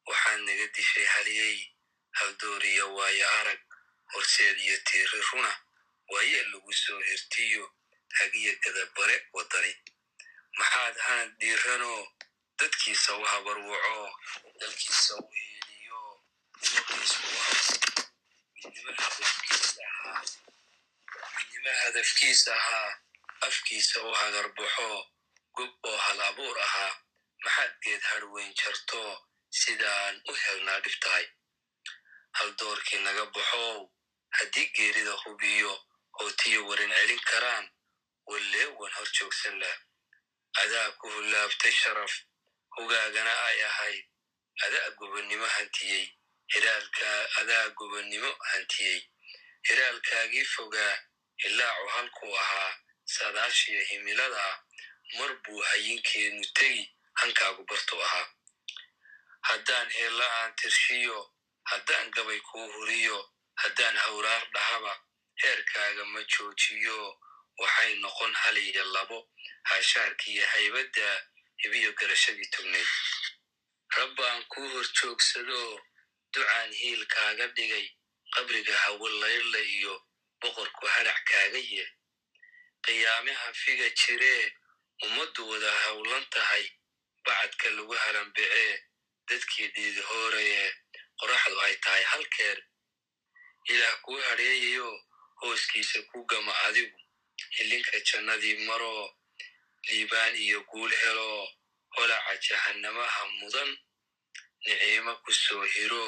[0.08, 1.58] waxaad naga dishay haliyey
[2.19, 3.61] haldooriya waayo arag
[4.14, 5.51] horseed iyo tiiri runa
[6.11, 7.64] waaye lagu soo hirtiyo
[8.17, 9.74] hagiya gadabare waddani
[10.58, 12.01] maxaad haan dhiiranoo
[12.59, 14.19] dadkiisa u habarwaco
[14.59, 16.00] dalkiisa u heeliyo
[18.64, 18.92] midnimo
[21.84, 22.92] hadafkiis ahaa
[23.48, 24.90] afkiisa u hagarbaxo
[25.56, 26.93] gob oo hal abuur ahaa
[27.43, 29.01] maxaad geed harweyn jarto
[29.61, 31.25] sidaan u helnaa dhib tahay
[32.40, 33.77] haldoorkii naga baxow
[34.38, 35.74] haddii geerida hubiyo
[36.19, 37.66] hootiyo warin celin karaan
[38.30, 39.77] walleewan hor joogsan lah
[40.64, 42.14] adaa ku hullaabtay sharaf
[42.75, 44.03] hogaagana ay ahayd.
[44.66, 46.06] Adaa gobonnimo hantiyey
[46.53, 48.99] hiraalkaa adaa gobonnimo hantiyey
[49.69, 50.93] hiraalkaagii fogaa
[51.48, 52.72] ilaacu halkuu ahaa
[53.15, 54.45] saadaashiyo himilada
[55.17, 56.83] mar buu hayinkeenu tegi
[57.14, 58.27] hankaagu bartuu ahaa.
[59.49, 61.17] Haddaan heella aan tirshiyo
[61.72, 63.17] haddaan gabay kuu huriyo
[63.64, 64.93] haddaan hawraar dhahaba
[65.43, 66.98] heerkaaga ma joojiyo
[67.61, 69.19] waxay noqon hal iyo labo
[69.69, 71.09] haashaarkiiyo haybadda
[71.64, 72.88] hibiyo garashadii tugnayd
[73.98, 75.59] rabbaan kuu hor joogsado
[76.35, 77.85] ducaan hiil kaaga dhigay
[78.33, 79.07] qabriga hawo
[79.77, 79.93] iyo
[80.41, 81.89] boqorku hadhac kaaga yeel.
[82.85, 84.51] Qiyaamaha figa jiree
[85.05, 86.65] ummaddu wada howlan tahay
[87.25, 88.73] bacadka lagu halanbecee
[89.27, 90.67] dadkii dhiidi hoorayee
[91.19, 92.57] qoraxdu ay tahay halkeer
[93.72, 94.89] ilaah kuu hadheeyayo
[95.41, 96.97] hooskiisa ku gama adigu.
[97.57, 99.05] Hilinka jannadii maroo
[99.88, 101.47] liibaan iyo guul heloo
[101.95, 103.72] holaca jahannamaha mudan
[104.65, 106.05] niciimo ku soo hiro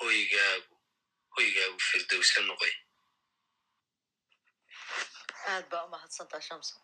[0.00, 0.74] hoygaagu
[1.36, 2.72] hoygaagu firdowsa noqoy
[5.52, 6.74] aad baa u mahadsantaa shamsa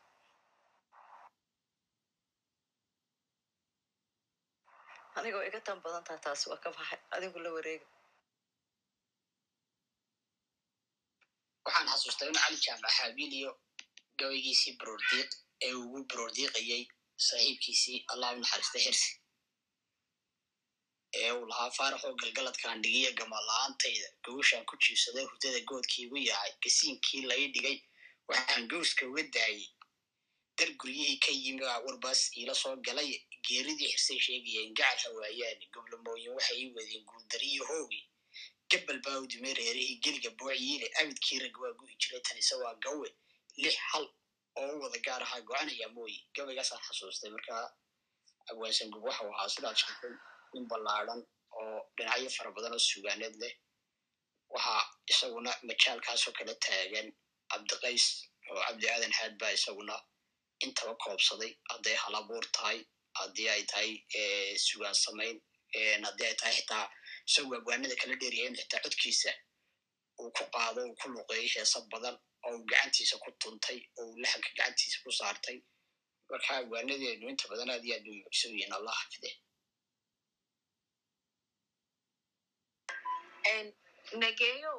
[5.19, 7.87] anigoo iga tan badan taha taasi waa ka baxay adigu la wareega
[11.65, 13.51] waxaan xasuustaa in cali jaamac xaabiiliyo
[14.19, 15.31] gabaygiisii baroordiiq
[15.67, 16.83] ee ugu baroordiiqayay
[17.27, 19.11] saaxiibkiisii allah u naxariista xirsi
[21.19, 26.53] ee uu lahaa faaraxoo galgaladkaan dhigiya gamala-aantayda gawashaan ku jiibsaday hurdada goodkii igu yahay.
[26.63, 27.77] Gasiinkii lai dhigay
[28.29, 29.67] waxaan gowska uga daayey
[30.59, 33.11] dar guryihii ka yimi aa warbaas iila soo galay.
[33.47, 38.01] Geeridii xirsay sheegayeen gacal hawaayaani goblamooyin waxay ii wadeen guuldariyo hoogi.
[38.71, 42.21] Gabal baa u dimay reerihii geliga boociyiile abidkii rag waa gu'i jiray.
[42.27, 43.09] Tanise waa gawe.
[43.63, 44.07] Lix hal
[44.61, 47.31] oo u wada gaar ahaa go-anaya mooyi gabaygaasaan xasuustay.
[47.31, 47.65] Markaa
[48.51, 50.15] abwaansan gub waxau ahaa sidaad sheegtay
[50.55, 51.20] nin ballaadhan
[51.61, 53.55] oo dhinacyo fara badan oo sugaaneed leh.
[54.55, 57.09] Waxaa isaguna majaalkaasoo kala taagan
[57.51, 58.05] cabdiqays
[58.51, 59.95] oo cabdi aadan haad baa isaguna
[60.65, 61.53] intaba koobsaday.
[61.70, 62.79] Hadday halabuur tahay
[63.19, 63.91] haddii ay tahay
[64.67, 65.37] sugaan samayn
[66.07, 66.87] haddii ay tahay xitaa
[67.29, 69.31] isagu abwaanada kala dheeriya in xitaa codkiisa
[70.20, 74.17] uu ku qaado uu ku luqeeyay heesa badan oo uu gacantiisa ku tuntay oo uu
[74.23, 75.59] laxanka gacantiisa ku saartay.
[76.31, 79.31] Marka abwaanadeenu inta badan aad iyo aad bay mucjiso yihiin allah xafide
[84.23, 84.73] nageeyo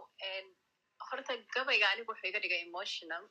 [1.09, 3.23] horta gabayga anigu wuxuu iga dhigay emotional.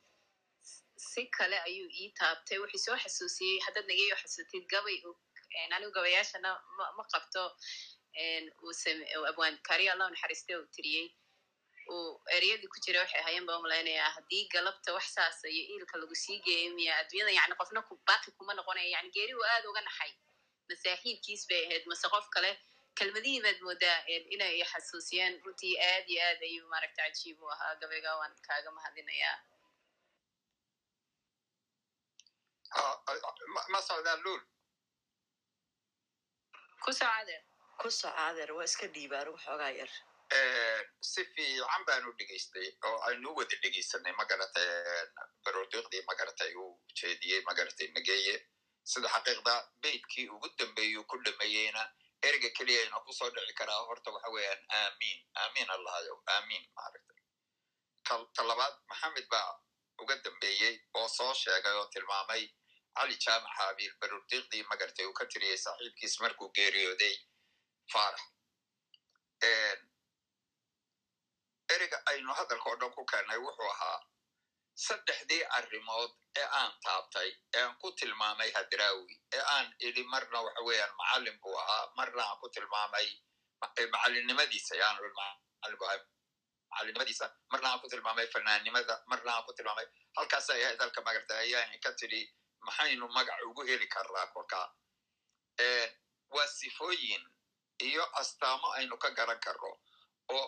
[1.09, 2.57] Si kale ayuu ii taabtay.
[2.63, 4.97] Wuxuu soo xasuusiyey haddaad nageeyo xasuutid gabay
[5.75, 6.49] anigu gabayaashana
[6.97, 7.43] ma qabto
[9.29, 11.07] abwaan kariya allah naxariiste uu tiriyey.
[11.93, 15.97] Uu ereyadii ku jira waxay ahaayeen baa u malaynaya haddii galabta wax saasa iyo iilka
[16.01, 18.89] lagu sii geeyo miya adduunyada yani qofna baaqi kuma noqonaya.
[18.95, 20.11] Yani geeri uu aad uga naxay.
[20.69, 22.51] Masaaxiibkiis bay ahayd mase qof kale
[22.99, 23.97] kelmadihii baad moodaa
[24.35, 29.37] inay xasuusiyeen runtii aad iyo aad ayuu maaragta cajiib u ahaa gabayga waan kaaga mahadinayaa
[33.73, 34.41] ma socdaan luul
[36.83, 37.43] ku soo cadeer
[37.81, 39.91] ku soo cadeer waa iska dhiibaan waxoogaa yar
[41.11, 44.67] si fiican baanu dhegaystay oo aynu wada dhegaysanay magaratay
[45.45, 48.35] baroodiiqdii magaratay uu jeediyey magaratay nageeye
[48.91, 49.53] sida xaqiiqda
[49.83, 51.83] beydkii ugu dambeeyuu ku dhameeyeyna
[52.27, 57.19] ereyga keliya ayna ku soo dhici karaa horta waxa weeyaan aamiin aamiin allahayow aamiin maaragtay
[58.35, 59.49] ta labaad maxamed baa
[60.01, 62.43] uga dambeeyey oo soo sheegay oo tilmaamay
[62.97, 67.15] cali jaamac xaabiil baroodiiqdii magaratay uu ka tiriyey saaxiibkiis markuu geeriyooday
[67.93, 68.21] faarax
[71.73, 73.99] ereyga aynu hadalka o dhan ku keennay wuxuu ahaa
[74.75, 80.61] saddexdii arrimood ee aan taabtay ee aan ku tilmaamay hadraawi ee aan idhi marna waxa
[80.67, 83.07] weeyaan macallin buu ahaa marna aan ku tilmaamay
[83.93, 84.75] macalinimadiisa
[86.71, 91.33] macalinimadiisa marna aan ku tilmaamay fanaannimada marna aan ku tilmaamay halkaas ay ahayd halka magarta
[91.43, 92.21] ayaan ka tidhi
[92.67, 94.67] maxaynu magac ugu heli karnaa kolkaa
[96.35, 97.23] waa sifooyin
[97.87, 99.71] iyo astaamo aynu ka garan karno
[100.35, 100.47] oo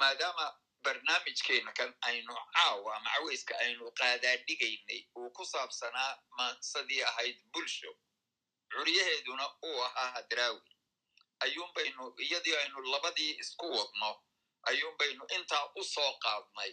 [0.00, 0.46] maadaama
[0.84, 7.92] barnaamijkeena kan aynu caawa ama caweyska aynu qaadaadhigaynay uu ku saabsanaa maansadii ahayd bulsho.
[8.72, 10.62] Curyaheeduna uu ahaa hadraawi
[11.44, 14.10] ayuunbaynu iyadii aynu labadii isku wadno
[14.70, 16.72] ayuunbaynu intaa u soo qaadnay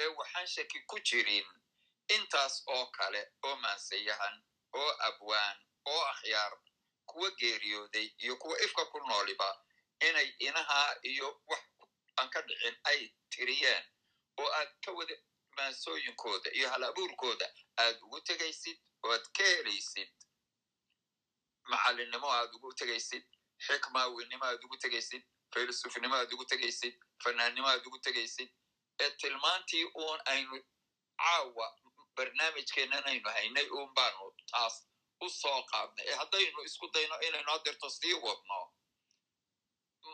[0.00, 1.46] ee waxaan shaki ku jirin
[2.16, 4.36] intaas oo kale oo maansayahan
[4.80, 5.56] oo abwaan
[5.92, 6.52] oo akhyaar
[7.10, 9.48] kuwa geeriyooday iyo kuwa ifka ku nooliba
[10.08, 11.62] inay inahaa iyo wax
[12.18, 13.84] aan ka dhicin ay tiriyeen
[14.40, 15.14] oo aad ka wada
[15.56, 17.46] maansooyinkooda iyo hal abuurkooda
[17.84, 20.10] aad ugu tegaysid oo aad ka helaysid
[21.70, 23.24] macallinnimo aad ugu tegaysid
[23.66, 25.22] xikmaawinimo aad ugu tegaysid
[25.54, 28.50] filosofinimo aad ugu tegaysid fanaannimo aad ugu tegaysid
[29.00, 30.56] ee tilmaantii uun aynu
[31.22, 31.68] caawa
[32.16, 34.76] barnaamijkeennan aynu haynay uun baanu taas
[35.24, 36.06] u soo qaadnay.
[36.08, 38.58] Ee haddaynu isku dayno inaynu hadeerto sii wadno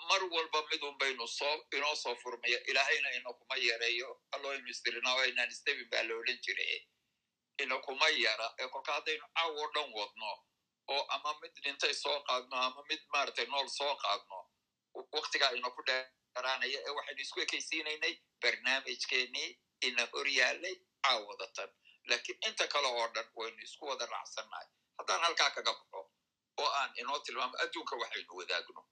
[0.09, 4.21] mar walba midun baynu soo inoo soo furmaya ilaahayna inakuma yareeyo.
[4.35, 6.65] Alloaynu istirina o aynaan istabin baa la odhan jira
[7.63, 8.49] inakuma yara.
[8.59, 10.31] Ee kolka haddaynu caawo dhan wadno
[10.89, 14.39] oo ama mid dhintay soo qaadno ama mid maaragtay nool soo qaadno
[15.13, 19.49] waktigaa inaku dheeraanaya ee waxaynu isku ekaysiinaynay barnaamijkeenii
[19.87, 21.71] ina hor yaalay caawadatan
[22.09, 24.67] laakiin inta kale oo dhan waynu isku wada raacsannahay.
[24.99, 26.01] Haddaan halkaa kaga baxo
[26.61, 28.83] oo aan inoo tilmaamo adduunka waxaynu wadaagno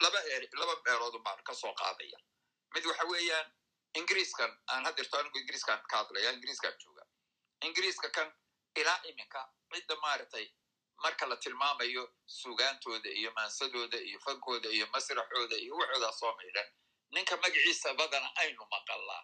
[0.00, 2.18] laba er laba meeloodun baan ka soo qaadaya.
[2.74, 3.52] Mid waxa weeyaan
[3.94, 7.02] ingiriiskan aan hadeerto anigu ingiriiskan ka hadlaya ingiriiskan jooga.
[7.66, 8.28] Ingiriiska kan
[8.76, 9.40] ilaa iminka
[9.74, 10.46] cidda maaragtay
[11.02, 16.68] marka la tilmaamayo sugaantooda iyo maansadooda iyo fankooda iyo masraxooda iyo waxoodaa soo maydhan
[17.10, 19.22] ninka magaciisa badana aynu maqallaa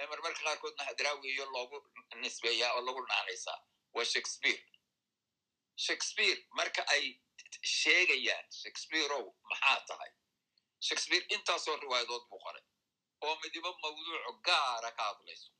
[0.00, 1.78] ee marmarka qaarkoodna hadraawiyo loogu
[2.22, 3.58] nisbeeyaa oo lagu naanaysaa
[3.94, 4.62] waa shakespeare.
[5.76, 7.04] Shakespeare marka ay
[7.62, 10.10] sheegayaan shakespeareow maxaa tahay
[10.88, 12.62] shakespeare intaasoo riwaayadood buu qoray
[13.26, 15.50] oo midibo mawduuc gaara ka hadlayso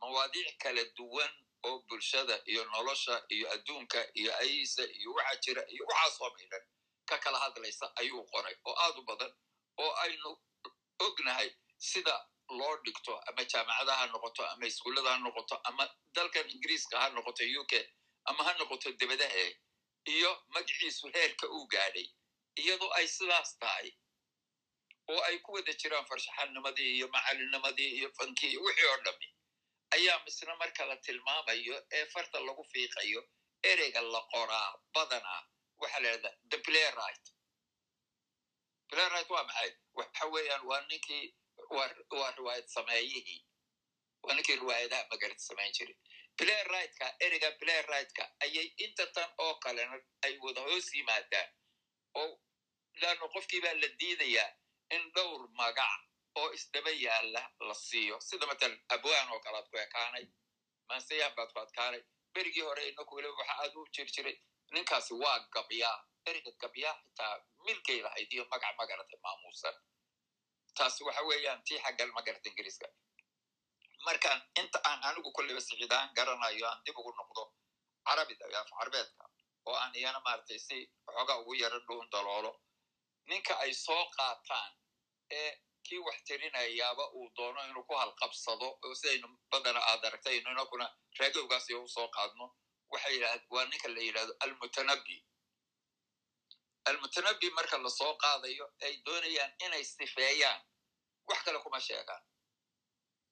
[0.00, 1.32] mawaadiic kala duwan
[1.66, 6.64] oo bulshada iyo nolosha iyo adduunka iyo ayiisa iyo waxa jira iyo waxaasoo maydhan
[7.08, 9.32] ka kala hadlaysa ayuu qoray oo aad u badan
[9.82, 10.30] oo aynu
[11.06, 12.14] ognahay sida
[12.58, 15.84] loo dhigto ama jaamacada ha noqoto ama iskuullada ha noqoto ama
[16.14, 17.72] dalkan ingiriiska ha noqoto u k
[18.24, 19.44] ama ha noqoto debadahe
[20.04, 22.06] iyo magaciisu heerka uu gaadhay
[22.62, 23.88] iyadoo ay sidaas tahay
[25.12, 29.28] oo ay ku wada jiraan farshaxanimadii iyo macalinimadii iyo fankii iyo wixii oo dhami
[29.90, 33.20] ayaa misna marka la tilmaamayo ee farta lagu fiiqayo
[33.70, 35.42] ereyga la qoraa badanaa
[35.80, 37.24] waxaa la yidhahdaa the playwright
[38.90, 39.70] playwright waa maxay?
[39.98, 41.24] Waxa weeyaan waa ninkii
[42.16, 43.40] waa riwaayad sameeyihii
[44.22, 45.96] waa ninkii riwaayadaha magarad samayn jiray
[46.38, 51.48] playwrightka ereyga playwrightka ayay inta tan oo kalena ay wada hoos yimaadaan
[52.20, 52.30] oo
[53.02, 54.50] laanno qofkii baa la diidayaa
[54.94, 56.00] in dhowr magac
[56.40, 58.16] oo isdaba yaalla la siiyo.
[58.20, 60.26] Sida matalan abwaan oo kale ad ku ekaanay
[60.88, 62.02] mansayaan baad ku adkaanay.
[62.34, 64.28] Berigii hore inaku weliba waxa aad u jir
[64.74, 65.98] ninkaasi waa gabyaa.
[66.28, 67.34] Ereyga gabyaa xitaa
[67.66, 69.74] milkay lahayd iyo magac magaratay maamuusan
[70.76, 72.86] taasi waxa weeyaan tii xaggan magarata ingiriiska
[74.06, 77.42] markaan inta aan anigu kolleyba sixidaan garanayo aan dib ugu noqdo
[78.06, 79.24] carabida af carbeedka
[79.68, 82.52] oo aan iyana maaragtay si waxoogaa ugu yaro dhuun daloolo
[83.30, 84.72] ninka ay soo qaataan
[85.38, 85.50] ee
[85.86, 90.86] kii wax tirinayaaba uu doono inuu ku halqabsado oo sidaynu badana aad aragtaynu inakuna
[91.18, 92.46] raadowgaas iyo u soo qaadno
[92.92, 95.16] waxay yidhahd waa ninka la yidhahdo almutanabi
[96.88, 100.60] almutanabi marka la soo qaadayo ay doonayaan inay sifeeyaan
[101.28, 102.22] wax kale kuma sheegaan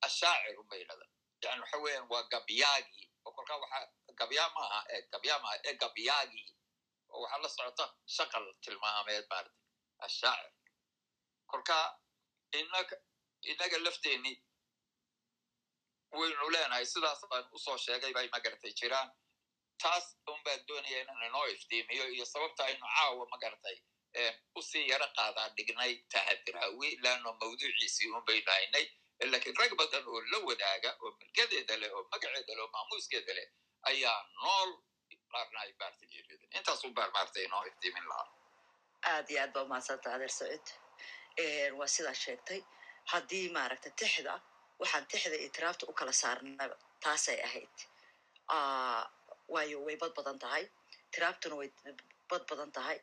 [0.07, 1.07] ashaacir unba yidhahda
[1.45, 3.81] yani waxa weeyaan waa gabyaagii oo kolkaa waxa
[4.21, 6.47] gabyaa maaha ee gabyaa maaha ee gabyaagii
[7.09, 9.61] oo waxaa la socota shaqal tilmaameed maarata
[10.07, 10.53] ashaacir
[11.51, 11.85] kolkaa
[12.61, 12.97] inaga
[13.53, 14.33] inaga lafteenni
[16.19, 19.11] waynu leenahay sidaas baan u soo sheegay bay magaratay jiraan
[19.83, 23.77] taas un baan doonaya inaan inoo iftiimiyo iyo sababta aynu caawa magaratay
[24.59, 28.87] u sii yaro qaadaa dhignay tahadiraawi laano mawduuciisii un baynu haynay
[29.33, 33.47] lakiin rag badan oo la wadaaga oo milgadeeda leh oo magaceeda leh oo maamuuskeeda leh
[33.91, 34.71] ayaa nool
[35.33, 38.29] qaarna ay maarta geeriyooden intaasun baan maarta inoo iftiimin lahaa
[39.13, 40.67] aad iyo aad ba umahadsanta adeer saciid
[41.79, 42.61] waa sidaa sheegtay
[43.13, 44.35] haddii maaragta tixda
[44.81, 47.77] waxaan tixda iyo tiraabta u kala saarnaba taasay ahayd
[49.55, 50.65] waayo way bad badan tahay
[51.15, 51.69] tiraabtuna way
[52.31, 52.99] bad badan tahay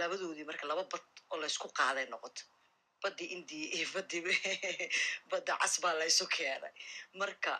[0.00, 2.42] labadoodii marka laba bad oo laysku qaaday noqoto
[3.06, 4.18] baddi indiya iyo baddi
[5.30, 6.72] badda cas baa laysu keenay
[7.20, 7.52] marka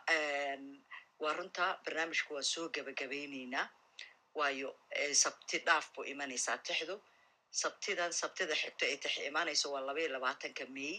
[1.23, 3.67] waa runta barnaamijka waan soo gebagabayneynaa
[4.39, 4.71] waayo
[5.23, 6.97] sabti dhaaf buu imanaysaa tixdu.
[7.61, 10.97] Sabtidan sabtida xigto ay tix imanayso waa laba labaatanka meey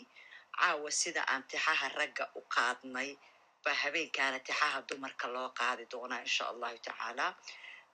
[0.60, 3.10] caawa sida aan tixaha ragga u qaadnay
[3.64, 7.28] baa habeenkaana tixaha dumarka loo qaadi doonaa insha allahu tacaala.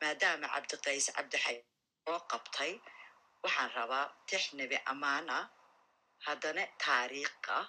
[0.02, 1.58] Maadaama cabdiqays cabdixay
[2.12, 2.72] oo qabtay
[3.44, 5.46] waxaan rabaa tix nebi ammaan ah
[6.26, 7.68] haddana taariikh ah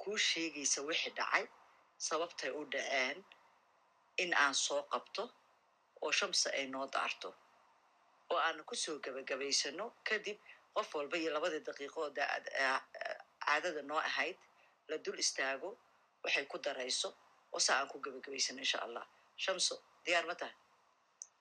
[0.00, 1.44] kuu sheegaysa wixii dhacay
[2.08, 3.18] sababtay u dhaceen
[4.22, 5.24] in aan soo qabto
[6.04, 7.28] oo shamsi ay noo daarto
[8.32, 10.38] oo aanu ku soo gebagabaysano kadib
[10.74, 12.10] qof walba iyo labadii daqiiqo oo
[13.44, 14.36] caadada noo ahayd
[14.88, 15.68] la dul istaago
[16.24, 17.08] waxay ku darayso
[17.54, 19.04] oo saa aan ku gebagabaysano insha allah.
[19.44, 20.54] Shamso diyaar ma tahay?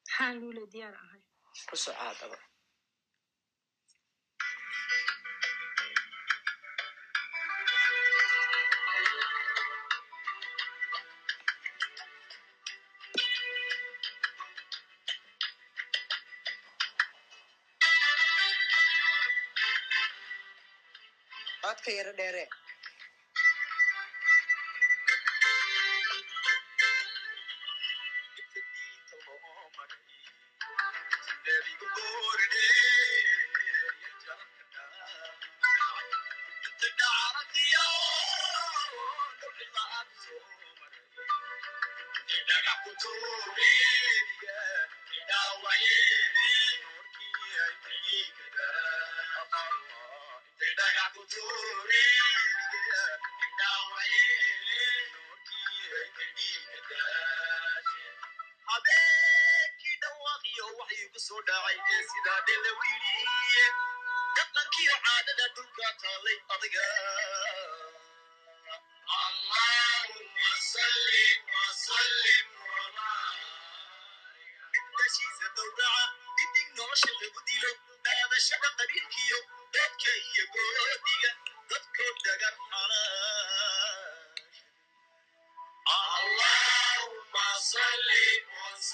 [0.06, 1.22] Maxaa luule diyaar ahay.
[1.70, 2.38] Ku caadaba
[21.86, 22.44] codka yaro dheere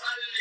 [0.02, 0.41] sale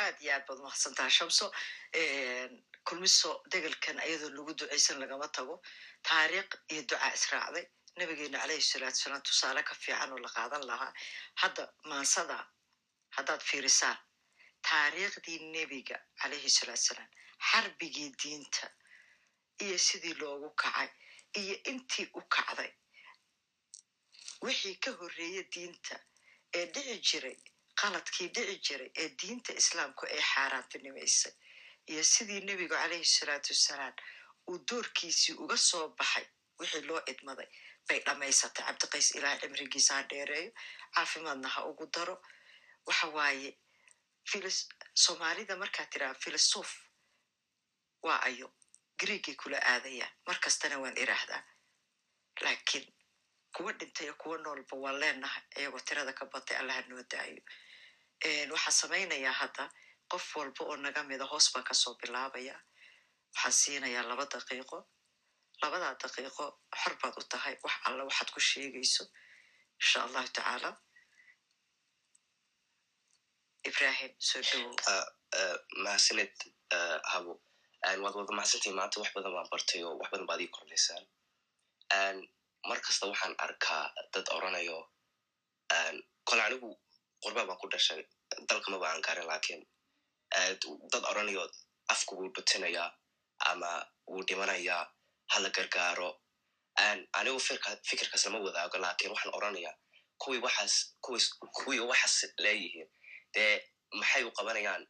[0.00, 1.46] aad iyo aad baad umahadsantaha shamso.
[2.88, 5.54] Kulmiso degelkan ayadoo lagu ducaysan lagama tago.
[6.08, 7.64] Taariikh iyo ducaa israacday
[7.98, 10.92] nabigeena calayhi salaatu salaam tusaale ka fiican oo la qaadan lahaa.
[11.42, 12.38] Hadda maansada
[13.16, 13.98] haddaad fiirisaan
[14.68, 17.10] taariikhdii nebiga calayhi salaatu salaam
[17.50, 18.66] xarbigii diinta
[19.64, 20.88] iyo sidii loogu kacay
[21.40, 22.70] iyo intii u kacday.
[24.44, 25.96] Wixii ka horreeya diinta
[26.58, 27.36] ee dhici jiray
[27.80, 31.32] qaladkii dhici jiray ee diinta islaamku ay xaaraantinimaysay
[31.92, 33.94] iyo sidii nebigu calayhi salaatu wassalaam
[34.50, 36.26] uu doorkiisii uga soo baxay
[36.60, 37.48] wixii loo idmaday
[37.88, 38.64] bay dhammaysatay.
[38.66, 40.50] Cabdiqays ilaah cimrigiisa ha dheereeyo
[40.94, 42.14] caafimaadna ha ugu daro
[42.86, 43.50] waxa waaye
[44.30, 44.58] filis
[45.04, 46.70] soomaalida markaa tiraa filosof
[48.06, 48.48] waa ayo
[49.00, 51.42] griigay kula aadayaan mar kastana waan iraahdaa
[52.44, 52.86] laakiin
[53.56, 57.42] kuwa dhintay iyo kuwa noolba waan leenahay iyagoo tirada ka batay allaha noo daayo
[58.54, 59.64] waxaan samaynayaa hadda
[60.12, 62.54] qof walba oo naga mida hoos baan ka soo bilaabaya
[63.34, 64.78] waxaan siinayaa laba daqiiqo
[65.62, 66.44] labadaa daqiiqo
[66.80, 69.04] xor baad u tahay wax alla waxaad ku sheegayso
[69.80, 70.70] insha allahu tacaala
[73.68, 74.74] ibrahim soo dhowow
[75.84, 76.32] mahadsaned
[77.12, 77.32] habo
[78.02, 81.04] waad wada mahadsantihin maanta wax badan baan bartay oo wax badan baad ii kordhaysaan.
[82.68, 84.78] Mar kasta waxaan arkaa dad oranayo
[86.28, 86.68] kole anigu
[87.22, 88.02] qurba baan ku dhashay
[88.48, 89.62] dalkamaba aan garin lakiin
[90.92, 91.42] dad oranayo
[91.92, 92.90] afku wuu dhutinayaa
[93.50, 93.70] ama
[94.10, 94.84] wuu dhimanayaa
[95.32, 96.10] hala gargaaro.
[97.18, 97.38] Anigu
[97.88, 99.34] fikirkaas lama wadaago laakiin waxaan
[100.44, 100.74] waxaas
[101.56, 102.88] kuwii waxaas leeyihiin
[103.34, 103.54] dee
[104.00, 104.82] maxay u qabanayaan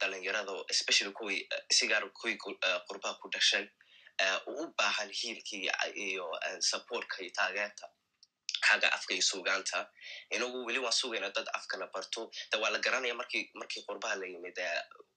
[0.00, 1.40] dhalinyarada especially kuwii
[1.78, 2.36] sigaar kuwii
[2.88, 3.64] qurbaha ku dhashay
[4.46, 5.64] u u baahan hiilkii
[6.06, 6.26] iyo
[6.70, 7.86] supportka iyo taageerta
[8.68, 9.78] xagga afka iyo sugaanta
[10.34, 12.30] inagu weli waan sugayna dad afka la barto.
[12.52, 14.58] De waa la garanaya markii markii qurbaha la yimid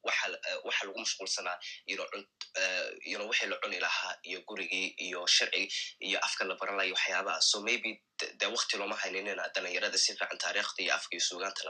[0.07, 0.27] waxa
[0.67, 1.57] waxa lagu mashquulsanaa
[1.91, 2.03] ino
[3.11, 5.67] ino wixii la cuni lahaa iyo gurigii iyo sharcigi
[6.07, 7.41] iyo afka la baran layo waxyaabaha.
[7.41, 8.01] So maybe
[8.39, 11.61] de wakti looma hayninina dhalinyarada si fiican taariikhda iyo afka iyo sugaanta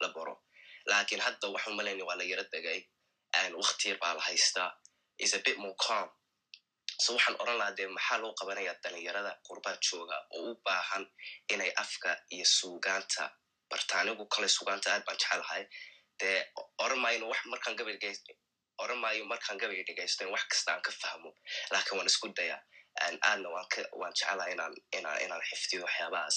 [0.00, 0.34] la baro.
[0.86, 2.80] Lakin hadda waxaan malayna waa la yara degay
[3.60, 4.70] wakti yar baa la haystaa.
[5.18, 6.08] Is a bit more calm
[7.02, 11.04] so waxaan oran lahaa dee maxaa loo qabanaya dhalinyarada qurbaha jooga oo u baahan
[11.52, 13.24] inay afka iyo sugaanta
[13.70, 15.62] barta anigu kale sugaanta aad baan jecelahay
[16.20, 16.38] dee
[16.84, 17.96] oran maayo wax markaan gabay
[18.82, 21.30] oran maayo markaan gabay dhegaysto wax kasta aan ka fahmo.
[21.72, 22.56] Lakin waan isku daya
[23.28, 23.66] aadna waan
[24.14, 26.36] jecelahay inaan xifdiyo waxyaabahaas.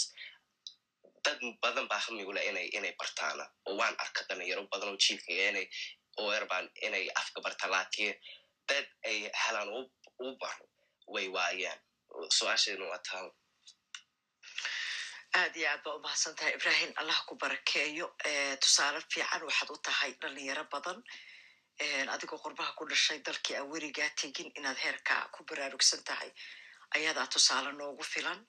[1.26, 2.42] Dad badan baa hamigule
[2.78, 5.32] inay bartaana oo waan arka dhalinyaro badan oo jiilka
[6.22, 8.16] oo erbaan inay afka barta laakiin
[8.70, 9.70] dad ay helaan
[10.20, 10.28] u
[11.14, 11.80] way waayaan
[12.38, 13.28] su'aasheedna waa taan
[15.40, 16.92] aad iyo aad baa umahadsan tahay ibrahim.
[17.02, 18.06] Allah ku barakeeyo.
[18.62, 21.00] Tusaale fiican waxaad u tahay dhalinyaro badan.
[22.14, 26.32] Adigoo qurbaha ku dhashay dalkii aan werigaa tegin inaad heerka ku baraarugsan tahay
[26.96, 28.40] ayadaa tusaale noogu filan.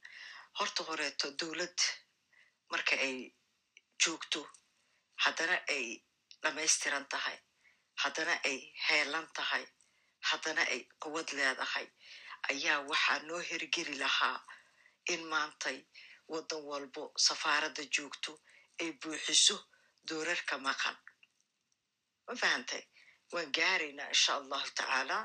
[0.58, 1.78] Horta horeeto dowlad
[2.70, 3.16] marka ay
[4.02, 4.40] joogto
[5.24, 5.84] haddana ay
[6.42, 7.38] dhamaystiran tahay
[8.02, 9.64] haddana ay heelan tahay
[10.28, 11.86] haddana ay quwad leedahay
[12.50, 14.38] ayaa waxaa noo hergeli lahaa
[15.12, 15.78] in maantay
[16.32, 18.32] waddan walbo safaaradda joogto
[18.80, 19.56] ay buuxiso
[20.08, 20.96] doorarka maqan.
[22.26, 22.82] Ma fahantay
[23.32, 25.18] waan gaaraynaa insha allahu tacaala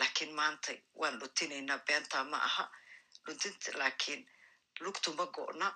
[0.00, 2.64] lakiin maantay waan dhutinaynaa beentaa ma aha
[3.24, 4.22] dhuntinta laakiin
[4.84, 5.68] lugtu ma go'na.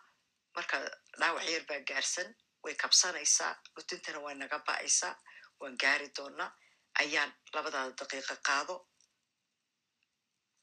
[0.54, 0.76] Marka
[1.20, 2.28] dhaawac yar baa gaarsan
[2.64, 5.14] way kabsanaysaa dhutintana waa naga ba'aysaa
[5.60, 6.50] waan gaari doonaa
[7.00, 8.74] ayaan labadaada daqiiqa qaado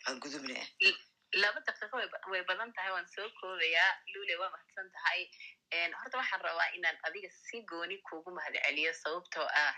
[0.07, 0.65] aan gudubnaa
[1.41, 1.95] laba daqiiqo
[2.31, 5.21] way badan tahay waan soo koobayaa lule waa mahadsan tahay.
[5.99, 9.73] Horta waxaan rabaa inaan adiga si gooni kuugu mahad celiyo sababtoo ah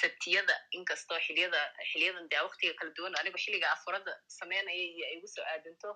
[0.00, 5.28] sabtiyada inkastoo xiliyada xiliyadan dee waktiga kala duwan anigu xilliga afurada sameynaya iyo ay igu
[5.34, 5.90] soo aadanto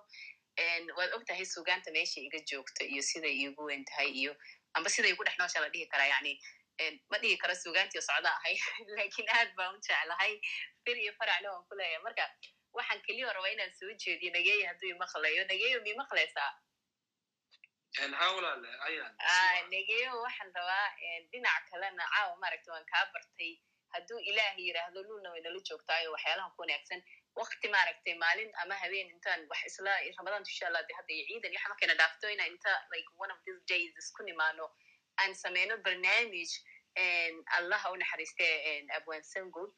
[0.97, 4.31] waad og tahay sugaanta meesha iga joogto iyo siday iigu weyn tahay iyo
[4.73, 6.33] amba siday igu dhex noosha dhihi karaa yani
[7.11, 8.55] ma dhihi karo sugaantiyo socda ahay
[8.97, 10.33] laakiin aad baan u jeclahay
[10.85, 12.25] fir iyo faracna waan ku leeyahay marka
[12.77, 16.51] waxaan keliya rabaa inaan soo jeediyo nageeyo hadduu imaqlayo nageeyo mi maqlaysaa
[19.73, 20.87] negeyo waxaan rabaa
[21.31, 23.51] dhinac kalena caawa maaragta waan kaa bartay
[23.93, 27.01] hadduu ilaah yiraahdo luna way nala joogtaayo waxyaalahan ku wanaagsan
[27.39, 31.51] wakti maaragtay maalin ama habeen intaan wax isla ramadaan insha allah de hadda iyo ciidan
[31.51, 34.65] iyo waxa markayna dhaafto ina inta like one of these days isku nimaano
[35.21, 36.51] aan sameyno barnaamij
[37.57, 38.47] allaha u naxariiste
[38.97, 39.71] abwaan sangub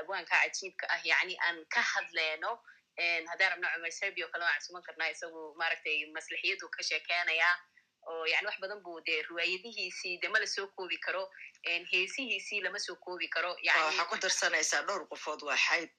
[0.00, 2.52] abwaanka cajiibka ah yacni aan ka hadleyno
[3.30, 7.56] haddaan rabno cumar serbi oo kale waan casuman karnaa isagu maaragtay maslixiyadu ka sheekeynayaa
[8.10, 11.22] oo yani wax badan buu dee riwaayadihiisii de ma la soo koobi karo
[11.92, 15.96] heesihiisii lama soo koobi karo yani waxaa ku darsanaysaa dhowr qofood waa xayd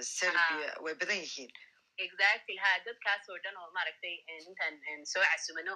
[0.00, 1.50] serbia way badan yihiin
[1.98, 2.56] exactly.
[2.64, 4.14] Ha dadkaas oo dhan oo maaragtay
[4.48, 4.74] intaan
[5.12, 5.74] soo casumano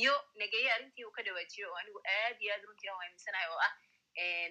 [0.00, 3.60] iyo negeeye arrintii uu ka dhawaajiyo oo anigu aad iyo aad runtii aan aaminsanahay oo
[3.68, 3.74] ah.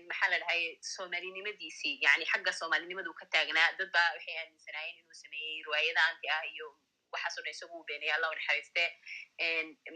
[0.09, 0.61] Maxaa la dhahay
[0.95, 6.43] soomaalinimadiisii yani xagga soomaalinimadu ka taagnaa dad baa waxay aaminsanaayeen inuu sameeyey riwaayada anti ah
[6.53, 6.67] iyo
[7.25, 8.83] dhan isagu beenaya allah u naxariiste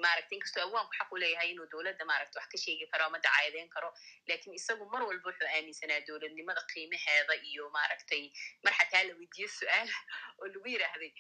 [0.03, 3.69] maaragta inkastoo awaanku xaq u leeyahay inuu dowladda maaragta wax ka sheegi karo ama dacaayadeyn
[3.75, 3.90] karo
[4.27, 8.24] laakiin isagu mar walba wuxuu aaminsanaa dowladnimada qiimaheeda iyo maaragtay
[8.66, 9.90] mar xataa la weydiiyo su'aal
[10.41, 11.11] oo lagu yiraahday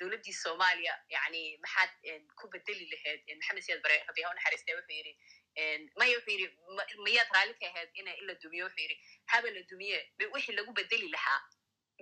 [0.00, 1.90] dowladdii soomaaliya yani maxaad
[2.38, 5.14] ku bedeli lahayd een, maxamed siyaad bare rabbi ha u naxariiste wuxuu
[5.62, 8.96] een, maya wuxuu "Ma- miyaad raalli ka ahayd in la dumiyo wuxuu yidhi
[9.32, 9.98] haba la dumiye
[10.34, 11.40] wixii lagu bedeli lahaa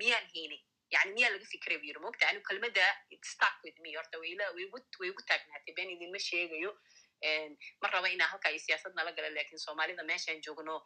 [0.01, 0.59] miyaan hayni
[0.95, 4.31] yani miyaa laga fikray bu yiri mogta anigu kelmadda it stuck with me horta way
[4.35, 4.65] ila- way
[5.11, 6.71] igu- taagnaatay been idinma sheegayo
[7.83, 10.77] ma raba inaa halka iyo siyaasad nala gala laakiin soomaalida meeshaan joogno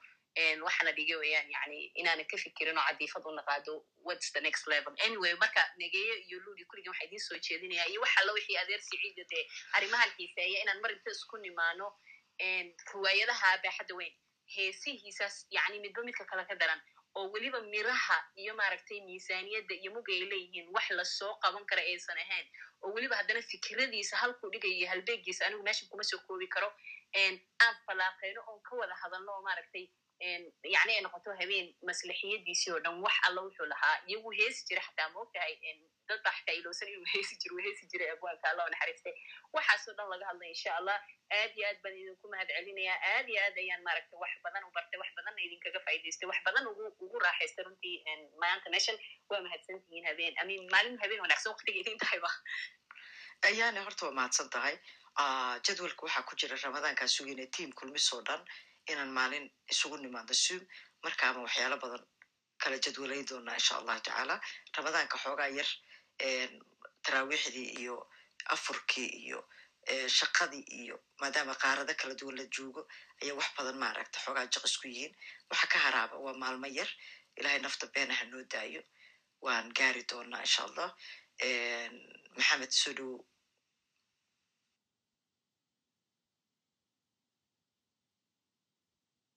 [0.40, 3.72] een, waxana dhiga weeyaan yani inaanan ka fikirin oo cadiifad u naqaado
[4.06, 8.00] whats the next level anyway marka negeyo iyo ludi kulligan waxaa idiin soo jeedinaya iyo
[8.00, 9.44] wax alla wixii adeer siciida dee
[9.76, 11.86] arrimahan xiiseeya inaan mar inta isku nimaano
[12.92, 14.14] riwaayadaha baaxadda weyn
[14.56, 16.80] heesihiisas yani midba midka kale ka daran
[17.16, 21.82] oo weliba miraha iyo maaragtay miisaaniyadda iyo muga ay leeyihiin wax la soo qaban kara
[21.82, 22.47] aysan ahayn.
[22.82, 26.70] Oo weliba haddana fikradiisa halkuu dhigayo iyo halbeegiisa anigu meeshan kuma soo koobi karo.
[27.16, 29.86] Aan falaaqeyno oon ka wada hadalno oo maaragtay
[30.28, 30.42] een,
[30.74, 35.08] yacni ay noqoto habeen maslixiyadiisii oo dhan wax alla wuxuu lahaa iyagu heesi jira xataa
[35.15, 39.15] maogtahay een, dad baa xataa ilowsan inuu heesi jiro heesi jiray abwaanka allah u naxariistay
[39.57, 40.99] waxaasoo dhan laga hadlay insha allah
[41.39, 44.70] aad iyo aad baan idinku mahad celinayaa aad iyo aad ayaan maaragtay wax badan u
[44.76, 47.97] bartay wax badanna idinkaga faa'iidaystay wax badan ugu ugu raaxaystay runtii
[48.44, 48.99] maanta meeshan
[49.31, 52.31] waa mahadsantihiin habeen amin maalin habeen wanaagsan waqtiga idin tahayba
[53.50, 54.76] ayaana horta waa mahadsan tahay
[55.23, 58.42] Ah, jadwalka waxaa ku jira ramadaankaa sugina tiam kulmisoo dhan
[58.91, 60.62] inaan maalin isugu nimaadno zoom
[61.05, 62.02] markaama waxyaalo badan
[62.62, 64.34] kala jadwalayn doonaa insha allahu tacaala.
[64.76, 65.68] Ramadaanka xoogaa yar
[67.05, 67.97] taraawiixdii iyo
[68.55, 69.41] afurkii iyo
[70.18, 72.83] shaqadii iyo maadaama qaarado kala duwan la joogo
[73.23, 75.12] ayaa wax badan maaragta xoogaa jaq isku yihiin.
[75.50, 76.91] Waxa ka haraaba waa maalmo yar
[77.39, 78.83] ilahay nafta beenaha noo daayo.
[79.44, 80.89] Waan gaari doonaa insha allah
[82.36, 83.18] maxamed soo dhowow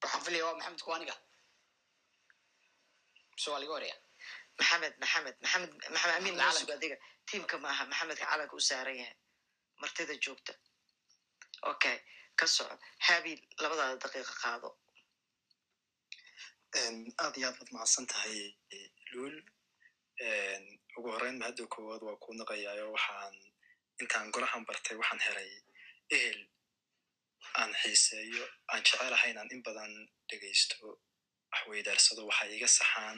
[0.04, 1.16] waxaan filaya waa maxamed kuwaaniga
[3.36, 3.98] mise waa laga horaya.
[4.60, 6.98] Maxamed maxamed maxamed maxamed amin muusug adiga.
[7.28, 9.16] Tiimka maaha maxamedka calanka u saaran yahay.
[9.82, 10.54] Martida joogta.
[11.72, 11.98] Okay
[12.40, 12.76] ka soco
[13.08, 14.70] habil labadaada daqiiqa qaado.
[17.24, 18.38] Aad iyo aad baad mahadsan tahay
[19.14, 19.36] luul.
[20.98, 22.86] Ugu horreyn mahadda koowaad waa kuu naqayaayo.
[22.96, 23.36] Waxaan
[24.02, 25.52] intaan golahan bartay waxaan helay
[26.16, 26.40] ehel
[27.60, 29.92] aan xiiseeyo aan jecelahay inaan in badan
[30.30, 30.88] dhegaysto
[31.52, 33.18] wax weydaarsado waxa iga saxaan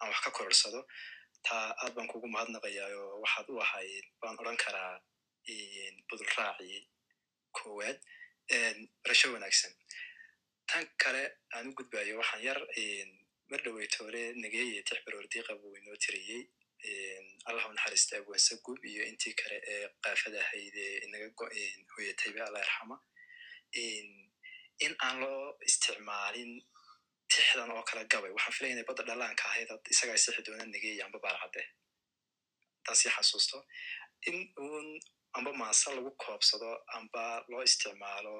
[0.00, 0.80] aan wax ka kororsado.
[1.46, 4.94] Taa aad baan kugu mahadnaqayaayo waxaad u ahayd baan odran karaa
[6.08, 6.80] budul raacii
[7.56, 7.98] koowaad
[9.02, 9.72] barasho wanaagsan.
[10.68, 11.22] Tan kale
[11.54, 12.58] aan u gudbayo waxaan yar
[13.50, 16.42] mar dhoweytoole nageeye tix baroordiiqa buu inoo tiriyey.
[17.48, 21.28] Allah u naxariista abwanse gub iyo intii kale ee qaafada ahayd ee inaga
[21.94, 22.96] hoyatayba allah yarxama
[24.84, 26.52] in aan loo isticmaalin
[27.32, 28.30] tixdan oo kale gabay.
[28.36, 31.62] Waxaan filaya inay badda dhalaanka ahayd isagaa sixi doona nageeye amba baarcadde
[33.00, 33.58] sii xasuusto.
[34.28, 34.88] In uun
[35.36, 38.34] amba maasa lagu koobsado amba loo isticmaalo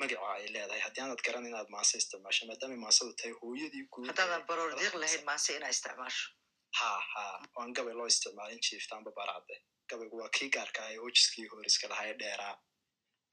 [0.00, 0.80] magaca ay leedahay.
[0.86, 5.24] Haddii aanad garan inaad maase isticmaasho maadaama maasadu tahay hooyadii guud haddaadan baroor diiq lahayn
[5.30, 6.24] maase inaa isticmaasho.
[6.78, 7.24] Ha ha
[7.56, 9.56] waan gabay loo isticmaalin jiifta amba baarcadde
[9.90, 12.54] gabaygu waa kii gaarka ah ee hojiskii horiska lahaa ee dheeraa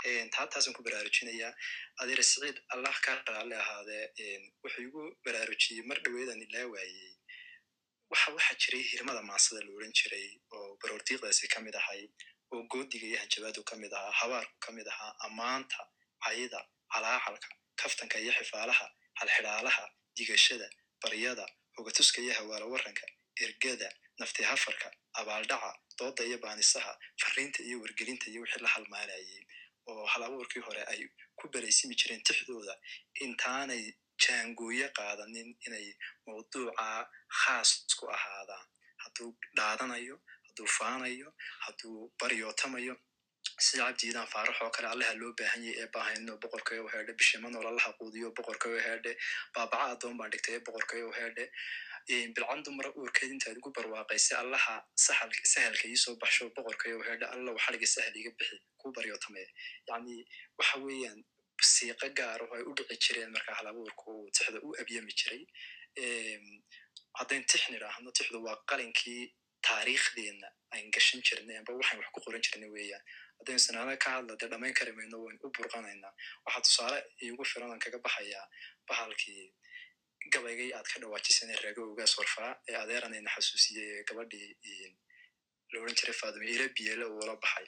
[0.05, 1.53] Een, taa taasaan ku baraarujinayaa
[2.01, 4.03] adeer siciid allah ka raalli ahaadee
[4.63, 7.13] wuxuu igu baraarujiyey mar dhoweedan ilaa waayey.
[8.11, 12.03] Waxa waxa jiray hirmada maasada la oran jiray oo baroordiiqdaasi ka mid ahay
[12.53, 15.81] oo goodiga iyo hanjabaadu ka mid ahaa habaarku ka mid ahaa ammaanta
[16.25, 16.59] cayida
[16.93, 17.49] calaacalka
[17.81, 18.85] kaftanka iyo xifaalaha
[19.19, 19.83] halxidhaalaha
[20.17, 20.67] digashada
[21.03, 21.45] baryada
[21.77, 23.05] hogatuska iyo hawaalo waranka
[23.45, 24.87] ergada nafti hafarka
[25.19, 29.41] abaaldhaca dooda iyo baanisaha fariinta iyo wargelinta iyo wixii la halmaalayay
[29.91, 31.01] oo hal abuurkii hore ay
[31.39, 32.73] ku beraysimi jireen tixdooda.
[33.25, 33.83] Intaanay
[34.23, 35.87] jaangooye qaadanin inay
[36.25, 36.87] mawduuca
[37.41, 38.65] khaas ku ahaadaan
[39.03, 40.15] hadduu dhaadanayo
[40.47, 41.29] hadduu faanayo
[41.65, 42.95] hadduu baryootamayo
[43.65, 47.47] sida cabdiidan faarax oo kale allaha loo baahan yahay ee baahayno boqorkayo u heedhe bishima
[47.53, 49.11] noolalaha quudiyo boqorkayo heedhe
[49.55, 51.45] baabaca addoon baan dhigtay ee boqorkayo heedhe
[52.07, 57.87] bilcan dumara uurkeed intaad ugu barwaaqaysa allaha sahalka ii soo baxsho boqorkayo heedhe alla waxaliga
[57.95, 59.49] sahal iga bixi kuu baryootamaya
[59.89, 60.15] yacni
[60.59, 61.19] waxa weeyaan
[61.73, 65.41] siiqo gaar oo ay u dhici jireen marka hal abuurku uu tixda u abyami jiray.
[67.19, 69.23] Haddayn tix nidhaahno tixdu waa qalinkii
[69.67, 73.03] taariikhdeenna ayn gashan jirnay amba waxaan wax ku qoran jirnay weeyaan.
[73.39, 76.13] Haddaynu sanaada ka hadla dee dhamayn kari mayno waynu u burqanaynaa.
[76.45, 78.45] Waxaa tusaale iigu filan kaga baxayaa
[78.89, 79.43] bahalkii
[80.33, 84.91] gabaygay aad ka dhawaajisane reego ugaas warfaa ee adeeranayna xasuusiyey gabadhii
[85.71, 87.67] la odhan jiray faadime ila biyele uula baxay.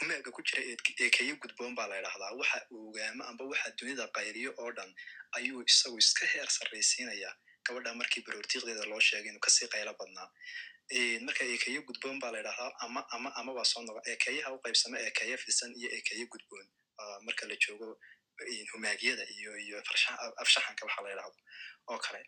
[0.00, 0.60] Humaaga ku jira
[1.04, 4.90] eekeyo gudboon baa la ydhahdaa waxa uu ogaamo amba waxa dunida qayriyo oo dhan
[5.38, 7.34] ayuu isagu iska heer sarraysiinayaa
[7.66, 10.28] gabadha markii baroortiiqdeeda loo sheegay inuu ka sii qaylo badnaa.
[11.26, 14.96] Marka eekeyo gudboon baa la ydhahdaa ama ama ama waa soo noqo eekeyaha u qaybsama
[15.06, 16.66] eekeyo fisan iyo eekeyo gudboon
[17.26, 17.88] marka la joogo
[18.72, 19.76] humaagyada iyo iyo
[20.42, 21.38] afshaxanka waxa la ydhahdo
[21.88, 22.20] oo kale.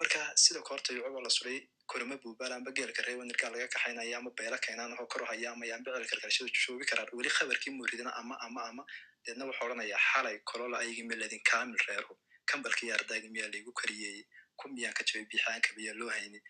[0.00, 4.30] Marka sida koorta yucuba la suray korama buubaal amba geelka reewa nirgaa laga kaxaynaya ama
[4.30, 8.60] beela keenaan ahoo koro hayaamaya amba celka karkashada joogi karaan weli khabarkii muuridana ama ama
[8.70, 8.82] ama
[9.26, 12.14] deedna wuxuu odhanayaa xalay kolola ayigi meladin kaamil reerhu.
[12.50, 14.24] Kambalkii ardaagi miyaa laygu kariyeeyey
[14.56, 16.40] ku miyaan ka jabay biixaanka miyaa loo hayni?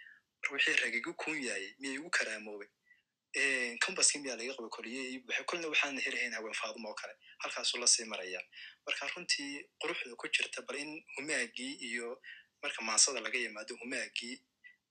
[0.52, 2.68] Wixii ragigu kun yaayey miya igu karaamoobay
[3.84, 7.86] kambaskii miyaa laga qaba koriyey buxe kolna waxaana helahayn haween faaduma oo kale halkaasuu la
[7.86, 8.40] sii maraya.
[8.86, 12.08] Marka runtii quruxda ku jirta bal in humaagii iyo
[12.62, 14.36] marka maansada laga yimaado humaagii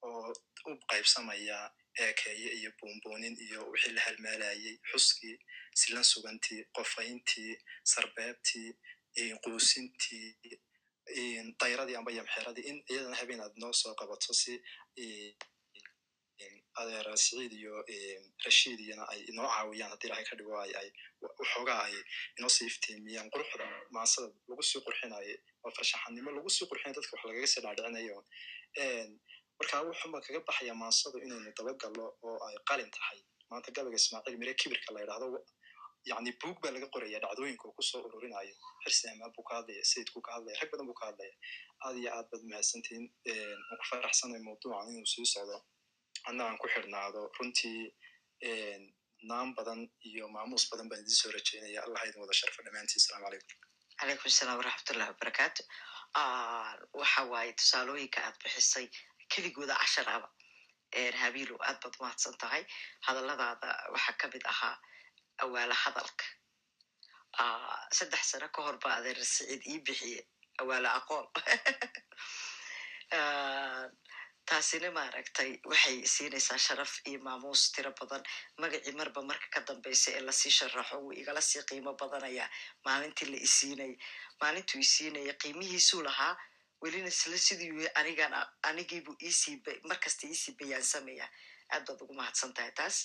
[0.08, 0.34] oo
[0.69, 1.58] u qaybsamaya
[2.03, 5.36] eekeeye iyo buunbuunin iyo wixii la halmaalayay xuskii
[5.80, 7.53] silan sugantii qofayntii
[7.84, 8.69] sarbeebtii
[9.44, 10.28] quusintii
[11.61, 14.53] dayradii amba yamxeradii in iyadana habeen aad noo soo qabato si
[16.80, 17.74] adeer siciid iyo
[18.45, 20.90] rashiid iyana ay inoo caawiyaan haddii ilahay ka dhigo ay ay
[21.22, 21.96] waxoogaa ay
[22.38, 23.66] inoo sii iftiimiyaan quruxda
[23.96, 28.18] maansada lagu sii qurxinayo oo farshaxanimo lagu sii qurxinayo dadka wax lagaga sii dhaadhicinayo.
[29.60, 33.20] Marka wuxuunba kaga baxaya maansadu inaynu dabagallo oo ay qalin tahay.
[33.50, 35.28] Maanta gabayga ismaaciil mire kibirka la ydhahdo
[36.10, 38.56] yacni buug baa laga qoraya dhacdooyinka uu ku soo ururinayo.
[38.84, 41.34] Xirsiamaa buu ka hadlaya sayidkuu ka hadlaya rag badan buu ka hadlaya.
[41.86, 43.06] Aad iyo aad baad mahadsantihin
[43.80, 45.58] ku faraxsanay mawduucan inuu sii socdo.
[46.30, 47.82] Anna ku xidhnaado runtii
[49.32, 53.26] naan badan iyo maamuus badan baan idin soo rajeynaya allah idin wada sharfo dhammaantiin salamu
[53.26, 53.58] calaykum
[54.02, 55.62] calaykum salaam waraxmatullahi wabarakaatu
[57.02, 58.88] waxa waaye tusaalooyinka aad bixisay
[59.34, 60.30] keligooda casharaba
[60.96, 62.66] habiilo aad baad umahadsan tahay.
[63.08, 64.78] Hadalladaada waxaa ka mid ahaa
[65.44, 66.26] awaala hadalka.
[67.94, 70.28] Saddex sano ka hor ba adeer siciid ii bixiye
[70.62, 71.26] awaala aqoon
[74.50, 78.24] taasina maaragtay waxay siinaysaa sharaf iyo maamuus tiro badan.
[78.61, 82.45] Magacii marba marka ka dambeysa ee la sii sharaxo wuu igala sii qiimo badanaya
[82.86, 83.94] maalintii la isiinay
[84.42, 86.34] maalintuu isiinaya qiimihiisuu lahaa
[86.82, 88.34] welina sila sidii anigan
[88.69, 89.56] anigiibu isii
[89.90, 91.26] markasta iisii bayaansamaya
[91.74, 92.98] aad baad ugu mahadsan tahay taas.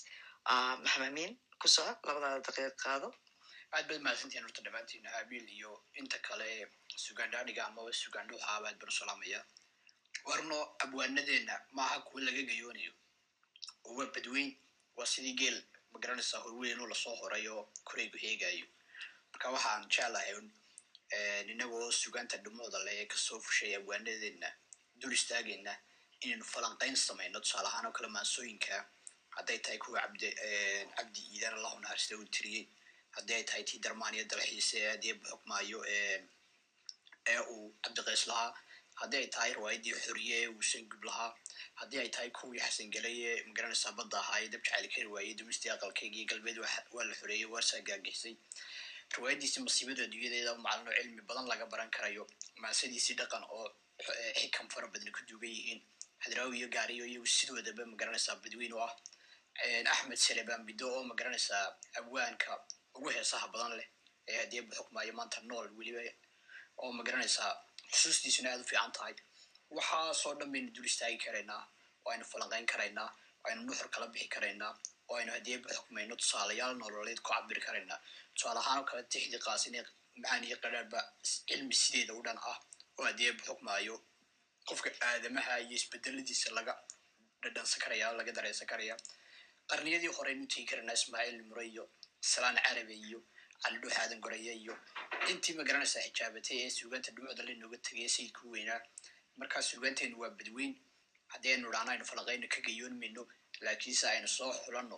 [0.85, 3.09] Maxamamin ku soco labadaada daqiiq qaado.
[3.75, 6.49] Aad baad mahadsantihin horta dhammaantiin habiil iyo inta kale
[7.05, 9.41] sugaandhaadhiga amaba sugaandhuuxaaba aad baan u salaamaya
[10.25, 12.93] warno abwaanadeenna maaha kuwa laga gayoonayo.
[13.85, 14.51] Oo waa badweyn
[14.97, 15.59] waa sidii geel
[15.93, 18.67] ma garanaysaa horweynoo la soo horay oo koraygu heegayo
[19.33, 20.35] marka waxaan jeclahay
[21.53, 24.49] inagoo sugaanta dhumooda le ee ka soo fushay abwaanadeenna
[25.01, 25.73] dul istaageenna
[26.21, 27.41] inaynu falanqayn samayno.
[27.41, 28.89] Tusaale ahaan oo kale maansooyinka
[29.37, 30.29] hadday tahay kuwa cabdi
[30.97, 32.67] cabdi iidan allahu naharsida uu tiriyey.
[33.11, 38.55] Haddii ay tahay tii darmaaniya dalxiise ee aad iyo buxukmaayo ee uu cabdiqays lahaa
[39.01, 41.31] haddii ay tahay riwaayadii xoriye ee uu sangub lahaa.
[41.81, 46.25] Haddii ay tahay kuwii xasangelay ee ma garanaysaa badda ahaa ee dab jacayl ka riwaayey
[46.31, 46.59] galbeed
[46.95, 48.37] waa la xoreeyey waarsaa gaagixisay.
[49.17, 52.25] Riwaayadiisi masiibada adduunyadeeda macalin oo cilmi badan laga baran karayo.
[52.63, 53.67] Maasadiisii dhaqan oo
[54.41, 55.81] xikam fara badan ku duugan yihiin.
[56.25, 58.93] Hadraawi iyo gaariyo iyagu sidoodaba ma garanaysaa badweyn u ah.
[59.93, 61.65] Axmed saleban bido oo ma garanaysaa
[61.99, 62.51] abwaanka
[62.97, 63.89] ugu heesaha badan leh.
[64.29, 66.01] Ee haddii buxukmaayo maanta nool weliba
[66.83, 67.53] oo ma garanaysaa
[67.93, 69.15] xusuustiisuna aad u fiican tahay
[69.77, 71.63] waxaasoo dhan baynu dul istaagi karaynaa
[72.05, 73.09] oo aynu falanqayn karaynaa
[73.43, 74.73] oo aynu nuxur kala bixi karaynaa
[75.09, 77.99] oo aynu haddii buxukmayno tusaalayaal nololeed ku cabiri karaynaa
[78.35, 79.85] tusaale ahaan kale tixdii qaasin ee
[80.21, 81.01] macaan iyo qadhaarba
[81.49, 82.59] cilmi sideeda u dhan ah
[82.99, 83.97] oo haddii buxukmaayo
[84.69, 86.75] qofka aadamaha iyo isbedeladiisa laga
[87.43, 88.97] dhadhansan karaya laga dareysan karaya.
[89.71, 91.85] Qarniyadii horeynu tegi karanaa ismaaciil mure iyo
[92.33, 93.19] salaan carabe iyo
[93.65, 94.75] cali dhuux aadan goraya iyo
[95.31, 98.81] intii ma garanaysaa xijaabatay ee suugaanta dhumucda lainooga tegay sayidku weynaa
[99.41, 100.73] markaa suugaanteenu waa badweyn
[101.33, 103.23] haddii aynu idhaahno aynu falaqayno ka gayoon mayno
[103.65, 104.97] laakiinse aynu soo xulanno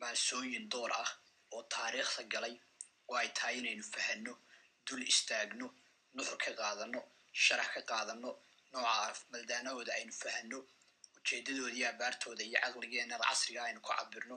[0.00, 1.10] maansooyin door ah
[1.54, 2.54] oo taariikhda galay
[3.08, 4.32] oo ay tahay inaynu fahanno
[4.86, 5.66] dul istaagno
[6.14, 7.00] nuxur ka qaadano
[7.44, 8.30] sharax ka qaadano
[8.72, 10.58] nooca maldaanahooda aynu fahanno
[11.16, 14.36] ujeedadooda iyo abaartooda iyo caqligeena casriga aynu ku cabirno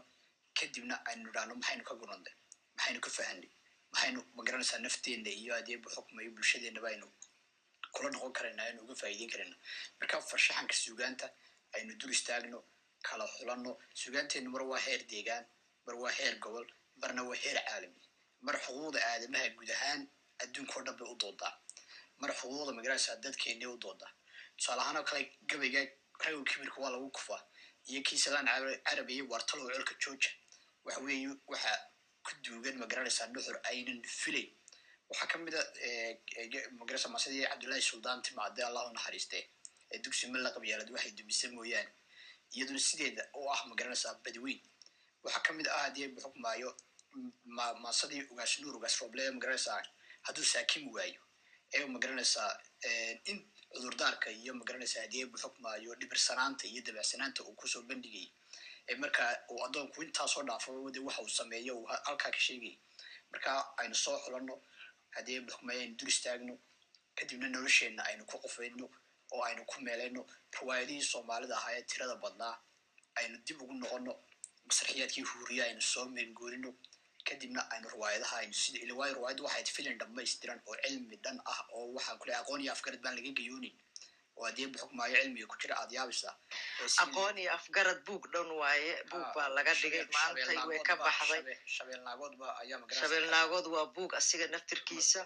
[0.59, 2.33] kadibna aynu idhaahno maxaynu ka gurannay
[2.75, 3.49] maxaynu ka fahanay
[3.93, 7.07] maxaynu ma garanaysaa nafteenna iyo adeebu xukma iyo bulshadeennaba aynu
[7.93, 9.55] kula noqon karayna aynu uga faa'iideyn karayna.
[9.99, 11.25] Marka farshaxanka suugaanta
[11.75, 12.59] aynu dul istaagno
[13.07, 13.71] kala xulanno.
[13.93, 15.45] Suugaanteennu mar waa heer deegaan
[15.85, 16.67] mar waa heer gobol
[17.01, 18.01] marna waa heer caalami.
[18.41, 20.01] Mar xuquuqda aadamaha guud ahaan
[20.43, 21.53] adduunkao dhan bay u doodaa
[22.21, 24.11] mar xuquuqda ma garanaysaa dadkeennay u doodaa
[24.57, 25.81] tusaale ahaan oo kale gabayga
[26.23, 27.41] ragow kibirka waa lagu kufaa.
[27.89, 28.47] Iyo kii salaan
[28.85, 30.31] carabiya wartalow colka georgia.
[30.85, 31.71] Waxa weeye waxa
[32.25, 34.49] ku duugan ma garanaysaa nuxur aynan filayn
[35.09, 35.63] waxaa ka mid a
[36.79, 39.39] magarasa masidii cabdullaahi suldaan timaade allahu naxariiste.
[39.93, 41.91] Ee dugsi malla qabyaalad waxay dumise mooyaane.
[42.55, 44.61] Iyaduna sideeda oo ah ma garanaysaa badweyn
[45.23, 46.69] waxaa ka mid ah haddii bu xukmaayo
[47.83, 49.81] maasadii ugaas nuur ugaas roble ma garanaysaa
[50.27, 51.21] hadduu saakimi waayo.
[51.73, 52.49] Ee ma garanaysaa
[53.31, 53.37] in
[53.73, 58.35] cudurdaarka iyo ma garanaysaa haddii xukmaayo dhibirsanaanta iyo dabacsanaanta uu ku soo bandhigayay ee
[58.95, 62.77] markaa uu addoonku intaasoo dhaafo de waxa uu sameeyo uu halkaa ka sheegayay
[63.31, 64.55] marka aynu soo xulanno
[65.15, 66.57] haddii xukmaayo aynu dul istaagno
[67.15, 68.89] kadibna nolosheenna aynu ku qufayno
[69.31, 70.25] oo aynu ku meelayno.
[70.59, 72.55] Riwaayadihii soomaalida ahaa ee tirada badnaa
[73.19, 74.13] aynu dib ugu noqonno
[74.67, 76.73] masraxiyaadkii huuriya aynu soo meengoorino
[77.23, 81.59] kadibna aynu riwaayadaha aynu sida ila waayo riwaayaddu waxay filin dhamaystiran oo cilmi dhan ah
[81.73, 83.75] oo waxaan kule aqoon iyo afgarad baan laga gayoonin
[84.47, 86.29] haddii bu xukmaayo cilmiga ku jira aad yaabisa
[87.03, 91.57] aqoon iyo afgarad buug dhan waaye buug baa laga dhigay maantay way ka baxday.
[92.99, 95.21] Shabeelnaagood waa buug asiga naftirkiisa.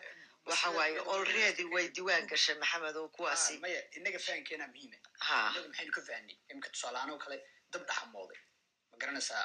[0.46, 4.98] Waxa waaye already way diwaan gashay maxamed oo kuwaasi maya inaga fahankeena muhiime.
[5.22, 7.38] Inaga maxaynu ka fahanay imika tusaalahaan oo kale
[7.72, 8.40] dab dhaxamooday.
[8.92, 9.44] Ma garanaysaa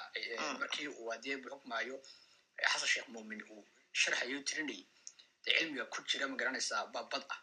[0.61, 1.97] markii uu haddii bu xukmaayo
[2.73, 3.63] xasan sheekh muumin uu
[4.01, 4.85] sharxayo tirinayay
[5.45, 7.41] dee cilmiga ku jira ma garanaysaa baabad ah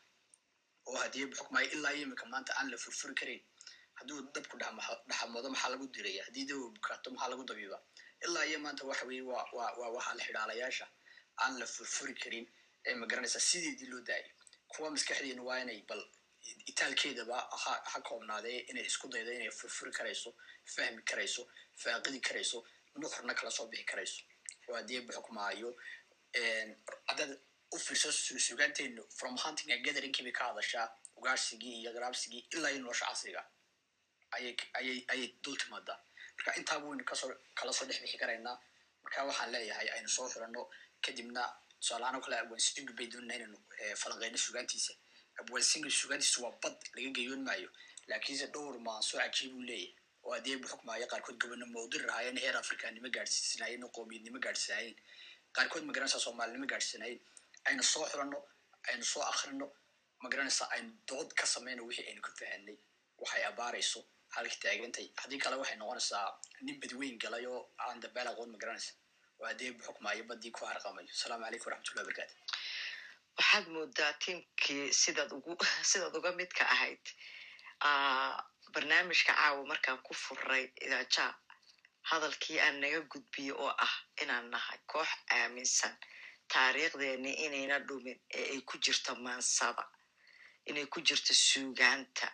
[0.88, 3.42] oo haddii bu xukmaayo ilaa iyo imika maanta aan la furfuri karayn
[4.00, 7.78] hadduu dabku dhaxamoodo maxaa lagu diraya haddii dawa bukaato maxaa lagu dabiiba?
[8.26, 10.86] Ilaa iyo maanta waxa weeye waa waxaa la xidhaalayaasha
[11.44, 12.46] aan la furfuri karin
[12.88, 14.32] ee ma garanaysaa sideedii loo daayay
[14.72, 16.02] kuwa maskaxdeena waa inay bal
[16.72, 17.38] itaalkeedaba
[17.92, 20.30] ha koobnaadee inay isku daydo inay furfuri karayso
[20.76, 21.42] fahmi karayso
[21.84, 22.58] faaqidi karayso
[22.96, 24.22] nuxurna kala soo bixi karayso.
[24.68, 25.70] Oo haddii bu xukmaayo
[27.10, 27.32] haddaad
[27.72, 28.12] u fiirso
[28.48, 30.86] sugaanteenu from hunting and gathering bay ka hadashaa
[31.18, 33.44] ugaarsigii iyo qaraabsigii ilaa iyo nolosha casriga
[34.32, 36.00] ayay dul timaadaa
[36.38, 38.58] marka intaaba waynu ka soo kala soo dhex bixi karaynaa
[39.04, 40.62] marka waxaan leeyahay aynu soo xirano
[41.06, 41.44] kadibna
[41.80, 43.58] tusaalahaan oo kale abwansingi bay doonina inaynu
[44.02, 44.94] falanqeyno sugaantiisa
[45.40, 47.70] abwansingi sugaantiisa waa bad laga geyoon maayo.
[48.10, 49.94] Laakiinse dhowr maansoo cajiibuu leeyahay.
[50.24, 54.96] Oo haddii bu xukmaayo qaarkood gobonimo u diri lahaayeen heer afrikanimo gaadhsiisanaayeen oo qoomiyadnimo gaadhsiinaayeen
[55.56, 57.22] qaarkood ma garanaysaa soomaalinimo gaadhsiinaayeen
[57.68, 58.40] aynu soo xirano
[58.90, 59.68] aynu soo akrino
[60.22, 62.78] ma garanaysaa aynu dood ka samayno wixii aynu ka fahanay.
[63.22, 64.00] Waxay abaarayso
[64.36, 65.08] halkii taagantay.
[65.22, 66.28] Haddii kale waxay noqonaysaa
[66.66, 68.94] nin badweyn galay oo aan dabaal aqoon magaranaysa
[69.40, 71.10] oo bu xukmaayo badii ku harqamayo.
[71.16, 72.36] Asalaamu calaykum waraxmatullahi wabarakatu
[73.38, 75.54] waxaad moodaa tiimkii sidaad ugu
[75.92, 77.06] sidaad uga midka ahayd.
[78.74, 81.26] Barnaamijka caawa markaan ku furay idaaja
[82.10, 85.94] hadalkii aan naga gudbiyo oo ah inaan nahay koox aaminsan
[86.54, 89.84] taariikhdeeni inayna dhumin ee ay ku jirto maansada
[90.70, 92.28] inay ku jirto suugaanta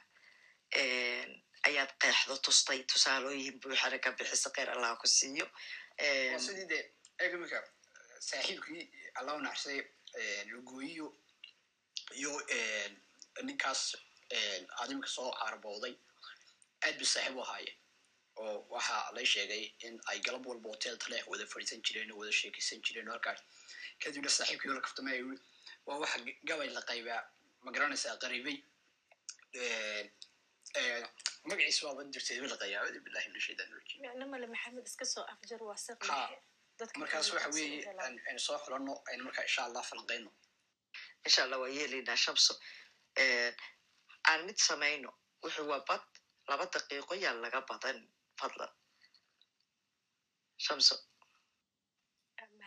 [1.68, 5.46] ayaad qeexdo tustay tusaalooyin buuxana ka bixisa kheyr allah ku siiyo
[6.46, 6.80] sidii de
[7.22, 7.60] eeg iminka
[8.30, 8.84] saaxiibkii
[9.20, 9.80] allah naxsay
[10.52, 11.08] lugooyiyo
[12.20, 12.32] iyo
[13.48, 13.82] ninkaas
[14.80, 15.94] aad iminka soo caarbooday
[16.86, 17.78] aad bay saaxiib u ahaayeen
[18.42, 22.32] oo waxa lay sheegay in ay galab walba hotel taleex wada fadhiisan jireen oo wada
[22.40, 23.40] sheekaysan jireen oo halkaas
[24.04, 25.38] kadibna saaxiibkii wala kaftamay yiri
[25.88, 26.18] waa waxa
[26.50, 27.22] gabay la qaybaa
[27.64, 28.58] ma garanaysaa qariibay.
[31.50, 34.00] Magaciisa waaba jirtay la qayaa wadi billahi min shaytaan rajim
[36.10, 36.18] ha
[37.02, 37.80] markaas waxa weeye
[38.28, 40.32] aynu soo xulano aynu markaa insha allah falanqeyno
[41.28, 42.54] insha allah waa yeelaynaa shamso.
[44.30, 45.10] Aan mid samayno
[45.44, 46.04] wuxuu waa bad
[46.50, 47.98] laba daqiiqo yaa laga badan
[48.40, 48.72] fadlan.
[50.66, 50.96] Shamso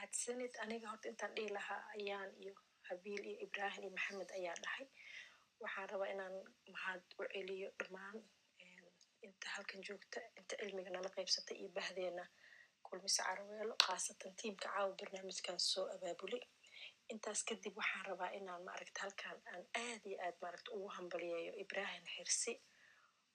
[0.07, 2.55] mahadsanid aniga horta intaan dhihi lahaa ayaan iyo
[2.89, 4.86] habiil iyo ibrahim iyo maxamed ayaa dhahay.
[5.62, 6.36] Waxaan rabaa inaan
[6.75, 8.18] mahad u celiyo dhammaan
[9.26, 12.25] inta halkan joogta inta cilmiga nala qaybsatay iyo bahdeena
[12.86, 16.43] kulmise caraweelo khaasatan tiimka caawa barnaamijkan soo abaabulay
[17.12, 22.05] intaas kadib waxaan rabaa inaan maaragta halkan aan aad iyo aad maaragta ugu hambaliyeeyo ibrahim
[22.15, 22.52] xirsi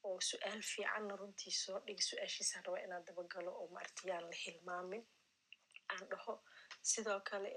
[0.08, 5.04] oo su'aal fiicanna runtii soo dhigi su'aashiisaan rabaa inaan dabagalo oo maaragta yaan la hilmaamin
[5.94, 6.34] aan dhaho
[6.82, 7.50] sidoo kale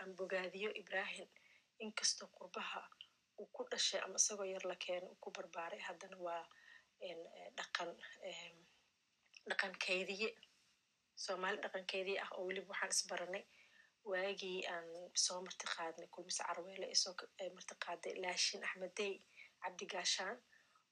[0.00, 1.28] aan bogaadiyo ibrahim
[1.84, 2.80] inkastoo qurbaha
[3.40, 6.44] uu ku dhashay ama isagoo yar la keeno uu ku barbaaray haddana waa
[7.58, 7.90] dhaqan
[9.50, 10.28] dhaqankeydiye
[11.24, 13.44] soomaali dhaqankeydiye ah oo weliba waxaan isbaranay
[14.10, 14.86] waagii aan
[15.24, 17.14] soo marti qaadnay kulmise carweele isoo
[17.56, 19.12] marti qaaday laashin axmedey
[19.62, 20.36] cabdi gaashaan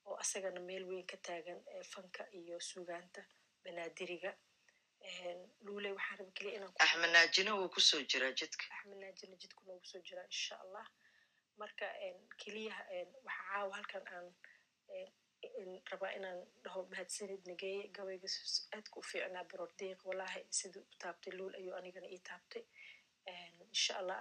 [0.06, 1.60] oo asagana meel weyn ka taagan
[1.92, 3.20] fanka iyo suugaanta
[3.64, 4.30] banaadiriga
[5.66, 9.60] luuley waxaan raba keliya inaan axmed naajina wuu ku soo jiraa jidka axmed naajina jidku
[9.68, 10.86] noogu soo jiraa insha allah
[11.60, 11.86] marka
[12.42, 12.74] keliya
[13.26, 14.26] waxa caawa halkan aan
[15.90, 18.28] rabaa inaan dhaho mahadsanid nageeye gabayga
[18.76, 22.62] aadka u fiicnaa barordiiq wallahi siduu u taabtay luul ayuu anigana ii taabtay
[23.74, 24.18] insha allah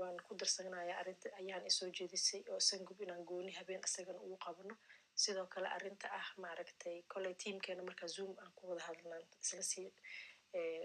[0.00, 4.74] waan ku darsanaya arrinta ayaan isoo jeedisay oo sangub inaan gooni habeen isagana ugu qabano
[5.22, 9.88] sidoo kale arrinta ah maaragtay koley tiimkeena markaa zoom aan ku wada hadlnaan isla sii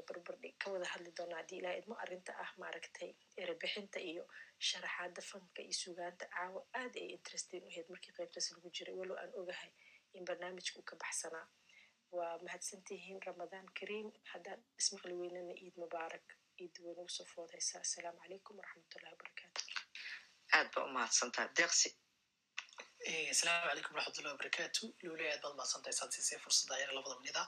[0.08, 3.10] barbardhi ka wada hadli doonaa haddii ilaa idmo arrinta ah maaragtay
[3.44, 4.24] erebixinta iyo
[4.68, 8.96] sharaxaada fanka iyo sugaanta caawa aad ay interesting ahayd markii qaybtaas lagu jiray.
[9.00, 9.72] Walow aan ogahay
[10.18, 11.48] in barnaamijka uu ka baxsanaa.
[12.18, 14.08] Waa mahadsantihiin ramadaan kariim.
[14.32, 16.28] Haddaan ismaqli weynana iid mubaarak
[16.64, 19.62] iid weyn ugu soo foodaysaa assalaamu calaykum waraxmatullahi wabarakaatu
[20.58, 21.90] aad ba u mahadsantaha deeqsi
[23.08, 27.44] asalaamu calaykum waraxmatullahi wabarakaatu luuley aad baad mahadsantahay saad siisay fursadda ayar labada minida.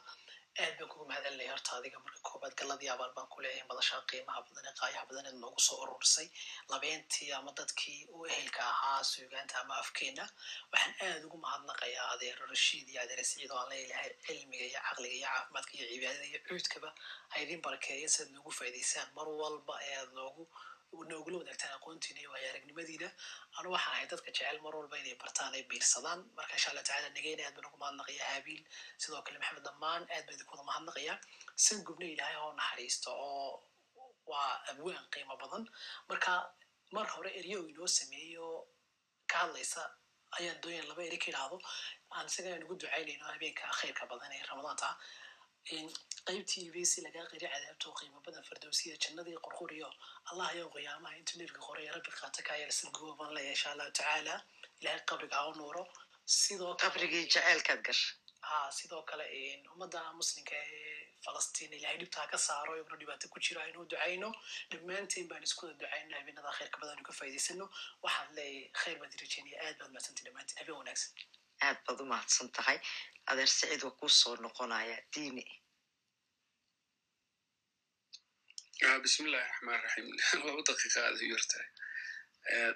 [0.63, 4.01] Aad baan kugu mahad celinaya horta adiga marka koobaad galadii abaal baan ku leeyahay madashaa
[4.11, 6.27] qiimaha badan ee qaayaha badan ee noogu soo ururisay
[6.73, 10.25] labeentii ama dadkii u ehelka ahaa suugaanta ama afkeena
[10.73, 15.15] waxaan aad ugu mahadnaqayaa adeer rashiid iyo adeer siciid oo aan leeyahay cilmiga iyo caqliga
[15.19, 16.89] iyo caafimaadka iyo cibaadada iyo cuudkaba.
[17.31, 20.43] Ha idin barakeeya si aad noogu faa'idaysaan mar walba ee aad noogu
[21.11, 23.07] noogula wadaagtaan aqoontiina iyo waayo aragnimadiina
[23.59, 26.19] anu waxaan ahay dadka jecel mar walba inay bartaan ay biirsadaan.
[26.37, 28.61] Marka insha allah tacala nageyna aad baan ugu mahadnaqaya habiil
[29.01, 31.13] sidoo kale maxamed dhammaan aad baan idinku wada mahadnaqaya.
[31.65, 33.51] San gubna ilaahay oo naxariisto oo
[34.31, 35.63] waa abwaan qiimo badan.
[36.09, 36.31] Marka
[36.95, 38.47] mar hore eryo inoo sameeyo
[39.31, 39.81] ka hadlaysa
[40.37, 41.57] ayaan doonayn laba eri ka idhaahdo
[42.15, 44.87] aan isaga aan ugu ducaynayno habeenka khayrka badan ee ramadaanta
[45.69, 49.89] qaybtii ibesi lagaa qiri cadaabto qiimo badan fardowsiya jannadii qurquriyo
[50.29, 54.35] allah ayaa qiyaamaha intuu nebiga qoray rabbi qaata ka yeelsan gooban leeya insha allahu tacaala
[54.81, 55.83] ilahay qabriga ha u nuuro
[56.41, 58.13] sidoo qabrigii jaceylkaad gasha
[58.49, 59.25] ha sidoo kale
[59.73, 64.29] ummadda muslimka ee falastiin ilahay dhibtaa ka saaro ibnu dhibaato ku jiro aynu ducayno
[64.71, 67.65] dhammaanteen baan isku wada ducayno habeenada khayrka badan ka faa'idaysano
[68.05, 71.11] waxaan leeyahay khayr baad rajeynaya aad baad mahadsantii dhammaanteen habeen wanaagsan
[71.67, 72.77] aad baad u mahadsan tahay
[73.29, 75.45] adeer siciid waa kuu soo noqonaya diini.
[79.05, 80.07] Bismillahi raxmaan raxiim
[80.47, 81.37] laba daqiiqa aad u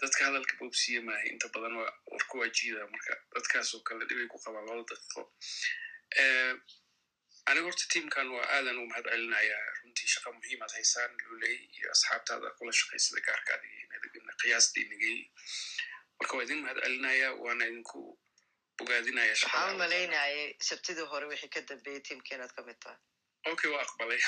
[0.01, 1.75] dadka hadalka boobsiye maaha inta badan
[2.11, 3.13] warku waa jiida marka.
[3.35, 5.21] Dadkaasoo kale dhibay ku qabaan laba daqiiqo.
[7.49, 12.49] Aniga horta tiimkan waa aadan u mahad celinayaa runtii shaqa muhiimaad haysaan luley iyo asxaabtaada
[12.57, 15.17] kula shaqaysada gaarka adiga qiyaastii nagey
[16.19, 17.99] marka waa idin mahad celinaya waana idinku
[18.87, 22.97] waxaan u malaynayay sabtidii hore wixii ka dambeeyey tiimkeenaad ka mid tahay
[23.51, 24.19] okay waa aqbalay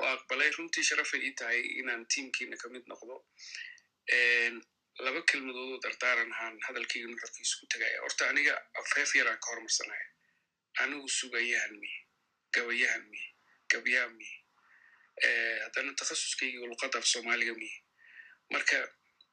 [0.00, 3.14] waa aqbalay runtii sharafay ii tahay inaan tiimkiina ka mid noqdo
[5.04, 10.06] laba kelmadood oo dardaaran ahaan hadalkayga nuxurkiisu ku tegaya horta aniga afeef yaraan ka hormarsanaya
[10.82, 11.98] anigu sugayahan miye
[12.54, 13.28] gabayahan miye
[13.72, 14.36] gabyaa miye
[15.64, 17.76] haddana takhasuskayga luqadda af soomaaliga miye
[18.52, 18.76] marka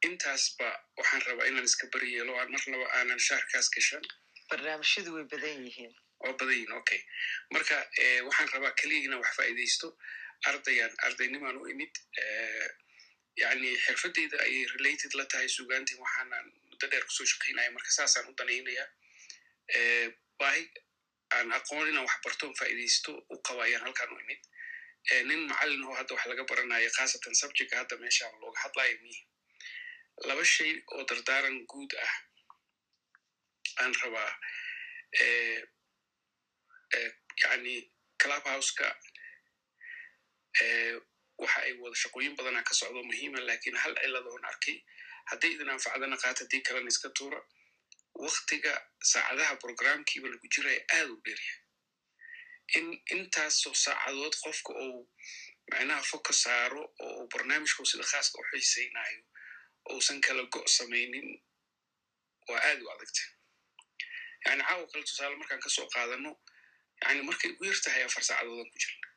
[0.08, 4.04] intaasba waxaan rabaa inaan iska bari yeelo aan marnaba aanan shaarkaas gashan.
[4.50, 5.94] Barnaamijyadu way badan yihiin.
[6.26, 7.00] Oo badan yihiin okay.
[7.54, 7.76] Marka
[8.28, 9.88] waxaan rabaa keliya inaan wax faa'iidaysto.
[10.50, 11.94] Ardayan ardaynimaan u imid
[13.44, 18.30] yani xirfadeyda ayay related la tahay sugaantiin waxaanaan muddo dheer ku soo shaqaynaya marka saasaan
[18.30, 18.86] u danaynaya
[20.40, 20.64] baahi
[21.36, 24.42] aan aqoon inaan wax bartoon faa'iidaysto u qaba ayaan halkaan u imid.
[25.30, 29.22] Nin macallin oo hadda wax laga baranayo khaasatan subjectka hadda meeshaan looga hadlayo miye
[30.28, 32.14] laba shay oo dardaaran guud ah
[33.82, 34.32] aan rabaa
[37.44, 37.74] yani
[38.22, 38.88] clubhouseka
[41.38, 44.78] waxa ay wada shaqooyin badana ka socdo muhiima laakiin hal cilad oon arkay
[45.30, 47.40] hadday idin anfacdana qaata haddii kalena iska tuura
[48.26, 48.74] waktiga
[49.12, 51.56] saacadaha programkiiba lagu jiraya aad u dherya
[52.78, 55.02] in intaasoo saacadood qofka uu
[55.72, 59.22] macnaha foka saaro oo barnaamijkau sida khaaska u xiisaynayo
[59.94, 61.28] uusan kala go' samaynin
[62.50, 63.22] waa aad u adagta
[64.46, 66.32] yani caawa kale tusaale markaan ka soo qaadano
[67.04, 69.08] yani markay ugu yar tahay afar saacadoodan ku jirna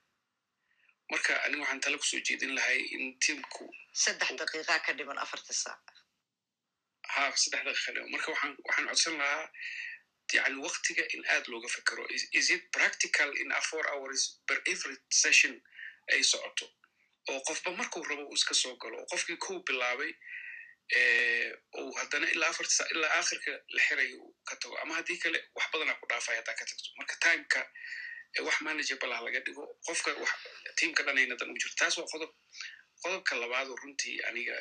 [1.11, 3.65] marka aniga waxaan tala ku soo jeedin lahay in tiimku
[4.05, 5.85] saddex daqiiqaa ka dhiman afarta saac.
[7.15, 8.11] Ha saddex daqiiqa dhiman.
[8.15, 9.45] Marka waxaan waxaan codsan lahaa
[10.37, 12.05] yani waktiga in aad looga fekero
[12.39, 15.55] is it practical in a four hours per every session
[16.13, 16.67] ay socoto?
[17.31, 20.13] Oo qofba markuu rabo uu iska soo galo oo qofkii kow bilaabay
[21.78, 25.39] ou haddana ilaa afarta sa ilaa akhirka la xirayo uu ka tago ama haddii kale
[25.57, 26.89] wax badanaa ku dhaafay haddaa ka tagto.
[26.99, 27.60] Marka timeka
[28.47, 30.10] wax manageable ah laga dhigo qofka
[30.78, 31.76] tiimka dhanayna dan ugu jirto.
[31.81, 32.33] Taas waa qodob
[33.02, 34.55] qodobka labaad oo runtii aniga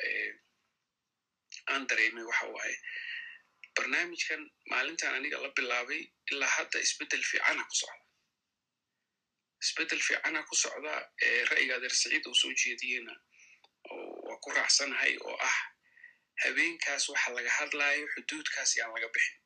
[1.72, 2.76] aan dareemay waxa waaye
[3.76, 4.42] barnaamijkan
[4.72, 8.04] maalintan aniga la bilaabay ilaa hadda isbeddel fiicana ku socda.
[9.64, 10.94] Isbeddel fiicana ku socda
[11.52, 13.14] ra'yiga adeer saciid oo soo jeediyena
[14.28, 15.58] waa ku raacsanahay oo ah
[16.44, 19.38] habeenkaas waxa laga hadlayo xuduudkaas yaan laga bixin.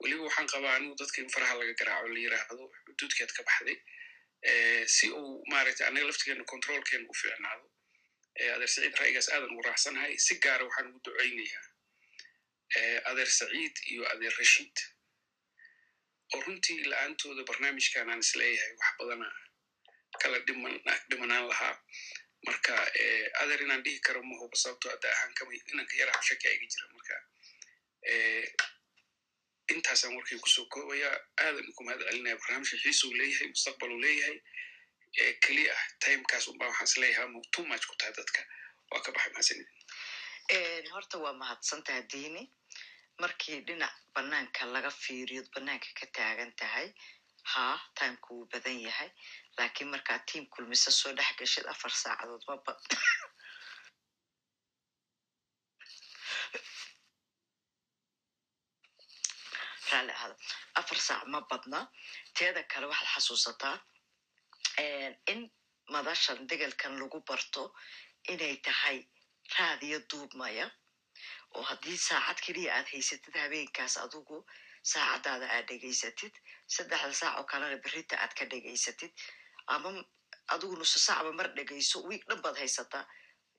[0.00, 3.78] Weliba waxaan qabaa anigu dadka in faraha laga garaaco la yiraahdo xuduudkeed ka baxday
[4.96, 7.66] si uu maaragtay anaga laftigeena controlkeena u fiicnaado.
[8.54, 11.64] Adeer saciid ra'yigaas aadan ugu raacsanahay si gaara waxaan ugu ducaynayaa
[13.10, 14.76] adeer saciid iyo adeer rashiid
[16.34, 19.28] oo runtii la'aantooda barnaamijkan aan is leeyahay wax badana
[20.22, 20.38] kala
[21.10, 21.74] dhimanaan lahaa
[22.46, 22.74] marka
[23.42, 27.16] adeer inaan dhihi karo ma huba sababto ahaan kama inanka yaraha shaki iga jira marka
[29.72, 31.08] intaasaan warkay ku soo koobaya
[31.44, 34.36] aadan ku mahad celinaya barnaamijka xiisuu leeyahay mustaqbaluu leeyahay
[35.44, 38.40] keliya ah timekaas unbaa waxaan is leeyahay ama too much ku tahay dadka
[38.92, 39.68] waa ka baxay mahadsanid
[40.94, 42.44] horta waa mahadsantaha diini.
[43.22, 46.88] Markii dhinac banaanka laga fiiriyo banaanka ka taagan tahay
[47.52, 47.64] ha
[47.98, 49.10] timeka wuu badan yahay
[49.58, 52.72] laakiin markaa tiam kulmisa soo dhex gashid afar saacadood maba
[60.24, 60.36] ahada
[60.80, 61.80] afar saac ma badna.
[62.34, 63.76] Teeda kale waxaad xasuusataa
[65.32, 65.40] in
[65.92, 67.62] madashan degelkan lagu barto
[68.32, 68.98] inay tahay
[69.56, 70.66] raadiyo duubmaya
[71.54, 74.38] oo haddii saacad keliya aad haysatid habeenkaas adugu
[74.92, 76.34] saacadaada aad dhegaysatid.
[76.74, 79.12] Saddexda saac oo kalena berita aad ka dhegaysatid
[79.66, 79.88] ama
[80.52, 83.04] adigu nuso saacba mar dhegayso wiig dhan baad haysataa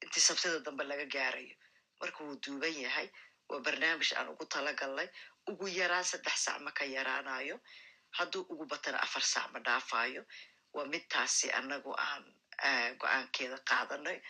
[0.03, 1.56] intii sabtida dambe laga gaarayo.
[2.01, 3.08] Marka wuu duuban yahay
[3.50, 5.09] waa barnaamij aan ugu talagalnay
[5.50, 7.59] ugu yaraan saddex saac ma ka yaraanayo
[8.17, 10.22] hadduu ugu batana afar saac ma dhaafayo
[10.74, 12.24] waa midtaasi anagu aan
[13.00, 14.22] go'aankeeda qaadanay.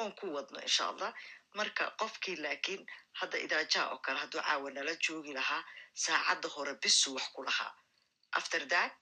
[0.00, 1.12] Oon ku wadno insha allah.
[1.54, 2.86] Marka qofkii laakiin
[3.20, 5.62] hadda idaajaha oo kale hadduu caawa nala joogi lahaa
[5.94, 7.72] saacadda hore bisuu wax ku lahaa.
[8.38, 8.96] After that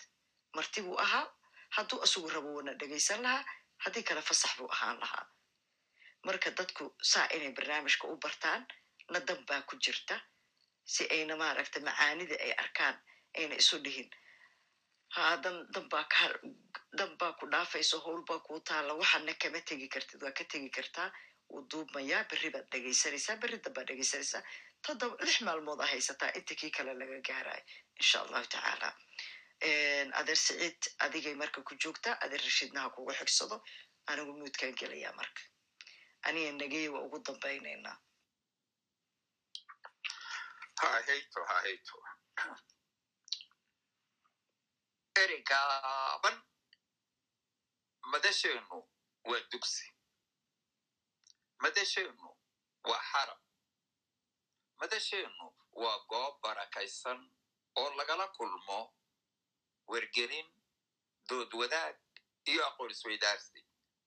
[0.54, 1.26] marti buu ahaa
[1.76, 3.44] hadduu asugu rabo wana dhegaysan lahaa
[3.84, 5.24] haddii kale fasax buu ahaan lahaa.
[6.26, 8.66] Marka dadku saa inay barnaamijka u bartaan
[9.12, 10.16] na dan baa ku jirta
[10.84, 12.96] si ayna maaragta macaanida ay arkaan
[13.38, 14.10] ayna isu dhihin.
[15.14, 16.24] Ha dan danbaa ka
[16.98, 21.08] danbaa ku dhaafayso howlbaa kuu taalla waxaana kama tegi kartid waa ka tegi kartaa
[21.50, 24.42] wuu duubmayaa berri baad dhegaysanaysaa berri danbaad dhegaysanaysaa
[24.86, 27.62] toddoba lix maalmood a haysataa inta kii kale laga gaarayo
[28.00, 28.88] insha allahu tacaala
[29.60, 33.56] adeer saciid adigay marka ku joogtaa adeer rashiidna ha kugu xigsado
[34.06, 35.42] anigu muudkaan gelayaa marka
[36.26, 37.96] aniga nagey waa ugu dambaynaynaa
[40.80, 41.96] ha hayto ha hayto.
[45.22, 46.36] Ereygaaban
[48.12, 48.78] madasheennu
[49.24, 49.86] waa dugsi.
[51.62, 52.28] Madasheennu
[52.88, 53.40] waa xarab.
[54.80, 55.46] Madasheennu
[55.82, 57.20] waa goob barakaysan
[57.80, 58.78] oo lagala kulmo
[59.92, 60.48] wergelin
[61.28, 61.96] dood wadaag
[62.50, 63.60] iyo aqoon isweydaarsi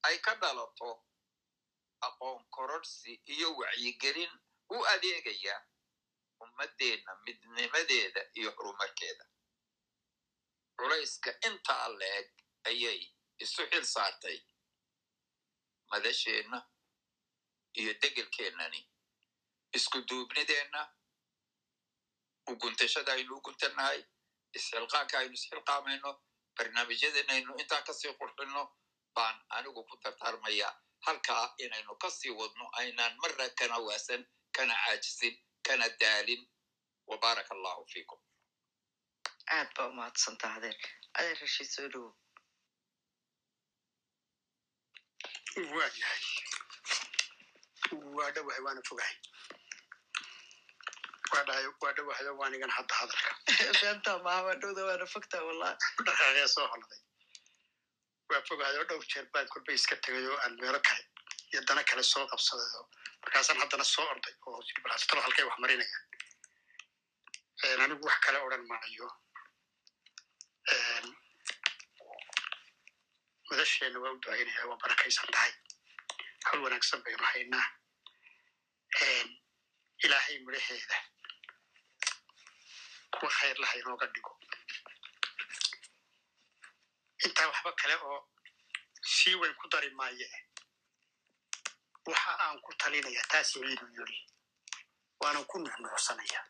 [0.08, 0.90] ay ka dhalato
[2.08, 4.32] aqoon kororhsi iyo wacyigelin
[4.70, 5.56] u adeegaya
[6.44, 9.26] ummaddeenna midnimadeeda iyo horumarkeeda.
[10.78, 12.28] Culayska intaa leeg
[12.70, 13.02] ayay
[13.44, 14.40] isu xil saartay.
[15.92, 16.60] Madasheenna
[17.80, 18.82] iyo degelkeennani
[19.78, 20.82] isku duubnideenna
[22.52, 24.00] uguntashada aynu u guntannahay
[24.58, 26.12] isxilqaanka aynu isxilqaamayno
[26.58, 28.64] barnaamijyadanaynu intaa ka sii qurxinno
[29.16, 30.74] baan anigu ku tartaarmayaa
[31.06, 34.22] halkaa inaynu ka sii wadno aynaan marna kana waasan
[34.56, 35.36] kana caajisin
[35.68, 36.42] kana daalin
[37.10, 38.20] wabaaraka allahu fiikum
[39.58, 40.78] aad baa umahadsantaa adeer
[41.20, 42.12] adeer rashiid soo dhowo
[45.76, 46.24] waa yahay
[48.18, 49.16] waa dhowahay waana fogahay
[51.32, 53.32] waa dhowahayo waanigan hadda hadalka.
[53.82, 54.12] Beenta
[54.62, 55.76] dhowda waana fogtaa wallahi
[56.08, 57.02] dhaqaaqee soo holaday.
[58.30, 61.04] Waa fogahayo dhowr jeer baan kolbay iska tegay oo aan meelo kale
[61.54, 62.86] iyo dana kale soo qabsaday oo
[63.24, 66.06] markaasaan haddana soo orday oo balastalo halkay wax marinayaan
[67.86, 69.08] anigu wax kale odran maayo.
[73.50, 74.20] Madasheenna waa u
[74.70, 75.54] waa barakaysan tahay.
[76.46, 77.68] Hawl wanaagsan baynu haynaa
[80.04, 80.98] ilaahay midhaheeda
[83.12, 84.34] kuwa khayr laha inooga dhigo
[87.26, 88.20] intaa waxba kale oo
[89.02, 90.28] sii weyn ku dari maaye.
[92.06, 94.18] Waxa aan ku talinaya taas ciidu yiri
[95.20, 96.42] waanan ku nuxnuxsanaya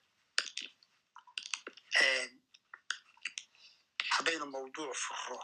[4.14, 5.40] haddaynu mawduuc furo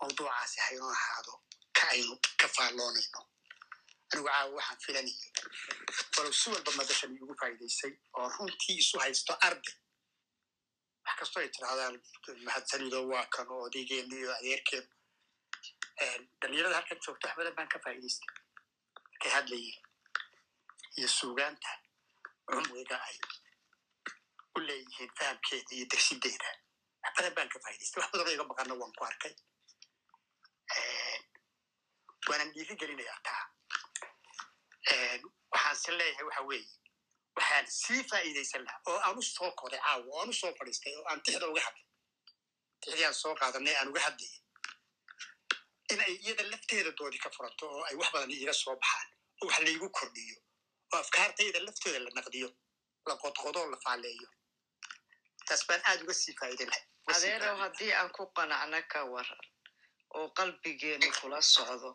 [0.00, 1.32] mawduucaasi haynoo ahaado
[1.76, 3.20] ka aynu ka faalloonayno
[4.12, 5.30] anigu caawa waxaan filanayay
[6.16, 9.74] walow si walba madashan iigu faa'iidaysay oo runtii isu haysto arday
[11.06, 11.96] wax kastoo ay tirahdaan
[12.46, 14.88] mahadsanido waa kan oo odaygeenu iyo adeerkeenu
[16.40, 18.30] dhalinyarada halkan joogto wax badan baan ka faa'iidaystay.
[19.10, 19.82] Markay hadlayeen
[20.98, 21.70] iyo suugaanta
[22.50, 23.16] cumriga ay
[24.56, 26.48] u leeyihiin fahamkeeda iyo dersideeda
[27.02, 29.34] wax badan baan ka faa'idaystay wax badanoo iga maqana waan ku arkay.
[32.28, 33.42] Waanan dhiiri gelinayaa taa
[35.52, 36.68] waxaan se leeyahay waxa weeye.
[37.36, 40.94] Waxaan sii faa'iidaysan lahaa oo aan u soo koray caawa oo aan u soo fadhiistay
[40.96, 41.84] oo aan tixda uga hadlay.
[42.80, 44.40] Tixdii aan soo qaadanay aan uga hadlayay
[45.92, 49.08] in ay iyada lafteeda doodi ka furanto oo ay wax badan iiga soo baxaan
[49.42, 50.36] oo wax laygu kordhiyo
[50.92, 52.48] oo afkaartayda laftooda la naqdiyo
[53.08, 54.28] la qodqodoo la faaleeyo.
[55.46, 56.84] Taas baan aad uga sii faa'iidan lahay
[57.14, 59.42] adeerow haddii aan ku qanacna ka waran
[60.16, 61.90] oo qalbigeenu kula socdo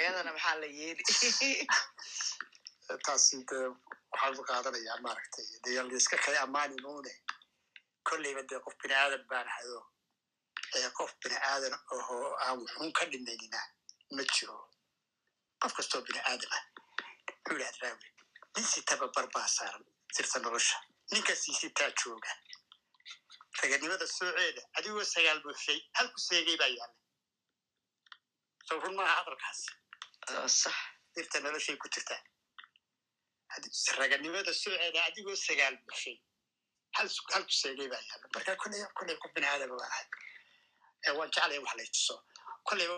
[0.00, 1.02] iyadana maxaa la yeeli?
[3.06, 3.66] Taasi dee
[4.12, 7.12] waxaan u qaadanayaa maaragtay dee layska kay ammaani nuune
[8.08, 9.80] kolleyba dee qof bini aadan baan hayo.
[10.76, 13.60] Ee qof bini aadan ahoo aan wuxuun ka dhimaynina
[14.16, 14.56] ma jiro.
[15.60, 16.58] Qof kastoo bini aadama
[17.28, 18.06] wuxuu yidhahd raawi
[18.56, 19.84] nin sitaba barbaa saaran
[20.16, 20.76] sirta nolosha.
[21.12, 22.30] Ninka siisitaa jooga.
[23.62, 26.96] Raganimada sooceeda adigoo sagaal buuxshay halku seegay baa yaalla
[28.68, 29.70] sow run maaha hadalkaasi
[30.60, 30.74] sax.
[31.14, 32.20] Sirta noloshay ku jirtaa
[33.98, 36.16] raganimada sooceeda adigoo sagaal buuxshay
[37.32, 40.06] halku seegay baa yaalla marka kolley kolley qof bini aadama waa ahay.
[41.18, 42.14] Waan jeclaya wax lay tuso
[42.68, 42.96] kolleyba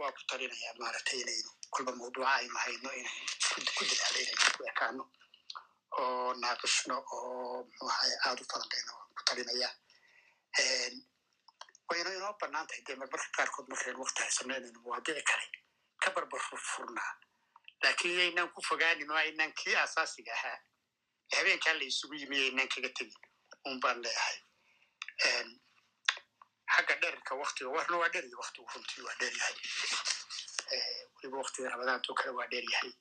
[0.00, 5.04] waa ku talinayaa maaragtay inaynu kolba mawduuca aynu hayno inaynu ku dadaalo inaynu ku ekaano
[6.00, 9.72] oo naaqishno oo muxuu ahay aada u falanqayno waan ku talinayaa
[11.90, 15.46] wayna inoo bannaan tahay dee marmarka qaarkood markaynu wakti haysano inaynu mawaadici kale
[16.02, 16.40] ka barbar
[16.72, 17.12] furnaa
[17.82, 20.58] laakiin yaynaan ku fogaanin oo aynaan kii asaasiga ahaa
[21.36, 23.20] habeenkaa la isugu yimi yaynaan kaga tegin
[23.68, 24.38] un baan leeyahay
[26.74, 29.56] xagga dherarka waktiga warna waa dherya waktigu runtii waa dheryahay
[31.16, 32.92] weliba waktiga ramadaantoo kale waa dheryahay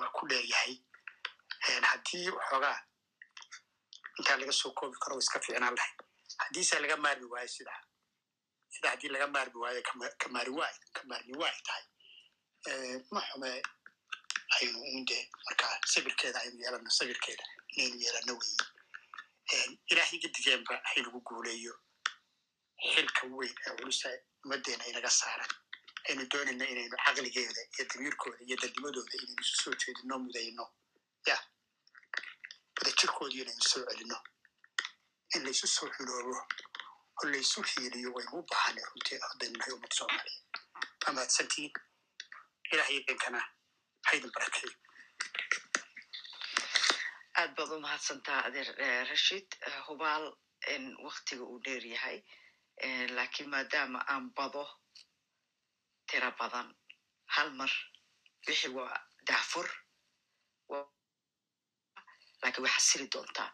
[0.00, 0.74] waa ku dheryahay
[1.90, 2.78] haddii waxoogaa
[4.18, 5.98] intaa laga soo koobi karo iska fiicnaan lahayd
[6.42, 7.80] haddiise laga maarmi waayo sidaa
[8.68, 9.82] sida haddii laga maarmi waayo
[10.18, 11.84] kamaari waay kamaarmi waay tahay.
[13.10, 13.62] Ma xume
[14.56, 17.44] aynu unde markaa sabirkeeda aynu yeelano sabirkeeda
[17.76, 21.74] inaynu yeelano weeye ilaahay gadigeenba haynagu guuleeyo.
[22.94, 24.08] Xilka weyn ee culusa
[24.44, 25.52] ummaddeena inaga saaran
[26.08, 30.64] aynu doonayno inaynu caqligeeda iyo damiirkooda iyo dadnimadooda inaynu isu soo jeedino mudayno
[31.26, 31.36] ya
[32.76, 34.18] wadajirkoodii inaynu soo celino
[35.34, 36.36] in laysu soo xuloobo
[37.18, 40.40] oo laysu hiiliyo waynu u baahanay runtii haddaynu nahay ummad soomaaliya
[41.06, 41.72] waa mahadsantiin
[42.72, 43.40] ilahay idinkana
[44.08, 44.72] haydin barakeeyo
[47.40, 48.68] aad baad u mahadsantaa adeer
[49.10, 49.48] rashid
[49.86, 50.24] hubaal
[50.74, 52.18] in waktiga uu dheer yahay
[53.16, 54.64] laakiin maadaama aan bado
[56.10, 56.68] tira badan
[57.34, 57.72] hal mar
[58.46, 58.96] wixii waa
[59.28, 59.68] daafur
[62.42, 63.50] laakiin way xasili doontaa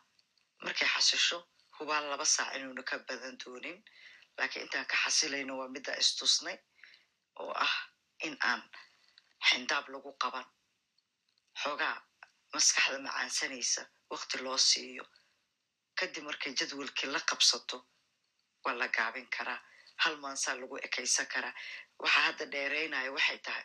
[0.64, 1.38] markay xasisho
[1.80, 3.78] hubaal laba saac inuuna ka badan doonin
[4.38, 6.56] laakiin intaan ka xasilayno waa midda istusnay
[7.40, 7.74] oo ah
[8.26, 8.62] in aan
[9.48, 10.46] xindaab lagu qaban.
[11.62, 11.96] Xoogaa
[12.54, 15.04] maskaxda macaansanaysa wakti loo siiyo.
[15.98, 17.76] Kadib markay jadwalkii la qabsato
[18.64, 19.60] waa la gaabin karaa.
[20.02, 21.54] Hal maansaa lagu ekaysan karaa.
[22.02, 23.64] Waxa hadda dheeraynaya waxay tahay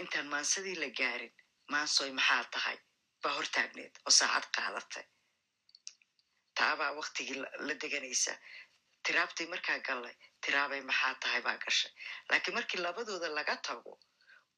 [0.00, 1.32] intaan maansadii la gaarin
[1.72, 2.78] maansoy maxaa tahay?
[3.22, 5.04] Baa hortaagneed oo saacad qaadatay
[6.64, 8.34] taabaa waktigii la deganaysa.
[9.04, 11.92] Tiraabtay markaa gallay tiraabay maxaa tahay baa gashay.
[12.30, 13.92] Laakiin markii labadooda laga tago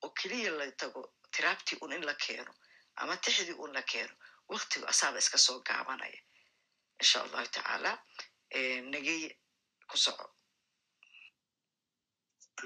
[0.05, 1.02] oo keliya la tago
[1.35, 2.52] tiraabtii un in la keeno
[3.01, 4.15] ama tixdii un la keeno
[4.55, 6.20] waktigu asaaba iska soo gaabanaya.
[7.02, 7.93] Insha allahu tacaala
[8.93, 9.23] nagey
[9.91, 10.26] ku soco.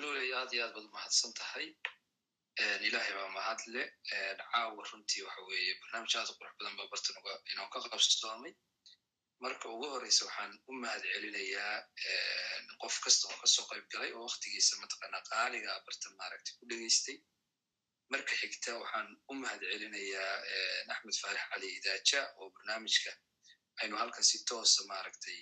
[0.00, 1.66] Luley aad iyo aad baad umahadsan tahay.
[2.86, 3.82] Ilaahay baa mahad le
[4.52, 7.16] caawa runtii waxa weeye barnaamij aad qurux badan baa bartan
[7.52, 8.52] inoo ka qabsoomay
[9.44, 11.76] marka ugu horeysa waxaan u mahad celinayaa
[12.82, 17.16] qof kasta oo ka soo qayb galay oo waktigiisa mataqaanaa qaaliga abartan maaragtay ku dhegeystay.
[18.12, 20.34] Marka xigta waxaan u mahad celinayaa
[20.92, 23.10] axmed faarax cali idaaja oo barnaamijka
[23.80, 25.38] aynu halkan si toosa maaragtay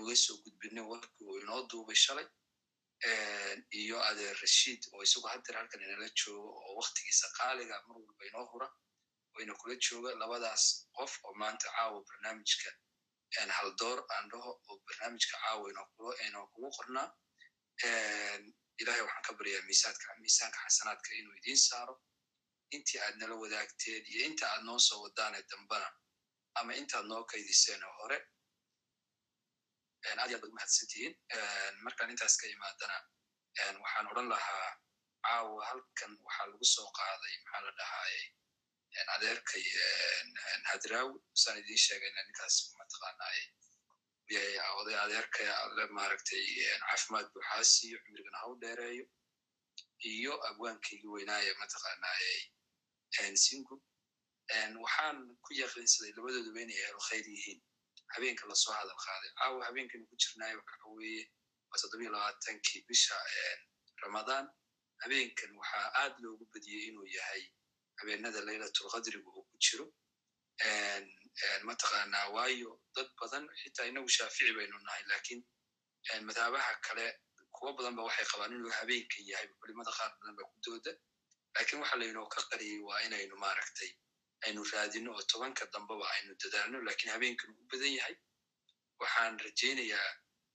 [0.00, 2.26] uga soo gudbinay warkii uu inoo duubay shalay.
[3.80, 8.46] Iyo adeer rashiid oo isagu haddeer halkan inala joogo oo waktigiisa qaaliga mar walba inoo
[8.52, 8.68] hura
[9.34, 10.64] oo ina kula jooga labadaas
[10.96, 12.70] qof oo maanta caawa barnaamijka
[13.58, 15.68] haldoor aan dhaho oo barnaamijka caawa
[16.26, 17.08] inoo kugu qornaa
[18.80, 19.62] ilahay waxaan ka baryaa
[20.22, 21.94] miisaanka xasanaadka inuu idiin saaro.
[22.76, 25.88] Intii aad nala wadaagteen iyo inta aad noo soo wadaane dambana
[26.54, 28.18] ama intaad noo kaydiseen oo hore
[30.06, 31.14] aad iyo aad baad umahadsantihiin
[31.84, 32.96] markaan intaas ka imaadana
[33.82, 34.70] waxaan odran lahaa
[35.26, 38.22] caawa halkan waxaa lagu soo qaaday maxaa la dhahaaye
[39.14, 39.64] adeerkay
[40.70, 43.44] hadraawi saan idiin sheegayna ninkaas mataqaanaaye
[44.80, 46.44] oday adeerkay alle maaragtay
[46.88, 49.04] caafimaad buuxaasiyo cimrigana ha u dheereeyo
[50.12, 52.32] iyo abwaankaygii weynaaye mataqaanaaye
[53.44, 53.74] singu
[54.84, 57.60] waxaan ku yaqiinsaday labadooduba inay helo khayr yihiin
[58.14, 61.22] habeenka la soo hadal qaaday caawa habeenkanu ku jirnaayo waxa weeye
[61.70, 63.16] waa toddobiyo labaatankii bisha
[64.04, 64.46] ramadaan
[65.02, 67.42] habeenkan waxaa aad loogu badiyey inuu yahay
[68.02, 69.86] habeenada laylatulqadriga uu ku jiro
[71.68, 75.40] mataqaanaa waayo dad badan xitaa inagu shaafici baynu nahay lakiin
[76.28, 77.06] madhabaha kale
[77.56, 80.92] kuwo badan ba waxay qabaan inuu habeenkan yahay culimada qaar badan ba ku dooda
[81.56, 83.90] lakiin waxa laynoo ka qariyey waa inaynu maaragtay
[84.46, 88.16] aynu raadino oo tobanka dambeba aynu dadaalno lakiin habeenkan u badan yahay
[89.00, 90.10] waxaan rajaynayaa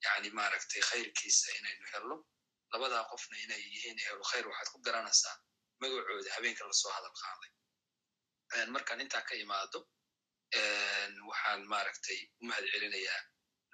[0.05, 2.15] yani maaragtay khayrkiisa inaynu helno
[2.73, 5.35] labadaa qofna inay yihiin ehlu khayr waxaad ku garanaysaa
[5.81, 7.51] magacooda habeenka la soo hadal qaaday.
[8.75, 9.79] Markaan intaa ka imaado
[11.29, 13.21] waxaan maaragtay u mahad celinayaa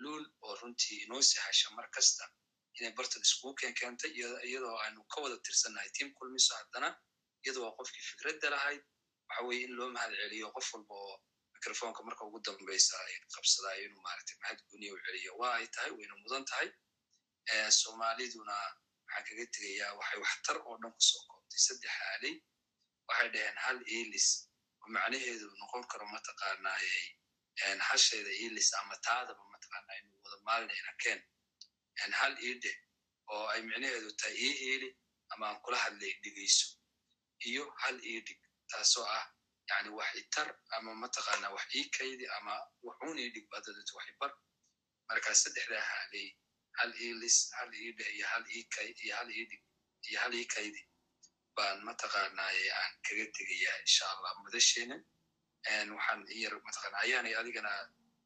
[0.03, 2.23] luul oo runtii inoo sahasha mar kasta
[2.79, 4.11] inay bartan iskugu keen keentay
[4.49, 6.89] iyadoo aanu ka wada tirsannahay tiam kulmiso haddana.
[7.45, 8.81] Iyadoo qofkii fikradda lahayd
[9.29, 11.15] waxa weye in loo mahad celiyo qof walba oo
[11.53, 12.95] microfonka marka ugu dambeysa
[13.33, 15.31] qabsadaayo inuu maaragtay mahad guniya u celiyo.
[15.41, 16.69] Waa ay tahay wayna mudan tahay.
[17.79, 18.55] Soomaaliduna
[19.05, 21.23] waxaan kaga tegayaa waxay waxtar oo dhan ku soo
[21.53, 22.35] koobtay saddex aaley
[23.07, 24.27] waxay dhaheen hal elis
[24.81, 27.01] oo macnaheedu noqon karo mataqaanaaye
[27.89, 31.19] hashayda elis ama taadaba mataqaanaa inuu wada maalinayna keen
[32.19, 32.71] hal iidhe
[33.33, 34.89] oo ay micnaheedu tahay ii heeli
[35.33, 36.67] ama aan kula hadlay dhegeyso
[37.49, 38.39] iyo hal iidhig
[38.71, 39.25] taasoo ah
[39.69, 42.53] yani wax itar ama mataqaanaa wax ii kaydi ama
[42.87, 44.31] waxuun iidhig baadadatu wax ibar
[45.09, 46.27] markaa saddexdaa haaley
[46.79, 49.63] hal ilis hal iidhe iyo hal ikay iyo hal iidhig
[50.09, 50.81] iyo hal ii kaydi
[51.57, 54.97] baan mataqaanaaye aan kaga tegayaa insha allah mudasheena
[55.97, 57.71] waxaan iyar mataqaana ayaanay adigana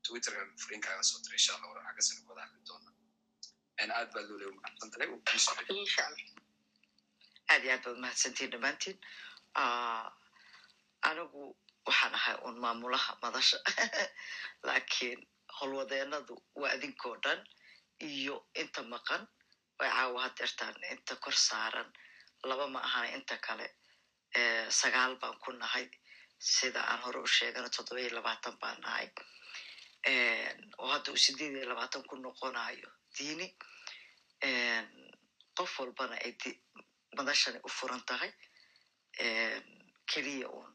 [0.05, 2.91] twitterkan furinkaaga soo diray insha allah waran xaggasana wada hadli doona
[3.97, 5.07] aad baa loo leey mahadsan tahay?
[7.51, 8.97] Aad iyo aad baad mahadsantiin dhammaantiin
[11.09, 11.41] anigu
[11.87, 13.57] waxaan ahay un maamulaha madasha.
[14.67, 15.19] Laakiin
[15.57, 17.39] howlwadeenadu waa idinkoo dhan
[18.09, 19.23] iyo inta maqan
[19.79, 21.89] way caawa hadeertaan inta kor saaran
[22.49, 23.67] laba ma ahana inta kale
[24.79, 25.85] sagaal baan ku nahay.
[26.39, 29.07] Sida aan hore u sheegana toddoba iyo labaatan baan nahay.
[30.77, 33.47] Oo hadda uu sideed iyo labaatan ku noqonayo diini
[35.57, 36.33] qof walbana ay
[37.17, 38.31] madashani u furan tahay.
[40.11, 40.73] Keliya uun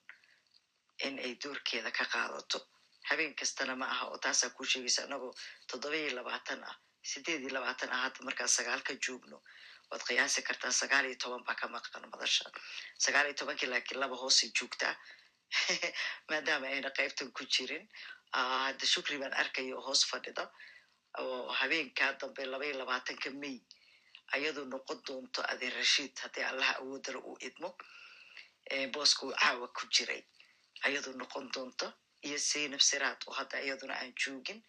[1.07, 2.59] in ay doorkeeda ka qaadato.
[3.09, 5.33] Habeen kastana ma aha oo taasaa kuu sheegaysa anagoo
[5.70, 6.76] toddoba iyo labaatan ah.
[7.02, 9.39] Sideed iyo labaatan ah hadda markaan sagaal ka joogno
[9.93, 12.45] waad qiyaasi kartaa sagaal iyo toban baa ka maqan madasha
[13.05, 14.95] sagaal iyo tobankii laakiin laba hoosay joogtaa
[16.29, 17.85] maadaama ayna qaybtan ku jirin
[18.67, 20.45] hadda shukri baan arkaya oo hoos fadhida
[21.23, 23.57] oo habeenkaa dambe laba iyo labaatanka may
[24.37, 27.69] ayadoo noqon doonto adeer rashiid haddii allaha awoodala uu idmo
[28.95, 30.23] booska uu caawa ku jiray
[30.87, 31.87] ayadoo noqon doonto
[32.27, 34.61] iyo zaynab siraad oo hadda iyaduna aan joogin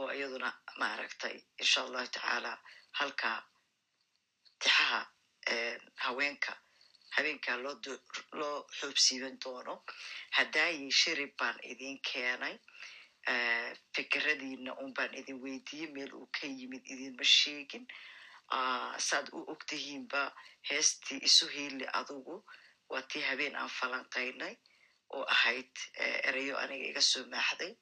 [0.00, 0.48] oo iyaduna
[0.80, 2.52] maaragtay insha allahu tacaala
[2.98, 3.38] halkaa
[4.62, 5.00] tixaha
[6.04, 6.52] haweenka.
[7.16, 7.56] Habeenkaa
[8.38, 9.74] loo xoobsiiban doono.
[10.36, 12.56] Haddaayi shirib baan idin keenay
[13.94, 17.84] fikradiina un baan idin weydiiyey meel uu ka yimid idinma sheegin.
[19.08, 20.22] Saad u ogtihiinba
[20.70, 22.36] heestii isu hiili adugu.
[22.90, 24.54] Waa tii habeen aan falanqaynay
[25.16, 25.72] oo ahayd
[26.28, 27.72] erayo aniga iga soo maaxday.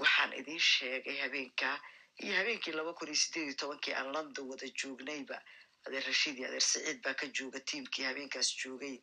[0.00, 1.76] Waxaan idin sheegay habeenkaa
[2.22, 5.36] iyo habeenkii laba kun iyo sideed iyo tobankii aan london wada joognayba
[5.86, 8.96] adeer rashiid iyo adeer saciid baa ka jooga tiimkii habeenkaas joogay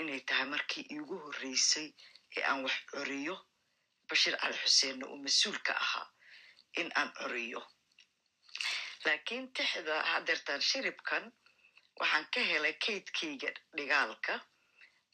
[0.00, 1.88] inay tahay markii iigu horreysay
[2.36, 3.36] ee aan wax coriyo
[4.08, 6.06] bashiir cali xuseenna uu mas'uul ka ahaa
[6.80, 7.60] in aan curiyo
[9.04, 11.24] laakiin tixda hadeertaan shiribkan
[12.00, 14.34] waxaan ka helay kaydkayga dhigaalka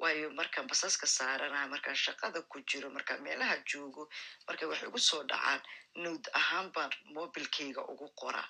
[0.03, 4.03] waayo markaan basaska saaranaha markaan shaqada ku jiro markaan meelaha joogo
[4.47, 5.61] markay wax igu soo dhacaan
[6.03, 8.49] nowd ahaan baan mobilkayga ugu qoraa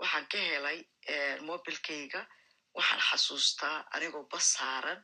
[0.00, 0.78] waxaan ka helay
[1.48, 2.20] mobilkayga
[2.76, 5.00] waxaan xasuustaa anigoo bas saaran.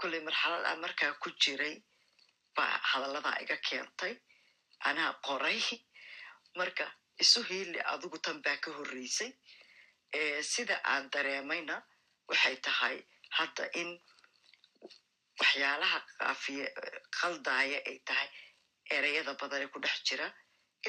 [0.00, 1.74] Kolley marxalad aan markaa ku jiray
[2.56, 4.14] baa hadalladaa iga keentay.
[4.88, 5.60] Anaa qoray.
[6.58, 6.84] Marka
[7.22, 9.30] isu hiili adigu tan baa ka horreysay.
[10.52, 11.76] Sida aan dareemayna
[12.28, 12.96] waxay tahay
[13.38, 13.90] hadda in
[15.52, 16.66] waxyaalaha kaafiye
[17.20, 18.28] qaldaaya ay tahay
[18.90, 20.32] ereyada badane ku dhex jira.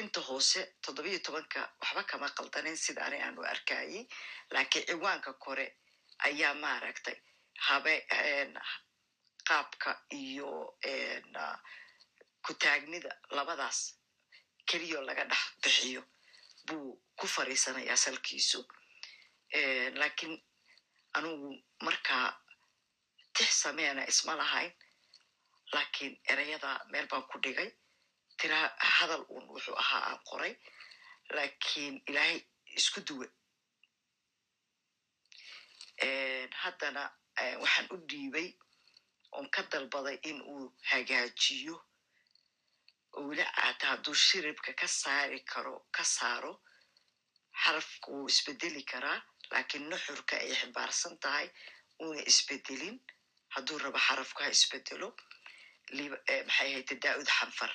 [0.00, 4.06] Inta hoose toddobiyo tobanka waxba kama qaldanin sida ani aan u arkayay
[4.50, 5.66] laakiin ciwaanka kore
[6.18, 7.16] ayaa maaragtay
[7.68, 7.94] habe
[9.48, 10.78] qaabka iyo
[12.44, 13.78] ku-taagnida labadaas
[14.66, 16.02] keliyoo laga dhex bixiyo
[16.66, 18.60] buu ku fariisanayaa salkiisu.
[20.00, 20.34] Laakiin
[21.14, 21.48] anugu
[21.82, 22.26] markaa
[23.36, 24.72] tix sameena isma lahayn
[25.74, 27.70] laakiin ereyada meel baan ku dhigay.
[28.38, 28.58] Tira
[28.96, 30.52] hadal uun wuxuu ahaa aan qoray.
[31.36, 32.38] Laakiin ilaahay
[32.78, 33.26] isku duwe.
[36.62, 37.02] Haddana
[37.62, 38.48] waxaan u dhiibay
[39.36, 41.76] oon ka dalbaday in uu hagaajiyo.
[43.16, 46.52] Oo weli caata hadduu shiribka ka saari karo ka saaro
[47.62, 49.18] xarafka wuu isbedeli karaa.
[49.50, 51.46] Laakiin nuxurka ay xibaarsan tahay
[52.02, 52.96] uuna isbedelin
[53.54, 55.08] hadduu rabo xarafku ha isbedelo
[56.48, 57.72] maxay hayte daa'ud xanfar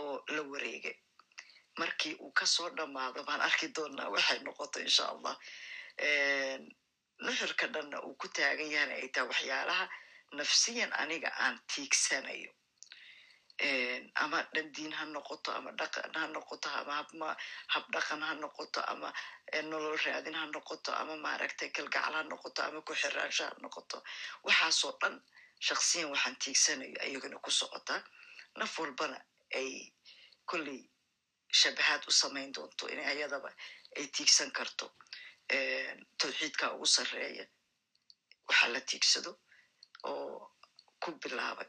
[0.00, 0.96] oo la wareegay.
[1.78, 5.34] Markii uu ka soo dhammaado baan arki doonaa waxay noqoto insha allah
[7.24, 9.84] nuxurka dhanna uu ku taagan yahana ay tahay waxyaalaha
[10.38, 12.50] nafsiyan aniga aan tiigsanayo
[14.14, 17.28] ama dhandiin ha noqoto ama dhaqan ha noqoto ama
[17.72, 19.08] hab dhaqan ha noqoto ama
[19.70, 24.02] nolol raadin ha noqoto ama maaragtay kalgacal ha noqoto ama ku xiraansho ha noqoto
[24.44, 25.14] waxaasoo dhan
[25.66, 28.00] shaksiyan waxaan tiigsanayo ayagana ku socotaa
[28.58, 29.18] naf walbana
[29.58, 29.92] ay
[30.50, 30.80] kolley
[31.60, 33.50] shabahaad u samayn doonto in ayadaba
[33.96, 34.86] ay tiigsan karto.
[36.18, 37.44] Tawxiidka ugu sarreeya
[38.48, 39.32] waxaa la tiigsado
[40.10, 40.50] oo
[41.02, 41.68] ku bilaabay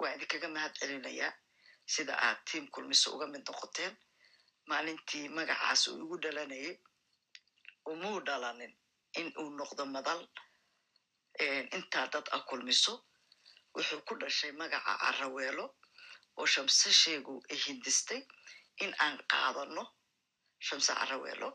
[0.00, 1.32] waa idinkaga mahad celinayaa
[1.92, 3.94] sida aad tiam kulmiso uga mid noqoteen.
[4.70, 6.74] Maalintii magacaas uu igu dhalanayay.
[7.90, 8.72] Umuu dhalanin
[9.20, 10.20] in uu noqdo madal
[11.76, 12.92] intaa dad a kulmiso.
[13.74, 15.64] Wuxuu ku dhashay magaca caraweelo
[16.38, 18.20] oo shamse sheegu ay hindistay
[18.84, 19.82] in aan qaadano.
[20.66, 21.48] Shamse caraweelo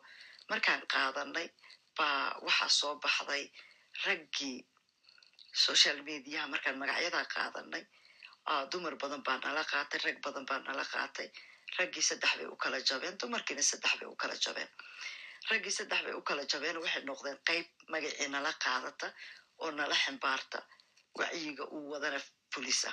[0.49, 1.47] markaan qaadanay
[1.97, 3.43] baa waxaa soo baxday
[4.05, 4.57] raggii
[5.65, 7.83] social mediaha markaan magacyadaa qaadanay
[8.71, 11.27] dumar badan baa nala qaatay rag badan baa nala qaatay
[11.77, 14.69] raggii saddex bay u kala jabeen dumarkiina saddex bay u kala jabeen
[15.49, 19.07] raggii saddex bay u kala jabeen waxay noqdeen qayb magacii nala qaadata
[19.63, 20.59] oo nala ximbaarta
[21.19, 22.19] wacyiga uu wadana
[22.53, 22.91] fulisa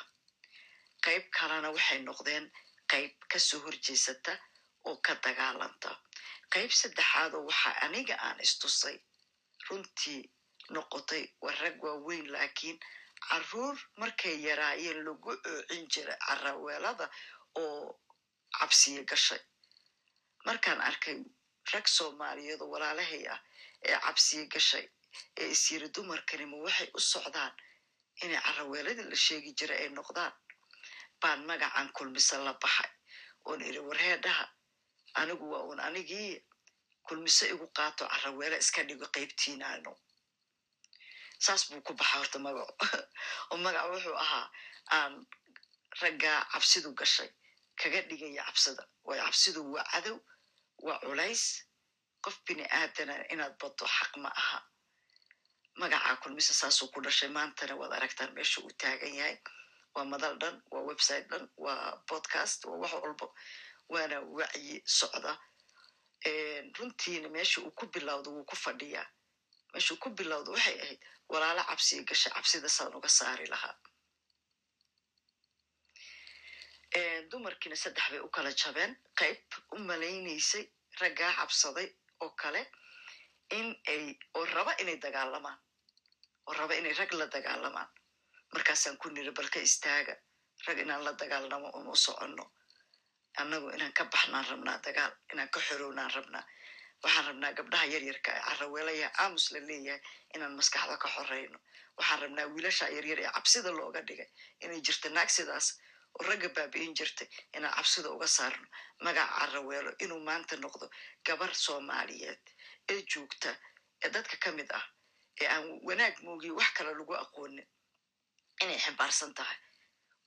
[1.05, 2.45] qayb kalena waxay noqdeen
[2.93, 4.33] qayb ka soo horjeesata
[4.89, 5.91] oo ka dagaalanta
[6.55, 8.97] qayb saddexaadoo waxaa aniga aan istusay
[9.69, 10.21] runtii
[10.75, 12.79] noqotay war rag waaweyn laakiin
[13.29, 17.07] carruur markay yaraayeen lagu oocin jiray caraweelada
[17.63, 18.01] oo
[18.59, 19.41] cabsiye gashay.
[20.47, 21.19] Markaan arkay
[21.73, 23.41] rag soomaaliyeed oo walaalahay ah
[23.89, 24.87] ee cabsiye gashay
[25.41, 27.53] ee isyiri dumarkanima waxay u socdaan
[28.23, 30.33] inay caraweeladii la sheegi jiray ay noqdaan?
[31.21, 32.91] Baan magacan kulmise la baxay
[33.49, 34.45] oon iri warheedhaha
[35.21, 36.31] anigu waa uun anigii
[37.07, 39.93] kulmise igu qaato caraweele iska dhigo qaybtiinaano
[41.45, 42.75] saas buu ku baxa horta magaco
[43.51, 44.47] oo magaca wuxuu ahaa
[44.97, 45.13] aan
[46.03, 47.31] raggaa cabsidu gashay
[47.81, 50.19] kaga dhigaya cabsida waayo cabsidu waa cadow
[50.83, 51.65] waa culays.
[52.25, 54.59] Qof bini aadana inaad baddo xaq ma aha.
[55.81, 59.37] Magaca kulmise saasuu ku dhashay maantana waad aragtaan meesha uu taagan yahay.
[59.95, 63.27] Waa madal dhan waa website dhan waa podcast waa wax walbo.
[63.93, 65.33] Waana wacyi socda.
[66.77, 69.07] Runtiina meesha uu ku bilowdo wuu ku fadhiyaa
[69.73, 71.01] meeshuu ku bilowdo waxay ahayd
[71.33, 73.75] walaalo cabsiya gasha cabsida saan uga saari lahaa
[77.31, 78.93] dumarkiina saddex bay u kala jabeen.
[79.21, 79.39] Qayb
[79.75, 80.65] u malaynaysay
[81.01, 81.89] raggaa cabsaday
[82.25, 82.63] oo kale
[83.59, 85.59] in ay oo raba inay dagaalamaan.
[86.47, 87.89] Oo raba inay rag la dagaalamaan.
[88.53, 90.15] Markaasaan ku niri balka istaaga
[90.67, 92.45] rag inaan la dagaalnamo uma soconno.
[93.41, 96.45] Annagu inaan ka baxnaan rabnaa dagaal inaan ka xorownaan rabnaa
[97.05, 100.01] waxaan rabnaa gabdhaha yaryarka ee caraweelaya aamus la leeyahay
[100.35, 101.59] inaan maskaxda ka xoreyno
[101.99, 104.29] waxaan rabnaa wiilasha yaryar ee cabsida looga dhigay
[104.65, 105.67] inay jirta naag sidaas
[106.19, 108.67] oo ragga baabi'in jirtay inaan cabsida uga saarno.
[109.05, 110.87] Magaca caraweelo inuu maanta noqdo
[111.27, 112.45] gabar soomaaliyeed
[112.93, 113.51] ee joogta
[114.05, 114.85] ee dadka ka mid ah
[115.41, 117.69] ee aan wanaag moogiyo wax kale lagu aqoonin
[118.63, 119.59] inay ximbaarsan tahay.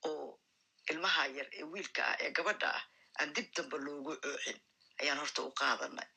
[0.08, 0.40] Oo
[0.90, 2.84] ilmaha yar ee wiilka ah ee gabadha ah
[3.20, 4.58] aan dib damba loogu coocin
[5.00, 6.08] ayaan horta u qaadanay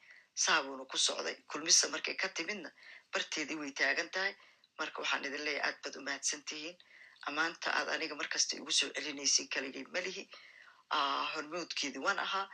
[0.43, 1.35] saabuuna ku socday.
[1.51, 2.69] Kulmisa markay ka timidna
[3.13, 4.33] barteedii way taagan tahay
[4.79, 6.75] marka waxaan idin leeyahay aad baad u mahadsan tihiin
[7.27, 10.23] ammaanta aad aniga markasta igu soo celinaysin kaligay melihi
[11.33, 12.45] hormoodkeedii waan ahaa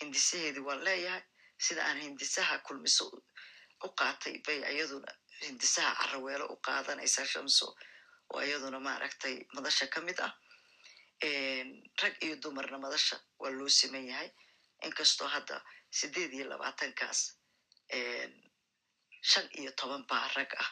[0.00, 1.22] hindisaheedii waan leeyahay.
[1.64, 3.04] Sida aan hindisaha kulmiso
[3.84, 5.10] u qaatay bay iyaduna
[5.46, 7.66] hindisaha caraweelo u qaadanaysaa shamso.
[8.34, 10.32] Oo iyaduna maaragtay madasha ka mid ah.
[12.02, 14.30] Rag iyo dumarna madasha waa loo siman yahay
[14.86, 15.56] inkastoo hadda
[15.90, 17.20] sideed iyo labaatankaas
[19.30, 20.70] shan iyo toban baa rag ah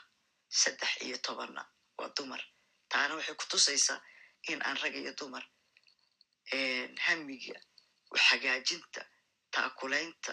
[0.49, 1.62] saddex iyo tobanna
[1.99, 2.43] waa dumar.
[2.89, 4.01] Taana waxay ku tusaysaa
[4.51, 5.44] in aan rag iyo dumar
[7.07, 7.57] hamiga
[8.28, 9.01] hagaajinta
[9.51, 10.33] taakulaynta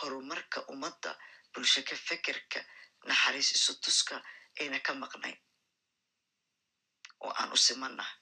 [0.00, 1.10] horumarka ummadda
[1.52, 2.60] bulsho ka fekerka
[3.08, 4.16] naxariis isu tuska
[4.60, 5.38] ayna ka maqnayn
[7.24, 8.16] oo aan u simannahay.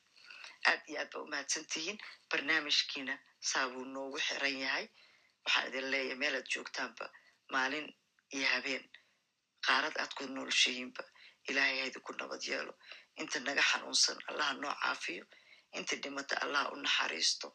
[0.68, 1.64] Aad iyo aad baa u mahadsan
[2.30, 3.14] barnaamijkiina
[3.50, 4.86] saabuu noogu xiran yahay
[5.44, 7.04] waxaan idin leeyahay meelaad joogtaanba
[7.52, 7.86] maalin
[8.36, 8.84] iyo habeen
[9.66, 11.02] qaarad aad ku noolshihiinba
[11.50, 12.72] ilaahay haydi ku nabad yeelo
[13.20, 15.24] inta naga xanuunsan allaha noo caafiyo
[15.78, 17.48] inta dhimata allaha u naxariisto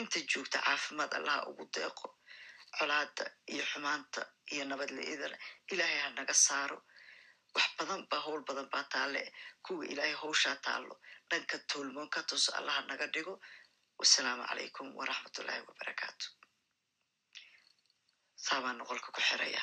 [0.00, 2.08] inta joogta caafimaad allaha ugu deeqo
[2.78, 4.20] colaada iyo xumaanta
[4.52, 5.36] iyo nabad la-idana
[5.72, 6.78] ilaahay ha naga saaro
[7.56, 9.22] wax badan baa howl badan baa taale
[9.64, 10.94] kuwa ilaahay howshaa taallo
[11.30, 13.34] dhanka toolmoon ka tuso allaha naga dhigo
[14.00, 16.26] wasalaamu calaykum waraxmatullaahi wabarakaatu
[18.46, 19.62] saabaa noqolka ku xiraya